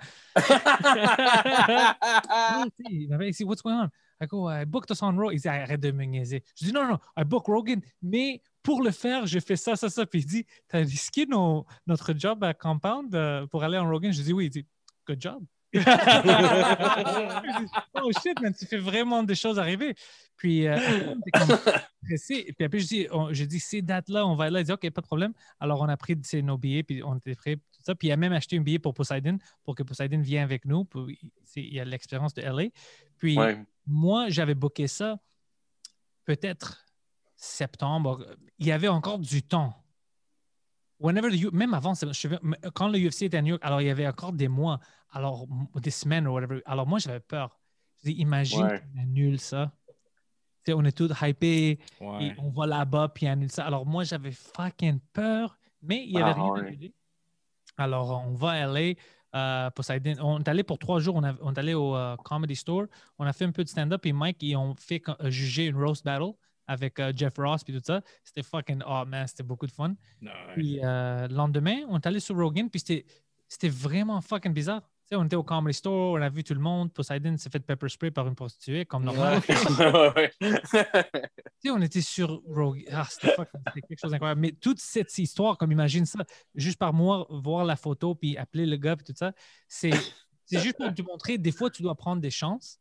Il 2.89 3.09
m'avait 3.09 3.31
dit, 3.31 3.43
what's 3.43 3.61
going 3.61 3.75
on? 3.75 3.89
I 4.21 4.25
go, 4.25 4.47
I 4.47 4.65
booked 4.65 4.91
us 4.91 5.01
on 5.01 5.17
Rogan. 5.17 5.33
Il 5.35 5.41
dit, 5.41 5.47
arrête 5.47 5.79
de 5.79 5.91
me 5.91 6.05
niaiser. 6.05 6.43
Je 6.55 6.65
dis, 6.65 6.71
non, 6.71 6.87
non, 6.87 6.99
I 7.17 7.23
book 7.23 7.45
Rogan, 7.47 7.81
mais 8.01 8.41
pour 8.61 8.81
le 8.81 8.91
faire, 8.91 9.25
je 9.27 9.39
fais 9.39 9.55
ça, 9.55 9.75
ça, 9.75 9.89
ça. 9.89 10.05
Puis 10.05 10.19
il 10.19 10.25
dit, 10.25 10.45
t'as 10.67 10.79
risqué 10.79 11.25
nos- 11.25 11.65
notre 11.87 12.13
job 12.17 12.43
à 12.43 12.53
Compound 12.53 13.13
euh, 13.13 13.45
pour 13.47 13.63
aller 13.63 13.77
en 13.77 13.89
Rogan? 13.89 14.11
Je 14.13 14.21
dis, 14.21 14.33
oui. 14.33 14.45
Il 14.45 14.49
dit, 14.49 14.65
good 15.07 15.21
job. 15.21 15.43
Oh 17.95 18.11
shit, 18.21 18.39
man, 18.41 18.53
tu 18.53 18.65
fais 18.65 18.77
vraiment 18.77 19.23
des 19.23 19.35
choses 19.35 19.59
arriver. 19.59 19.95
Puis, 20.35 20.67
euh, 20.67 20.77
comme 21.33 21.57
pressé. 22.05 22.53
Puis 22.57 22.65
après, 22.65 22.79
je 22.79 22.87
dis, 22.87 23.07
on- 23.11 23.33
je 23.33 23.45
dis 23.45 23.59
ces 23.59 23.81
dates-là, 23.81 24.25
on 24.25 24.35
va 24.35 24.49
là. 24.49 24.59
Il 24.61 24.65
dit, 24.65 24.71
OK, 24.71 24.89
pas 24.89 25.01
de 25.01 25.05
problème. 25.05 25.33
Alors, 25.59 25.81
on 25.81 25.89
a 25.89 25.97
pris 25.97 26.15
tu 26.19 26.27
sais, 26.27 26.41
nos 26.41 26.57
billets, 26.57 26.83
puis 26.83 27.03
on 27.03 27.15
était 27.15 27.35
prêts, 27.35 27.55
tout 27.55 27.81
ça. 27.83 27.95
Puis, 27.95 28.09
il 28.09 28.11
a 28.11 28.17
même 28.17 28.33
acheté 28.33 28.57
un 28.57 28.61
billet 28.61 28.79
pour 28.79 28.93
Poseidon, 28.93 29.37
pour 29.63 29.75
que 29.75 29.83
Poseidon 29.83 30.19
vienne 30.21 30.43
avec 30.43 30.65
nous. 30.65 30.85
Puis, 30.85 31.19
il 31.55 31.73
y 31.73 31.79
a 31.79 31.85
l'expérience 31.85 32.33
de 32.33 32.41
LA. 32.41 32.69
Puis, 33.17 33.37
Ouais. 33.37 33.63
moi, 33.85 34.29
j'avais 34.29 34.55
booké 34.55 34.87
ça 34.87 35.17
peut-être 36.25 36.85
septembre. 37.35 38.25
Il 38.57 38.67
y 38.67 38.71
avait 38.71 38.87
encore 38.87 39.19
du 39.19 39.43
temps. 39.43 39.73
Whenever 40.99 41.37
the 41.37 41.51
même 41.51 41.73
avant, 41.73 41.93
quand 42.73 42.87
le 42.87 42.97
UFC 42.97 43.23
était 43.23 43.37
à 43.37 43.41
New 43.41 43.49
York, 43.49 43.61
alors 43.65 43.81
il 43.81 43.87
y 43.87 43.89
avait 43.89 44.07
encore 44.07 44.31
des 44.31 44.47
mois, 44.47 44.79
alors 45.13 45.45
des 45.75 45.91
semaines 45.91 46.27
ou 46.27 46.33
whatever. 46.33 46.61
Alors 46.65 46.85
moi, 46.87 46.99
j'avais 46.99 47.19
peur. 47.19 47.57
Je 48.03 48.09
dis, 48.09 48.15
imagine 48.19 48.63
Ouais. 48.63 48.81
qu'on 48.93 49.01
annule 49.01 49.39
ça. 49.39 49.71
On 50.69 50.83
est 50.85 50.97
tous 50.97 51.11
hypés, 51.21 51.77
Ouais. 51.99 52.27
et 52.27 52.33
on 52.37 52.49
va 52.49 52.65
là-bas, 52.65 53.09
puis 53.13 53.27
annule 53.27 53.51
ça. 53.51 53.65
Alors 53.65 53.85
moi, 53.85 54.03
j'avais 54.05 54.31
fucking 54.31 54.99
peur, 55.11 55.57
mais 55.81 56.05
il 56.05 56.15
n'y 56.15 56.21
avait 56.21 56.31
Ah, 56.31 56.33
rien 56.43 56.51
ouais. 56.53 56.67
annulé. 56.67 56.93
Alors, 57.77 58.23
on 58.27 58.33
va 58.33 58.51
à 58.51 58.57
LA. 58.67 58.93
euh, 59.35 59.69
Poseidon. 59.71 60.13
On 60.21 60.39
est 60.39 60.47
allé 60.47 60.61
pour 60.61 60.77
trois 60.77 60.99
jours. 60.99 61.15
On, 61.15 61.23
a- 61.23 61.33
on 61.41 61.51
est 61.53 61.57
allé 61.57 61.73
au 61.73 61.95
euh, 61.95 62.15
Comedy 62.17 62.55
Store. 62.55 62.85
On 63.17 63.25
a 63.25 63.33
fait 63.33 63.45
un 63.45 63.51
peu 63.51 63.63
de 63.63 63.67
stand-up. 63.69 64.05
Et 64.05 64.13
Mike, 64.13 64.37
ils 64.43 64.55
ont 64.55 64.75
fait 64.75 65.01
euh, 65.09 65.31
juger 65.31 65.65
une 65.65 65.75
roast 65.75 66.05
battle 66.05 66.33
avec 66.67 67.01
Jeff 67.15 67.33
Ross 67.37 67.63
et 67.67 67.73
tout 67.73 67.81
ça. 67.83 68.01
C'était 68.23 68.43
fucking, 68.43 68.83
oh 68.87 69.03
man, 69.07 69.25
c'était 69.25 69.41
beaucoup 69.41 69.65
de 69.65 69.71
fun. 69.71 69.95
Nice. 70.21 70.31
Puis 70.53 70.79
euh, 70.83 71.27
le 71.27 71.33
lendemain, 71.33 71.77
on 71.89 71.97
est 71.97 72.05
allé 72.05 72.19
sur 72.19 72.37
Rogan. 72.37 72.69
Puis 72.69 72.79
c'était 73.47 73.69
vraiment 73.69 74.21
fucking 74.21 74.53
bizarre. 74.53 74.83
Sais, 75.13 75.17
on 75.17 75.25
était 75.25 75.35
au 75.35 75.43
Comedy 75.43 75.77
Store, 75.77 76.13
on 76.13 76.21
a 76.23 76.29
vu 76.29 76.43
tout 76.43 76.55
le 76.55 76.59
monde. 76.59 76.91
Poseidon 76.91 77.37
s'est 77.37 77.51
fait 77.51 77.59
pepper 77.59 77.87
spray 77.87 78.09
par 78.09 78.27
une 78.27 78.33
prostituée, 78.33 78.83
comme 78.83 79.03
normal. 79.03 79.43
Tu 81.61 81.69
on 81.69 81.79
était 81.83 82.01
sur 82.01 82.41
Rogue. 82.47 82.83
Ah, 82.91 83.05
c'était 83.07 83.35
quelque 83.87 83.99
chose 84.01 84.09
d'incroyable. 84.09 84.41
Mais 84.41 84.53
toute 84.53 84.79
cette 84.79 85.15
histoire, 85.19 85.59
comme 85.59 85.71
imagine 85.71 86.07
ça, 86.07 86.25
juste 86.55 86.79
par 86.79 86.93
moi, 86.93 87.27
voir 87.29 87.63
la 87.63 87.75
photo, 87.75 88.15
puis 88.15 88.37
appeler 88.37 88.65
le 88.65 88.75
gars, 88.75 88.95
puis 88.95 89.05
tout 89.05 89.13
ça, 89.15 89.33
c'est 89.67 89.91
c'est 90.45 90.59
juste 90.59 90.77
pour 90.77 90.91
te 90.91 91.01
montrer, 91.03 91.37
des 91.37 91.51
fois, 91.51 91.69
tu 91.69 91.83
dois 91.83 91.93
prendre 91.93 92.19
des 92.19 92.31
chances. 92.31 92.79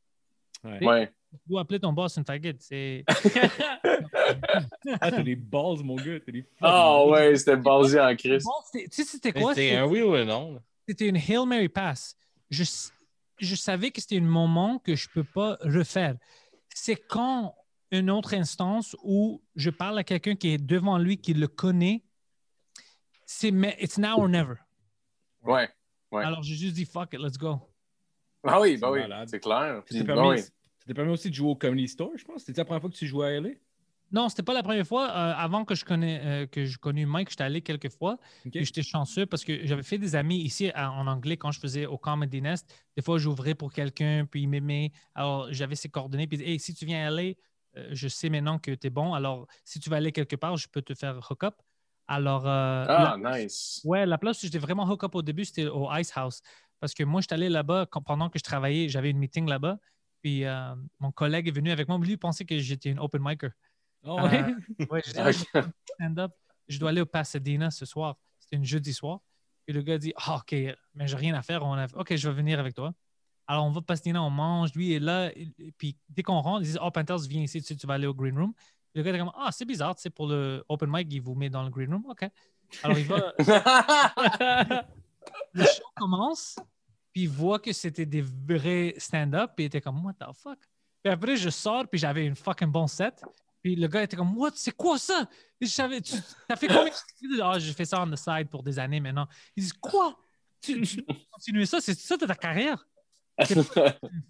Ouais. 0.64 0.82
Ouais. 0.82 1.12
Tu 1.32 1.50
dois 1.50 1.60
appeler 1.60 1.80
ton 1.80 1.92
boss 1.92 2.16
une 2.16 2.24
faggot. 2.24 2.52
C'est 2.60 3.04
Ah, 5.02 5.10
t'as 5.10 5.22
des 5.22 5.36
balls, 5.36 5.82
mon 5.84 5.96
gars. 5.96 6.18
T'as 6.24 6.32
des 6.32 6.46
Ah 6.62 7.04
ouais, 7.04 7.36
c'était 7.36 7.56
basé 7.56 8.00
en 8.00 8.16
Christ. 8.16 8.48
Tu 8.72 8.88
sais, 8.90 9.04
c'était 9.04 9.32
quoi? 9.32 9.54
C'était 9.54 9.76
un 9.76 9.84
oui 9.84 10.00
ou 10.00 10.14
un 10.14 10.24
non. 10.24 10.58
C'était 10.86 11.08
une 11.08 11.16
Hail 11.16 11.46
Mary 11.46 11.68
Pass. 11.68 12.16
Je, 12.50 12.64
je 13.38 13.54
savais 13.54 13.90
que 13.90 14.00
c'était 14.00 14.18
un 14.18 14.22
moment 14.22 14.78
que 14.78 14.94
je 14.94 15.08
ne 15.08 15.12
peux 15.22 15.24
pas 15.24 15.56
refaire. 15.62 16.16
C'est 16.74 16.96
quand 16.96 17.54
une 17.90 18.10
autre 18.10 18.34
instance 18.34 18.96
où 19.02 19.42
je 19.54 19.70
parle 19.70 19.98
à 19.98 20.04
quelqu'un 20.04 20.34
qui 20.34 20.48
est 20.48 20.58
devant 20.58 20.98
lui, 20.98 21.18
qui 21.18 21.34
le 21.34 21.46
connaît, 21.48 22.04
c'est 23.26 23.50
mais 23.50 23.76
it's 23.80 23.98
now 23.98 24.18
or 24.18 24.28
never. 24.28 24.54
Ouais. 25.42 25.68
Ouais. 26.10 26.24
Alors 26.24 26.42
j'ai 26.42 26.54
juste 26.54 26.74
dit 26.74 26.84
fuck 26.84 27.12
it, 27.12 27.20
let's 27.20 27.38
go. 27.38 27.60
Ah 28.44 28.60
oui, 28.60 28.76
bah 28.76 28.90
oui, 28.90 29.00
c'est 29.26 29.40
clair. 29.40 29.76
Ça 29.76 29.82
Puis, 29.86 30.02
bah 30.02 30.14
permis, 30.14 30.42
oui. 30.86 30.94
permis 30.94 31.12
aussi 31.12 31.30
de 31.30 31.34
jouer 31.34 31.50
au 31.50 31.54
Comedy 31.54 31.86
Store, 31.86 32.10
je 32.16 32.24
pense. 32.24 32.42
C'était 32.42 32.60
la 32.60 32.64
première 32.64 32.80
fois 32.80 32.90
que 32.90 32.96
tu 32.96 33.06
jouais 33.06 33.26
à 33.36 33.40
LA? 33.40 33.50
Non, 34.12 34.28
c'était 34.28 34.42
pas 34.42 34.52
la 34.52 34.62
première 34.62 34.86
fois. 34.86 35.08
Euh, 35.10 35.34
avant 35.36 35.64
que 35.64 35.74
je 35.74 35.84
connais 35.84 36.20
euh, 36.24 36.46
que 36.46 36.66
je 36.66 36.78
Mike, 37.06 37.30
j'étais 37.30 37.44
allé 37.44 37.62
quelques 37.62 37.88
fois. 37.90 38.18
J'étais 38.64 38.82
chanceux 38.82 39.24
parce 39.24 39.42
que 39.42 39.66
j'avais 39.66 39.82
fait 39.82 39.98
des 39.98 40.14
amis 40.14 40.38
ici 40.38 40.70
à- 40.74 40.92
en 40.92 41.06
anglais 41.06 41.38
quand 41.38 41.50
je 41.50 41.58
faisais 41.58 41.86
au 41.86 41.96
Comedy 41.96 42.42
Nest. 42.42 42.72
Des 42.96 43.02
fois, 43.02 43.16
j'ouvrais 43.18 43.54
pour 43.54 43.72
quelqu'un, 43.72 44.26
puis 44.30 44.42
il 44.42 44.48
m'aimait. 44.48 44.92
Alors, 45.14 45.50
j'avais 45.52 45.76
ses 45.76 45.88
coordonnées. 45.88 46.26
Puis, 46.26 46.42
hey, 46.42 46.58
si 46.60 46.74
tu 46.74 46.84
viens 46.84 47.06
aller, 47.06 47.38
euh, 47.76 47.88
je 47.92 48.06
sais 48.08 48.28
maintenant 48.28 48.58
que 48.58 48.72
tu 48.72 48.86
es 48.86 48.90
bon. 48.90 49.14
Alors, 49.14 49.46
si 49.64 49.80
tu 49.80 49.88
vas 49.88 49.96
aller 49.96 50.12
quelque 50.12 50.36
part, 50.36 50.56
je 50.58 50.68
peux 50.68 50.82
te 50.82 50.94
faire 50.94 51.18
hook 51.30 51.42
up. 51.44 51.54
Alors, 52.06 52.46
Ah, 52.46 53.16
la- 53.22 53.38
nice. 53.38 53.80
ouais, 53.84 54.04
la 54.04 54.18
place 54.18 54.42
où 54.42 54.46
j'étais 54.46 54.58
vraiment 54.58 54.86
hook 54.86 55.04
up 55.04 55.14
au 55.14 55.22
début, 55.22 55.46
c'était 55.46 55.66
au 55.68 55.90
Ice 55.96 56.12
House. 56.14 56.42
Parce 56.80 56.92
que 56.92 57.04
moi, 57.04 57.22
j'étais 57.22 57.34
allé 57.34 57.48
là-bas 57.48 57.86
pendant 58.04 58.28
que 58.28 58.38
je 58.38 58.44
travaillais. 58.44 58.88
J'avais 58.90 59.10
une 59.10 59.18
meeting 59.18 59.48
là-bas. 59.48 59.78
Puis, 60.20 60.44
mon 61.00 61.12
collègue 61.12 61.48
est 61.48 61.52
venu 61.52 61.70
avec 61.70 61.88
moi. 61.88 61.96
Lui, 61.98 62.12
il 62.12 62.18
pensait 62.18 62.44
que 62.44 62.58
j'étais 62.58 62.90
une 62.90 62.98
open 62.98 63.22
micer. 63.24 63.48
Oh, 64.04 64.20
ouais? 64.20 64.54
Ouais, 64.90 65.02
ah, 65.16 65.30
je 65.30 65.44
stand-up. 65.94 66.32
Dois 66.78 66.90
aller 66.90 67.00
au 67.00 67.06
Pasadena 67.06 67.70
ce 67.70 67.84
soir. 67.84 68.16
C'était 68.38 68.56
un 68.56 68.64
jeudi 68.64 68.94
soir. 68.94 69.20
Et 69.66 69.72
le 69.72 69.82
gars 69.82 69.98
dit 69.98 70.12
Ah, 70.16 70.36
OK, 70.36 70.52
mais 70.94 71.06
j'ai 71.06 71.16
rien 71.16 71.34
à 71.34 71.42
faire. 71.42 71.62
On 71.64 71.74
a... 71.74 71.86
OK, 71.94 72.16
je 72.16 72.28
vais 72.28 72.34
venir 72.34 72.58
avec 72.58 72.74
toi. 72.74 72.92
Alors, 73.46 73.66
on 73.66 73.70
va 73.70 73.78
au 73.78 73.82
Pasadena, 73.82 74.22
on 74.22 74.30
mange. 74.30 74.72
Lui 74.74 74.94
est 74.94 75.00
là. 75.00 75.30
Et 75.36 75.72
puis, 75.76 75.96
dès 76.08 76.22
qu'on 76.22 76.40
rentre, 76.40 76.62
ils 76.62 76.66
disent 76.66 76.78
Oh, 76.82 76.90
Panthers, 76.90 77.20
viens 77.28 77.42
ici, 77.42 77.62
tu, 77.62 77.76
tu 77.76 77.86
vas 77.86 77.94
aller 77.94 78.06
au 78.06 78.14
green 78.14 78.38
room. 78.38 78.54
Et 78.94 78.98
le 78.98 79.04
gars 79.04 79.14
est 79.14 79.18
comme 79.18 79.32
Ah, 79.36 79.50
c'est 79.52 79.64
bizarre, 79.64 79.94
tu 79.94 80.02
sais, 80.02 80.10
pour 80.10 80.26
le 80.26 80.64
open 80.68 80.90
mic, 80.90 81.08
il 81.10 81.20
vous 81.20 81.34
met 81.34 81.50
dans 81.50 81.62
le 81.62 81.70
green 81.70 81.92
room. 81.92 82.06
OK. 82.08 82.28
Alors, 82.82 82.98
il 82.98 83.04
va. 83.04 83.32
le 85.52 85.64
show 85.64 85.84
commence, 85.96 86.56
puis 87.12 87.22
il 87.22 87.28
voit 87.28 87.58
que 87.58 87.72
c'était 87.72 88.06
des 88.06 88.22
vrais 88.22 88.94
stand-up, 88.96 89.52
puis 89.54 89.64
il 89.64 89.66
était 89.66 89.80
comme, 89.80 90.04
what 90.04 90.14
the 90.14 90.32
fuck? 90.34 90.58
Puis 91.02 91.12
après, 91.12 91.36
je 91.36 91.50
sors, 91.50 91.86
puis 91.88 91.98
j'avais 91.98 92.26
une 92.26 92.36
fucking 92.36 92.70
bon 92.70 92.86
set. 92.86 93.22
Puis 93.62 93.76
le 93.76 93.86
gars 93.86 94.02
était 94.02 94.16
comme, 94.16 94.36
what, 94.36 94.52
c'est 94.54 94.76
quoi 94.76 94.98
ça? 94.98 95.28
Je 95.60 95.66
savais, 95.68 96.00
tu 96.00 96.16
as 96.48 96.56
fait 96.56 96.66
combien? 96.66 96.92
Ah, 97.42 97.58
j'ai 97.58 97.72
fait 97.72 97.84
ça 97.84 98.02
on 98.02 98.10
the 98.10 98.16
side 98.16 98.48
pour 98.48 98.62
des 98.62 98.78
années 98.78 99.00
maintenant. 99.00 99.28
Il 99.56 99.64
dit, 99.64 99.72
quoi? 99.80 100.18
Tu, 100.60 100.80
tu 100.82 101.04
continues 101.32 101.66
ça? 101.66 101.80
C'est 101.80 101.94
ça 101.94 102.16
de 102.16 102.26
ta 102.26 102.34
carrière? 102.34 102.84
Un 103.38 103.44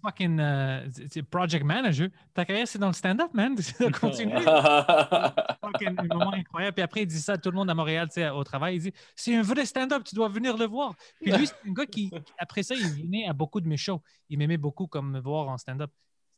fucking 0.01 0.39
euh, 0.39 0.89
project 1.29 1.65
manager. 1.65 2.07
Ta 2.33 2.45
carrière, 2.45 2.67
c'est 2.67 2.79
dans 2.79 2.87
le 2.87 2.93
stand-up, 2.93 3.33
man. 3.33 3.55
Continue 3.99 4.39
fucking 4.41 5.95
un 5.97 6.03
moment 6.03 6.33
incroyable. 6.33 6.75
Puis 6.75 6.83
après, 6.83 7.01
il 7.01 7.07
dit 7.07 7.19
ça 7.19 7.33
à 7.33 7.37
tout 7.37 7.51
le 7.51 7.55
monde 7.57 7.69
à 7.69 7.73
Montréal, 7.73 8.07
tu 8.07 8.15
sais, 8.15 8.29
au 8.29 8.43
travail. 8.43 8.77
Il 8.77 8.81
dit 8.81 8.93
C'est 9.15 9.35
un 9.35 9.41
vrai 9.41 9.65
stand-up, 9.65 10.03
tu 10.05 10.15
dois 10.15 10.29
venir 10.29 10.55
le 10.55 10.65
voir. 10.65 10.95
Puis 11.21 11.31
lui, 11.31 11.47
c'est 11.47 11.69
un 11.69 11.73
gars 11.73 11.85
qui, 11.85 12.11
après 12.37 12.63
ça, 12.63 12.75
il 12.75 12.87
venait 12.87 13.27
à 13.27 13.33
beaucoup 13.33 13.59
de 13.59 13.67
mes 13.67 13.77
shows. 13.77 14.01
Il 14.29 14.37
m'aimait 14.37 14.57
beaucoup 14.57 14.87
comme 14.87 15.11
me 15.11 15.19
voir 15.19 15.49
en 15.49 15.57
stand-up. 15.57 15.91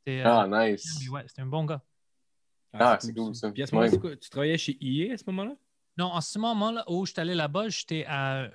Euh, 0.10 0.24
ah, 0.26 0.48
nice. 0.48 1.08
ouais, 1.10 1.24
c'était 1.28 1.44
un 1.44 1.48
bon 1.48 1.66
gars. 1.66 1.82
Ah, 2.80 2.98
c'est 3.00 3.14
cool, 3.14 3.34
ça. 3.36 3.52
Puis 3.52 3.64
à 3.64 3.68
ce 3.68 3.74
moment-là, 3.76 3.88
Ouais. 3.90 3.94
c'est 3.96 4.00
quoi? 4.02 4.16
tu 4.16 4.30
travaillais 4.30 4.58
chez 4.58 4.78
EA 4.82 5.14
à 5.14 5.18
ce 5.18 5.24
moment-là? 5.28 5.56
Non, 5.98 6.06
en 6.08 6.22
ce 6.22 6.38
moment-là 6.40 6.84
où 6.90 7.06
je 7.06 7.12
suis 7.14 7.22
allé 7.22 7.36
là-bas, 7.36 7.70
j'étais 7.70 8.04
à 8.06 8.44
euh, 8.44 8.50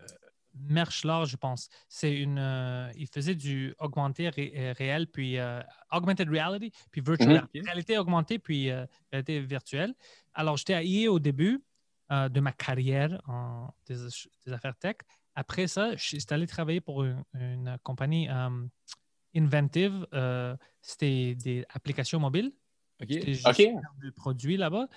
Merchelard, 0.54 1.26
je 1.26 1.36
pense. 1.36 1.68
C'est 1.88 2.12
une. 2.14 2.38
euh, 2.38 2.90
il 2.96 3.06
faisait 3.06 3.34
du 3.34 3.74
augmenté 3.78 4.28
ré- 4.28 4.52
euh, 4.56 4.74
réel, 4.76 5.06
puis 5.06 5.38
euh, 5.38 5.60
augmented 5.92 6.28
reality, 6.28 6.70
puis 6.90 7.00
virtual 7.00 7.46
Mhm. 7.54 7.62
réalité 7.64 7.96
augmentée, 7.98 8.38
puis 8.38 8.70
euh, 8.70 8.84
réalité 9.12 9.40
virtuelle. 9.40 9.94
Alors, 10.34 10.56
j'étais 10.56 10.74
à 10.74 10.82
IE 10.82 11.08
au 11.08 11.18
début 11.18 11.62
euh, 12.12 12.28
de 12.28 12.40
ma 12.40 12.52
carrière 12.52 13.20
en 13.28 13.68
des, 13.86 13.94
des 14.44 14.52
affaires 14.52 14.76
tech. 14.76 14.96
Après 15.36 15.68
ça, 15.68 15.94
je 15.96 16.02
suis 16.04 16.26
allé 16.30 16.46
travailler 16.48 16.80
pour 16.80 17.04
une, 17.04 17.22
une 17.34 17.78
compagnie, 17.84 18.28
euh, 18.28 18.66
Inventive. 19.36 20.06
euh, 20.12 20.56
C'était 20.82 21.36
des 21.36 21.64
applications 21.72 22.18
mobiles. 22.18 22.52
OK? 23.00 23.06
J'étais 23.08 23.30
Ok. 23.46 23.54
gestionnaire 23.56 23.92
de 24.02 24.10
produits 24.10 24.56
là-bas. 24.56 24.88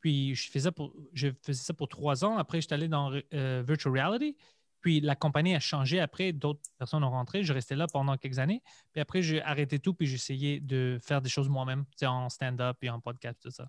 Puis 0.00 0.34
je 0.34 0.50
faisais, 0.50 0.72
pour, 0.72 0.92
je 1.12 1.28
faisais 1.42 1.62
ça 1.62 1.72
pour 1.74 1.88
trois 1.88 2.24
ans. 2.24 2.36
Après, 2.36 2.60
j'étais 2.60 2.74
allé 2.74 2.88
dans 2.88 3.12
euh, 3.34 3.62
Virtual 3.66 3.92
Reality. 3.96 4.36
Puis 4.80 5.00
la 5.00 5.14
compagnie 5.14 5.54
a 5.54 5.60
changé 5.60 6.00
après. 6.00 6.32
D'autres 6.32 6.60
personnes 6.76 7.04
ont 7.04 7.10
rentré. 7.10 7.44
Je 7.44 7.52
restais 7.52 7.76
là 7.76 7.86
pendant 7.86 8.16
quelques 8.16 8.40
années. 8.40 8.62
Puis 8.92 9.00
après, 9.00 9.22
j'ai 9.22 9.40
arrêté 9.42 9.78
tout. 9.78 9.94
Puis 9.94 10.08
j'ai 10.08 10.16
essayé 10.16 10.58
de 10.58 10.98
faire 11.00 11.22
des 11.22 11.28
choses 11.30 11.48
moi-même, 11.48 11.84
tu 11.84 11.98
sais, 11.98 12.06
en 12.06 12.28
stand-up 12.28 12.76
et 12.82 12.90
en 12.90 12.98
podcast, 13.00 13.38
tout 13.40 13.50
ça. 13.50 13.68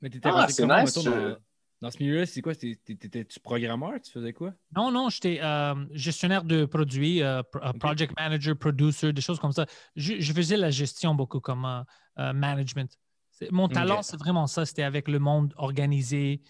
Mais 0.00 0.10
t'étais 0.10 0.28
Ah, 0.32 0.48
comment, 0.56 0.80
nice, 0.82 0.96
mettons, 0.96 1.00
je- 1.08 1.10
dans, 1.32 1.36
dans 1.82 1.90
ce 1.92 2.02
milieu-là? 2.02 2.26
C'est 2.26 2.42
quoi? 2.42 2.56
T'étais- 2.56 2.96
T'étais-tu 2.96 3.38
programmeur? 3.38 4.00
Tu 4.02 4.10
faisais 4.10 4.32
quoi? 4.32 4.52
Non, 4.74 4.90
non, 4.90 5.10
j'étais 5.10 5.38
euh, 5.40 5.74
gestionnaire 5.92 6.42
de 6.42 6.64
produits, 6.64 7.22
euh, 7.22 7.40
euh, 7.54 7.72
project 7.74 8.18
manager, 8.18 8.56
producer, 8.56 9.12
des 9.12 9.20
choses 9.22 9.38
comme 9.38 9.52
ça. 9.52 9.64
Je, 9.94 10.14
je 10.18 10.32
faisais 10.32 10.56
la 10.56 10.70
gestion 10.70 11.14
beaucoup 11.14 11.38
comme 11.38 11.64
euh, 11.64 11.82
euh, 12.18 12.32
management. 12.32 12.98
Mon 13.50 13.68
talent, 13.68 14.02
c'est 14.02 14.16
vraiment 14.16 14.46
ça. 14.46 14.66
C'était 14.66 14.82
avec 14.82 15.08
le 15.08 15.18
monde 15.18 15.54
organisé. 15.56 16.40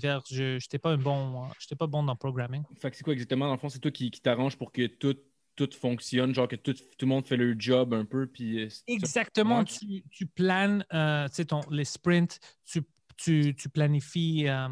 Faire, 0.00 0.22
je 0.30 0.54
n'étais 0.54 0.78
pas, 0.78 0.92
un 0.92 0.96
bon, 0.96 1.48
pas 1.78 1.86
bon 1.86 2.02
dans 2.02 2.12
le 2.12 2.18
programming. 2.18 2.62
Fait 2.80 2.90
que 2.90 2.96
c'est 2.96 3.04
quoi 3.04 3.12
exactement? 3.12 3.46
Dans 3.46 3.52
le 3.52 3.58
fond, 3.58 3.68
c'est 3.68 3.78
toi 3.78 3.90
qui, 3.90 4.10
qui 4.10 4.22
t'arrange 4.22 4.56
pour 4.56 4.72
que 4.72 4.86
tout, 4.86 5.16
tout 5.54 5.68
fonctionne, 5.78 6.34
genre 6.34 6.48
que 6.48 6.56
tout, 6.56 6.72
tout 6.72 6.80
le 7.02 7.08
monde 7.08 7.26
fait 7.26 7.36
leur 7.36 7.54
job 7.58 7.92
un 7.92 8.06
peu. 8.06 8.26
Puis, 8.26 8.62
euh, 8.62 8.68
Exactement. 8.86 9.64
Tu, 9.64 10.02
tu 10.10 10.26
planes 10.26 10.84
euh, 10.94 11.28
ton, 11.46 11.60
les 11.70 11.84
sprints, 11.84 12.40
tu, 12.64 12.82
tu, 13.18 13.54
tu 13.54 13.68
planifies 13.68 14.48
euh, 14.48 14.68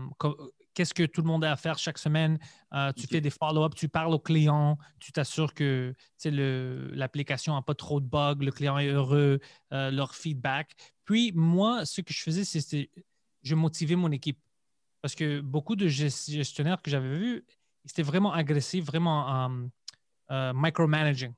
qu'est-ce 0.74 0.94
que 0.94 1.04
tout 1.04 1.20
le 1.20 1.26
monde 1.26 1.44
a 1.44 1.52
à 1.52 1.56
faire 1.56 1.78
chaque 1.78 1.98
semaine. 1.98 2.38
Euh, 2.72 2.92
tu 2.92 3.06
fais 3.06 3.20
des 3.20 3.30
follow-up, 3.30 3.74
tu 3.74 3.88
parles 3.88 4.14
au 4.14 4.18
client, 4.18 4.78
tu 4.98 5.12
t'assures 5.12 5.52
que 5.52 5.94
l'application 6.24 7.54
n'a 7.54 7.62
pas 7.62 7.74
trop 7.74 8.00
de 8.00 8.06
bugs, 8.06 8.36
le 8.40 8.50
client 8.50 8.78
est 8.78 8.88
heureux, 8.88 9.40
euh, 9.72 9.90
leur 9.90 10.14
feedback. 10.14 10.74
Puis 11.10 11.32
moi, 11.34 11.84
ce 11.86 12.02
que 12.02 12.12
je 12.12 12.22
faisais, 12.22 12.44
que 12.44 12.88
je 13.42 13.54
motivais 13.56 13.96
mon 13.96 14.12
équipe. 14.12 14.38
Parce 15.02 15.16
que 15.16 15.40
beaucoup 15.40 15.74
de 15.74 15.88
gest- 15.88 16.30
gestionnaires 16.30 16.80
que 16.80 16.88
j'avais 16.88 17.18
vus, 17.18 17.44
c'était 17.84 18.04
vraiment 18.04 18.32
agressif, 18.32 18.84
vraiment 18.84 19.48
euh, 19.48 19.66
euh, 20.30 20.52
micromanaging. 20.54 21.32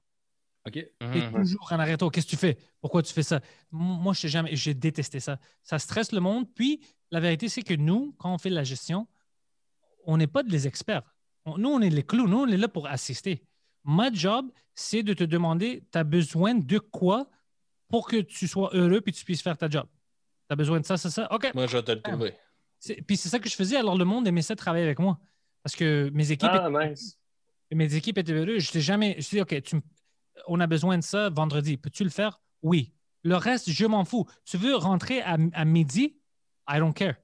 OK. 0.66 0.76
Et 0.76 0.90
Mhm. 1.00 1.32
toujours 1.32 1.72
en 1.72 1.78
arrêtant, 1.78 2.10
qu'est-ce 2.10 2.26
que 2.26 2.30
tu 2.32 2.36
fais? 2.36 2.58
Pourquoi 2.82 3.02
tu 3.02 3.14
fais 3.14 3.22
ça? 3.22 3.40
Moi, 3.70 4.12
je 4.12 4.20
sais 4.20 4.28
jamais, 4.28 4.54
j'ai 4.54 4.74
détesté 4.74 5.20
ça. 5.20 5.38
Ça 5.62 5.78
stresse 5.78 6.12
le 6.12 6.20
monde. 6.20 6.52
Puis, 6.54 6.80
la 7.10 7.20
vérité, 7.20 7.48
c'est 7.48 7.62
que 7.62 7.72
nous, 7.74 8.12
quand 8.18 8.32
on 8.34 8.36
fait 8.36 8.50
de 8.50 8.54
la 8.54 8.64
gestion, 8.64 9.08
on 10.04 10.18
n'est 10.18 10.26
pas 10.26 10.42
des 10.42 10.66
experts. 10.66 11.02
On- 11.46 11.56
nous, 11.56 11.70
on 11.70 11.80
est 11.80 11.88
les 11.88 12.02
clous. 12.04 12.28
Nous, 12.28 12.36
on 12.40 12.46
est 12.48 12.58
là 12.58 12.68
pour 12.68 12.88
assister. 12.88 13.42
Ma 13.84 14.12
job, 14.12 14.52
c'est 14.74 15.02
de 15.02 15.14
te 15.14 15.24
demander, 15.24 15.82
tu 15.90 15.96
as 15.98 16.04
besoin 16.04 16.54
de 16.54 16.78
quoi 16.78 17.30
pour 17.92 18.08
que 18.08 18.16
tu 18.22 18.48
sois 18.48 18.70
heureux 18.72 19.00
puis 19.02 19.12
tu 19.12 19.24
puisses 19.24 19.42
faire 19.42 19.56
ta 19.56 19.68
job? 19.68 19.86
Tu 20.48 20.52
as 20.52 20.56
besoin 20.56 20.80
de 20.80 20.84
ça, 20.86 20.96
c'est 20.96 21.10
ça? 21.10 21.32
OK. 21.32 21.52
Moi, 21.54 21.66
je 21.68 21.76
vais 21.76 21.82
te 21.84 21.92
le 21.92 22.00
trouver. 22.02 22.34
C'est- 22.78 23.00
Puis 23.02 23.16
c'est 23.16 23.28
ça 23.28 23.38
que 23.38 23.48
je 23.48 23.54
faisais. 23.54 23.76
Alors, 23.76 23.96
le 23.96 24.04
monde 24.04 24.26
aimait 24.26 24.42
ça 24.42 24.56
travailler 24.56 24.84
avec 24.84 24.98
moi. 24.98 25.20
Parce 25.62 25.76
que 25.76 26.10
mes 26.12 26.32
équipes, 26.32 26.48
Ah, 26.52 26.68
étaient- 26.68 26.88
nice. 26.90 27.18
mes 27.70 27.94
équipes 27.94 28.18
étaient 28.18 28.32
heureuses. 28.32 28.64
Je 28.64 28.72
t'ai 28.72 28.80
jamais. 28.80 29.14
Je 29.20 29.28
dis, 29.28 29.40
OK, 29.40 29.62
tu 29.62 29.76
on 30.48 30.58
a 30.58 30.66
besoin 30.66 30.96
de 30.98 31.04
ça 31.04 31.28
vendredi. 31.30 31.76
Peux-tu 31.76 32.02
le 32.02 32.10
faire? 32.10 32.40
Oui. 32.62 32.92
Le 33.22 33.36
reste, 33.36 33.70
je 33.70 33.86
m'en 33.86 34.04
fous. 34.04 34.26
Tu 34.44 34.56
veux 34.56 34.74
rentrer 34.74 35.20
à, 35.22 35.36
à 35.52 35.64
midi? 35.64 36.16
I 36.68 36.78
don't 36.78 36.94
care. 36.94 37.14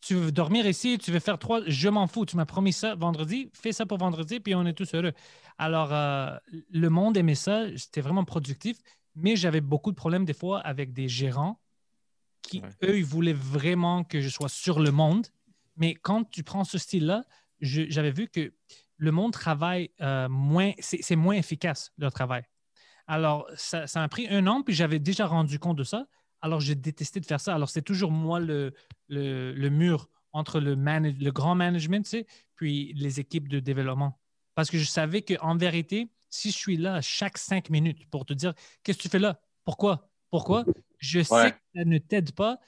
Tu 0.00 0.14
veux 0.14 0.32
dormir 0.32 0.66
ici, 0.66 0.96
tu 0.96 1.10
veux 1.12 1.18
faire 1.20 1.38
trois, 1.38 1.60
je 1.66 1.88
m'en 1.90 2.06
fous. 2.06 2.24
Tu 2.24 2.36
m'as 2.36 2.46
promis 2.46 2.72
ça 2.72 2.94
vendredi, 2.94 3.50
fais 3.52 3.72
ça 3.72 3.84
pour 3.84 3.98
vendredi, 3.98 4.40
puis 4.40 4.54
on 4.54 4.64
est 4.64 4.72
tous 4.72 4.94
heureux. 4.94 5.12
Alors, 5.58 5.92
euh, 5.92 6.34
le 6.70 6.88
monde 6.88 7.18
aimait 7.18 7.34
ça, 7.34 7.66
c'était 7.76 8.00
vraiment 8.00 8.24
productif, 8.24 8.78
mais 9.14 9.36
j'avais 9.36 9.60
beaucoup 9.60 9.90
de 9.90 9.96
problèmes 9.96 10.24
des 10.24 10.34
fois 10.34 10.60
avec 10.60 10.92
des 10.92 11.08
gérants 11.08 11.60
qui, 12.42 12.60
Ouais. 12.60 12.68
eux, 12.84 12.98
ils 12.98 13.04
voulaient 13.04 13.32
vraiment 13.32 14.04
que 14.04 14.20
je 14.20 14.28
sois 14.28 14.48
sur 14.48 14.80
le 14.80 14.90
monde. 14.90 15.26
Mais 15.76 15.94
quand 15.94 16.24
tu 16.30 16.42
prends 16.42 16.64
ce 16.64 16.78
style-là, 16.78 17.24
j'avais 17.60 18.10
vu 18.10 18.28
que 18.28 18.52
le 18.96 19.12
monde 19.12 19.32
travaille 19.32 19.90
euh, 20.00 20.28
moins, 20.28 20.72
c'est 20.80 21.16
moins 21.16 21.34
efficace, 21.36 21.92
leur 21.98 22.12
travail. 22.12 22.44
Alors, 23.06 23.46
ça 23.56 23.86
ça 23.86 24.00
m'a 24.00 24.08
pris 24.08 24.28
un 24.28 24.46
an, 24.46 24.62
puis 24.62 24.74
j'avais 24.74 24.98
déjà 24.98 25.26
rendu 25.26 25.58
compte 25.58 25.76
de 25.78 25.84
ça. 25.84 26.06
Alors, 26.42 26.60
j'ai 26.60 26.74
détesté 26.74 27.20
de 27.20 27.26
faire 27.26 27.40
ça. 27.40 27.54
Alors, 27.54 27.68
c'est 27.68 27.82
toujours 27.82 28.10
moi 28.12 28.40
le, 28.40 28.72
le, 29.08 29.52
le 29.52 29.70
mur 29.70 30.08
entre 30.32 30.60
le, 30.60 30.76
manage- 30.76 31.18
le 31.18 31.30
grand 31.32 31.54
management, 31.54 32.04
tu 32.04 32.10
sais, 32.10 32.26
puis 32.56 32.92
les 32.94 33.18
équipes 33.20 33.48
de 33.48 33.58
développement. 33.60 34.18
Parce 34.54 34.70
que 34.70 34.78
je 34.78 34.84
savais 34.84 35.22
qu'en 35.22 35.56
vérité, 35.56 36.08
si 36.30 36.50
je 36.50 36.56
suis 36.56 36.76
là 36.76 37.00
chaque 37.02 37.36
cinq 37.38 37.68
minutes 37.70 38.08
pour 38.08 38.24
te 38.24 38.32
dire 38.32 38.54
qu'est-ce 38.82 38.98
que 38.98 39.02
tu 39.02 39.08
fais 39.08 39.18
là, 39.18 39.40
pourquoi, 39.64 40.10
pourquoi, 40.30 40.64
je 40.98 41.22
sais 41.22 41.52
que 41.52 41.58
ça 41.74 41.84
ne 41.84 41.98
t'aide 41.98 42.32
pas. 42.32 42.58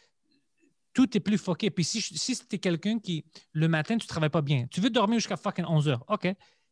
Tout 0.92 1.16
est 1.16 1.20
plus 1.20 1.38
foqué. 1.38 1.70
Puis 1.70 1.84
si, 1.84 2.02
si 2.02 2.34
c'était 2.34 2.58
quelqu'un 2.58 2.98
qui, 2.98 3.24
le 3.52 3.66
matin, 3.68 3.96
tu 3.96 4.04
ne 4.04 4.08
travailles 4.08 4.28
pas 4.30 4.42
bien, 4.42 4.66
tu 4.66 4.80
veux 4.80 4.90
dormir 4.90 5.18
jusqu'à 5.20 5.36
fucking 5.38 5.64
11 5.64 5.88
heures, 5.88 6.04
OK. 6.08 6.28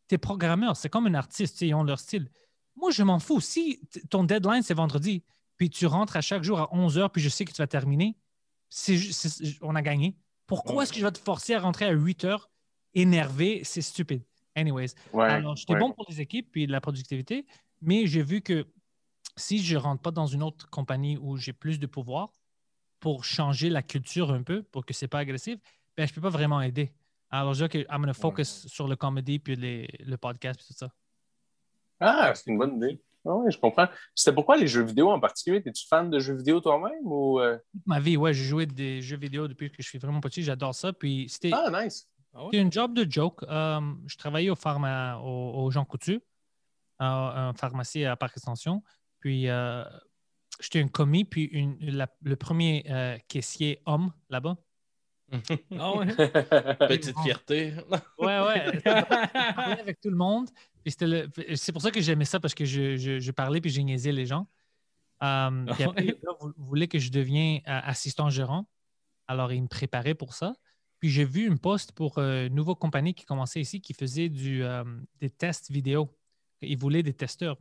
Tu 0.08 0.14
es 0.14 0.18
programmeur, 0.18 0.76
c'est 0.76 0.90
comme 0.90 1.06
un 1.06 1.14
artiste, 1.14 1.58
tu 1.58 1.66
ils 1.66 1.74
ont 1.74 1.84
leur 1.84 1.98
style. 1.98 2.28
Moi, 2.76 2.90
je 2.90 3.02
m'en 3.02 3.18
fous. 3.18 3.40
Si 3.40 3.80
ton 4.10 4.24
deadline, 4.24 4.62
c'est 4.62 4.74
vendredi, 4.74 5.22
puis 5.56 5.70
tu 5.70 5.86
rentres 5.86 6.16
à 6.16 6.20
chaque 6.20 6.42
jour 6.42 6.58
à 6.58 6.74
11 6.74 6.98
heures, 6.98 7.10
puis 7.10 7.22
je 7.22 7.28
sais 7.28 7.44
que 7.44 7.52
tu 7.52 7.58
vas 7.62 7.66
terminer, 7.66 8.16
on 9.62 9.74
a 9.74 9.82
gagné. 9.82 10.16
Pourquoi 10.46 10.76
Ouais. 10.76 10.82
est-ce 10.84 10.92
que 10.92 10.98
je 10.98 11.04
vais 11.04 11.12
te 11.12 11.18
forcer 11.18 11.54
à 11.54 11.60
rentrer 11.60 11.86
à 11.86 11.92
8 11.92 12.24
heures 12.24 12.50
énervé? 12.94 13.62
C'est 13.64 13.82
stupide. 13.82 14.24
Anyways. 14.56 14.88
Ouais. 15.12 15.26
Alors, 15.26 15.56
j'étais 15.56 15.74
ouais. 15.74 15.78
bon 15.80 15.92
pour 15.92 16.06
les 16.08 16.20
équipes 16.20 16.48
puis 16.50 16.66
la 16.66 16.80
productivité, 16.80 17.46
mais 17.80 18.06
j'ai 18.06 18.22
vu 18.22 18.40
que 18.40 18.66
si 19.36 19.62
je 19.62 19.74
ne 19.76 19.80
rentre 19.80 20.02
pas 20.02 20.10
dans 20.10 20.26
une 20.26 20.42
autre 20.42 20.68
compagnie 20.70 21.16
où 21.16 21.36
j'ai 21.36 21.52
plus 21.52 21.78
de 21.78 21.86
pouvoir 21.86 22.34
pour 22.98 23.24
changer 23.24 23.70
la 23.70 23.82
culture 23.82 24.30
un 24.32 24.42
peu, 24.42 24.62
pour 24.62 24.84
que 24.84 24.92
ce 24.92 25.04
n'est 25.04 25.08
pas 25.08 25.20
agressif, 25.20 25.58
ben, 25.96 26.06
je 26.06 26.12
ne 26.12 26.14
peux 26.16 26.20
pas 26.20 26.28
vraiment 26.30 26.60
aider. 26.60 26.92
Alors, 27.30 27.54
je 27.54 27.64
dis 27.64 27.70
que 27.70 27.78
I'm 27.78 28.02
going 28.02 28.08
to 28.08 28.14
focus 28.14 28.66
sur 28.66 28.88
le 28.88 28.96
comedy 28.96 29.38
puis 29.38 29.54
les- 29.56 29.88
le 30.04 30.16
podcast 30.16 30.58
puis 30.58 30.66
tout 30.66 30.78
ça. 30.78 30.90
Ah, 32.00 32.32
c'est 32.34 32.50
une 32.50 32.58
bonne 32.58 32.76
idée. 32.76 33.00
Ah 33.24 33.34
oui, 33.36 33.52
je 33.52 33.58
comprends. 33.58 33.86
C'était 34.14 34.34
pourquoi 34.34 34.56
les 34.56 34.66
jeux 34.66 34.82
vidéo 34.82 35.10
en 35.10 35.20
particulier? 35.20 35.62
Es-tu 35.64 35.86
fan 35.86 36.10
de 36.10 36.18
jeux 36.18 36.34
vidéo 36.34 36.60
toi-même 36.60 37.04
ou. 37.04 37.38
euh? 37.38 37.58
Ma 37.86 38.00
vie, 38.00 38.16
ouais, 38.16 38.32
j'ai 38.32 38.44
joué 38.44 38.64
des 38.66 39.00
jeux 39.02 39.18
vidéo 39.18 39.46
depuis 39.46 39.70
que 39.70 39.76
je 39.82 39.86
suis 39.88 39.98
vraiment 39.98 40.20
petit. 40.20 40.42
J'adore 40.42 40.74
ça. 40.74 40.92
Puis 40.94 41.28
c'était 41.28 41.50
Ah, 41.52 41.70
nice. 41.84 42.08
Ah 42.32 42.40
ouais? 42.42 42.48
c'était 42.52 42.62
une 42.62 42.72
job 42.72 42.94
de 42.94 43.10
joke. 43.10 43.42
Euh, 43.48 43.80
je 44.06 44.16
travaillais 44.16 44.50
au, 44.50 44.56
pharma, 44.56 45.16
au, 45.18 45.64
au 45.64 45.70
Jean 45.70 45.84
Coutu, 45.84 46.20
en 46.98 47.52
pharmacie 47.54 48.04
à 48.04 48.16
Parc 48.16 48.36
Extension. 48.36 48.82
Puis 49.20 49.48
euh, 49.48 49.84
j'étais 50.60 50.80
un 50.82 50.88
commis, 50.88 51.24
puis 51.24 51.44
une- 51.44 51.78
la- 51.80 52.08
le 52.22 52.36
premier 52.36 52.84
euh, 52.88 53.18
caissier 53.28 53.80
homme 53.86 54.12
là-bas. 54.28 54.56
Ah 55.78 55.92
ouais? 55.96 56.06
Petite 56.88 57.18
fierté. 57.20 57.72
Ouais, 58.18 58.40
ouais. 58.40 58.72
Je 58.84 59.54
parlais 59.54 59.80
avec 59.80 60.00
tout 60.00 60.10
le 60.10 60.16
monde. 60.16 60.48
C'est 60.86 61.72
pour 61.72 61.82
ça 61.82 61.90
que 61.90 62.00
j'aimais 62.00 62.24
ça 62.24 62.40
parce 62.40 62.54
que 62.54 62.64
je, 62.64 62.96
je- 62.96 63.20
je 63.20 63.30
parlais 63.30 63.60
puis 63.60 63.70
j'ai 63.70 63.82
niaisé 63.84 64.10
les 64.12 64.26
gens. 64.26 64.48
Euh, 65.22 65.66
puis 65.74 65.84
après, 65.84 66.04
Ouais. 66.06 66.18
là, 66.22 66.32
vous, 66.40 66.52
vous 66.56 66.66
voulez 66.66 66.88
que 66.88 66.98
je 66.98 67.10
devienne 67.10 67.58
euh, 67.68 67.80
assistant 67.84 68.28
gérant? 68.30 68.66
Alors, 69.28 69.52
il 69.52 69.62
me 69.62 69.68
préparait 69.68 70.14
pour 70.14 70.34
ça. 70.34 70.54
Puis 71.00 71.08
j'ai 71.08 71.24
vu 71.24 71.46
une 71.46 71.58
poste 71.58 71.92
pour 71.92 72.18
euh, 72.18 72.46
une 72.46 72.54
nouvelle 72.54 72.74
compagnie 72.76 73.14
qui 73.14 73.24
commençait 73.24 73.60
ici 73.60 73.80
qui 73.80 73.94
faisait 73.94 74.28
du, 74.28 74.62
euh, 74.62 74.84
des 75.18 75.30
tests 75.30 75.70
vidéo. 75.70 76.14
Ils 76.60 76.76
voulaient 76.78 77.02
des 77.02 77.14
testeurs. 77.14 77.56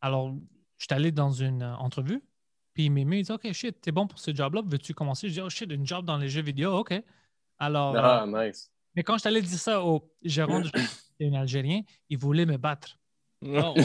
Alors, 0.00 0.32
je 0.78 0.84
suis 0.84 0.94
allé 0.94 1.10
dans 1.12 1.32
une 1.32 1.62
euh, 1.62 1.74
entrevue. 1.76 2.22
Puis 2.74 2.84
il 2.86 2.90
m'aimait, 2.90 3.20
il 3.20 3.24
dit 3.24 3.32
OK, 3.32 3.52
shit, 3.52 3.80
t'es 3.80 3.92
bon 3.92 4.06
pour 4.06 4.18
ce 4.18 4.34
job-là, 4.34 4.62
veux-tu 4.64 4.94
commencer? 4.94 5.28
Je 5.28 5.34
dis 5.34 5.40
Oh 5.40 5.50
shit, 5.50 5.70
une 5.70 5.86
job 5.86 6.06
dans 6.06 6.16
les 6.16 6.28
jeux 6.28 6.40
vidéo, 6.42 6.78
OK. 6.78 6.94
Alors, 7.58 7.96
Ah, 7.96 8.24
nice. 8.26 8.70
mais 8.94 9.02
quand 9.02 9.18
je 9.18 9.24
t'allais 9.24 9.42
dire 9.42 9.58
ça 9.58 9.84
au 9.84 10.10
gérant 10.22 10.60
du 10.60 10.70
c'était 11.18 11.28
un 11.28 11.40
Algérien, 11.40 11.82
il 12.08 12.16
voulait 12.18 12.46
me 12.46 12.56
battre. 12.56 12.98
Ah 13.44 13.72
ouais? 13.72 13.82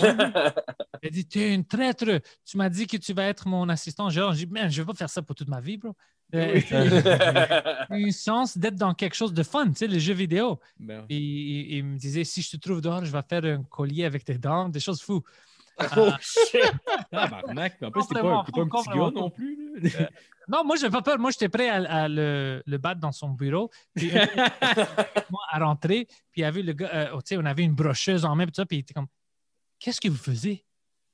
Il 1.04 1.08
a 1.08 1.10
dit 1.10 1.28
Tu 1.28 1.40
es 1.42 1.54
une 1.54 1.66
traître, 1.66 2.06
tu 2.46 2.58
m'as 2.58 2.70
dit 2.70 2.86
que 2.88 2.96
tu 2.98 3.12
vas 3.14 3.24
être 3.26 3.48
mon 3.48 3.68
assistant 3.70 4.10
gérant. 4.10 4.32
Je 4.32 4.46
dis 4.46 4.48
Man, 4.52 4.70
je 4.70 4.82
ne 4.82 4.86
vais 4.86 4.92
pas 4.94 4.98
faire 4.98 5.10
ça 5.10 5.22
pour 5.22 5.36
toute 5.36 5.50
ma 5.50 5.60
vie, 5.60 5.78
bro. 5.78 5.96
Euh, 6.36 6.60
j'ai 6.60 7.98
une 7.98 8.12
chance 8.12 8.58
d'être 8.58 8.76
dans 8.76 8.94
quelque 8.94 9.16
chose 9.16 9.34
de 9.34 9.44
fun, 9.44 9.68
tu 9.70 9.76
sais, 9.76 9.88
les 9.88 10.00
jeux 10.00 10.14
vidéo. 10.14 10.60
Ben, 10.80 11.06
Et, 11.10 11.16
il, 11.18 11.74
il 11.78 11.84
me 11.86 11.98
disait 11.98 12.24
Si 12.26 12.42
je 12.42 12.52
te 12.52 12.58
trouve 12.58 12.82
dehors, 12.82 13.04
je 13.06 13.12
vais 13.12 13.22
faire 13.30 13.46
un 13.46 13.64
collier 13.64 14.04
avec 14.06 14.26
tes 14.26 14.38
dents, 14.38 14.68
des 14.68 14.80
choses 14.82 15.02
fous. 15.02 15.24
oh, 15.96 16.10
shit. 16.20 16.62
tabarnak. 17.12 17.82
En 17.82 17.92
plus, 17.92 18.02
t'es 18.08 18.16
Complètement 18.20 18.44
pas, 18.44 18.46
t'es 18.46 18.52
pas 18.52 18.62
un 18.62 18.64
fou, 18.66 18.70
petit 18.72 18.90
complètement 18.90 19.12
gars 19.12 19.22
non 19.22 19.30
plus. 19.30 19.80
là. 20.00 20.10
Non, 20.50 20.64
moi, 20.66 20.76
je 20.78 20.86
n'ai 20.86 20.90
pas 20.92 21.02
peur. 21.02 21.20
Moi, 21.20 21.32
j'étais 21.32 21.50
prêt 21.50 21.70
à, 21.70 21.76
à 22.04 22.08
le, 22.08 22.64
le 22.66 22.78
battre 22.78 23.00
dans 23.02 23.12
son 23.12 23.30
bureau. 23.30 23.70
Puis, 23.94 24.12
un- 24.18 24.28
moi, 25.30 25.42
à 25.52 25.60
rentrer, 25.60 26.06
puis 26.32 26.38
il 26.38 26.42
y 26.42 26.46
avait 26.46 26.62
le 26.64 26.74
gars, 26.74 26.90
euh, 26.94 27.12
tu 27.18 27.20
sais, 27.26 27.38
on 27.38 27.46
avait 27.46 27.64
une 27.64 27.74
brocheuse 27.76 28.26
en 28.26 28.36
main, 28.36 28.46
puis 28.46 28.52
tout 28.54 28.62
ça, 28.62 28.66
puis 28.66 28.78
il 28.78 28.80
était 28.82 28.94
comme 28.94 29.08
Qu'est-ce 29.80 30.02
que 30.02 30.08
vous 30.10 30.18
faisiez 30.18 30.66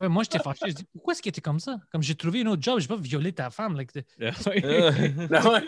Ouais, 0.00 0.08
Moi, 0.08 0.22
j'étais 0.22 0.38
fâché. 0.38 0.66
Je 0.68 0.74
dis 0.74 0.84
Pourquoi 0.92 1.12
est-ce 1.12 1.22
qu'il 1.22 1.30
était 1.30 1.40
comme 1.40 1.60
ça? 1.60 1.78
Comme 1.90 2.02
j'ai 2.02 2.14
trouvé 2.14 2.42
un 2.42 2.46
autre 2.46 2.62
job, 2.62 2.78
je 2.78 2.84
n'ai 2.84 2.88
pas 2.88 2.96
violé 3.00 3.32
ta 3.32 3.50
femme. 3.50 3.76
like, 3.76 3.92
Ouais. 4.46 5.28
Ah 5.32 5.48
ouais. 5.52 5.64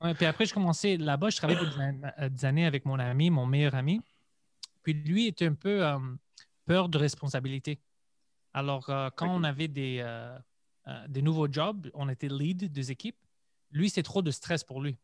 Ouais, 0.00 0.14
puis 0.14 0.26
après, 0.26 0.46
je 0.46 0.54
commençais 0.54 0.96
là-bas. 0.96 1.30
Je 1.30 1.36
travaillais 1.36 1.60
des, 1.60 1.76
an- 1.80 2.00
euh, 2.20 2.28
des 2.28 2.44
années 2.44 2.66
avec 2.66 2.84
mon 2.84 2.98
ami, 2.98 3.30
mon 3.30 3.46
meilleur 3.46 3.74
ami. 3.74 4.00
Puis 4.82 4.94
lui 4.94 5.26
était 5.26 5.46
un 5.46 5.54
peu 5.54 5.84
euh, 5.86 5.98
peur 6.66 6.88
de 6.88 6.98
responsabilité. 6.98 7.80
Alors, 8.54 8.88
euh, 8.90 9.10
quand 9.14 9.26
on 9.28 9.44
avait 9.44 9.68
des, 9.68 9.98
euh, 10.00 10.38
euh, 10.86 11.06
des 11.08 11.20
nouveaux 11.22 11.48
jobs, 11.50 11.88
on 11.94 12.08
était 12.08 12.28
lead 12.28 12.70
des 12.72 12.90
équipes. 12.90 13.16
Lui, 13.70 13.90
c'est 13.90 14.02
trop 14.02 14.22
de 14.22 14.30
stress 14.30 14.64
pour 14.64 14.80
lui. 14.80 14.96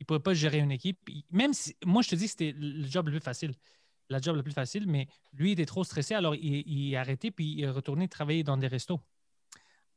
Il 0.00 0.04
ne 0.04 0.06
pouvait 0.06 0.20
pas 0.20 0.34
gérer 0.34 0.58
une 0.58 0.70
équipe. 0.70 0.98
Même 1.30 1.52
si, 1.52 1.76
moi, 1.84 2.02
je 2.02 2.08
te 2.10 2.14
dis, 2.14 2.28
c'était 2.28 2.54
le 2.56 2.86
job 2.86 3.06
le 3.08 3.12
plus 3.12 3.20
facile. 3.24 3.52
La 4.10 4.20
job 4.20 4.36
le 4.36 4.42
plus 4.42 4.52
facile, 4.52 4.86
mais 4.86 5.06
lui, 5.32 5.50
il 5.50 5.52
était 5.52 5.66
trop 5.66 5.84
stressé. 5.84 6.14
Alors, 6.14 6.34
il, 6.34 6.62
il 6.66 6.96
a 6.96 7.00
arrêté 7.00 7.30
puis 7.30 7.52
il 7.52 7.64
est 7.64 7.70
retourné 7.70 8.08
travailler 8.08 8.42
dans 8.42 8.56
des 8.56 8.66
restos. 8.66 9.00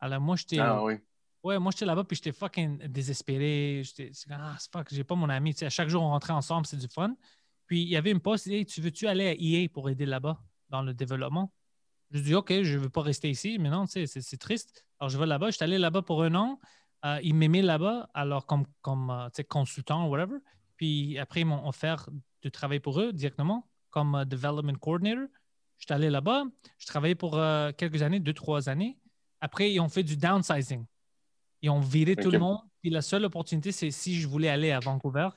Alors, 0.01 0.19
moi, 0.19 0.35
j'étais. 0.35 0.59
Ah 0.59 0.83
oui. 0.83 0.95
Ouais, 1.43 1.57
moi, 1.57 1.71
j'étais 1.71 1.85
là-bas, 1.85 2.03
puis 2.03 2.15
j'étais 2.15 2.31
fucking 2.31 2.87
désespéré. 2.87 3.81
J'étais, 3.83 4.11
ah, 4.29 4.55
fuck, 4.71 4.87
j'ai 4.91 5.03
pas 5.03 5.15
mon 5.15 5.29
ami. 5.29 5.53
Tu 5.53 5.59
sais, 5.59 5.65
à 5.65 5.69
chaque 5.69 5.89
jour, 5.89 6.03
on 6.03 6.09
rentrait 6.09 6.33
ensemble, 6.33 6.67
c'est 6.67 6.77
du 6.77 6.87
fun. 6.87 7.15
Puis, 7.65 7.81
il 7.81 7.87
y 7.87 7.95
avait 7.95 8.11
une 8.11 8.19
poste, 8.19 8.47
hey, 8.47 8.65
tu 8.65 8.81
veux-tu 8.81 9.07
aller 9.07 9.27
à 9.27 9.33
EA 9.33 9.67
pour 9.69 9.89
aider 9.89 10.05
là-bas, 10.05 10.39
dans 10.69 10.83
le 10.83 10.93
développement? 10.93 11.51
Je 12.11 12.19
dis, 12.19 12.35
OK, 12.35 12.51
je 12.61 12.77
veux 12.77 12.89
pas 12.89 13.01
rester 13.01 13.29
ici, 13.29 13.57
mais 13.57 13.69
non, 13.69 13.85
tu 13.85 14.05
sais, 14.05 14.21
c'est, 14.21 14.37
triste. 14.37 14.85
Alors, 14.99 15.09
je 15.09 15.17
vais 15.17 15.25
là-bas. 15.25 15.49
J'étais 15.49 15.63
allé 15.63 15.79
là-bas 15.79 16.03
pour 16.03 16.21
un 16.23 16.35
an. 16.35 16.59
Euh, 17.05 17.19
ils 17.23 17.33
m'aimaient 17.33 17.63
là-bas, 17.63 18.09
alors 18.13 18.45
comme, 18.45 18.65
comme 18.81 19.09
euh, 19.09 19.43
consultant 19.49 20.05
ou 20.05 20.11
whatever. 20.11 20.37
Puis, 20.77 21.17
après, 21.17 21.41
ils 21.41 21.45
m'ont 21.45 21.67
offert 21.67 22.07
de 22.43 22.49
travailler 22.49 22.79
pour 22.79 22.99
eux 22.99 23.13
directement 23.13 23.70
comme 23.91 24.15
euh, 24.15 24.25
development 24.25 24.77
coordinator. 24.79 25.27
J'étais 25.77 25.93
allé 25.93 26.09
là-bas. 26.09 26.43
Je 26.79 26.85
travaillais 26.87 27.15
pour 27.15 27.37
euh, 27.37 27.71
quelques 27.77 28.01
années, 28.01 28.19
deux, 28.19 28.33
trois 28.33 28.69
années. 28.69 28.97
Après, 29.39 29.71
ils 29.71 29.79
ont 29.79 29.89
fait 29.89 30.03
du 30.03 30.15
downsizing. 30.17 30.85
Ils 31.63 31.69
ont 31.69 31.79
viré 31.79 32.15
tout 32.15 32.29
le 32.31 32.39
monde. 32.39 32.59
Puis 32.81 32.89
la 32.89 33.01
seule 33.01 33.25
opportunité, 33.25 33.71
c'est 33.71 33.91
si 33.91 34.19
je 34.19 34.27
voulais 34.27 34.49
aller 34.49 34.71
à 34.71 34.79
Vancouver. 34.79 35.29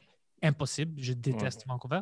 Impossible. 0.43 1.01
Je 1.03 1.13
déteste 1.13 1.67
Vancouver. 1.67 2.01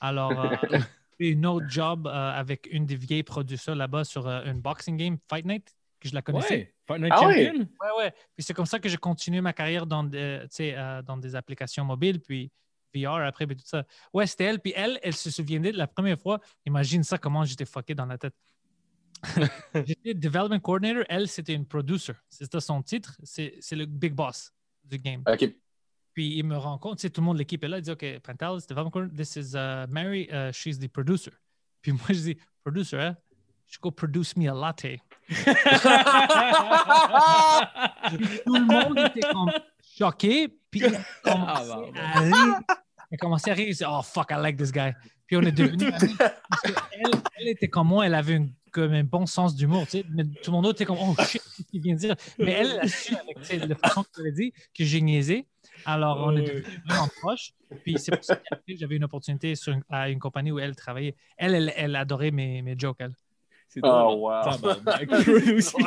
Alors, 0.00 0.38
euh, 0.38 0.56
j'ai 1.20 1.30
une 1.30 1.46
autre 1.46 1.66
job 1.68 2.06
euh, 2.06 2.10
avec 2.10 2.68
une 2.70 2.86
des 2.86 2.96
vieilles 2.96 3.22
producteurs 3.22 3.74
là-bas 3.74 4.04
sur 4.04 4.26
euh, 4.26 4.44
une 4.44 4.60
boxing 4.60 4.96
game, 4.96 5.18
Fight 5.28 5.44
Night, 5.46 5.74
que 6.00 6.08
je 6.08 6.14
la 6.14 6.22
connaissais. 6.22 6.54
Ouais, 6.56 6.74
Fight 6.86 7.00
Night 7.00 7.12
Ah 7.16 7.26
ouais? 7.26 7.46
Champion? 7.46 7.60
Ouais, 7.80 8.04
ouais. 8.04 8.12
Puis 8.36 8.44
c'est 8.44 8.54
comme 8.54 8.66
ça 8.66 8.78
que 8.78 8.88
j'ai 8.88 8.96
continué 8.98 9.40
ma 9.40 9.52
carrière 9.54 9.86
dans, 9.86 10.04
des- 10.04 10.40
tu 10.42 10.48
sais, 10.50 10.74
euh, 10.76 11.02
dans 11.02 11.16
des 11.16 11.34
applications 11.34 11.84
mobiles, 11.84 12.20
puis 12.20 12.50
VR 12.94 13.26
après, 13.26 13.46
puis 13.46 13.56
tout 13.56 13.66
ça. 13.66 13.84
Ouais, 14.12 14.26
c'était 14.26 14.44
elle. 14.44 14.60
Puis 14.60 14.72
elle, 14.74 14.98
elle 15.02 15.14
se 15.14 15.30
souvenait 15.30 15.72
de 15.72 15.78
la 15.78 15.86
première 15.86 16.18
fois. 16.18 16.40
Imagine 16.66 17.02
ça, 17.02 17.18
comment 17.18 17.44
j'étais 17.44 17.64
fucké 17.64 17.94
dans 17.94 18.06
la 18.06 18.18
tête. 18.18 18.34
j'étais 19.74 20.14
development 20.14 20.60
coordinator. 20.60 21.04
Elle, 21.08 21.28
c'était 21.28 21.54
une 21.54 21.66
producer. 21.66 22.12
C'était 22.28 22.60
son 22.60 22.82
titre. 22.82 23.16
C'est 23.22 23.56
c'est 23.60 23.76
le 23.76 23.86
big 23.86 24.14
boss 24.14 24.52
du 24.84 24.98
game. 24.98 25.22
OK. 25.26 25.54
Puis 26.14 26.36
il 26.36 26.44
me 26.44 26.56
rend 26.56 26.80
sais, 26.96 27.10
tout 27.10 27.20
le 27.20 27.26
monde 27.26 27.36
de 27.36 27.40
l'équipe 27.40 27.62
est 27.62 27.68
là. 27.68 27.78
Il 27.78 27.82
dit, 27.82 27.90
OK, 27.90 28.18
Pantal, 28.20 28.60
c'est 28.60 28.68
development 28.68 28.90
coordinator. 28.90 29.24
This 29.24 29.36
is 29.36 29.54
uh, 29.54 29.86
Mary. 29.88 30.28
uh, 30.32 30.50
she's 30.52 30.78
the 30.78 30.88
producer. 30.88 31.32
Puis 31.80 31.92
moi, 31.92 32.06
je 32.08 32.14
dis, 32.14 32.36
producer, 32.64 32.96
hein? 32.98 33.16
Je 33.66 33.78
go 33.78 33.90
produce 33.90 34.34
me 34.36 34.48
a 34.48 34.54
latte. 34.54 34.80
tout 38.44 38.54
le 38.54 38.64
monde 38.64 38.98
était 38.98 39.20
comme 39.20 39.52
choqué. 39.98 40.48
Puis 40.70 40.84
a 40.84 40.90
Ah, 41.24 41.32
commencé 41.32 41.68
bah, 41.68 41.90
bah. 41.94 42.00
à 42.14 42.20
rire. 42.20 42.60
Il 43.10 43.14
a 43.14 43.16
commencé 43.18 43.50
à 43.50 43.54
rire. 43.54 43.74
Oh 43.88 44.02
fuck, 44.02 44.30
I 44.30 44.34
like 44.40 44.56
this 44.56 44.70
guy. 44.72 44.92
Puis 45.26 45.36
on 45.36 45.42
est 45.42 45.52
devenus 45.52 45.92
amis. 46.02 46.14
Parce 46.18 46.62
que 46.62 46.72
elle, 46.92 47.10
elle 47.40 47.48
était 47.48 47.68
comme 47.68 47.88
moi, 47.88 48.06
elle 48.06 48.14
avait 48.14 48.34
une- 48.34 48.52
comme 48.70 48.92
un 48.92 49.02
bon 49.04 49.24
sens 49.24 49.54
d'humour. 49.56 49.84
tu 49.84 49.92
sais. 49.92 50.04
Mais 50.10 50.24
tout 50.24 50.50
le 50.50 50.52
monde 50.52 50.66
était 50.66 50.84
comme, 50.84 50.98
oh 51.00 51.14
shit, 51.24 51.40
qu'est-ce 51.42 51.62
qu'il 51.70 51.80
vient 51.80 51.94
de 51.94 51.98
dire? 52.00 52.14
Mais 52.38 52.52
elle, 52.52 52.66
elle 52.72 52.80
a 52.80 52.88
su 52.88 53.14
avec 53.16 53.40
tu 53.42 53.56
la 53.66 53.74
façon 53.76 54.04
qu'elle 54.14 54.26
a 54.26 54.30
dit 54.30 54.52
que 54.76 54.84
j'ai 54.84 55.00
niaisé. 55.00 55.46
Alors, 55.86 56.18
on 56.26 56.36
est 56.36 56.42
devenus 56.42 56.66
vraiment 56.86 57.08
proches. 57.20 57.52
Puis 57.82 57.98
c'est 57.98 58.14
pour 58.14 58.22
ça 58.24 58.36
qu'après, 58.36 58.76
j'avais 58.76 58.96
une 58.96 59.04
opportunité 59.04 59.54
sur 59.54 59.72
une- 59.72 59.84
à 59.88 60.10
une 60.10 60.18
compagnie 60.18 60.50
où 60.52 60.58
elle 60.58 60.76
travaillait. 60.76 61.16
Elle, 61.38 61.54
elle, 61.54 61.72
elle 61.76 61.96
adorait 61.96 62.30
mes, 62.30 62.60
mes 62.60 62.74
jokes, 62.78 62.98
elle. 63.00 63.14
C'est 63.68 63.80
Oh, 63.84 64.14
wow. 64.16 64.42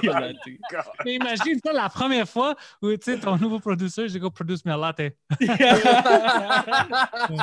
Latte. 0.04 0.38
Mais 1.06 1.16
imagine 1.16 1.60
ça 1.64 1.74
la 1.74 1.90
première 1.90 2.30
fois 2.30 2.56
où 2.82 2.92
tu 2.92 2.98
sais, 3.02 3.20
ton 3.20 3.38
nouveau 3.38 3.60
producteur, 3.60 4.08
je 4.08 4.14
dis 4.14 4.20
go 4.20 4.30
produce 4.30 4.64
me 4.66 4.72
a 4.72 4.78
latte. 4.78 5.14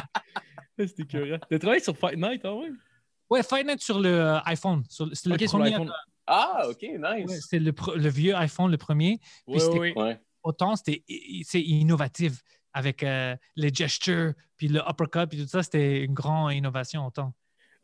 C'était 0.79 1.05
curieux. 1.05 1.39
T'as 1.51 1.59
travaillé 1.59 1.83
sur 1.83 1.97
Fight 1.97 2.17
Night, 2.17 2.43
ah 2.45 2.55
ouais? 2.55 2.71
Ouais, 3.29 3.43
Fight 3.43 3.67
Night 3.67 3.81
sur 3.81 3.99
le 3.99 4.09
euh, 4.09 4.41
iPhone. 4.45 4.85
Sur, 4.89 5.09
c'est 5.13 5.29
le 5.29 5.37
sur 5.39 5.59
premier, 5.59 5.71
l'iPhone. 5.71 5.93
Ah, 6.27 6.63
OK, 6.69 6.83
ouais, 6.83 7.25
nice. 7.25 7.47
c'est 7.51 7.59
le, 7.59 7.73
vieux 8.09 8.37
iPhone, 8.37 8.71
le 8.71 8.77
premier. 8.77 9.19
Puis 9.47 9.55
Ouais, 9.55 9.59
c'était 9.59 9.79
ouais. 9.79 9.99
Ouais. 9.99 10.21
autant, 10.43 10.77
c'était 10.77 11.03
innovatif 11.55 12.43
avec 12.73 13.03
euh, 13.03 13.35
les 13.57 13.75
gestures, 13.75 14.35
puis 14.57 14.69
le 14.69 14.81
uppercut, 14.89 15.27
puis 15.29 15.43
tout 15.43 15.49
ça, 15.49 15.63
c'était 15.63 16.05
une 16.05 16.15
grande 16.15 16.53
innovation 16.53 17.07
autant. 17.07 17.35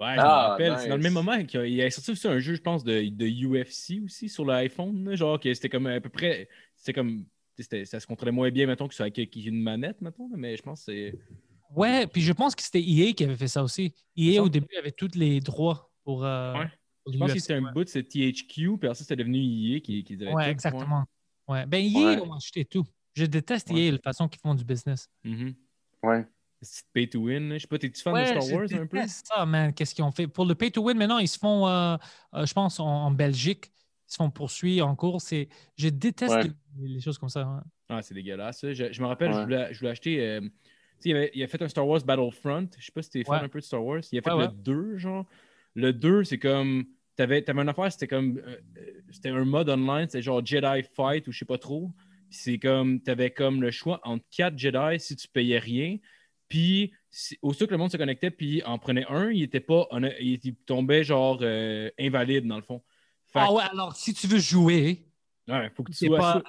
Ouais, 0.05 0.15
je 0.17 0.21
Ah, 0.21 0.25
me 0.25 0.49
rappelle. 0.51 0.79
C'est 0.79 0.89
dans 0.89 0.97
le 0.97 1.03
même 1.03 1.13
moment 1.13 1.43
qu'il 1.45 1.61
y 1.61 1.63
a- 1.63 1.67
il 1.67 1.75
y 1.75 1.83
a 1.83 1.91
sorti 1.91 2.11
aussi 2.13 2.29
un 2.29 2.39
jeu, 2.39 2.55
je 2.55 2.61
pense, 2.61 2.85
de, 2.85 3.09
de 3.09 3.27
UFC 3.27 4.01
aussi 4.05 4.29
sur 4.29 4.45
l'iPhone. 4.45 5.15
Genre 5.15 5.39
que 5.41 5.53
c'était 5.55 5.69
comme 5.69 5.87
à 5.87 6.01
peu 6.01 6.09
près. 6.11 6.49
C'était 6.77 6.93
comme. 6.93 7.25
c'était- 7.59 7.85
ça 7.85 8.01
se 8.01 8.07
contrôlait 8.07 8.33
moins 8.33 8.51
bien, 8.51 8.67
mettons, 8.67 8.89
que 8.89 8.95
sur 8.95 9.03
avec 9.03 9.19
avec 9.19 9.35
une 9.37 9.63
manette, 9.63 10.01
mettons. 10.01 10.29
Mais 10.37 10.57
je 10.57 10.63
pense 10.63 10.85
que 10.85 10.93
c'est. 10.93 11.19
Ouais, 11.75 12.07
puis 12.07 12.21
je 12.21 12.33
pense 12.33 12.55
que 12.55 12.63
c'était 12.63 12.83
EA 12.83 13.13
qui 13.13 13.25
avait 13.25 13.37
fait 13.37 13.49
ça 13.49 13.63
aussi. 13.65 13.95
EA, 14.17 14.35
Ça? 14.37 14.43
au 14.43 14.49
début, 14.49 14.77
avait 14.79 14.93
tous 14.93 15.15
les 15.15 15.41
droits 15.41 15.91
pour. 16.05 16.25
euh, 16.25 16.53
Ouais. 16.55 16.67
pour 17.05 17.13
Je 17.13 17.19
pense 17.19 17.33
que 17.33 17.39
c'était 17.39 17.55
un 17.55 17.73
bout, 17.73 17.87
c'était 17.89 18.09
THQ, 18.09 18.79
puis 18.79 18.87
après 18.89 18.95
ça, 18.95 19.05
c'était 19.05 19.17
devenu 19.17 19.39
EA 19.39 19.81
qui, 19.81 20.05
qui 20.05 20.15
avait 20.15 20.33
Ouais, 20.33 20.45
tout, 20.45 20.51
exactement. 20.51 21.05
Ouais. 21.49 21.67
Ben, 21.67 21.83
EA 21.85 21.99
Ouais. 22.07 22.21
ont 22.21 22.33
acheté 22.35 22.65
tout. 22.65 22.85
Je 23.15 23.25
déteste 23.27 23.71
Ouais. 23.71 23.87
EA, 23.89 23.93
la 23.93 23.99
façon 23.99 24.29
qu'ils 24.29 24.41
font 24.41 24.55
du 24.55 24.65
business. 24.65 25.09
Mhm. 25.25 25.55
Ouais. 26.03 26.27
C'est 26.65 26.85
pay 26.93 27.09
to 27.09 27.21
win. 27.21 27.53
Je 27.55 27.59
sais 27.61 27.67
pas, 27.69 27.79
t'es-tu 27.79 28.03
fan 28.03 28.13
Ouais, 28.15 28.21
de 28.21 28.25
Star 28.25 28.47
Wars 28.49 28.75
un 28.75 28.87
peu? 28.87 28.97
déteste 28.97 29.27
ça, 29.29 29.47
man. 29.47 29.73
Qu'est-ce 29.75 29.95
qu'ils 29.95 30.05
ont 30.05 30.11
fait? 30.13 30.27
Pour 30.29 30.45
le 30.47 30.55
pay 30.55 30.71
to 30.71 30.83
win, 30.83 30.97
maintenant, 30.97 31.19
ils 31.19 31.29
se 31.29 31.39
font, 31.39 31.67
euh, 31.69 31.97
euh, 32.35 32.47
je 32.47 32.53
pense, 32.55 32.81
en, 32.81 32.87
en 32.87 33.11
Belgique, 33.11 33.73
ils 34.09 34.13
se 34.13 34.17
font 34.17 34.31
poursuivre 34.31 34.87
en 34.87 34.97
cours. 34.97 35.21
C'est, 35.21 35.49
je 35.77 35.89
déteste 35.89 36.35
Ouais. 36.35 36.43
les, 36.45 36.89
les 36.89 37.01
choses 37.01 37.19
comme 37.19 37.29
ça. 37.29 37.43
hein. 37.43 37.65
Ah, 37.89 38.03
c'est 38.03 38.15
dégueulasse. 38.15 38.65
Je, 38.73 38.93
je 38.93 39.03
me 39.03 39.07
rappelle, 39.07 39.33
je, 39.33 39.41
voulais, 39.43 39.73
je 39.75 39.79
voulais 39.79 39.91
acheter. 39.91 40.21
euh, 40.21 40.41
tu 40.41 40.49
sais, 41.01 41.09
il, 41.11 41.17
avait- 41.17 41.31
il 41.35 41.43
a 41.43 41.47
fait 41.49 41.61
un 41.63 41.69
Star 41.69 41.87
Wars 41.87 42.01
Battlefront. 42.05 42.69
Je 42.79 42.85
sais 42.87 42.93
pas 42.93 43.03
si 43.03 43.11
t'es 43.11 43.25
fan 43.25 43.45
un 43.45 43.49
peu 43.49 43.61
de 43.61 43.65
Star 43.65 43.85
Wars. 43.85 44.01
Il 44.13 44.19
a 44.19 44.23
fait 44.23 44.31
Ouais, 44.31 44.37
le 44.43 44.49
ouais. 44.49 44.49
2, 44.49 44.97
genre. 44.97 45.27
Le 45.75 45.93
2, 45.93 46.25
c'est 46.25 46.39
comme. 46.39 46.85
T'avais, 47.17 47.43
t'avais 47.43 47.63
une 47.63 47.69
affaire, 47.69 47.93
c'était 47.93 48.09
comme. 48.09 48.39
euh, 48.39 48.57
c'était 49.11 49.29
un 49.29 49.45
mode 49.45 49.69
online, 49.69 50.09
c'était 50.09 50.23
genre 50.23 50.45
Jedi 50.45 50.83
Fight 50.97 51.27
ou 51.29 51.33
je 51.33 51.39
sais 51.39 51.45
pas 51.45 51.59
trop. 51.59 51.91
C'est 52.31 52.59
comme. 52.59 53.01
T'avais 53.01 53.31
comme 53.31 53.61
le 53.63 53.71
choix 53.71 54.01
entre 54.05 54.25
4 54.31 54.59
Jedi 54.59 54.99
si 54.99 55.15
tu 55.17 55.29
payais 55.29 55.59
rien. 55.59 55.99
Puis, 56.49 56.93
si- 57.11 57.39
aussitôt 57.43 57.67
que 57.67 57.71
le 57.73 57.79
monde 57.79 57.91
se 57.91 57.97
connectait, 57.97 58.31
puis 58.31 58.63
en 58.65 58.79
prenait 58.79 59.07
un, 59.09 59.31
il 59.31 59.43
était 59.43 59.61
pas. 59.61 59.87
on 59.91 60.03
a- 60.03 60.19
il, 60.21 60.41
il 60.45 60.55
tombait 60.57 61.05
genre 61.05 61.39
euh, 61.43 61.91
invalide 61.99 62.47
dans 62.47 62.57
le 62.57 62.63
fond. 62.63 62.83
Fait 63.29 63.41
Ah 63.41 63.47
que- 63.49 63.53
ouais, 63.55 63.65
alors 63.73 63.97
si 63.97 64.15
tu 64.15 64.27
veux 64.27 64.39
jouer, 64.39 65.07
ouais, 65.49 65.71
faut 65.75 65.83
que 65.83 65.91
tu 65.93 65.99
c'est 65.99 66.07
sois. 66.07 66.19
pas 66.19 66.43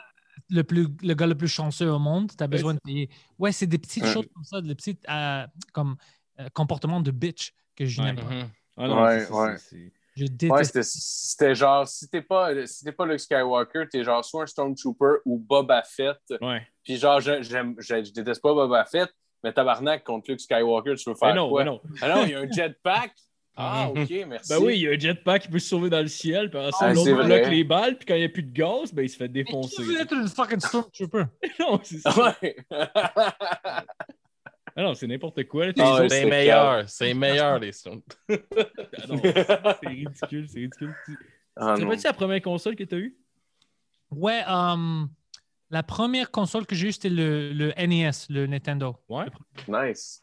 le, 0.50 0.64
plus, 0.64 0.88
le 1.02 1.14
gars 1.14 1.28
le 1.28 1.36
plus 1.36 1.48
chanceux 1.48 1.90
au 1.90 1.98
monde, 2.00 2.30
tu 2.38 2.44
as 2.44 2.46
Ouais, 2.46 2.50
besoin 2.50 2.74
de 2.74 2.80
payer. 2.84 3.10
Ouais, 3.40 3.52
c'est 3.52 3.68
des 3.68 3.78
petites 3.78 4.04
Ouais. 4.04 4.14
choses 4.14 4.28
comme 4.34 4.44
ça, 4.44 4.62
des 4.62 4.76
petits 4.76 4.98
euh, 5.10 5.48
comme, 5.74 5.96
euh, 6.40 6.50
comportements 6.54 7.00
de 7.02 7.12
bitch 7.12 7.54
que 7.76 7.86
je 7.86 8.02
Ouais. 8.02 8.08
n'aime 8.14 8.18
pas. 8.18 8.30
Mhm. 8.34 8.50
Ah 8.78 8.88
non, 8.88 9.02
Ouais, 9.04 9.20
c'est- 9.20 9.26
c'est- 9.26 9.34
ouais. 9.34 9.58
c'est- 9.58 9.94
Je 10.18 10.24
Ouais, 10.24 10.30
déteste. 10.30 10.64
c'était- 10.66 10.84
c'était 10.84 11.56
genre, 11.56 11.86
si 11.88 12.08
t'es 12.10 12.22
pas, 12.22 12.66
si 12.68 12.86
t'es 12.86 12.92
pas 12.94 13.06
Luke 13.06 13.20
Skywalker, 13.20 13.86
t'es 13.92 14.02
genre 14.04 14.24
soit 14.24 14.44
un 14.44 14.46
Stormtrooper 14.46 15.20
ou 15.26 15.38
Boba 15.40 15.84
Fett. 15.84 16.18
Ouais. 16.42 16.66
Puis 16.84 16.96
genre, 16.98 17.20
je, 17.20 17.42
j'aime, 17.42 17.76
je, 17.80 18.02
je 18.04 18.12
déteste 18.12 18.42
pas 18.42 18.54
Boba 18.54 18.86
Fett, 18.86 19.10
mais 19.46 19.54
tabarnak 19.54 20.04
contre 20.04 20.32
Luke 20.32 20.42
Skywalker, 20.42 20.96
tu 20.96 21.08
veux 21.10 21.16
faire 21.16 21.30
Mais 21.30 21.36
non, 21.36 21.50
quoi? 21.50 21.64
mais 21.64 21.70
non. 21.70 21.82
Ah 22.02 22.10
non, 22.16 22.24
il 22.26 22.32
y 22.32 22.34
a 22.34 22.40
un 22.40 22.52
jetpack? 22.52 23.12
Ah, 23.58 23.88
Mhm. 23.94 24.02
ok, 24.04 24.10
merci. 24.28 24.50
Ben 24.50 24.58
oui, 24.66 24.74
il 24.76 24.82
y 24.82 24.88
a 24.90 24.92
un 24.92 25.00
jetpack 25.00 25.44
qui 25.44 25.48
peut 25.48 25.60
se 25.60 25.70
sauver 25.70 25.90
dans 25.90 26.02
le 26.02 26.08
ciel, 26.10 26.50
puis 26.50 26.60
ça, 26.72 26.78
Ah, 26.88 26.94
l'autre 26.94 27.24
bloque 27.24 27.48
les 27.48 27.64
balles, 27.64 27.98
puis 27.98 28.06
quand 28.06 28.16
il 28.16 28.20
n'y 28.20 28.26
a 28.26 28.30
plus 28.30 28.44
de 28.44 28.52
gaz, 28.52 28.94
ben 28.94 29.04
il 29.04 29.10
se 29.10 29.16
fait 29.16 29.30
Mais 29.30 29.44
défoncer. 29.46 29.78
qui 29.78 29.84
veut 29.84 30.02
être 30.02 30.12
une 30.14 30.28
fucking 30.28 30.60
stormtrooper? 30.60 31.24
non, 31.62 31.80
c'est 31.82 32.00
ça. 32.00 32.36
Ouais. 32.42 32.58
Ah 34.76 34.82
non, 34.84 34.94
c'est 34.94 35.08
n'importe 35.08 35.42
quoi. 35.48 35.68
Ah 35.80 36.02
ouais, 36.02 36.10
C'est 36.10 36.20
c'est 36.22 36.26
meilleur, 36.30 36.90
c'est 36.90 37.14
meilleur, 37.14 37.60
les 37.60 37.72
Stones. 37.72 38.02
Ah 38.30 39.78
c'est 39.82 39.88
ridicule, 39.88 40.48
c'est 40.50 40.60
ridicule. 40.60 40.94
Tu 41.06 41.18
Ah, 41.56 41.76
te 41.76 41.80
non. 41.80 41.86
rappelles-tu 41.86 42.08
la 42.08 42.14
première 42.14 42.42
console 42.42 42.76
que 42.76 42.84
tu 42.84 42.96
as 42.96 42.98
eue? 42.98 43.16
Ouais, 44.12 44.42
euh, 44.50 45.06
la 45.70 45.84
première 45.84 46.32
console 46.32 46.66
que 46.66 46.76
j'ai 46.76 46.88
eue, 46.88 46.92
c'était 46.92 47.10
le, 47.10 47.52
le 47.54 47.74
NES, 47.78 48.12
le 48.30 48.48
Nintendo. 48.48 48.96
Ouais. 49.10 49.26
Nice. 49.68 50.22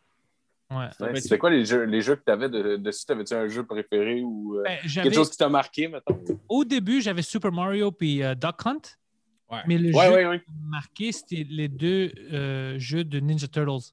Ouais. 0.70 0.86
nice. 1.12 1.24
C'était 1.24 1.38
quoi 1.38 1.51
les 1.51 1.64
jeux, 1.66 1.84
les 1.84 2.01
jeux 2.01 2.16
que 2.16 2.22
t'avais 2.24 2.49
de, 2.49 2.76
dessus? 2.76 3.05
T'avais-tu 3.05 3.34
un 3.34 3.47
jeu 3.49 3.64
préféré 3.66 4.22
ou 4.22 4.57
euh, 4.59 4.62
Ben, 4.64 4.78
quelque 4.88 5.14
chose 5.14 5.30
qui 5.30 5.36
t'a 5.36 5.49
marqué, 5.49 5.88
mettons? 5.88 6.18
Au 6.49 6.64
début, 6.64 7.03
j'avais 7.03 7.22
Super 7.22 7.53
Mario 7.53 7.93
puis 7.93 8.22
euh, 8.22 8.34
Duck 8.34 8.64
Hunt. 8.64 8.80
Ouais. 9.51 9.59
Mais 9.66 9.76
le 9.76 9.95
Ouais, 9.95 10.07
jeu 10.07 10.12
ouais, 10.14 10.26
ouais. 10.26 10.40
qui 10.40 10.51
m'a 10.51 10.68
marqué, 10.78 11.12
c'était 11.12 11.47
les 11.51 11.68
deux 11.68 12.11
euh, 12.32 12.78
jeux 12.78 13.05
de 13.05 13.20
Ninja 13.20 13.49
Turtles. 13.49 13.93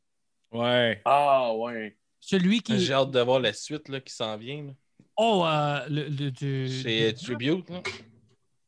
Ouais. 0.54 1.02
Ah, 1.04 1.54
ouais. 1.56 1.98
Celui 2.22 2.62
qui. 2.62 2.80
J'ai 2.80 2.94
hâte 2.94 3.12
de 3.12 3.20
voir 3.20 3.40
la 3.42 3.52
suite 3.52 3.90
là, 3.90 4.00
qui 4.00 4.14
s'en 4.14 4.38
vient. 4.38 4.64
là. 4.68 4.72
Oh, 5.18 5.44
euh, 5.46 5.80
le, 5.90 6.04
le- 6.08 6.32
du- 6.32 6.68
du- 6.84 7.14
Tribute. 7.14 7.70
là. 7.70 7.82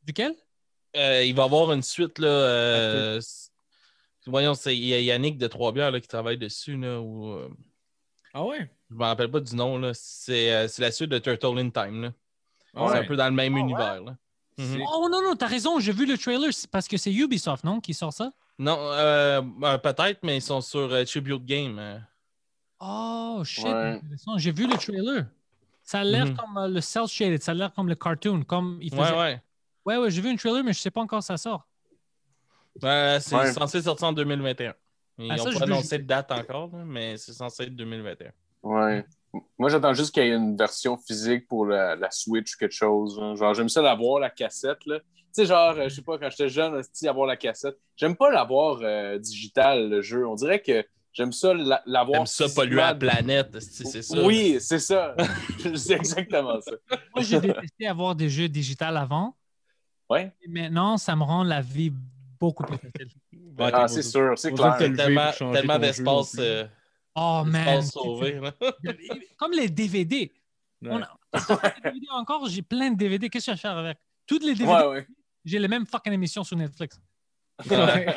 Duquel? 0.03 0.33
Euh, 0.95 1.23
il 1.23 1.33
va 1.35 1.43
y 1.43 1.45
avoir 1.45 1.71
une 1.71 1.81
suite. 1.83 2.19
Là, 2.19 2.27
euh, 2.27 3.21
Voyons, 4.27 4.53
c'est 4.53 4.75
il 4.77 4.83
y 4.85 4.93
a 4.93 4.99
Yannick 4.99 5.37
de 5.37 5.47
Trois-Bières 5.47 5.91
là, 5.91 5.99
qui 5.99 6.07
travaille 6.07 6.37
dessus. 6.37 6.77
Là, 6.77 6.87
euh, 6.87 7.49
Ah 8.33 8.43
ouais? 8.45 8.69
je 8.89 8.93
ne 8.95 8.99
me 8.99 9.03
rappelle 9.05 9.31
pas 9.31 9.39
du 9.39 9.55
nom. 9.55 9.77
là. 9.79 9.91
C'est 9.93 10.53
euh, 10.53 10.67
c'est 10.67 10.81
la 10.81 10.91
suite 10.91 11.09
de 11.09 11.17
Turtle 11.19 11.57
in 11.59 11.69
Time. 11.69 12.01
là. 12.03 12.13
Ah 12.75 12.87
C'est 12.87 12.93
ouais. 12.93 12.99
un 12.99 13.03
peu 13.03 13.15
dans 13.15 13.25
le 13.25 13.31
même 13.31 13.53
Ah 13.53 13.55
ouais? 13.55 13.61
univers. 13.61 14.01
là. 14.03 14.17
Mhm. 14.57 14.83
Oh 14.93 15.07
non, 15.09 15.21
non, 15.23 15.35
t'as 15.35 15.47
raison, 15.47 15.79
j'ai 15.79 15.93
vu 15.93 16.05
le 16.05 16.17
trailer 16.17 16.53
c'est 16.53 16.69
parce 16.69 16.87
que 16.87 16.97
c'est 16.97 17.11
Ubisoft, 17.11 17.63
non, 17.63 17.79
qui 17.79 17.93
sort 17.93 18.13
ça? 18.13 18.31
Non, 18.59 18.77
euh, 18.91 19.41
euh, 19.63 19.77
peut-être, 19.79 20.19
mais 20.23 20.37
ils 20.37 20.41
sont 20.41 20.61
sur 20.61 20.91
euh, 20.91 21.03
Tribute 21.05 21.43
Game. 21.45 21.79
euh. 21.79 21.97
Oh 22.79 23.41
shit, 23.45 23.65
Ouais. 23.65 23.71
intéressant. 23.71 24.37
J'ai 24.37 24.51
vu 24.51 24.67
le 24.67 24.77
trailer. 24.77 25.25
Ça 25.83 26.01
a 26.01 26.03
l'air 26.03 26.25
Mhm. 26.25 26.35
comme 26.37 26.57
euh, 26.57 26.67
le 26.67 26.81
cell 26.81 27.07
shaded, 27.07 27.41
ça 27.41 27.51
a 27.51 27.55
l'air 27.55 27.73
comme 27.73 27.87
le 27.87 27.95
cartoon, 27.95 28.43
comme 28.43 28.77
il 28.81 28.91
faisait. 28.91 29.41
Ouais, 29.85 29.97
ouais. 29.97 30.11
j'ai 30.11 30.21
vu 30.21 30.29
un 30.29 30.35
trailer, 30.35 30.63
mais 30.63 30.73
je 30.73 30.79
sais 30.79 30.91
pas 30.91 31.01
encore 31.01 31.23
ça 31.23 31.37
sort. 31.37 31.67
Euh, 32.83 33.19
c'est 33.19 33.35
Ouais. 33.35 33.51
censé 33.51 33.81
sortir 33.81 34.07
en 34.07 34.13
2021. 34.13 34.73
Ils 35.17 35.31
Ah, 35.31 35.35
n'ont 35.35 35.43
pas 35.53 35.63
annoncé 35.63 35.97
de 35.99 36.03
date 36.03 36.31
encore, 36.31 36.69
mais 36.73 37.17
c'est 37.17 37.33
censé 37.33 37.63
être 37.63 37.75
2021. 37.75 38.31
Ouais. 38.63 39.05
Moi, 39.57 39.69
j'attends 39.69 39.93
juste 39.93 40.13
qu'il 40.13 40.23
y 40.23 40.27
ait 40.27 40.35
une 40.35 40.55
version 40.57 40.97
physique 40.97 41.47
pour 41.47 41.65
la, 41.65 41.95
la 41.95 42.09
Switch 42.11 42.53
ou 42.53 42.57
quelque 42.57 42.71
chose. 42.73 43.19
hein. 43.21 43.35
Genre, 43.35 43.53
j'aime 43.53 43.69
ça 43.69 43.81
l'avoir, 43.81 44.19
la 44.19 44.29
cassette. 44.29 44.85
Là. 44.85 44.99
Tu 44.99 45.05
sais, 45.31 45.45
genre, 45.45 45.71
euh, 45.77 45.89
je 45.89 45.95
sais 45.95 46.01
pas, 46.01 46.17
quand 46.17 46.29
j'étais 46.29 46.49
jeune, 46.49 46.81
avoir 47.07 47.27
la 47.27 47.37
cassette. 47.37 47.77
J'aime 47.95 48.15
pas 48.15 48.29
l'avoir 48.31 48.79
euh, 48.81 49.17
digital, 49.19 49.89
le 49.89 50.01
jeu. 50.01 50.27
On 50.27 50.35
dirait 50.35 50.61
que 50.61 50.83
j'aime 51.13 51.31
ça 51.31 51.53
la- 51.53 51.81
l'avoir. 51.85 52.25
J'aime 52.25 52.47
ça 52.47 52.55
polluer 52.55 52.77
la 52.77 52.95
planète, 52.95 53.59
c'est 53.61 53.85
c'est 53.85 54.01
ça. 54.01 54.21
Oui, 54.23 54.57
c'est 54.59 54.79
ça. 54.79 55.15
c'est 55.75 55.93
exactement 55.93 56.59
ça. 56.61 56.71
Moi, 57.15 57.23
j'ai 57.23 57.39
détesté 57.39 57.87
avoir 57.87 58.15
des 58.15 58.29
jeux 58.29 58.49
digitales 58.49 58.97
avant. 58.97 59.35
Ouais. 60.11 60.31
Et 60.41 60.47
maintenant, 60.47 60.97
ça 60.97 61.15
me 61.15 61.23
rend 61.23 61.43
la 61.43 61.61
vie 61.61 61.91
beaucoup 62.39 62.63
plus 62.63 62.77
facile. 62.77 63.07
Ouais, 63.57 63.71
Ah, 63.73 63.87
c'est 63.87 64.01
sûr, 64.03 64.37
c'est 64.37 64.51
clair. 64.51 64.77
Tellement, 64.77 65.31
tellement 65.53 65.79
d'espace 65.79 66.33
non 66.35 66.43
euh, 66.43 66.67
Oh 67.15 67.43
man. 67.45 67.81
sauvé. 67.81 68.39
Comme 69.37 69.51
les 69.53 69.69
DVD. 69.69 70.31
Ouais. 70.81 70.89
On 70.91 71.01
a- 71.01 71.17
DVD 71.83 72.07
encore, 72.11 72.47
j'ai 72.49 72.61
plein 72.61 72.91
de 72.91 72.97
DVD. 72.97 73.29
Qu'est-ce 73.29 73.45
que 73.47 73.51
je 73.51 73.55
vais 73.57 73.61
faire 73.61 73.77
avec? 73.77 73.97
Toutes 74.27 74.43
les 74.43 74.53
DVD, 74.55 74.71
Ouais, 74.73 74.87
ouais. 74.87 75.07
j'ai 75.45 75.59
les 75.59 75.67
mêmes 75.67 75.85
fucking 75.85 76.13
émissions 76.13 76.43
sur 76.43 76.57
Netflix. 76.57 76.99
Ouais. 77.69 78.15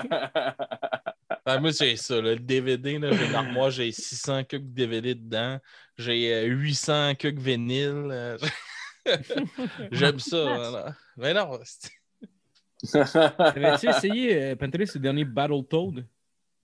Ah, 1.47 1.59
moi, 1.59 1.71
j'ai 1.73 1.97
ça. 1.97 2.19
Le 2.21 2.37
DVD, 2.37 2.99
là, 2.99 3.11
armoire, 3.39 3.71
j'ai 3.71 3.93
600 3.93 4.45
que 4.45 4.57
DVD 4.57 5.15
dedans. 5.15 5.59
J'ai 5.99 6.33
euh, 6.33 6.45
800 6.47 7.15
que 7.17 7.29
vinyle. 7.29 8.09
euh, 8.11 8.39
J'aime 9.91 10.19
ça. 10.19 10.43
voilà. 10.45 10.97
Mais 11.17 11.35
non, 11.35 11.59
c'est- 11.65 11.91
Avais-tu 13.39 13.89
essayé, 13.89 14.43
euh, 14.43 14.57
Pantelis, 14.57 14.91
le 14.95 15.01
dernier 15.01 15.25
Battletoad? 15.25 16.07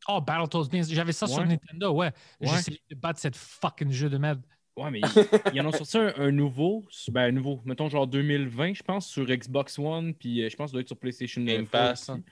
Oh, 0.09 0.21
Battletoads, 0.21 0.69
bien. 0.69 0.83
J'avais 0.83 1.13
ça 1.13 1.27
sur. 1.27 1.45
Nintendo, 1.45 1.93
ouais. 1.93 2.13
J'ai 2.41 2.51
Ouais. 2.51 2.59
essayé 2.59 2.81
de 2.91 2.95
battre 2.97 3.21
cette 3.21 3.37
fucking 3.37 3.91
jeu 3.91 4.09
de 4.11 4.19
merde. 4.19 4.43
Ouais, 4.77 4.91
mais 4.91 5.01
ils, 5.05 5.29
ils 5.55 5.61
en 5.61 5.67
ont 5.67 5.73
sorti 5.73 5.99
un, 5.99 6.13
un 6.17 6.31
nouveau, 6.31 6.87
ben 7.09 7.23
un 7.29 7.33
nouveau, 7.33 7.61
mettons 7.65 7.89
genre 7.89 8.07
2020, 8.07 8.75
je 8.75 8.83
pense, 8.83 9.07
sur 9.09 9.25
Xbox 9.27 9.79
One, 9.79 10.15
puis 10.15 10.43
euh, 10.43 10.49
je 10.49 10.57
pense 10.57 10.73
doit 10.73 10.81
être 10.81 10.89
sur 10.89 10.97
PlayStation 10.97 11.43
Game 11.43 11.67
4 11.67 11.71
Pass, 11.71 12.09
hein. 12.09 12.23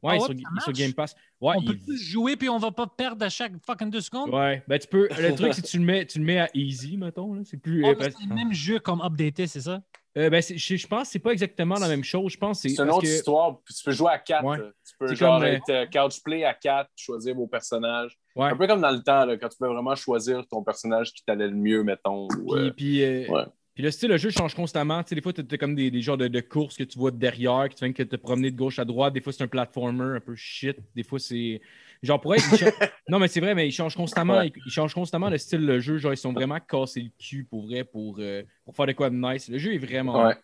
Ouais, 0.00 0.16
Ah 0.22 0.60
sur? 0.60 0.72
Game 0.72 0.92
Pass. 0.94 1.16
Ouais, 1.40 1.54
on 1.56 1.60
il- 1.60 1.66
peut 1.66 1.76
plus 1.76 1.98
jouer 1.98 2.36
puis 2.36 2.48
on 2.48 2.58
va 2.58 2.70
pas 2.70 2.86
perdre 2.86 3.24
à 3.24 3.28
chaque 3.28 3.52
fucking 3.66 3.90
deux 3.90 4.00
secondes? 4.00 4.32
ouais, 4.32 4.62
ben 4.68 4.78
tu 4.78 4.86
peux. 4.86 5.08
Le 5.18 5.34
truc, 5.34 5.52
c'est 5.54 5.62
que 5.62 5.66
tu 5.66 5.78
le 5.78 5.84
mets, 5.84 6.06
tu 6.06 6.18
le 6.20 6.24
mets 6.24 6.38
à 6.38 6.48
easy, 6.54 6.96
mettons. 6.96 7.34
là, 7.34 7.42
C'est 7.44 7.56
plus. 7.56 7.84
Oh, 7.84 7.88
euh, 7.88 7.94
c'est 7.98 8.26
le 8.28 8.34
même 8.34 8.52
jeu 8.52 8.78
comme 8.78 9.00
updaté, 9.02 9.46
c'est 9.48 9.62
ça? 9.62 9.82
Euh, 10.16 10.30
ben, 10.30 10.42
je, 10.42 10.76
je 10.76 10.86
pense 10.86 11.02
que 11.02 11.12
c'est 11.12 11.18
pas 11.18 11.32
exactement 11.32 11.76
la 11.76 11.88
même 11.88 12.02
chose. 12.02 12.32
Je 12.32 12.38
pense 12.38 12.60
c'est. 12.60 12.72
Une 12.72 12.90
autre 12.90 13.02
que- 13.02 13.06
histoire. 13.06 13.58
Tu 13.66 13.84
peux 13.84 13.92
jouer 13.92 14.12
à 14.12 14.18
quatre. 14.18 14.44
Ouais. 14.44 14.58
Tu 14.58 14.94
peux 14.98 15.14
genre 15.14 15.38
comme, 15.38 15.48
euh, 15.48 15.52
être 15.52 15.70
euh, 15.70 15.86
couch 15.86 16.22
play 16.22 16.44
à 16.44 16.54
quatre, 16.54 16.90
choisir 16.96 17.34
vos 17.34 17.46
personnages. 17.46 18.18
Ouais. 18.34 18.46
Un 18.46 18.56
peu 18.56 18.66
comme 18.66 18.80
dans 18.80 18.90
le 18.90 19.02
temps, 19.02 19.24
là, 19.26 19.36
quand 19.36 19.48
tu 19.48 19.58
peux 19.58 19.66
vraiment 19.68 19.94
choisir 19.94 20.46
ton 20.48 20.62
personnage 20.62 21.12
qui 21.12 21.22
t'allait 21.24 21.48
le 21.48 21.54
mieux, 21.56 21.82
mettons. 21.82 22.26
Puis, 22.28 22.52
euh, 22.54 22.70
puis, 22.70 23.28
ouais. 23.30 23.44
Puis 23.78 23.84
le 23.84 23.92
style, 23.92 24.08
le 24.08 24.16
jeu 24.16 24.30
change 24.30 24.56
constamment. 24.56 25.04
Tu 25.04 25.10
sais, 25.10 25.14
des 25.14 25.20
fois, 25.20 25.32
tu 25.32 25.40
as 25.48 25.56
comme 25.56 25.76
des, 25.76 25.88
des 25.88 26.00
genres 26.02 26.16
de, 26.18 26.26
de 26.26 26.40
courses 26.40 26.76
que 26.76 26.82
tu 26.82 26.98
vois 26.98 27.12
derrière, 27.12 27.68
que 27.68 27.74
tu 27.74 27.84
viens 27.84 27.92
que 27.92 28.02
te 28.02 28.16
promener 28.16 28.50
de 28.50 28.56
gauche 28.56 28.80
à 28.80 28.84
droite. 28.84 29.14
Des 29.14 29.20
fois, 29.20 29.32
c'est 29.32 29.44
un 29.44 29.46
platformer 29.46 30.16
un 30.16 30.20
peu 30.20 30.34
shit. 30.34 30.76
Des 30.96 31.04
fois, 31.04 31.20
c'est. 31.20 31.60
Genre, 32.02 32.20
pour 32.20 32.34
être. 32.34 32.42
non, 33.08 33.20
mais 33.20 33.28
c'est 33.28 33.38
vrai, 33.38 33.54
mais 33.54 33.68
ils 33.68 33.72
changent 33.72 33.94
constamment. 33.94 34.38
Ouais. 34.38 34.48
Ils, 34.48 34.62
ils 34.66 34.72
changent 34.72 34.94
constamment 34.94 35.30
le 35.30 35.38
style 35.38 35.64
de 35.64 35.78
jeu. 35.78 35.98
Genre, 35.98 36.12
ils 36.12 36.16
sont 36.16 36.32
vraiment 36.32 36.58
cassés 36.58 37.02
le 37.02 37.10
cul 37.20 37.44
pour 37.44 37.66
vrai, 37.68 37.84
pour, 37.84 38.16
euh, 38.18 38.42
pour 38.64 38.74
faire 38.74 38.86
de 38.86 38.92
quoi 38.94 39.10
de 39.10 39.14
nice. 39.14 39.48
Le 39.48 39.58
jeu 39.58 39.74
est 39.74 39.78
vraiment 39.78 40.24
Ouais. 40.26 40.34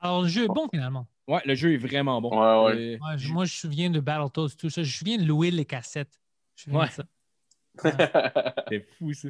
Alors, 0.00 0.22
le 0.22 0.28
jeu 0.28 0.42
est 0.46 0.48
bon 0.48 0.66
finalement. 0.68 1.06
Ouais, 1.28 1.40
le 1.44 1.54
jeu 1.54 1.74
est 1.74 1.76
vraiment 1.76 2.20
bon. 2.20 2.30
Ouais, 2.30 2.74
ouais. 2.74 2.80
Euh, 2.80 2.98
Ouais, 2.98 3.16
je- 3.16 3.32
moi, 3.32 3.44
je 3.44 3.52
me 3.52 3.70
souviens 3.70 3.90
de 3.90 4.00
Battletoads, 4.00 4.56
tout 4.58 4.70
ça. 4.70 4.82
Je 4.82 4.88
me 4.88 4.92
souviens 4.92 5.18
de 5.18 5.24
louer 5.24 5.52
les 5.52 5.64
cassettes. 5.64 6.18
Je 6.56 6.68
me 6.68 6.74
souviens 6.74 6.80
Ouais. 6.80 6.88
de 6.88 6.92
ça. 6.92 7.04
c'est 8.68 8.86
fou, 8.98 9.12
ça. 9.14 9.28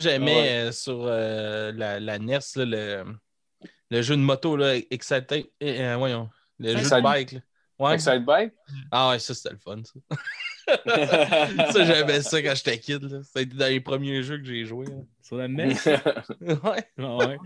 J'aimais 0.00 0.34
Ouais. 0.34 0.48
euh, 0.68 0.72
sur 0.72 1.04
euh, 1.04 1.72
la, 1.72 2.00
la 2.00 2.18
NES 2.18 2.38
là, 2.56 2.64
le, 2.64 3.04
le 3.90 4.02
jeu 4.02 4.16
de 4.16 4.20
moto, 4.22 4.56
là, 4.56 4.76
Excite- 4.90 5.50
euh, 5.62 5.96
voyons, 5.96 6.28
le 6.58 6.76
jeu 6.76 6.82
de 6.90 7.02
bike. 7.02 7.36
Ouais. 7.78 7.94
Excite 7.94 8.24
Bike? 8.24 8.52
Ah 8.92 9.10
ouais, 9.10 9.18
ça 9.18 9.34
c'était 9.34 9.50
le 9.50 9.58
fun. 9.58 9.82
Ça, 9.84 9.98
ça 11.72 11.84
j'aimais 11.84 12.22
ça 12.22 12.40
quand 12.42 12.54
j'étais 12.54 12.78
kid. 12.78 13.02
là. 13.02 13.22
Ça 13.24 13.40
a 13.40 13.42
été 13.42 13.56
dans 13.56 13.66
les 13.66 13.80
premiers 13.80 14.22
jeux 14.22 14.38
que 14.38 14.44
j'ai 14.44 14.64
joué. 14.64 14.86
Sur 15.22 15.36
la 15.38 15.48
NES? 15.48 15.74
Ouais. 16.40 16.88
Ah 16.98 17.16
ouais. 17.16 17.38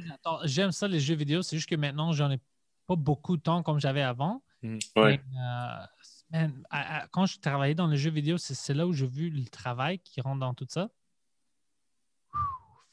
J'aime 0.45 0.71
ça, 0.73 0.87
les 0.87 1.01
jeux 1.01 1.15
vidéo. 1.15 1.43
C'est 1.43 1.57
juste 1.57 1.69
que 1.69 1.77
maintenant, 1.77 2.13
j'en 2.13 2.31
ai 2.31 2.39
pas 2.87 2.97
beaucoup 2.97 3.37
de 3.37 3.43
temps 3.43 3.63
comme 3.63 3.81
j'avais 3.81 4.03
avant. 4.03 4.43
Ouais. 4.63 4.79
Mais, 4.97 5.21
euh, 5.39 5.85
man, 6.31 6.63
à- 6.71 6.99
à- 7.03 7.07
quand 7.09 7.25
je 7.27 7.39
travaillais 7.41 7.75
dans 7.75 7.87
les 7.87 7.97
jeux 7.97 8.11
vidéo, 8.11 8.37
c'est 8.39 8.55
c'est 8.55 8.75
là 8.75 8.87
où 8.87 8.93
j'ai 8.93 9.07
vu 9.07 9.31
le 9.31 9.45
travail 9.47 9.99
qui 10.01 10.21
rentre 10.21 10.41
dans 10.41 10.53
tout 10.55 10.67
ça. 10.69 10.89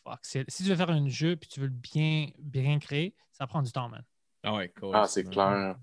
Fuck, 0.04 0.20
si 0.24 0.46
tu 0.46 0.70
veux 0.70 0.76
faire 0.76 0.92
un 0.92 1.08
jeu 1.08 1.36
puis 1.36 1.50
tu 1.50 1.60
veux 1.60 1.68
le 1.68 1.72
bien, 1.72 2.28
bien 2.38 2.78
créer, 2.80 3.16
ça 3.32 3.48
prend 3.48 3.62
du 3.62 3.72
temps, 3.72 3.90
man. 3.90 4.04
Ah 4.44 4.54
ouais, 4.54 4.70
cool. 4.80 4.92
Ah, 4.94 5.08
c'est 5.08 5.24
clair. 5.24 5.76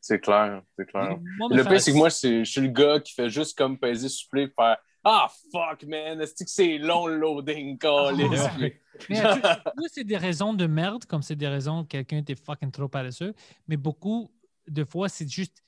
C'est 0.00 0.18
clair, 0.18 0.62
c'est 0.78 0.86
clair. 0.86 1.18
Moi, 1.36 1.48
Le 1.50 1.62
pire, 1.62 1.80
c'est 1.80 1.92
que 1.92 1.96
moi, 1.98 2.08
je 2.08 2.42
suis 2.44 2.60
le 2.62 2.68
gars 2.68 3.00
qui 3.00 3.12
fait 3.12 3.28
juste 3.28 3.56
comme 3.56 3.78
peser 3.78 4.06
et 4.06 4.48
faire 4.48 4.78
Ah, 5.04 5.30
fuck, 5.52 5.84
man, 5.84 6.20
est-ce 6.22 6.42
que 6.42 6.48
c'est 6.50 6.78
long 6.78 7.06
le 7.06 7.18
loading, 7.18 7.76
câlisse? 7.78 8.48
Ah, 9.10 9.70
c'est 9.88 10.04
des 10.04 10.16
raisons 10.16 10.54
de 10.54 10.66
merde, 10.66 11.04
comme 11.04 11.22
c'est 11.22 11.36
des 11.36 11.48
raisons 11.48 11.82
que 11.82 11.88
quelqu'un 11.88 12.18
était 12.18 12.34
fucking 12.34 12.70
trop 12.70 12.88
paresseux. 12.88 13.34
Mais 13.68 13.76
beaucoup 13.76 14.30
de 14.66 14.84
fois, 14.84 15.10
c'est 15.10 15.30
juste, 15.30 15.62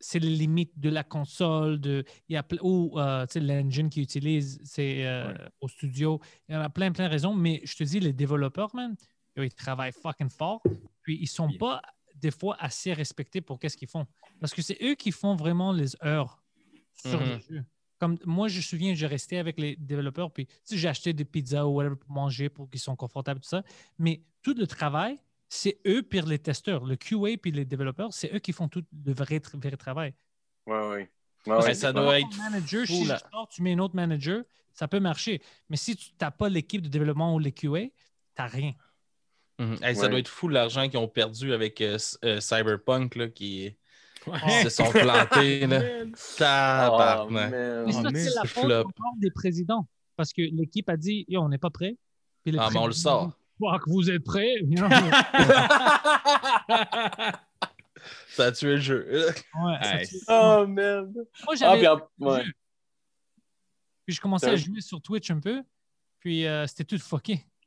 c'est 0.00 0.18
les 0.18 0.30
limites 0.34 0.78
de 0.78 0.90
la 0.90 1.04
console, 1.04 1.80
de, 1.80 2.04
il 2.28 2.34
y 2.34 2.36
a 2.36 2.44
ou 2.62 2.98
euh, 2.98 3.26
l'engine 3.36 3.88
qu'ils 3.90 4.02
utilisent, 4.02 4.60
c'est 4.64 5.06
euh, 5.06 5.28
Ouais. 5.28 5.38
au 5.60 5.68
studio. 5.68 6.20
Il 6.48 6.54
y 6.54 6.58
en 6.58 6.60
a 6.60 6.68
plein, 6.70 6.92
plein 6.92 7.06
de 7.06 7.10
raisons. 7.10 7.34
Mais 7.34 7.60
je 7.64 7.76
te 7.76 7.84
dis, 7.84 8.00
les 8.00 8.12
développeurs, 8.12 8.74
man, 8.74 8.94
eux, 9.38 9.44
ils 9.46 9.54
travaillent 9.54 9.92
fucking 9.92 10.30
fort. 10.30 10.62
Puis 11.02 11.18
ils 11.20 11.28
sont 11.28 11.48
Yeah. 11.48 11.58
pas 11.58 11.82
des 12.16 12.30
fois 12.30 12.56
assez 12.58 12.92
respectés 12.92 13.40
pour 13.40 13.58
qu'est-ce 13.58 13.76
qu'ils 13.76 13.88
font. 13.88 14.06
Parce 14.40 14.54
que 14.54 14.62
c'est 14.62 14.78
eux 14.82 14.94
qui 14.94 15.10
font 15.12 15.36
vraiment 15.36 15.72
les 15.72 15.94
heures 16.04 16.42
sur 16.94 17.20
le 17.20 17.38
jeu. 17.38 17.64
Comme 17.98 18.18
moi, 18.24 18.48
je 18.48 18.56
me 18.56 18.62
souviens, 18.62 18.94
j'ai 18.94 19.06
resté 19.06 19.38
avec 19.38 19.58
les 19.58 19.76
développeurs, 19.76 20.32
puis 20.32 20.46
j'ai 20.70 20.88
acheté 20.88 21.12
des 21.12 21.24
pizzas 21.24 21.64
ou 21.64 21.70
whatever 21.74 21.96
pour 21.96 22.10
manger, 22.10 22.48
pour 22.48 22.68
qu'ils 22.68 22.80
soient 22.80 22.96
confortables, 22.96 23.40
tout 23.40 23.48
ça. 23.48 23.62
Mais 23.98 24.22
tout 24.42 24.54
le 24.54 24.66
travail, 24.66 25.18
c'est 25.54 25.78
eux 25.86 26.02
puis 26.02 26.20
les 26.22 26.38
testeurs. 26.38 26.84
Le 26.84 26.96
QA 26.96 27.36
puis 27.40 27.52
les 27.52 27.64
développeurs, 27.64 28.12
c'est 28.12 28.32
eux 28.34 28.38
qui 28.40 28.52
font 28.52 28.68
tout 28.68 28.84
le 29.06 29.12
vrai, 29.14 29.38
tra- 29.38 29.56
vrai 29.60 29.76
travail. 29.76 30.14
Ouais, 30.66 30.74
ouais. 30.88 31.10
Ouais, 31.46 31.56
Ouais, 31.62 31.74
ça 31.74 31.92
doit 31.92 32.18
être 32.18 32.36
manager, 32.38 32.86
fou, 32.86 32.92
si 32.94 33.04
là. 33.04 33.18
sors, 33.30 33.48
tu 33.48 33.62
mets 33.62 33.74
un 33.74 33.78
autre 33.78 33.94
manager, 33.94 34.42
ça 34.72 34.88
peut 34.88 34.98
marcher. 35.00 35.42
Mais 35.68 35.76
si 35.76 35.94
tu 35.94 36.10
n'as 36.20 36.30
pas 36.30 36.48
l'équipe 36.48 36.80
de 36.82 36.88
développement 36.88 37.34
ou 37.34 37.38
les 37.38 37.52
QA, 37.52 37.80
tu 37.82 37.90
n'as 38.38 38.46
rien. 38.46 38.72
Hey, 39.82 39.94
Ça 39.94 40.08
doit 40.08 40.18
être 40.18 40.28
fou 40.28 40.48
l'argent 40.48 40.88
qu'ils 40.88 40.98
ont 40.98 41.06
perdu 41.06 41.52
avec 41.52 41.80
euh, 41.80 41.96
euh, 42.24 42.40
Cyberpunk 42.40 43.14
là, 43.14 43.28
qui 43.28 43.76
Ouais. 44.26 44.62
se 44.64 44.70
sont 44.70 44.90
plantés. 44.90 45.66
Là. 45.66 45.80
Oh. 45.80 46.06
Mais 46.08 46.12
ça, 46.16 46.90
Oh, 46.96 48.10
c'est 48.14 48.34
la 48.34 48.44
faute 48.44 48.64
encore 48.72 49.14
des 49.18 49.30
présidents. 49.30 49.86
Parce 50.16 50.32
que 50.32 50.42
l'équipe 50.42 50.88
a 50.88 50.96
dit, 50.96 51.24
Yo, 51.28 51.40
on 51.42 51.48
n'est 51.50 51.58
pas 51.58 51.70
prêt. 51.70 51.96
Puis 52.42 52.52
les 52.52 52.58
Ah, 52.58 52.68
mais 52.72 52.78
on 52.78 52.86
le 52.86 52.92
sort. 52.92 53.38
Disent, 53.60 53.70
Fuck, 53.70 53.82
vous 53.88 54.10
êtes 54.10 54.24
prêts? 54.24 54.54
Ça 58.28 58.46
a 58.46 58.52
tué 58.52 58.72
le 58.72 58.80
jeu. 58.80 59.06
Ouais, 59.08 60.02
oh, 60.28 60.66
man. 60.68 61.12
Moi, 61.14 61.24
Ah, 61.48 61.54
j'avais 61.56 61.86
puis 61.86 62.26
ouais. 62.26 62.42
je 64.08 64.20
commençais 64.20 64.50
à 64.50 64.56
jouer 64.56 64.80
sur 64.80 65.00
Twitch 65.00 65.30
un 65.30 65.40
peu. 65.40 65.62
Puis 66.20 66.46
euh, 66.46 66.66
c'était 66.66 66.84
tout 66.84 66.98
fucké. 66.98 67.44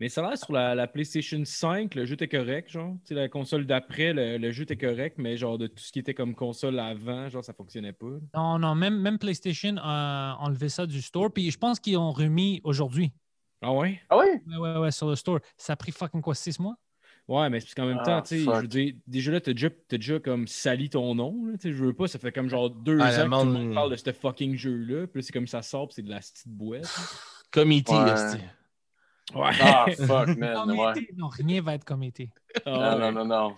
Mais 0.00 0.08
ça 0.08 0.24
a 0.24 0.28
l'air 0.30 0.38
sur 0.38 0.52
la, 0.52 0.74
la 0.74 0.86
PlayStation 0.86 1.42
5, 1.44 1.94
le 1.94 2.06
jeu 2.06 2.14
était 2.14 2.28
correct, 2.28 2.70
genre. 2.70 2.94
Tu 3.04 3.08
sais, 3.08 3.14
la 3.14 3.28
console 3.28 3.66
d'après, 3.66 4.14
le, 4.14 4.38
le 4.38 4.50
jeu 4.50 4.62
était 4.62 4.76
correct, 4.76 5.16
mais 5.18 5.36
genre 5.36 5.58
de 5.58 5.66
tout 5.66 5.82
ce 5.82 5.92
qui 5.92 5.98
était 5.98 6.14
comme 6.14 6.34
console 6.34 6.78
avant, 6.78 7.28
genre 7.28 7.44
ça 7.44 7.52
fonctionnait 7.52 7.92
pas. 7.92 8.06
Non, 8.34 8.58
non, 8.58 8.74
même, 8.74 8.98
même 8.98 9.18
PlayStation 9.18 9.74
a 9.78 10.36
enlevé 10.40 10.70
ça 10.70 10.86
du 10.86 11.02
store. 11.02 11.30
Puis 11.30 11.50
je 11.50 11.58
pense 11.58 11.78
qu'ils 11.78 11.98
ont 11.98 12.12
remis 12.12 12.62
aujourd'hui. 12.64 13.12
Ah 13.62 13.72
ouais? 13.74 14.00
Ah 14.08 14.18
oui? 14.18 14.26
Ouais, 14.46 14.56
ouais, 14.56 14.78
ouais, 14.78 14.90
sur 14.90 15.08
le 15.08 15.16
store. 15.16 15.40
Ça 15.56 15.74
a 15.74 15.76
pris 15.76 15.92
fucking 15.92 16.22
quoi, 16.22 16.34
six 16.34 16.58
mois? 16.58 16.76
Ouais, 17.28 17.48
mais 17.50 17.60
c'est 17.60 17.66
parce 17.66 17.74
qu'en 17.74 17.86
même 17.86 17.98
Ah, 18.00 18.04
temps, 18.04 18.22
tu 18.22 18.38
sais, 18.38 18.44
je 18.44 18.50
veux 18.50 18.66
dire, 18.66 18.94
déjà 19.06 19.30
là, 19.32 19.40
t'as 19.40 19.52
déjà, 19.52 19.68
t'as 19.70 19.98
déjà 19.98 20.18
comme 20.18 20.48
sali 20.48 20.90
ton 20.90 21.14
nom, 21.14 21.44
là, 21.46 21.52
tu 21.58 21.68
sais, 21.68 21.72
je 21.76 21.84
veux 21.84 21.92
pas, 21.92 22.08
ça 22.08 22.18
fait 22.18 22.32
comme 22.32 22.48
genre 22.48 22.70
deux 22.70 22.98
Ah, 23.00 23.04
ans 23.04 23.08
que 23.08 23.40
tout 23.42 23.46
le 23.46 23.52
monde- 23.52 23.74
parle 23.74 23.90
de 23.90 23.96
ce 23.96 24.12
fucking 24.12 24.56
jeu-là, 24.56 25.06
puis 25.06 25.20
là, 25.20 25.26
c'est 25.26 25.32
comme 25.32 25.46
ça 25.46 25.62
sort, 25.62 25.86
puis 25.88 25.94
c'est 25.96 26.02
de 26.02 26.10
la 26.10 26.18
petite 26.18 26.48
boîte. 26.48 26.88
Comme 27.52 27.70
E 27.70 27.78
E.T. 27.78 27.92
Ouais. 27.92 29.40
Ouais. 29.42 29.50
Ah, 29.60 29.86
fuck, 29.96 30.36
man. 30.38 30.54
Comme 30.54 30.70
Ouais. 30.78 31.08
Non, 31.16 31.28
rien 31.28 31.62
va 31.62 31.74
être 31.74 31.84
comme 31.84 32.02
E.T. 32.02 32.30
Ah, 32.64 32.70
Non, 32.70 32.80
ouais. 32.80 33.12
non, 33.12 33.12
non, 33.12 33.24
non. 33.26 33.54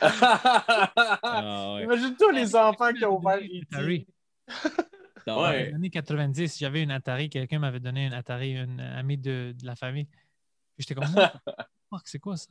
Ah, 0.00 1.74
ouais. 1.76 1.82
Imagine 1.84 2.16
tous 2.18 2.30
les 2.30 2.56
enfants 2.56 2.92
qui 2.92 3.04
ont 3.04 3.18
ouvert. 3.18 3.38
E.T. 3.38 4.06
Dans 5.26 5.42
Ouais. 5.42 5.68
les 5.70 5.74
années 5.74 5.90
90, 5.90 6.58
j'avais 6.58 6.82
une 6.82 6.90
Atari, 6.92 7.28
quelqu'un 7.28 7.58
m'avait 7.58 7.80
donné 7.80 8.06
une 8.06 8.12
Atari, 8.12 8.56
un 8.56 8.78
ami 8.78 9.18
de, 9.18 9.54
de 9.58 9.66
la 9.66 9.74
famille. 9.74 10.06
J'étais 10.78 10.94
comme, 10.94 11.04
fuck, 11.90 12.02
c'est 12.04 12.18
quoi 12.20 12.36
ça? 12.36 12.50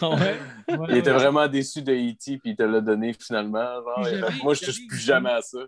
Ah 0.00 0.08
ouais. 0.10 0.38
Ouais, 0.76 0.86
Il 0.90 0.96
était 0.96 1.10
vraiment 1.12 1.46
déçu 1.48 1.82
de 1.82 1.92
E.T. 1.92 2.38
puis 2.38 2.50
il 2.50 2.56
te 2.56 2.62
l'a 2.62 2.80
donné 2.80 3.12
finalement. 3.12 3.64
Genre, 3.82 4.04
j'avais- 4.04 4.42
moi, 4.42 4.54
je 4.54 4.64
touche 4.64 4.86
plus 4.86 4.98
jamais 4.98 5.30
à 5.30 5.42
ça. 5.42 5.58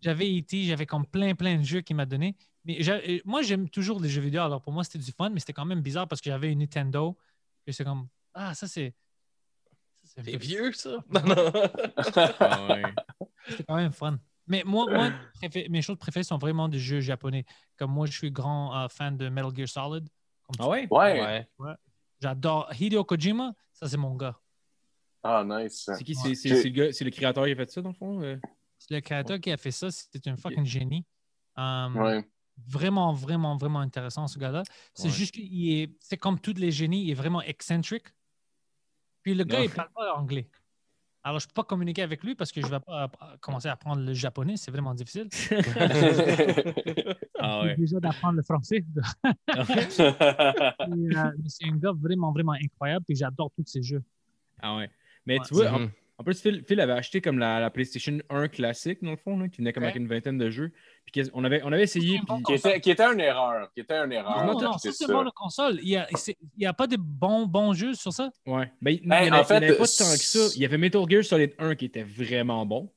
J'avais 0.00 0.26
E.T., 0.38 0.62
j'avais 0.64 0.86
comme 0.86 1.04
plein, 1.06 1.34
plein 1.34 1.56
de 1.58 1.62
jeux 1.64 1.80
qu'il 1.80 1.96
m'a 1.96 2.06
donné. 2.06 2.36
Mais 2.64 2.78
euh, 2.88 3.18
moi, 3.26 3.42
j'aime 3.42 3.68
toujours 3.68 4.00
les 4.00 4.08
jeux 4.08 4.22
vidéo. 4.22 4.40
Alors 4.42 4.62
pour 4.62 4.72
moi, 4.72 4.84
c'était 4.84 4.98
du 5.04 5.12
fun, 5.12 5.28
mais 5.30 5.40
c'était 5.40 5.52
quand 5.52 5.64
même 5.66 5.82
bizarre 5.82 6.08
parce 6.08 6.20
que 6.22 6.30
j'avais 6.30 6.50
une 6.52 6.60
Nintendo. 6.60 7.18
Et 7.66 7.72
c'est 7.72 7.84
comme, 7.84 8.06
ah, 8.32 8.54
ça 8.54 8.66
c'est. 8.68 8.94
ça, 10.04 10.22
C'est 10.24 10.30
c'est- 10.30 10.36
vieux, 10.38 10.72
ça? 10.72 10.90
Non, 11.10 11.20
non. 11.26 11.52
Ah, 12.38 12.66
ouais. 12.70 12.82
C'était 13.48 13.64
quand 13.64 13.76
même 13.76 13.92
fun. 13.92 14.18
Mais 14.46 14.62
moi, 14.64 14.86
moi 14.90 15.10
mes 15.70 15.82
choses 15.82 15.98
préférées 15.98 16.24
sont 16.24 16.38
vraiment 16.38 16.68
des 16.68 16.78
jeux 16.78 17.00
japonais. 17.00 17.44
Comme 17.76 17.92
moi, 17.92 18.06
je 18.06 18.12
suis 18.12 18.30
grand 18.30 18.76
euh, 18.84 18.88
fan 18.88 19.16
de 19.16 19.28
Metal 19.28 19.54
Gear 19.54 19.68
Solid. 19.68 20.08
Comme 20.42 20.56
Ah 20.58 20.68
ouais? 20.68 20.86
Ouais. 20.90 21.48
Ouais. 21.58 21.74
J'adore 22.20 22.70
Hideo 22.78 23.04
Kojima, 23.04 23.52
ça 23.72 23.88
c'est 23.88 23.96
mon 23.96 24.14
gars. 24.14 24.38
Ah, 25.22 25.42
nice. 25.46 25.90
C'est 25.96 26.04
qui? 26.04 26.14
C'est 26.14 26.34
c'est 26.34 26.50
le, 26.50 26.68
gars- 26.70 26.92
c'est 26.92 27.04
le 27.04 27.10
créateur 27.10 27.44
qui 27.46 27.52
a 27.52 27.56
fait 27.56 27.70
ça, 27.70 27.80
dans 27.80 27.88
le 27.90 27.94
fond? 27.94 28.20
euh? 28.22 28.36
C'est 28.78 28.92
le 28.94 29.00
créateur 29.00 29.40
qui 29.40 29.50
a 29.50 29.56
fait 29.56 29.70
ça, 29.70 29.90
c'est 29.90 30.26
un 30.26 30.36
fucking 30.36 30.66
génie. 30.66 31.04
Um, 31.56 31.96
Ouais. 31.96 32.28
Vraiment, 32.68 33.12
vraiment, 33.12 33.56
vraiment 33.56 33.80
intéressant 33.80 34.28
ce 34.28 34.38
gars-là. 34.38 34.62
C'est 34.94 35.04
Ouais. 35.08 35.10
juste 35.10 35.34
qu'il 35.34 35.70
est, 35.72 35.90
c'est 35.98 36.16
comme 36.18 36.38
tous 36.38 36.54
les 36.54 36.70
génies, 36.70 37.02
il 37.04 37.10
est 37.10 37.14
vraiment 37.14 37.42
excentrique. 37.42 38.04
Puis 39.22 39.34
le 39.34 39.42
gars, 39.44 39.58
Ouais. 39.58 39.64
il 39.64 39.70
parle 39.70 39.90
pas 39.92 40.14
anglais. 40.14 40.48
Alors, 41.26 41.40
je 41.40 41.46
peux 41.46 41.54
pas 41.54 41.64
communiquer 41.64 42.02
avec 42.02 42.22
lui 42.22 42.34
parce 42.34 42.52
que 42.52 42.60
je 42.60 42.66
vais 42.66 42.80
pas 42.80 43.04
app- 43.04 43.40
commencer 43.40 43.66
à 43.68 43.72
apprendre 43.72 44.02
le 44.02 44.12
japonais, 44.12 44.56
c'est 44.58 44.70
vraiment 44.70 44.92
difficile. 44.94 45.28
Ah 47.38 47.62
ouais. 47.62 47.76
Déjà 47.76 47.98
d'apprendre 48.00 48.36
le 48.36 48.42
français. 48.42 48.84
Et, 49.24 50.02
euh, 50.02 51.32
mais 51.38 51.48
c'est 51.48 51.66
un 51.68 51.76
gars 51.76 51.92
vraiment, 51.92 52.32
vraiment 52.32 52.52
incroyable, 52.52 53.04
puis 53.06 53.16
j'adore 53.16 53.50
tous 53.56 53.64
ses 53.66 53.82
jeux. 53.82 54.02
Ah 54.62 54.76
ouais. 54.76 54.90
Mais 55.26 55.38
Ouais. 55.38 55.44
tu 55.46 55.54
vois, 55.54 55.78
en, 56.18 56.24
plus, 56.24 56.40
Phil, 56.40 56.62
Phil 56.66 56.80
avait 56.80 56.92
acheté 56.92 57.20
comme 57.20 57.38
la, 57.38 57.58
la 57.60 57.70
PlayStation 57.70 58.18
1 58.30 58.48
classique, 58.48 58.98
dans 59.02 59.10
le 59.10 59.16
fond, 59.16 59.36
là, 59.38 59.48
qui 59.48 59.58
venait 59.58 59.72
comme 59.72 59.82
Ouais. 59.82 59.90
avec 59.90 60.00
une 60.00 60.06
vingtaine 60.08 60.38
de 60.38 60.48
jeux. 60.50 60.72
Puis 61.12 61.22
on 61.34 61.42
avait, 61.44 61.60
on 61.64 61.72
avait 61.72 61.82
essayé. 61.82 62.20
Bon 62.26 62.36
Puis... 62.36 62.44
qui, 62.44 62.54
était, 62.54 62.80
qui 62.80 62.90
était 62.90 63.02
une 63.12 63.20
erreur. 63.20 63.70
Qui 63.74 63.80
était 63.80 63.94
une 63.96 64.12
erreur. 64.12 64.44
Non, 64.46 64.52
non, 64.52 64.58
d'acheter 64.58 64.90
ça, 64.90 64.94
c'est 64.98 65.06
ça. 65.06 65.12
bon, 65.12 65.22
la 65.22 65.30
console. 65.34 65.78
Il 65.82 65.88
n'y 65.88 65.96
a, 65.96 66.06
c'est- 66.14 66.36
il 66.56 66.62
y 66.62 66.66
a 66.66 66.72
pas 66.72 66.86
de 66.86 66.96
bons, 66.96 67.46
bons 67.46 67.72
jeux 67.74 67.94
sur 67.94 68.12
ça. 68.12 68.30
Ouais. 68.46 68.70
Ben, 68.80 68.92
il 69.02 69.08
n'y 69.08 69.14
Hey, 69.14 69.28
en, 69.30 69.34
en 69.34 69.38
avait- 69.38 69.44
il 69.44 69.52
y 69.52 69.52
en 69.52 69.56
avait 69.56 69.66
fait, 69.68 69.72
pas 69.72 69.84
tant 69.84 70.12
que 70.12 70.18
ça. 70.18 70.48
Il 70.54 70.62
y 70.62 70.64
avait 70.64 70.78
Metal 70.78 71.02
Gear 71.08 71.24
Solid 71.24 71.52
1 71.58 71.74
qui 71.74 71.84
était 71.86 72.02
vraiment 72.04 72.64
bon. 72.64 72.90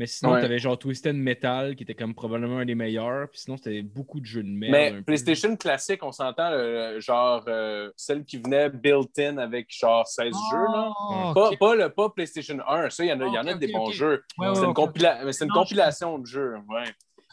Mais 0.00 0.06
sinon, 0.06 0.32
Ouais. 0.32 0.38
tu 0.40 0.46
avais 0.46 0.58
genre 0.58 0.78
Twisted 0.78 1.14
Metal 1.14 1.76
qui 1.76 1.82
était 1.82 1.92
comme 1.94 2.14
probablement 2.14 2.56
un 2.60 2.64
des 2.64 2.74
meilleurs. 2.74 3.28
Puis 3.28 3.40
sinon, 3.40 3.58
c'était 3.58 3.82
beaucoup 3.82 4.18
de 4.18 4.24
jeux 4.24 4.42
de 4.42 4.48
merde. 4.48 4.72
Mais 4.72 4.92
peu. 4.92 5.02
PlayStation 5.02 5.54
classique, 5.58 6.02
on 6.02 6.10
s'entend, 6.10 6.50
euh, 6.52 6.98
genre 7.00 7.44
euh, 7.48 7.90
celle 7.96 8.24
qui 8.24 8.38
venait 8.38 8.70
built-in 8.70 9.36
avec 9.36 9.66
genre 9.68 10.06
16 10.06 10.32
jeux. 10.50 10.56
Là. 10.72 10.90
Pas, 11.34 11.50
pas, 11.60 11.74
le, 11.74 11.90
pas 11.90 12.08
PlayStation 12.08 12.56
1, 12.66 12.88
ça, 12.88 13.04
il 13.04 13.08
y 13.08 13.12
en 13.12 13.20
a, 13.20 13.26
il 13.26 13.34
y 13.34 13.38
en 13.38 13.46
a 13.46 13.52
des 13.52 13.70
bons 13.70 13.90
jeux. 13.90 14.24
Ouais, 14.38 14.48
ouais, 14.48 14.54
c'est 14.54 14.64
une, 14.64 14.72
compila- 14.72 15.18
une 15.20 15.26
Non, 15.26 15.32
je- 15.32 15.58
compilation 15.60 16.18
de 16.18 16.24
jeux. 16.26 16.54
Ouais. 16.70 16.84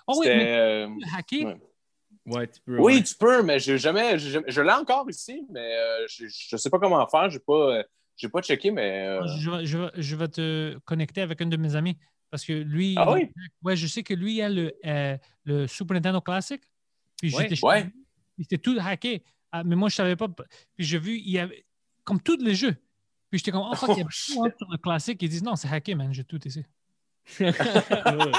Oh 0.05 0.15
oui, 0.19 0.25
mais 0.27 0.57
euh, 0.57 0.87
tu 0.87 0.93
peux 1.09 1.17
hacker? 1.45 1.55
ouais. 2.25 2.47
Tu 2.47 2.59
peux. 2.65 2.77
Oui, 2.79 2.95
ouais. 2.95 3.03
tu 3.03 3.15
peux, 3.15 3.43
mais 3.43 3.59
j'ai 3.59 3.77
jamais, 3.77 4.19
jamais- 4.19 4.45
je 4.51 4.61
l'ai 4.61 4.73
encore 4.73 5.09
ici, 5.09 5.45
mais 5.49 5.73
euh, 5.77 6.05
je, 6.09 6.25
je 6.27 6.57
sais 6.57 6.69
pas 6.69 6.79
comment 6.79 7.07
faire. 7.07 7.29
J'ai 7.29 7.39
pas, 7.39 7.81
j'ai 8.17 8.27
pas 8.27 8.41
checké, 8.41 8.71
mais 8.71 9.07
euh, 9.07 9.21
Je, 9.39 9.49
vais- 9.51 9.65
je 9.65 9.77
vais- 9.77 9.91
je 9.95 10.15
vais 10.17 10.27
te 10.27 10.77
connecter 10.83 11.21
avec 11.21 11.41
un 11.41 11.45
de 11.45 11.55
mes 11.55 11.77
amis 11.77 11.97
parce 12.29 12.43
que 12.45 12.53
lui. 12.53 12.95
Ah 12.97 13.11
oui? 13.11 13.29
Ouais, 13.63 13.75
je 13.75 13.87
sais 13.87 14.03
que 14.03 14.13
lui 14.13 14.35
il 14.37 14.41
a 14.41 14.49
le, 14.49 14.73
euh, 14.85 15.17
le 15.43 15.67
Super 15.67 15.95
Nintendo 15.95 16.21
Classic. 16.21 16.61
Puis 17.21 17.33
Ouais. 17.35 17.47
j'étais 17.49 17.65
Ouais. 17.65 17.83
lui, 17.85 17.93
Il 18.37 18.43
était 18.43 18.57
tout 18.57 18.77
hacké. 18.79 19.23
Ah, 19.51 19.63
mais 19.63 19.75
moi, 19.75 19.89
je 19.89 19.95
savais 19.95 20.15
pas. 20.15 20.27
Puis 20.27 20.85
j'ai 20.85 20.99
vu, 20.99 21.17
il 21.17 21.29
y 21.31 21.39
avait 21.39 21.65
comme 22.03 22.21
tous 22.21 22.37
les 22.37 22.53
jeux. 22.53 22.73
Puis 23.29 23.39
j'étais 23.39 23.51
comme, 23.51 23.65
oh 23.69 23.75
fuck, 23.75 23.89
il 23.93 23.97
y 23.97 24.01
a 24.01 24.05
Oh, 24.05 24.45
hein, 24.45 24.51
sur 24.57 24.69
le 24.71 24.77
classique. 24.77 25.21
Ils 25.23 25.29
disent, 25.29 25.43
non, 25.43 25.55
c'est 25.55 25.67
hacké, 25.69 25.95
man, 25.95 26.13
j'ai 26.13 26.23
tout 26.23 26.39
ici. 26.47 26.63
Ouais. 27.39 27.51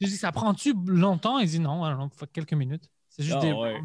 Je 0.00 0.06
dis, 0.08 0.16
ça 0.16 0.32
prend-tu 0.32 0.74
longtemps? 0.86 1.38
Ils 1.38 1.46
disent, 1.46 1.60
non, 1.60 2.10
faut 2.10 2.26
quelques 2.26 2.54
minutes. 2.54 2.90
C'est 3.08 3.22
juste 3.22 3.36
Ah, 3.38 3.40
des 3.40 3.52
ouais. 3.52 3.80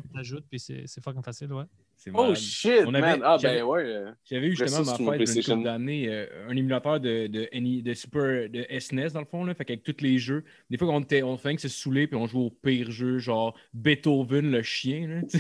puis 0.50 0.60
c'est 0.60 0.88
c'est 0.88 1.04
fucking 1.04 1.22
facile, 1.22 1.54
ouais. 1.54 1.66
Oh 2.14 2.36
shit, 2.36 2.84
On 2.86 2.94
avait- 2.94 3.02
man. 3.02 3.22
Ah 3.24 3.38
j'avais- 3.40 3.58
ben 3.58 3.64
ouais. 3.66 3.84
euh, 3.84 4.12
J'avais 4.24 4.48
eu 4.48 4.56
justement 4.56 4.86
ma 4.86 4.96
fête 4.96 5.16
PlayStation. 5.16 5.56
couple 5.56 5.66
d'années, 5.66 6.08
euh, 6.10 6.48
un 6.48 6.56
émulateur 6.56 7.00
de, 7.00 7.28
de, 7.28 7.94
Super 7.94 8.50
de 8.50 8.66
SNES 8.80 9.10
dans 9.14 9.20
le 9.22 9.26
fond, 9.26 9.44
là, 9.44 9.54
fait 9.56 9.66
qu'avec 9.66 9.84
tous 9.84 10.02
les 10.02 10.18
jeux. 10.20 10.44
Des 10.70 10.78
fois, 10.78 10.88
on, 10.90 11.02
était, 11.02 11.24
on 11.24 11.38
faisait 11.38 11.56
que 11.56 11.62
se 11.62 11.70
saouler 11.70 12.08
puis 12.08 12.16
on 12.16 12.28
jouait 12.28 12.44
au 12.46 12.50
pire 12.52 12.92
jeu, 12.92 13.18
genre 13.18 13.58
Beethoven 13.74 14.52
le 14.52 14.62
chien. 14.62 15.22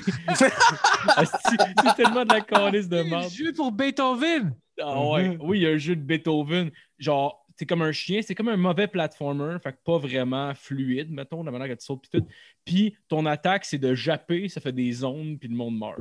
c'est 1.15 1.95
tellement 1.95 2.25
de 2.25 2.33
la 2.33 2.41
calice 2.41 2.89
de 2.89 3.01
merde. 3.03 3.29
jeu 3.31 3.53
pour 3.53 3.71
Beethoven! 3.71 4.53
Ah 4.81 5.07
ouais, 5.09 5.37
oui, 5.41 5.59
il 5.59 5.63
y 5.63 5.67
a 5.67 5.71
un 5.71 5.77
jeu 5.77 5.95
de 5.95 6.01
Beethoven. 6.01 6.69
Genre, 6.99 7.43
c'est 7.55 7.65
comme 7.65 7.81
un 7.81 7.91
chien, 7.91 8.21
c'est 8.21 8.35
comme 8.35 8.49
un 8.49 8.57
mauvais 8.57 8.87
platformer, 8.87 9.57
fait 9.63 9.71
que 9.71 9.77
pas 9.83 9.97
vraiment 9.97 10.53
fluide, 10.53 11.11
mettons, 11.11 11.41
la 11.43 11.51
manière 11.51 11.67
que 11.67 11.73
tu 11.79 11.85
sautes 11.85 12.03
puis 12.07 12.19
tout. 12.21 12.27
Puis 12.65 12.95
ton 13.07 13.25
attaque, 13.25 13.65
c'est 13.65 13.79
de 13.79 13.95
japper, 13.95 14.47
ça 14.49 14.61
fait 14.61 14.71
des 14.71 15.03
ondes 15.03 15.39
puis 15.39 15.49
le 15.49 15.55
monde 15.55 15.77
meurt. 15.77 15.99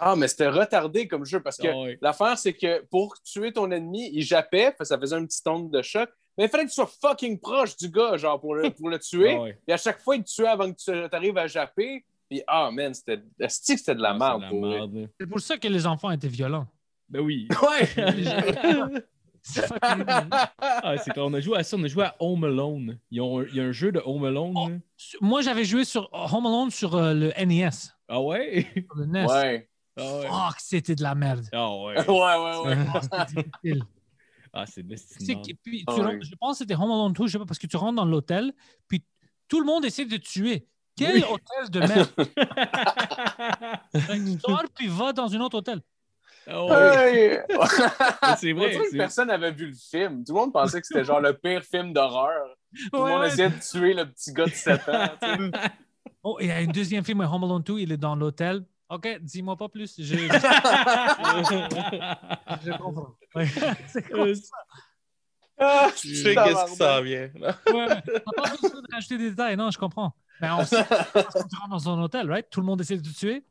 Ah, 0.00 0.16
mais 0.16 0.28
c'était 0.28 0.48
retardé 0.48 1.06
comme 1.08 1.24
jeu 1.24 1.40
parce 1.40 1.56
que 1.56 1.68
Ah 1.68 1.96
l'affaire, 2.00 2.36
c'est 2.38 2.52
que 2.52 2.82
pour 2.90 3.14
tuer 3.22 3.52
ton 3.52 3.70
ennemi, 3.70 4.10
il 4.12 4.22
jappait, 4.22 4.74
ça 4.82 4.98
faisait 4.98 5.16
un 5.16 5.24
petit 5.24 5.40
onde 5.46 5.70
de 5.70 5.82
choc. 5.82 6.10
Mais 6.36 6.44
il 6.44 6.48
fallait 6.50 6.64
que 6.64 6.70
tu 6.70 6.74
sois 6.74 6.90
fucking 7.00 7.38
proche 7.38 7.76
du 7.76 7.88
gars, 7.88 8.16
genre, 8.16 8.40
pour 8.40 8.56
le, 8.56 8.70
pour 8.70 8.88
le 8.90 8.98
tuer. 8.98 9.36
Ah. 9.40 9.54
Et 9.68 9.72
à 9.72 9.76
chaque 9.76 10.00
fois, 10.00 10.16
il 10.16 10.24
te 10.24 10.30
tuait 10.32 10.48
avant 10.48 10.72
que 10.72 10.76
tu 11.08 11.14
arrives 11.14 11.38
à 11.38 11.46
japper. 11.46 12.04
Puis, 12.28 12.42
ah, 12.46 12.70
man, 12.72 12.92
c'était 12.92 13.22
c'était 13.48 13.94
de 13.94 14.00
la 14.02 14.10
Ah, 14.10 14.18
merde. 14.38 14.42
c'est 14.42 14.48
pour 14.50 14.60
de 14.62 14.66
la 14.66 14.68
vrai. 14.68 14.78
merde, 14.88 14.94
là. 14.96 15.06
C'est 15.20 15.26
pour 15.28 15.40
ça 15.40 15.56
que 15.58 15.68
les 15.68 15.86
enfants 15.86 16.10
étaient 16.10 16.26
violents. 16.28 16.66
Ben 17.08 17.20
oui. 17.20 17.46
Ouais! 17.62 17.88
Ah, 20.58 20.96
c'est. 20.98 21.16
On 21.18 21.32
a 21.34 21.40
joué 21.40 21.58
à 21.58 21.62
ça, 21.62 21.76
on 21.78 21.84
a 21.84 21.86
joué 21.88 22.04
à 22.04 22.16
Home 22.18 22.44
Alone. 22.44 22.98
Il 23.10 23.18
y 23.52 23.60
a 23.60 23.62
un 23.64 23.72
jeu 23.72 23.92
de 23.92 24.00
Home 24.04 24.24
Alone. 24.24 24.54
Oh. 24.56 24.68
Moi, 25.20 25.42
j'avais 25.42 25.64
joué 25.64 25.84
sur 25.84 26.08
Home 26.12 26.46
Alone 26.46 26.70
sur 26.70 26.94
euh, 26.94 27.12
le 27.12 27.32
NES, 27.44 27.68
Ah 28.08 28.22
ouais? 28.22 28.66
sur 28.74 28.96
le 28.96 29.06
NES. 29.06 29.26
ouais. 29.26 29.68
Ah 29.96 30.02
ouais. 30.18 30.26
Fuck, 30.28 30.56
c'était 30.58 30.94
de 30.94 31.02
la 31.02 31.14
merde. 31.14 31.46
Ah 31.52 31.70
ouais. 31.76 31.94
Ouais, 32.08 32.14
ouais, 32.14 32.56
ouais. 32.66 32.86
Oh, 32.94 32.98
c'était 33.00 33.42
difficile. 33.42 33.84
Ah, 34.52 34.66
c'est 34.66 34.82
de 34.86 34.94
C'est 34.96 35.34
que- 35.36 35.52
puis 35.62 35.84
Ah 35.86 35.92
tu 35.94 36.00
ouais. 36.00 36.06
rentres- 36.06 36.24
je 36.26 36.34
pense 36.36 36.52
que 36.58 36.64
c'était 36.64 36.74
Home 36.74 36.90
Alone 36.90 37.12
2, 37.12 37.26
je 37.26 37.32
sais 37.32 37.38
pas, 37.38 37.46
parce 37.46 37.58
que 37.58 37.66
tu 37.66 37.76
rentres 37.76 37.96
dans 37.96 38.04
l'hôtel, 38.04 38.52
puis 38.88 39.04
tout 39.48 39.58
le 39.60 39.66
monde 39.66 39.84
essaie 39.84 40.04
de 40.04 40.16
te 40.16 40.22
tuer. 40.22 40.66
Quel 40.96 41.16
Oui. 41.16 41.24
hôtel 41.28 41.70
de 41.70 41.80
merde? 41.80 42.10
tu 43.92 44.38
sors, 44.40 44.64
puis 44.74 44.86
va 44.88 45.12
dans 45.12 45.32
un 45.34 45.40
autre 45.40 45.58
hôtel. 45.58 45.80
Ah 46.46 46.64
ouais. 46.66 46.74
Hey! 47.14 47.38
C'est 48.38 48.52
vrai. 48.52 48.76
que 48.76 48.84
c'est- 48.90 48.96
personne 48.98 49.28
n'avait 49.28 49.50
vu 49.52 49.66
le 49.68 49.74
film. 49.74 50.24
Tout 50.24 50.34
le 50.34 50.40
monde 50.40 50.52
pensait 50.52 50.80
que 50.80 50.86
c'était 50.86 51.04
genre 51.04 51.20
le 51.20 51.32
pire 51.32 51.62
film 51.62 51.92
d'horreur. 51.92 52.46
Tout 52.92 52.98
Ouais, 52.98 53.04
le 53.08 53.10
monde 53.12 53.20
ouais. 53.22 53.28
essayait 53.28 53.48
de 53.50 53.58
tuer 53.60 53.94
le 53.94 54.10
petit 54.10 54.32
gars 54.32 54.44
de 54.46 54.50
7 54.50 54.88
ans. 54.88 55.08
tu 55.22 55.28
sais. 55.28 55.50
Oh, 56.22 56.36
il 56.40 56.46
y 56.48 56.50
a 56.50 56.56
un 56.56 56.66
deuxième 56.66 57.04
film, 57.04 57.20
Home 57.20 57.44
Alone 57.44 57.62
2, 57.62 57.78
il 57.80 57.92
est 57.92 57.96
dans 57.96 58.14
l'hôtel. 58.14 58.64
OK, 58.94 59.18
dis-moi 59.20 59.56
pas 59.56 59.68
plus. 59.68 59.94
Je, 59.98 60.16
comprends. 62.78 63.16
Ouais. 63.34 63.48
C'est 63.88 64.08
comme 64.08 64.34
ça? 64.34 64.56
Ah, 65.58 65.88
Je 65.96 66.14
sais 66.14 66.34
qu'est-ce 66.34 66.70
qui 66.70 66.76
s'en 66.76 67.02
vient. 67.02 67.28
Ouais. 67.34 67.52
T'as 67.66 68.20
pas 68.20 68.50
besoin 68.50 68.80
de 68.80 68.94
rajouter 68.94 69.18
des 69.18 69.30
détails. 69.30 69.56
Non, 69.56 69.70
je 69.70 69.78
comprends. 69.78 70.14
Mais 70.40 70.50
on 70.50 70.64
sait 70.64 70.84
parce 70.84 71.34
que 71.34 71.48
tu 71.48 71.56
rentres 71.56 71.70
dans 71.70 71.90
un 71.90 72.02
hôtel, 72.02 72.30
right? 72.30 72.48
Tout 72.50 72.60
le 72.60 72.66
monde 72.66 72.80
essaie 72.80 72.96
de 72.96 73.08
te 73.08 73.14
tuer. 73.14 73.44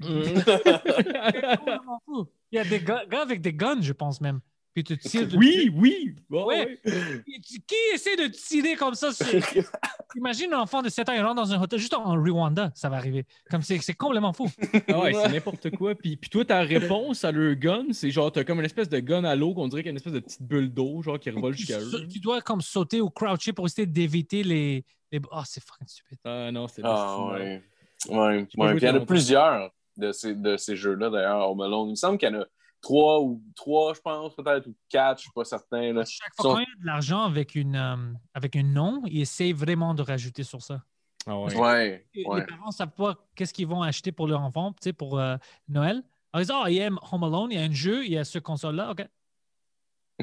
Mm. 0.00 0.06
Il 2.52 2.56
y 2.56 2.58
a 2.58 2.64
des 2.64 2.80
gars, 2.80 3.04
gars 3.06 3.22
avec 3.22 3.40
des 3.40 3.52
guns, 3.52 3.80
je 3.80 3.92
pense 3.92 4.20
même. 4.20 4.40
Puis 4.82 4.98
tu 4.98 5.08
tires 5.08 5.28
de 5.28 5.36
Oui, 5.36 5.70
oui. 5.74 6.14
Ouais. 6.30 6.78
Qui 6.86 7.74
essaie 7.94 8.16
de 8.16 8.26
tirer 8.28 8.76
comme 8.76 8.94
ça? 8.94 9.12
sur- 9.12 9.26
Imagine 10.16 10.54
un 10.54 10.60
enfant 10.60 10.82
de 10.82 10.88
7 10.88 11.08
ans, 11.08 11.12
il 11.12 11.20
rentre 11.22 11.36
dans 11.36 11.52
un 11.52 11.60
hôtel, 11.62 11.78
juste 11.78 11.94
en 11.94 12.14
Rwanda, 12.14 12.70
ça 12.74 12.88
va 12.88 12.96
arriver. 12.96 13.24
Comme 13.50 13.62
c'est 13.62 13.78
c'est 13.78 13.94
complètement 13.94 14.32
fou. 14.32 14.48
Ah 14.88 15.00
ouais, 15.00 15.12
c'est 15.14 15.32
n'importe 15.32 15.70
quoi. 15.70 15.94
Puis, 15.94 16.16
puis 16.16 16.30
toi, 16.30 16.44
ta 16.44 16.60
réponse 16.62 17.24
à 17.24 17.32
leur 17.32 17.54
gun, 17.56 17.86
c'est 17.92 18.10
genre, 18.10 18.32
t'as 18.32 18.44
comme 18.44 18.58
une 18.60 18.64
espèce 18.64 18.88
de 18.88 18.98
gun 19.00 19.24
à 19.24 19.36
l'eau 19.36 19.54
qu'on 19.54 19.68
dirait 19.68 19.82
qu'il 19.82 19.88
y 19.88 19.90
a 19.90 19.92
une 19.92 19.96
espèce 19.96 20.12
de 20.14 20.20
petite 20.20 20.42
bulle 20.42 20.72
d'eau, 20.72 21.02
genre, 21.02 21.18
qui 21.18 21.30
revole 21.30 21.54
jusqu'à 21.54 21.78
eux. 21.80 22.06
tu 22.10 22.20
dois 22.20 22.40
comme 22.40 22.60
sauter 22.60 23.00
ou 23.00 23.10
croucher 23.10 23.52
pour 23.52 23.66
essayer 23.66 23.86
d'éviter 23.86 24.42
les. 24.42 24.84
les... 25.12 25.20
Oh, 25.30 25.40
c'est 25.44 25.62
fucking 25.64 25.86
stupide. 25.86 26.18
Ah 26.24 26.50
non, 26.52 26.66
c'est 26.68 26.82
Ah, 26.84 27.28
ouais. 27.32 27.62
Ouais, 28.08 28.44
Puis 28.44 28.56
il 28.76 28.82
y 28.82 28.88
en 28.88 28.94
a 28.94 29.00
plusieurs 29.00 29.70
de 29.96 30.12
ces, 30.12 30.34
de 30.34 30.56
ces 30.56 30.76
jeux-là, 30.76 31.10
d'ailleurs, 31.10 31.50
Home 31.50 31.60
Alone. 31.60 31.88
Il 31.88 31.90
me 31.90 31.96
semble 31.96 32.16
qu'il 32.18 32.28
y 32.30 32.34
en 32.36 32.40
a 32.40 32.44
trois 32.80 33.20
ou 33.20 33.42
trois, 33.56 33.94
je 33.94 34.00
pense, 34.00 34.34
peut-être, 34.34 34.66
ou 34.66 34.74
quatre, 34.88 35.18
je 35.18 35.22
suis 35.22 35.32
pas 35.34 35.44
certain. 35.44 35.92
Là. 35.92 36.04
Chaque 36.04 36.32
fois 36.40 36.60
y 36.60 36.62
a 36.62 36.80
de 36.80 36.86
l'argent 36.86 37.22
avec, 37.24 37.54
une, 37.54 37.76
euh, 37.76 37.96
avec 38.34 38.56
un 38.56 38.62
nom, 38.62 39.02
il 39.06 39.20
essaie 39.20 39.52
vraiment 39.52 39.94
de 39.94 40.02
rajouter 40.02 40.42
sur 40.44 40.62
ça. 40.62 40.82
Ah 41.26 41.38
ouais. 41.38 41.54
Ouais, 41.56 42.06
Les 42.14 42.24
ouais. 42.24 42.46
parents 42.46 42.68
ne 42.68 42.72
savent 42.72 42.92
pas 42.94 43.16
qu'est-ce 43.34 43.52
qu'ils 43.52 43.66
vont 43.66 43.82
acheter 43.82 44.12
pour 44.12 44.26
leur 44.28 44.40
enfant, 44.42 44.72
tu 44.72 44.78
sais, 44.84 44.92
pour 44.92 45.18
euh, 45.18 45.36
Noël. 45.68 46.02
Alors, 46.32 46.40
ils 46.42 46.46
disent, 46.46 46.54
ah, 46.54 46.70
il 46.70 46.78
aime 46.78 46.98
Home 47.12 47.24
Alone, 47.24 47.48
il 47.52 47.58
y 47.58 47.60
a 47.60 47.64
un 47.64 47.72
jeu, 47.72 48.04
il 48.04 48.12
y 48.12 48.18
a 48.18 48.24
ce 48.24 48.38
console-là. 48.38 48.90
OK. 48.92 49.04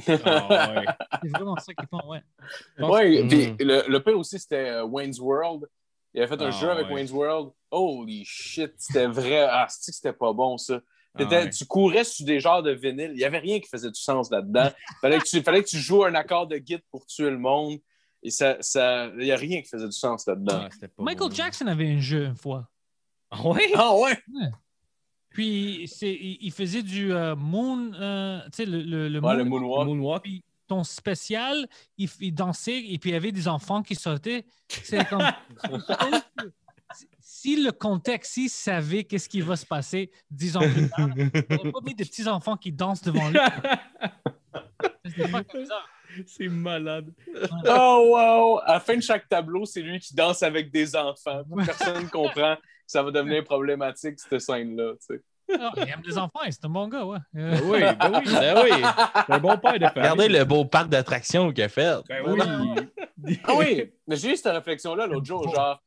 Ah 0.08 0.74
ouais. 0.76 0.86
C'est 1.24 1.30
vraiment 1.30 1.56
ça 1.58 1.74
qu'ils 1.74 1.88
font, 1.88 2.06
ouais. 2.10 2.22
Ouais, 2.80 3.24
Mm. 3.24 3.28
puis 3.28 3.56
le, 3.60 3.84
le 3.90 4.04
pire 4.04 4.18
aussi, 4.18 4.40
c'était 4.40 4.70
euh, 4.70 4.84
Wayne's 4.86 5.20
World. 5.20 5.68
Il 6.14 6.22
avait 6.22 6.36
fait 6.36 6.42
un 6.44 6.48
Ah, 6.48 6.52
jeu 6.52 6.70
avec 6.70 6.88
ouais. 6.88 6.94
Wayne's 6.96 7.12
World. 7.12 7.52
Holy 7.72 8.24
shit, 8.26 8.74
c'était 8.78 9.08
vrai. 9.08 9.48
Ah, 9.50 9.68
c'était 9.70 10.14
pas 10.14 10.34
bon, 10.34 10.58
ça? 10.58 10.80
Ah 11.18 11.24
ouais. 11.30 11.50
Tu 11.50 11.66
courais 11.66 12.04
sur 12.04 12.26
des 12.26 12.40
genres 12.40 12.62
de 12.64 12.72
vinyle. 12.72 13.12
Il 13.14 13.18
n'y 13.18 13.24
avait 13.24 13.40
rien 13.40 13.60
qui 13.60 13.68
faisait 13.70 13.90
du 13.92 14.00
sens 14.00 14.30
là-dedans. 14.32 14.70
fallait, 15.02 15.20
que 15.20 15.24
tu, 15.24 15.42
fallait 15.42 15.64
que 15.64 15.70
tu 15.70 15.78
joues 15.78 16.04
un 16.04 16.14
accord 16.16 16.48
de 16.48 16.58
guide 16.58 16.82
pour 16.92 17.06
tuer 17.06 17.30
le 17.30 17.38
monde. 17.38 17.80
Et 18.24 18.32
ça, 18.32 18.58
ça, 18.60 19.08
il 19.18 19.26
n'y 19.26 19.32
a 19.32 19.36
rien 19.38 19.62
qui 19.62 19.70
faisait 19.70 19.86
du 19.86 19.92
sens 19.92 20.26
là-dedans. 20.28 20.68
Ah, 20.68 20.88
Michael 20.98 21.30
bon. 21.30 21.36
Jackson 21.36 21.68
avait 21.68 21.88
un 21.92 22.00
jeu 22.00 22.26
une 22.26 22.36
fois. 22.36 22.68
Ah 23.30 23.48
ouais? 23.48 23.70
Ah 23.76 23.96
ouais? 23.96 24.18
Puis 25.30 25.90
c'est, 25.94 26.14
il, 26.14 26.38
il 26.42 26.52
faisait 26.52 26.82
du 26.84 27.14
euh, 27.14 27.36
moon, 27.36 27.92
euh, 27.94 28.40
tu 28.46 28.50
sais, 28.54 28.66
le, 28.66 28.82
le, 28.82 29.10
le 29.10 29.20
Ouais, 29.20 29.36
le 29.36 29.44
moon. 29.44 29.60
moonwalk. 29.60 29.88
Moonwalk. 29.88 30.24
Puis 30.24 30.44
ton 30.68 30.84
spécial, 30.84 31.68
il, 31.98 32.10
il 32.22 32.34
dansait 32.34 32.80
et 32.80 32.98
puis 32.98 33.12
il 33.12 33.14
y 33.14 33.16
avait 33.16 33.32
des 33.32 33.48
enfants 33.48 33.84
qui 33.84 33.96
sautaient. 33.96 34.46
C'est 34.70 35.08
comme. 35.08 35.22
si 37.20 37.62
le 37.62 37.72
contexte, 37.72 38.34
s'il 38.34 38.50
savait 38.50 39.04
qu'est-ce 39.04 39.30
qui 39.30 39.42
va 39.42 39.56
se 39.56 39.66
passer 39.66 40.12
dix 40.30 40.56
ans 40.58 40.62
plus 40.62 40.90
tard, 40.90 41.10
il 41.16 41.32
n'aurait 41.50 41.72
pas 41.72 41.80
mis 41.84 41.96
des 41.96 42.06
petits 42.06 42.28
enfants 42.28 42.58
qui 42.58 42.72
dansent 42.72 43.02
devant 43.02 43.30
lui. 43.30 43.40
C'est 46.28 46.48
malade. 46.48 47.12
Oh 47.68 48.10
wow! 48.14 48.60
À 48.66 48.74
la 48.74 48.80
fin 48.80 48.96
de 48.96 49.02
chaque 49.02 49.28
tableau, 49.28 49.66
c'est 49.66 49.82
lui 49.82 50.00
qui 50.00 50.16
danse 50.16 50.42
avec 50.44 50.72
des 50.72 50.96
enfants. 50.96 51.44
Personne 51.66 52.04
ne 52.04 52.08
comprend 52.10 52.56
que 52.56 52.62
ça 52.88 53.04
va 53.04 53.12
devenir 53.12 53.44
problématique, 53.44 54.18
cette 54.20 54.40
scène-là. 54.40 54.94
tu 54.94 55.16
sais. 55.16 55.22
Ah, 55.60 55.72
il 55.78 55.90
aime 55.90 56.02
les 56.06 56.18
enfants, 56.18 56.40
c'est 56.50 56.64
un 56.66 56.70
bon 56.70 56.88
gars, 56.88 57.06
ouais. 57.06 57.18
Euh, 57.36 57.52
Ben 57.52 57.62
oui, 57.66 57.80
ben 57.82 58.12
oui. 58.14 58.34
Ben 58.34 58.64
oui. 58.64 58.70
C'est 59.28 59.34
un 59.34 59.40
bon 59.40 59.58
père 59.58 59.74
de 59.74 59.80
famille. 59.80 59.92
Regardez 59.96 60.30
le 60.30 60.44
beau 60.46 60.64
parc 60.66 60.90
d'attractions 60.90 61.52
qu'il 61.52 61.64
a 61.66 61.70
fait. 61.70 61.98
Ben 62.08 62.24
oui. 62.26 62.40
Ah 63.44 63.54
oui, 63.56 63.92
mais 64.08 64.16
j'ai 64.16 64.32
eu 64.34 64.38
cette 64.38 64.54
réflexion-là 64.54 65.08
l'autre 65.08 65.26
jour, 65.26 65.54
genre, 65.54 65.82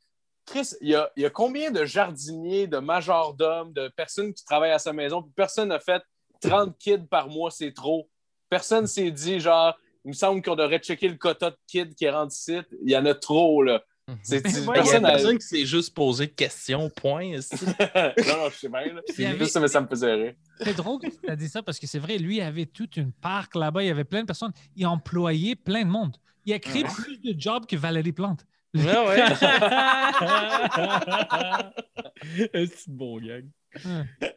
Chris, 0.50 0.70
il 0.80 0.88
y 0.90 0.94
a, 0.94 1.10
il 1.16 1.22
y 1.22 1.26
a 1.26 1.30
combien 1.30 1.70
de 1.70 1.84
jardiniers, 1.84 2.66
de 2.66 2.78
majordomes, 2.78 3.72
de 3.72 3.88
personnes 3.88 4.32
qui 4.32 4.44
travaillent 4.44 4.72
à 4.72 4.78
sa 4.78 4.92
maison, 4.92 5.22
puis 5.22 5.32
personne 5.34 5.68
n'a 5.68 5.80
fait 5.80 6.02
30 6.40 6.76
kids 6.78 7.06
par 7.10 7.28
mois, 7.28 7.50
c'est 7.50 7.72
trop. 7.72 8.08
Personne 8.48 8.86
s'est 8.86 9.10
dit, 9.10 9.40
genre, 9.40 9.76
il 10.04 10.08
me 10.08 10.12
semble 10.14 10.40
qu'on 10.42 10.56
devrait 10.56 10.78
checker 10.78 11.08
le 11.08 11.16
quota 11.16 11.50
de 11.50 11.56
kids 11.66 11.94
qui 11.94 12.04
est 12.04 12.10
rendu 12.10 12.32
ici. 12.34 12.58
Il 12.84 12.90
y 12.90 12.96
en 12.96 13.04
a 13.06 13.14
trop, 13.14 13.62
là. 13.62 13.82
C'est, 14.22 14.46
c'est- 14.48 14.60
ouais, 14.66 14.66
Il 14.66 14.70
a 14.70 14.72
personne 14.82 15.04
a- 15.04 15.10
personne 15.10 15.38
qui 15.38 15.46
s'est 15.46 15.66
juste 15.66 15.94
posé 15.94 16.28
questions, 16.28 16.88
point. 16.88 17.24
non, 17.32 17.36
non, 17.36 18.50
je 18.50 18.56
sais 18.58 18.68
bien. 18.68 18.80
Il 19.18 19.26
avait- 19.26 19.38
Juste, 19.38 19.58
mais 19.60 19.68
ça 19.68 19.80
me 19.82 19.86
faisait 19.86 20.14
rire. 20.14 20.34
C'est 20.60 20.74
drôle 20.76 21.00
que 21.00 21.08
tu 21.08 21.28
as 21.28 21.36
dit 21.36 21.48
ça 21.48 21.62
parce 21.62 21.78
que 21.78 21.86
c'est 21.86 21.98
vrai, 21.98 22.16
lui 22.16 22.40
avait 22.40 22.64
toute 22.66 22.96
une 22.96 23.12
parc 23.12 23.54
là-bas, 23.54 23.82
il 23.82 23.86
y 23.88 23.90
avait 23.90 24.04
plein 24.04 24.22
de 24.22 24.26
personnes, 24.26 24.52
il 24.76 24.86
employait 24.86 25.56
plein 25.56 25.84
de 25.84 25.90
monde. 25.90 26.16
Il 26.46 26.54
a 26.54 26.58
créé 26.58 26.84
plus 26.84 27.18
de 27.20 27.38
jobs 27.38 27.66
que 27.66 27.76
Valérie 27.76 28.12
Plante. 28.12 28.46
Ouais, 28.74 28.84
ouais. 28.84 29.24
c'est 32.52 32.88
bon 32.88 33.18
gag. 33.18 33.46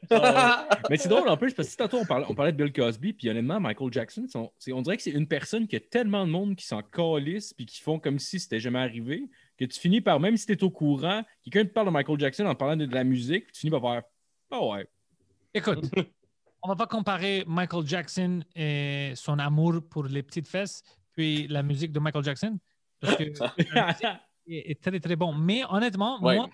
Ah. 0.10 0.68
Mais 0.90 0.98
c'est 0.98 1.10
drôle 1.10 1.28
en 1.30 1.38
plus 1.38 1.54
parce 1.54 1.70
que 1.70 1.78
tantôt 1.78 2.00
on 2.00 2.06
parlait, 2.06 2.26
on 2.30 2.36
parlait 2.36 2.52
de 2.52 2.58
Bill 2.58 2.74
Cosby, 2.74 3.14
puis 3.14 3.30
honnêtement, 3.30 3.60
Michael 3.60 3.92
Jackson, 3.92 4.26
on 4.36 4.82
dirait 4.82 4.98
que 4.98 5.04
c'est 5.04 5.12
une 5.12 5.28
personne 5.28 5.68
qui 5.68 5.76
a 5.76 5.80
tellement 5.80 6.26
de 6.26 6.32
monde 6.32 6.56
qui 6.56 6.66
s'en 6.66 6.82
calisse 6.82 7.54
puis 7.54 7.66
qui 7.66 7.82
font 7.82 8.00
comme 8.00 8.20
si 8.20 8.40
c'était 8.40 8.60
jamais 8.60 8.80
arrivé, 8.80 9.30
que 9.58 9.66
tu 9.66 9.80
finis 9.80 10.02
par, 10.02 10.20
même 10.20 10.38
si 10.38 10.46
tu 10.46 10.54
es 10.54 10.64
au 10.64 10.70
courant, 10.70 11.24
quelqu'un 11.44 11.66
te 11.66 11.74
parle 11.74 11.88
de 11.88 11.92
Michael 11.92 12.20
Jackson 12.20 12.46
en 12.46 12.56
parlant 12.56 12.76
de, 12.76 12.86
de 12.86 12.94
la 12.94 13.04
musique, 13.04 13.46
puis 13.46 13.54
tu 13.54 13.60
finis 13.62 13.72
par 13.72 13.82
faire 13.82 14.04
Ah 14.52 14.66
ouais. 14.66 14.88
Écoute, 15.54 15.90
on 16.64 16.70
va 16.70 16.76
pas 16.76 16.88
comparer 16.88 17.44
Michael 17.48 17.86
Jackson 17.86 18.42
et 18.56 19.14
son 19.16 19.40
amour 19.40 19.82
pour 19.90 20.06
les 20.06 20.24
petites 20.24 20.48
fesses, 20.48 20.84
puis 21.14 21.48
la 21.48 21.64
musique 21.64 21.92
de 21.92 22.00
Michael 22.00 22.24
Jackson, 22.24 22.58
parce 23.02 23.16
que 23.18 23.24
est, 24.48 24.72
est 24.72 24.82
très, 24.82 25.00
très 25.00 25.16
bon. 25.16 25.34
Mais 25.34 25.64
honnêtement, 25.70 26.22
Ouais. 26.24 26.36
moi, 26.38 26.50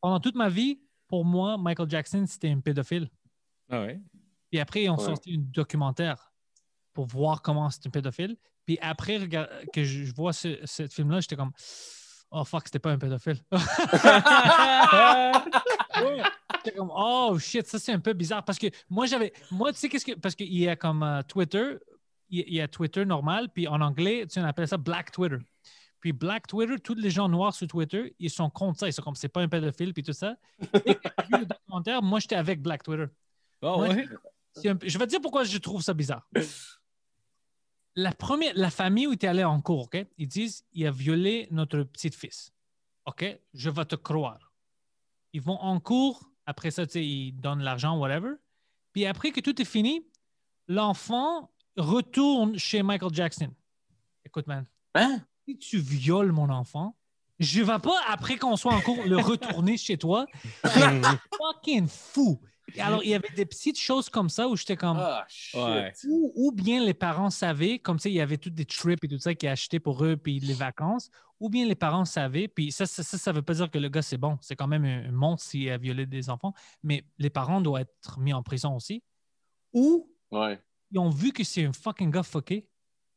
pendant 0.00 0.20
toute 0.20 0.34
ma 0.34 0.48
vie, 0.48 0.80
pour 1.08 1.24
moi, 1.24 1.56
Michael 1.58 1.88
Jackson, 1.90 2.24
c'était 2.26 2.50
un 2.50 2.60
pédophile. 2.60 3.10
Ah 3.68 3.82
ouais? 3.82 4.00
Puis 4.50 4.60
après, 4.60 4.84
ils 4.84 4.90
ont 4.90 4.96
Ouais. 4.96 5.04
sorti 5.04 5.34
un 5.34 5.42
documentaire 5.52 6.32
pour 6.92 7.06
voir 7.06 7.42
comment 7.42 7.70
c'est 7.70 7.86
un 7.86 7.90
pédophile. 7.90 8.36
Puis 8.66 8.78
après 8.80 9.16
regard- 9.18 9.48
que 9.72 9.84
je 9.84 10.12
vois 10.14 10.32
ce, 10.32 10.58
ce 10.64 10.86
film-là, 10.88 11.20
j'étais 11.20 11.36
comme 11.36 11.52
Oh 12.32 12.44
fuck, 12.44 12.62
c'était 12.66 12.78
pas 12.78 12.92
un 12.92 12.98
pédophile. 12.98 13.40
Ouais. 13.52 13.58
J'étais 16.64 16.76
comme 16.76 16.90
Oh 16.94 17.36
shit, 17.38 17.66
ça 17.66 17.78
c'est 17.78 17.92
un 17.92 18.00
peu 18.00 18.12
bizarre. 18.12 18.44
Parce 18.44 18.58
que 18.58 18.66
moi, 18.88 19.06
j'avais. 19.06 19.32
Moi, 19.50 19.72
tu 19.72 19.78
sais, 19.78 19.88
qu'est-ce 19.88 20.04
que. 20.04 20.12
Parce 20.12 20.34
qu'il 20.34 20.52
y 20.54 20.68
a 20.68 20.76
comme 20.76 21.02
euh, 21.02 21.22
Twitter, 21.22 21.76
il 22.28 22.38
y 22.38 22.42
a- 22.42 22.44
il 22.46 22.54
y 22.54 22.60
a 22.60 22.68
Twitter 22.68 23.04
normal, 23.04 23.48
puis 23.52 23.66
en 23.66 23.80
anglais, 23.80 24.22
tu 24.26 24.34
sais, 24.34 24.40
on 24.40 24.44
appelle 24.44 24.68
ça 24.68 24.76
Black 24.76 25.10
Twitter. 25.10 25.38
Puis 26.00 26.12
Black 26.12 26.46
Twitter, 26.46 26.78
tous 26.78 26.94
les 26.94 27.10
gens 27.10 27.28
noirs 27.28 27.54
sur 27.54 27.66
Twitter, 27.66 28.14
ils 28.18 28.30
sont 28.30 28.48
contre 28.48 28.80
ça. 28.80 28.88
Ils 28.88 28.92
sont 28.92 29.02
comme 29.02 29.14
c'est 29.14 29.28
pas 29.28 29.42
un 29.42 29.48
pédophile, 29.48 29.92
puis 29.92 30.02
tout 30.02 30.12
ça. 30.12 30.36
Et 30.86 30.92
vu 30.92 31.38
le 31.38 31.46
documentaire, 31.46 32.02
moi, 32.02 32.20
j'étais 32.20 32.36
avec 32.36 32.62
Black 32.62 32.82
Twitter. 32.82 33.06
Ah 33.62 33.76
ouais? 33.76 34.06
Un 34.64 34.78
Je 34.82 34.98
vais 34.98 35.04
te 35.06 35.10
dire 35.10 35.20
pourquoi 35.20 35.44
je 35.44 35.58
trouve 35.58 35.82
ça 35.82 35.92
bizarre. 35.92 36.26
La, 37.96 38.12
première, 38.12 38.52
la 38.54 38.70
famille 38.70 39.06
où 39.06 39.14
tu 39.14 39.26
es 39.26 39.28
allé 39.28 39.44
en 39.44 39.60
cours, 39.60 39.84
OK? 39.84 40.06
Ils 40.16 40.28
disent 40.28 40.64
il 40.72 40.86
a 40.86 40.90
violé 40.90 41.48
notre 41.50 41.82
petit-fils. 41.82 42.52
OK? 43.04 43.38
Je 43.52 43.70
vais 43.70 43.84
te 43.84 43.96
croire. 43.96 44.52
Ils 45.32 45.42
vont 45.42 45.58
en 45.58 45.80
cours. 45.80 46.30
Après 46.46 46.70
ça, 46.70 46.86
tu 46.86 46.92
sais, 46.92 47.06
ils 47.06 47.32
donnent 47.32 47.62
l'argent, 47.62 47.98
whatever. 47.98 48.34
Puis 48.92 49.06
après 49.06 49.30
que 49.30 49.40
tout 49.40 49.60
est 49.60 49.66
fini, 49.66 50.04
l'enfant 50.66 51.50
retourne 51.76 52.58
chez 52.58 52.82
Michael 52.82 53.12
Jackson. 53.12 53.52
Écoute, 54.24 54.46
man, 54.46 54.64
Hein? 54.94 55.20
Si 55.52 55.58
tu 55.58 55.78
violes 55.78 56.32
mon 56.32 56.48
enfant, 56.50 56.96
je 57.38 57.62
vais 57.62 57.78
pas, 57.78 57.96
après 58.08 58.36
qu'on 58.36 58.56
soit 58.56 58.74
en 58.74 58.80
cours, 58.80 59.02
le 59.06 59.16
retourner 59.18 59.76
chez 59.76 59.96
toi. 59.96 60.26
C'est 60.64 61.00
fucking 61.36 61.86
fou. 61.88 62.40
Alors, 62.78 63.02
il 63.02 63.10
y 63.10 63.14
avait 63.14 63.30
des 63.34 63.46
petites 63.46 63.78
choses 63.78 64.08
comme 64.08 64.28
ça 64.28 64.46
où 64.46 64.54
j'étais 64.56 64.76
comme. 64.76 64.98
Ah. 65.00 65.26
Ouais. 65.54 65.92
Ou, 66.06 66.32
ou 66.36 66.52
bien 66.52 66.84
les 66.84 66.94
parents 66.94 67.30
savaient, 67.30 67.78
comme 67.80 67.98
ça, 67.98 68.08
il 68.08 68.14
y 68.14 68.20
avait 68.20 68.36
toutes 68.38 68.54
des 68.54 68.64
trips 68.66 69.02
et 69.02 69.08
tout 69.08 69.18
ça 69.18 69.34
qui 69.34 69.48
achetaient 69.48 69.80
pour 69.80 70.04
eux, 70.04 70.16
puis 70.16 70.38
les 70.38 70.54
vacances, 70.54 71.10
ou 71.40 71.48
bien 71.50 71.66
les 71.66 71.74
parents 71.74 72.04
savaient, 72.04 72.46
puis 72.46 72.70
ça, 72.70 72.86
ça, 72.86 73.02
ça, 73.02 73.18
ça 73.18 73.32
veut 73.32 73.42
pas 73.42 73.54
dire 73.54 73.70
que 73.70 73.78
le 73.78 73.88
gars, 73.88 74.02
c'est 74.02 74.18
bon. 74.18 74.38
C'est 74.40 74.54
quand 74.54 74.68
même 74.68 74.84
un, 74.84 75.08
un 75.08 75.12
monstre 75.12 75.48
s'il 75.48 75.68
a 75.70 75.78
violé 75.78 76.06
des 76.06 76.30
enfants, 76.30 76.52
mais 76.84 77.04
les 77.18 77.30
parents 77.30 77.60
doivent 77.60 77.82
être 77.82 78.20
mis 78.20 78.32
en 78.34 78.42
prison 78.44 78.76
aussi. 78.76 79.02
Ou 79.72 80.08
Ouais. 80.30 80.60
ils 80.92 80.98
ont 81.00 81.10
vu 81.10 81.32
que 81.32 81.42
c'est 81.42 81.64
un 81.64 81.72
fucking 81.72 82.10
gars 82.12 82.22
fucké, 82.22 82.68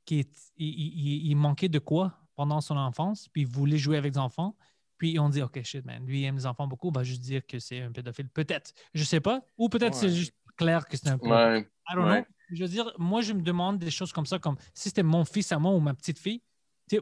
qui 0.06 0.20
est, 0.22 0.32
il, 0.58 0.68
il- 0.68 1.28
il 1.28 1.36
manquait 1.36 1.70
de 1.70 1.78
quoi 1.80 2.18
pendant 2.36 2.62
son 2.62 2.78
enfance, 2.78 3.28
puis 3.32 3.42
il 3.42 3.48
voulait 3.48 3.78
jouer 3.78 3.98
avec 3.98 4.14
des 4.14 4.20
enfants. 4.20 4.56
Puis 4.98 5.12
ils 5.12 5.20
ont 5.20 5.30
dit, 5.30 5.42
OK, 5.42 5.62
shit, 5.64 5.84
man, 5.86 6.06
lui 6.06 6.22
il 6.22 6.26
aime 6.26 6.36
les 6.38 6.46
enfants 6.46 6.68
beaucoup, 6.68 6.90
on 6.90 6.92
va 6.92 7.04
juste 7.04 7.22
dire 7.22 7.46
que 7.46 7.60
c'est 7.60 7.82
un 7.82 7.92
pédophile. 7.92 8.30
Peut-être, 8.30 8.74
je 8.94 9.04
sais 9.04 9.20
pas. 9.20 9.42
Ou 9.58 9.68
peut-être 9.70 9.94
Ouais. 9.96 10.00
c'est 10.10 10.10
juste 10.16 10.34
clair 10.56 10.86
que 10.86 10.96
c'est 10.98 11.10
un 11.10 11.18
pédophile. 11.18 11.34
Ouais. 11.34 11.60
I 11.90 11.96
don't 11.96 12.06
Ouais. 12.06 12.22
know. 12.24 12.28
Je 12.52 12.64
veux 12.64 12.70
dire, 12.70 12.92
moi, 13.00 13.22
je 13.22 13.34
me 13.34 13.42
demande 13.42 13.80
des 13.80 13.90
choses 13.92 14.12
comme 14.14 14.26
ça, 14.28 14.38
comme 14.40 14.56
si 14.74 14.90
c'était 14.90 15.04
mon 15.04 15.26
fils 15.26 15.52
à 15.52 15.58
moi 15.60 15.72
ou 15.74 15.80
ma 15.80 15.94
petite 15.94 16.20
fille, 16.20 16.42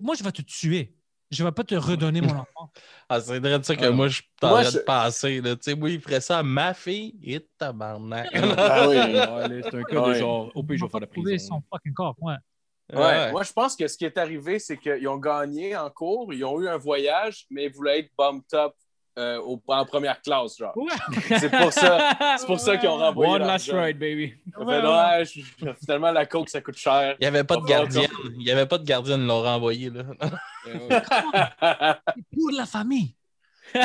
moi, 0.01 0.15
je 0.15 0.23
vais 0.23 0.31
te 0.31 0.41
tuer. 0.41 0.95
Je 1.29 1.43
vais 1.45 1.51
pas 1.51 1.63
te 1.63 1.75
redonner 1.75 2.19
mon 2.21 2.31
enfant. 2.33 2.71
Ah, 3.09 3.19
c'est 3.21 3.39
vrai 3.39 3.57
de 3.59 3.63
ça 3.63 3.75
que 3.75 3.87
moi, 3.89 4.07
je 4.07 4.15
suis 4.15 4.23
en 4.41 4.49
Moi, 4.49 4.61
train 4.61 4.71
je- 4.71 4.77
de 4.77 4.83
passer. 4.83 5.41
là. 5.41 5.55
Tu 5.55 5.61
sais, 5.63 5.75
moi, 5.75 5.89
il 5.89 5.99
ferait 6.01 6.19
ça 6.21 6.39
à 6.39 6.43
ma 6.43 6.73
fille 6.73 7.17
et 7.23 7.45
tabarnak. 7.57 8.29
Ah 8.33 8.87
oui. 8.89 8.95
C'est 9.63 9.75
un 9.75 9.83
cas 9.83 10.07
de 10.09 10.13
genre, 10.15 10.51
au 10.55 10.63
pire, 10.63 10.77
je 10.77 10.85
vais 10.85 10.89
faire 10.89 10.99
la 11.01 11.07
Trouver 11.07 11.31
prison. 11.33 11.55
son 11.55 11.63
fucking 11.71 11.93
corps. 11.93 12.15
Ouais. 12.21 12.35
Ouais. 12.93 13.31
Moi, 13.31 13.43
je 13.43 13.53
pense 13.53 13.75
que 13.75 13.87
ce 13.87 13.97
qui 13.97 14.05
est 14.05 14.17
arrivé, 14.17 14.59
c'est 14.59 14.77
qu'ils 14.77 15.07
ont 15.07 15.17
gagné 15.17 15.75
en 15.77 15.89
cours, 15.89 16.33
ils 16.33 16.43
ont 16.43 16.59
eu 16.61 16.67
un 16.67 16.77
voyage, 16.77 17.45
mais 17.49 17.65
ils 17.65 17.71
voulaient 17.71 17.99
être 17.99 18.11
bumped 18.17 18.53
up 18.53 18.73
euh, 19.19 19.39
au- 19.41 19.61
en 19.67 19.85
première 19.85 20.21
classe, 20.21 20.57
genre. 20.57 20.71
Ouais. 20.77 20.93
C'est 21.37 21.49
pour 21.51 21.73
ça. 21.73 22.15
C'est 22.37 22.45
pour 22.45 22.59
ça 22.59 22.77
qu'ils 22.77 22.87
ont 22.89 22.97
renvoyé 22.97 23.33
One 23.33 23.41
last 23.45 23.69
ride, 23.71 23.99
baby. 23.99 24.33
Fait, 24.57 24.63
ouais, 24.63 25.25
je- 25.25 25.73
finalement, 25.81 26.11
la 26.11 26.25
coke, 26.25 26.47
ça 26.49 26.61
coûte 26.61 26.77
cher. 26.77 27.15
Il 27.19 27.23
n'y 27.23 27.27
avait 27.27 27.43
pas 27.43 27.57
de 27.57 27.65
gardienne. 27.65 28.09
Il 28.37 28.45
n'y 28.45 28.51
avait 28.51 28.65
pas 28.65 28.77
de 28.77 28.85
gardienne, 28.85 29.21
ils 29.21 29.27
l'ont 29.27 29.41
renvoyé. 29.41 29.89
Là. 29.89 30.03
Pour 32.33 32.51
la 32.53 32.65
famille. 32.65 33.15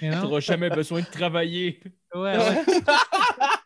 Tu 0.00 0.06
n'auras 0.06 0.38
jamais 0.38 0.70
besoin 0.70 1.00
de 1.00 1.06
travailler. 1.06 1.80
Ouais, 2.14 2.36
ouais. 2.38 2.64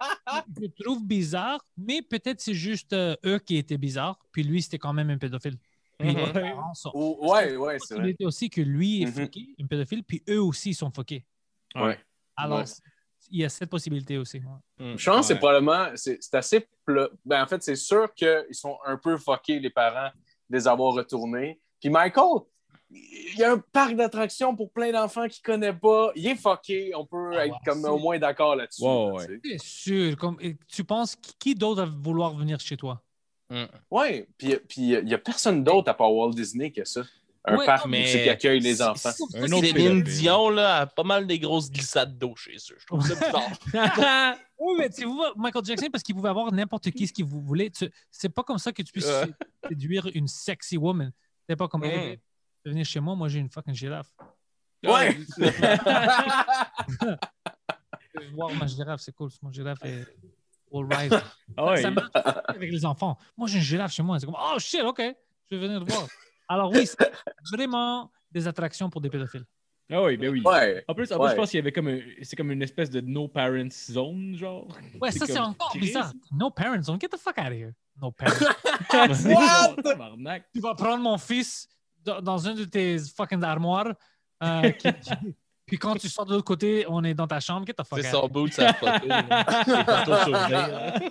je 0.61 0.67
trouve 0.85 1.05
bizarre, 1.05 1.65
mais 1.77 2.03
peut-être 2.03 2.41
c'est 2.41 2.55
juste 2.55 2.93
euh, 2.93 3.17
eux 3.25 3.39
qui 3.39 3.57
étaient 3.57 3.79
bizarres, 3.79 4.19
puis 4.33 4.43
lui, 4.43 4.63
c'était 4.63 4.79
quand 4.79 4.93
même 4.93 5.11
un 5.11 5.19
pédophile. 5.19 5.59
Puis 5.99 6.15
les 6.15 6.33
parents 6.33 6.75
sont- 6.75 6.91
Ou- 6.95 7.31
ouais, 7.33 7.57
ouais, 7.57 7.79
c'est 7.79 7.95
Il 7.95 8.01
vrai. 8.01 8.11
était 8.11 8.25
aussi 8.25 8.51
que 8.51 8.61
lui 8.61 9.03
est 9.03 9.07
fucké, 9.07 9.55
un 9.61 9.67
pédophile, 9.67 10.03
puis 10.05 10.23
eux 10.29 10.43
aussi 10.43 10.71
ils 10.71 10.75
sont 10.75 10.91
fuckés. 10.91 11.25
Ouais. 11.75 11.99
Alors, 12.37 12.59
Ouais. 12.61 12.65
il 13.31 13.41
y 13.41 13.45
a 13.45 13.49
cette 13.49 13.71
possibilité 13.71 14.19
aussi. 14.19 14.39
ouais. 14.39 14.97
Je 14.97 15.11
pense 15.11 15.21
que 15.21 15.35
c'est 15.35 15.39
probablement, 15.39 15.89
c'est 15.95 16.19
assez. 16.35 16.67
Ben, 17.25 17.43
en 17.43 17.47
fait, 17.47 17.63
c'est 17.63 17.77
sûr 17.77 18.13
qu'ils 18.15 18.45
sont 18.55 18.77
un 18.85 18.97
peu 18.97 19.17
fuckés, 19.17 19.61
les 19.61 19.71
parents, 19.71 20.11
de 20.51 20.57
les 20.57 20.67
avoir 20.67 20.93
retournés. 20.95 21.61
Puis 21.81 21.89
Michael, 21.91 22.41
il 22.95 23.39
y 23.39 23.43
a 23.45 23.53
un 23.53 23.59
parc 23.59 23.95
d'attractions 23.97 24.55
pour 24.55 24.71
plein 24.71 24.93
d'enfants 24.93 25.27
qui 25.29 25.41
ne 25.41 25.53
connaissent 25.53 25.81
pas. 25.81 26.13
Il 26.15 26.27
est 26.27 26.35
fucké. 26.37 26.93
On 26.95 27.07
peut 27.07 27.31
Ah 27.37 27.47
être 27.47 27.57
comme 27.65 27.85
au 27.85 27.99
moins 27.99 28.19
d'accord 28.19 28.55
là-dessus. 28.57 28.83
Là, 28.85 29.13
ouais. 29.13 29.41
C'est 29.45 29.61
sûr. 29.61 30.17
Comme, 30.17 30.37
tu 30.69 30.85
penses 30.85 31.17
qui- 31.39 31.55
d'autre 31.55 31.85
va 31.85 31.91
vouloir 31.91 32.35
venir 32.35 32.61
chez 32.61 32.77
toi? 32.77 33.03
Ouais, 33.91 34.27
puis 34.39 34.57
puis 34.67 34.81
il 34.93 35.05
n'y 35.05 35.13
a 35.15 35.19
personne 35.19 35.63
d'autre 35.63 35.91
à 35.91 35.95
part 35.95 36.13
Walt 36.13 36.31
Disney 36.33 36.71
que 36.71 36.85
ça. 36.85 37.03
Un 37.45 37.57
Ouais, 37.57 37.67
parc 37.67 37.87
mais- 37.87 38.05
qui 38.05 38.29
accueille 38.29 38.61
les 38.61 38.81
enfants. 38.81 39.11
Un 39.35 39.51
autre 39.53 39.67
Céline. 39.67 40.03
Dion 40.05 40.49
là, 40.49 40.77
a 40.83 40.87
pas 40.87 41.03
mal 41.03 41.27
des 41.27 41.39
grosses 41.41 41.71
glissades 41.71 42.17
d'eau 42.17 42.35
chez 42.37 42.55
eux. 42.55 42.77
Je 42.79 42.87
trouve 42.87 43.05
ça 43.07 43.15
bizarre. 43.15 44.39
Oui, 44.65 44.75
mais 44.79 44.89
tu 44.91 45.05
vois, 45.07 45.33
Michael 45.37 45.65
Jackson, 45.65 45.89
parce 45.91 46.05
qu'il 46.05 46.15
pouvait 46.15 46.29
avoir 46.29 46.53
n'importe 46.53 46.89
qui 46.93 47.09
ce 47.09 47.13
qu'il 47.13 47.25
vous 47.25 47.41
voulait. 47.41 47.69
Tu- 47.69 47.91
C'est 48.13 48.29
pas 48.29 48.45
comme 48.45 48.59
ça 48.59 48.71
que 48.73 48.81
tu 48.83 48.93
puisses 48.93 49.11
séduire 49.69 50.09
une 50.15 50.29
sexy 50.29 50.77
woman. 50.77 51.11
C'est 51.49 51.57
pas 51.57 51.67
comme, 51.67 51.81
Mhm. 51.85 52.17
Venir 52.71 52.85
chez 52.85 53.01
moi, 53.01 53.15
moi 53.15 53.29
j'ai 53.29 53.39
une 53.41 53.49
fucking 53.51 53.75
girafe. 53.75 54.11
Ouais. 54.85 55.15
Tu 55.15 55.23
veux 58.21 58.31
voir 58.35 58.51
ma 58.55 58.67
girafe, 58.67 59.01
c'est 59.01 59.13
cool. 59.15 59.31
Mon 59.43 59.53
girafe 59.53 59.85
est 59.85 60.05
all 60.75 60.87
right. 60.91 61.13
Ah. 61.57 61.77
Ça 61.77 61.91
marche 61.91 62.11
avec 62.49 62.71
les 62.71 62.85
enfants. 62.85 63.17
Moi, 63.37 63.49
j'ai 63.49 63.59
une 63.59 63.65
girafe 63.65 63.93
chez 63.93 64.03
moi. 64.03 64.19
C'est 64.19 64.27
comme, 64.27 64.37
oh 64.39 64.59
shit, 64.59 64.81
OK, 64.83 65.01
je 65.51 65.57
vais 65.57 65.67
venir 65.67 65.85
te 65.85 65.91
voir. 65.93 66.07
Alors 66.49 66.71
oui, 66.71 66.87
c'est 66.87 67.11
vraiment 67.53 68.11
des 68.31 68.47
attractions 68.49 68.91
pour 68.91 69.01
des 69.01 69.11
pédophiles. 69.11 69.45
Ah 69.91 70.03
oui, 70.03 70.17
ben 70.17 70.31
oui. 70.31 70.43
Ouais. 70.45 70.83
En 70.89 70.95
plus, 70.95 71.13
en 71.13 71.17
plus, 71.17 71.25
Ouais. 71.25 71.31
je 71.33 71.37
pense 71.37 71.51
qu'il 71.51 71.59
y 71.59 71.61
avait 71.61 71.73
comme 71.73 71.89
un- 71.89 72.01
c'est 72.23 72.35
comme 72.37 72.51
une 72.51 72.63
espèce 72.63 72.89
de 72.89 73.01
no 73.03 73.29
parents 73.29 73.69
zone, 73.71 74.35
genre. 74.37 74.67
Ouais, 75.01 75.11
ça, 75.11 75.27
c'est 75.27 75.39
encore 75.39 75.77
bizarre. 75.77 76.13
No 76.33 76.51
parents, 76.51 76.79
don't 76.87 76.99
get 77.01 77.09
the 77.09 77.19
fuck 77.19 77.37
out 77.39 77.47
of 77.49 77.53
here. 77.53 77.73
No 78.01 78.11
parents. 78.91 79.25
What? 79.27 79.77
Tu 80.55 80.61
vas 80.61 80.75
prendre 80.75 81.03
mon 81.03 81.19
fils 81.19 81.69
dans, 82.05 82.39
une 82.49 82.57
de 82.57 82.65
tes 82.65 82.99
fucking 82.99 83.43
armoires. 83.43 83.93
euh, 84.43 84.71
qui- 84.73 84.93
qui- 84.93 85.11
puis 85.67 85.79
quand 85.79 85.95
tu 85.97 86.09
sors 86.09 86.27
de 86.27 86.33
l'autre 86.33 86.45
côté, 86.45 86.85
on 86.89 87.03
est 87.05 87.15
dans 87.15 87.27
ta 87.27 87.41
chambre. 87.41 87.67
Get 87.67 87.75
the 87.75 87.85
fuck 87.87 88.01
C'est 88.01 88.09
out 88.09 88.13
son 88.13 88.23
of 88.27 88.33
bout 88.33 88.49
de 88.49 88.53
sa 88.53 88.73
photo. 88.75 89.07
là. 89.07 89.45
Les 89.67 89.85
photos 89.85 90.25
souvenirs. 90.25 90.69
here. 91.01 91.11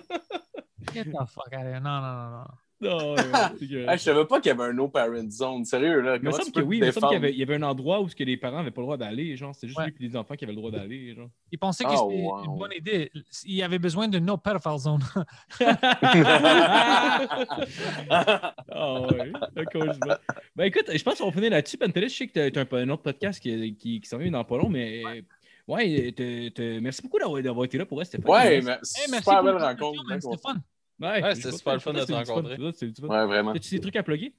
Get 0.92 1.04
the 1.04 1.26
fuck 1.28 1.52
out. 1.52 1.64
Non, 1.64 1.80
non, 1.80 2.00
non, 2.00 2.30
non. 2.38 2.44
Non, 2.82 3.14
ouais, 3.14 3.22
je 3.70 3.96
savais 3.96 4.24
pas 4.26 4.40
qu'il 4.40 4.48
y 4.50 4.52
avait 4.52 4.64
un 4.64 4.72
no 4.72 4.88
parent 4.88 5.28
zone. 5.30 5.64
Sérieux, 5.64 6.00
là. 6.00 6.16
Il 6.16 6.22
me 6.22 6.32
semble 6.32 6.50
que 6.50 6.60
oui, 6.60 6.78
il 6.78 6.84
me 6.84 6.90
semble 6.90 7.06
qu'il 7.08 7.14
y 7.14 7.16
avait, 7.16 7.32
il 7.32 7.38
y 7.38 7.42
avait 7.42 7.54
un 7.54 7.62
endroit 7.62 8.00
où 8.00 8.08
ce 8.08 8.16
que 8.16 8.24
les 8.24 8.36
parents 8.36 8.56
n'avaient 8.58 8.70
pas 8.72 8.80
le 8.80 8.86
droit 8.86 8.96
d'aller. 8.96 9.36
Genre, 9.36 9.54
c'était 9.54 9.68
juste 9.68 9.78
Ouais. 9.78 9.86
lui 9.86 9.94
et 10.06 10.08
les 10.08 10.16
enfants 10.16 10.34
qui 10.34 10.44
avaient 10.44 10.52
le 10.52 10.58
droit 10.58 10.70
d'aller. 10.72 11.14
Genre. 11.14 11.28
Il 11.52 11.58
pensait 11.58 11.84
que 11.84 11.90
Oh, 11.94 12.08
c'était 12.10 12.22
wow. 12.22 12.44
une 12.44 12.58
bonne 12.58 12.72
idée. 12.76 13.10
Il 13.44 13.54
y 13.54 13.62
avait 13.62 13.78
besoin 13.78 14.08
de 14.08 14.18
no 14.18 14.36
pedophile 14.36 14.78
zone. 14.78 15.00
Ah 18.10 19.00
ouais. 19.02 19.32
Ben 20.56 20.64
écoute, 20.64 20.90
je 20.94 21.02
pense 21.02 21.18
qu'on 21.18 21.26
va 21.26 21.32
finir 21.32 21.50
là-dessus. 21.50 21.76
Pantelis, 21.78 22.08
je 22.08 22.16
sais 22.16 22.26
que 22.28 22.48
tu 22.48 22.58
as 22.58 22.62
un, 22.62 22.66
un 22.78 22.88
autre 22.90 23.02
podcast 23.02 23.40
qui, 23.40 23.74
qui, 23.76 24.00
qui 24.00 24.08
s'en 24.08 24.18
vient 24.18 24.30
dans 24.30 24.44
pas 24.44 24.56
long, 24.58 24.68
mais 24.68 25.02
ouais, 25.68 26.12
te- 26.12 26.48
te- 26.50 26.80
merci 26.80 27.02
beaucoup 27.02 27.18
d'avoir 27.18 27.42
d'avoir 27.42 27.64
été 27.64 27.78
là 27.78 27.86
pour 27.86 27.98
rester. 27.98 28.18
Ouais, 28.24 28.24
mais 28.42 28.56
Hey, 28.56 28.62
merci 28.64 29.02
super 29.16 29.42
belle 29.44 29.56
rencontre. 29.56 30.04
bien 30.06 30.20
C'était 30.20 30.38
fun. 30.38 30.56
Ouais, 31.02 31.22
Ouais, 31.22 31.34
c'était 31.34 31.52
super 31.52 31.64
pas, 31.64 31.74
le 31.74 31.80
fun 31.80 31.92
de 31.92 32.04
te 32.04 32.12
rencontrer. 32.12 32.56
Ouais, 32.56 33.26
vraiment. 33.26 33.52
As-tu 33.52 33.74
des 33.74 33.80
trucs 33.80 33.96
à 33.96 34.02
plugger? 34.02 34.34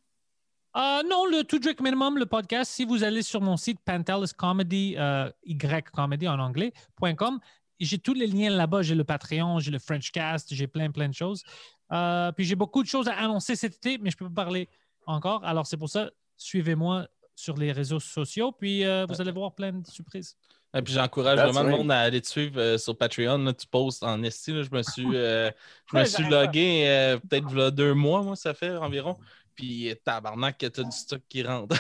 Euh, 0.76 1.03
non, 1.07 1.26
le 1.27 1.44
To 1.44 1.60
Drink 1.60 1.80
Minimum, 1.81 2.18
le 2.18 2.26
podcast, 2.26 2.72
si 2.72 2.84
vous 2.84 3.03
allez 3.03 3.22
sur 3.22 3.41
mon 3.41 3.57
site 3.57 3.80
Pantelis 3.85 4.31
Comedy, 4.35 4.95
euh, 4.98 5.30
Y 5.44 5.84
Comedy 5.91 6.27
en 6.27 6.40
anglais, 6.40 6.73
.com, 7.15 7.40
j'ai 7.80 7.99
tous 7.99 8.14
les 8.14 8.27
liens 8.27 8.49
là-bas. 8.49 8.81
J'ai 8.81 8.95
le 8.95 9.03
Patreon, 9.03 9.60
j'ai 9.60 9.72
le 9.72 9.80
Frenchcast, 9.80 10.53
j'ai 10.53 10.68
plein, 10.68 10.90
plein 10.90 11.10
de 11.10 11.14
choses. 11.14 11.44
Euh, 11.91 12.31
puis 12.31 12.45
j'ai 12.45 12.56
beaucoup 12.56 12.81
de 12.81 12.88
choses 12.88 13.07
à 13.07 13.14
annoncer 13.14 13.56
cet 13.56 13.76
été, 13.76 13.98
mais 13.99 14.10
je 14.10 14.15
ne 14.15 14.27
peux 14.27 14.34
pas 14.34 14.44
parler 14.45 14.68
encore. 15.06 15.44
Alors 15.44 15.68
c'est 15.68 15.77
pour 15.77 15.90
ça, 15.90 16.10
suivez-moi 16.38 17.07
sur 17.35 17.57
les 17.57 17.72
réseaux 17.72 17.99
sociaux, 17.99 18.52
puis 18.52 18.85
euh, 18.85 19.06
vous 19.07 19.19
allez 19.19 19.31
voir 19.31 19.53
plein 19.53 19.73
de 19.73 19.88
surprises. 19.88 20.35
Et 20.75 20.81
puis 20.81 20.93
j'encourage 20.93 21.37
That's 21.37 21.51
vraiment 21.53 21.69
le 21.69 21.77
monde 21.77 21.91
à 21.91 21.99
aller 21.99 22.19
te 22.21 22.27
suivre 22.27 22.59
euh, 22.59 22.77
sur 22.77 22.97
Patreon. 22.97 23.37
là. 23.37 23.53
tu 23.53 23.67
postes 23.67 24.03
en 24.03 24.21
esti. 24.23 24.51
là. 24.53 24.63
je 24.63 24.75
me 24.75 24.81
suis, 24.81 25.05
euh, 25.15 25.51
je 25.91 25.95
me 25.95 26.01
Ouais, 26.01 26.07
suis 26.07 26.23
logué 26.27 26.85
euh, 26.87 27.17
peut-être 27.19 27.47
v'là 27.49 27.69
deux 27.71 27.93
mois, 27.93 28.23
moi, 28.23 28.35
ça 28.35 28.53
fait 28.53 28.71
environ. 28.71 29.15
Puis 29.55 29.93
tabarnak 30.03 30.57
que 30.57 30.65
t'as 30.65 30.81
du 30.81 30.89
stock 30.91 31.21
qui 31.29 31.43
rentre. 31.43 31.75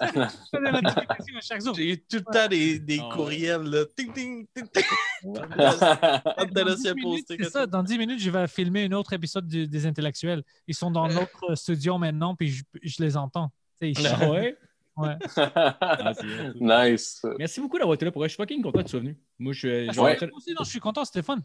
J'ai 1.76 1.96
tout 1.98 2.16
le 2.16 2.22
temps 2.32 2.48
des, 2.48 2.78
des 2.78 3.00
Ah 3.02 3.10
courriels. 3.14 3.62
Là. 3.64 3.84
Ting, 3.94 4.12
ting, 4.14 4.46
ting, 4.54 4.66
ting. 4.72 4.84
Dans 5.22 6.32
Pantelis 6.36 6.76
10 6.76 6.84
y 6.84 6.88
a 6.88 6.94
minutes, 6.94 7.26
posté 7.28 7.44
c'est 7.44 7.50
ça, 7.50 7.66
dans 7.66 7.82
10 7.82 7.98
minutes, 7.98 8.18
je 8.20 8.30
vais 8.30 8.48
filmer 8.48 8.86
un 8.86 8.92
autre 8.92 9.12
épisode 9.12 9.46
du- 9.46 9.68
des 9.68 9.86
intellectuels. 9.86 10.42
Ils 10.66 10.74
sont 10.74 10.90
dans 10.90 11.06
notre 11.06 11.54
studio 11.54 11.98
maintenant, 11.98 12.34
puis 12.34 12.48
je, 12.48 12.62
je 12.82 13.02
les 13.02 13.16
entends. 13.16 13.52
Ils 13.80 13.96
ouais? 14.28 14.56
Ouais. 14.96 15.16
Ah, 15.36 16.12
bon, 16.12 16.14
ça. 16.14 16.84
nice. 16.90 17.22
Merci 17.38 17.60
beaucoup 17.60 17.78
d'avoir 17.78 17.94
été 17.94 18.04
là 18.04 18.12
pour. 18.12 18.22
Je 18.24 18.28
suis 18.28 18.36
fucking 18.36 18.62
content 18.62 18.78
que 18.80 18.84
tu 18.84 18.90
sois 18.90 19.00
venu. 19.00 19.18
Moi, 19.38 19.52
je 19.52 19.58
suis. 19.58 19.92
je- 19.92 20.00
Ouais. 20.00 20.18
Aussi, 20.34 20.50
non, 20.52 20.64
je 20.64 20.70
suis 20.70 20.80
content, 20.80 21.04
c'était 21.04 21.22
fun. 21.22 21.38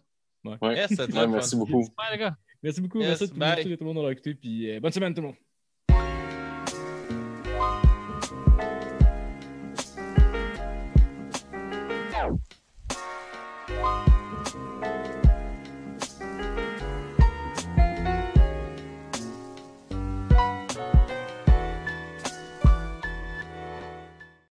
Ouais. 0.44 0.58
Yes, 0.76 0.88
c'est 0.90 0.98
très 0.98 1.12
fun. 1.12 1.28
merci 1.28 1.56
beaucoup. 1.56 1.80
Ouais, 1.82 2.12
les 2.12 2.18
gars. 2.18 2.36
Merci 2.62 2.82
beaucoup. 2.82 3.00
Yes, 3.00 3.08
merci 3.08 3.24
à 3.24 3.28
tout, 3.28 3.34
merci 3.38 3.64
tout 3.64 3.78
le 3.80 3.86
monde 3.86 3.96
d'avoir 3.96 4.12
écouté. 4.12 4.36
Puis 4.36 4.70
euh, 4.72 4.80
bonne 4.80 4.92
semaine, 4.92 5.14
tout 5.14 5.22
le 5.22 5.28
monde. 5.28 5.36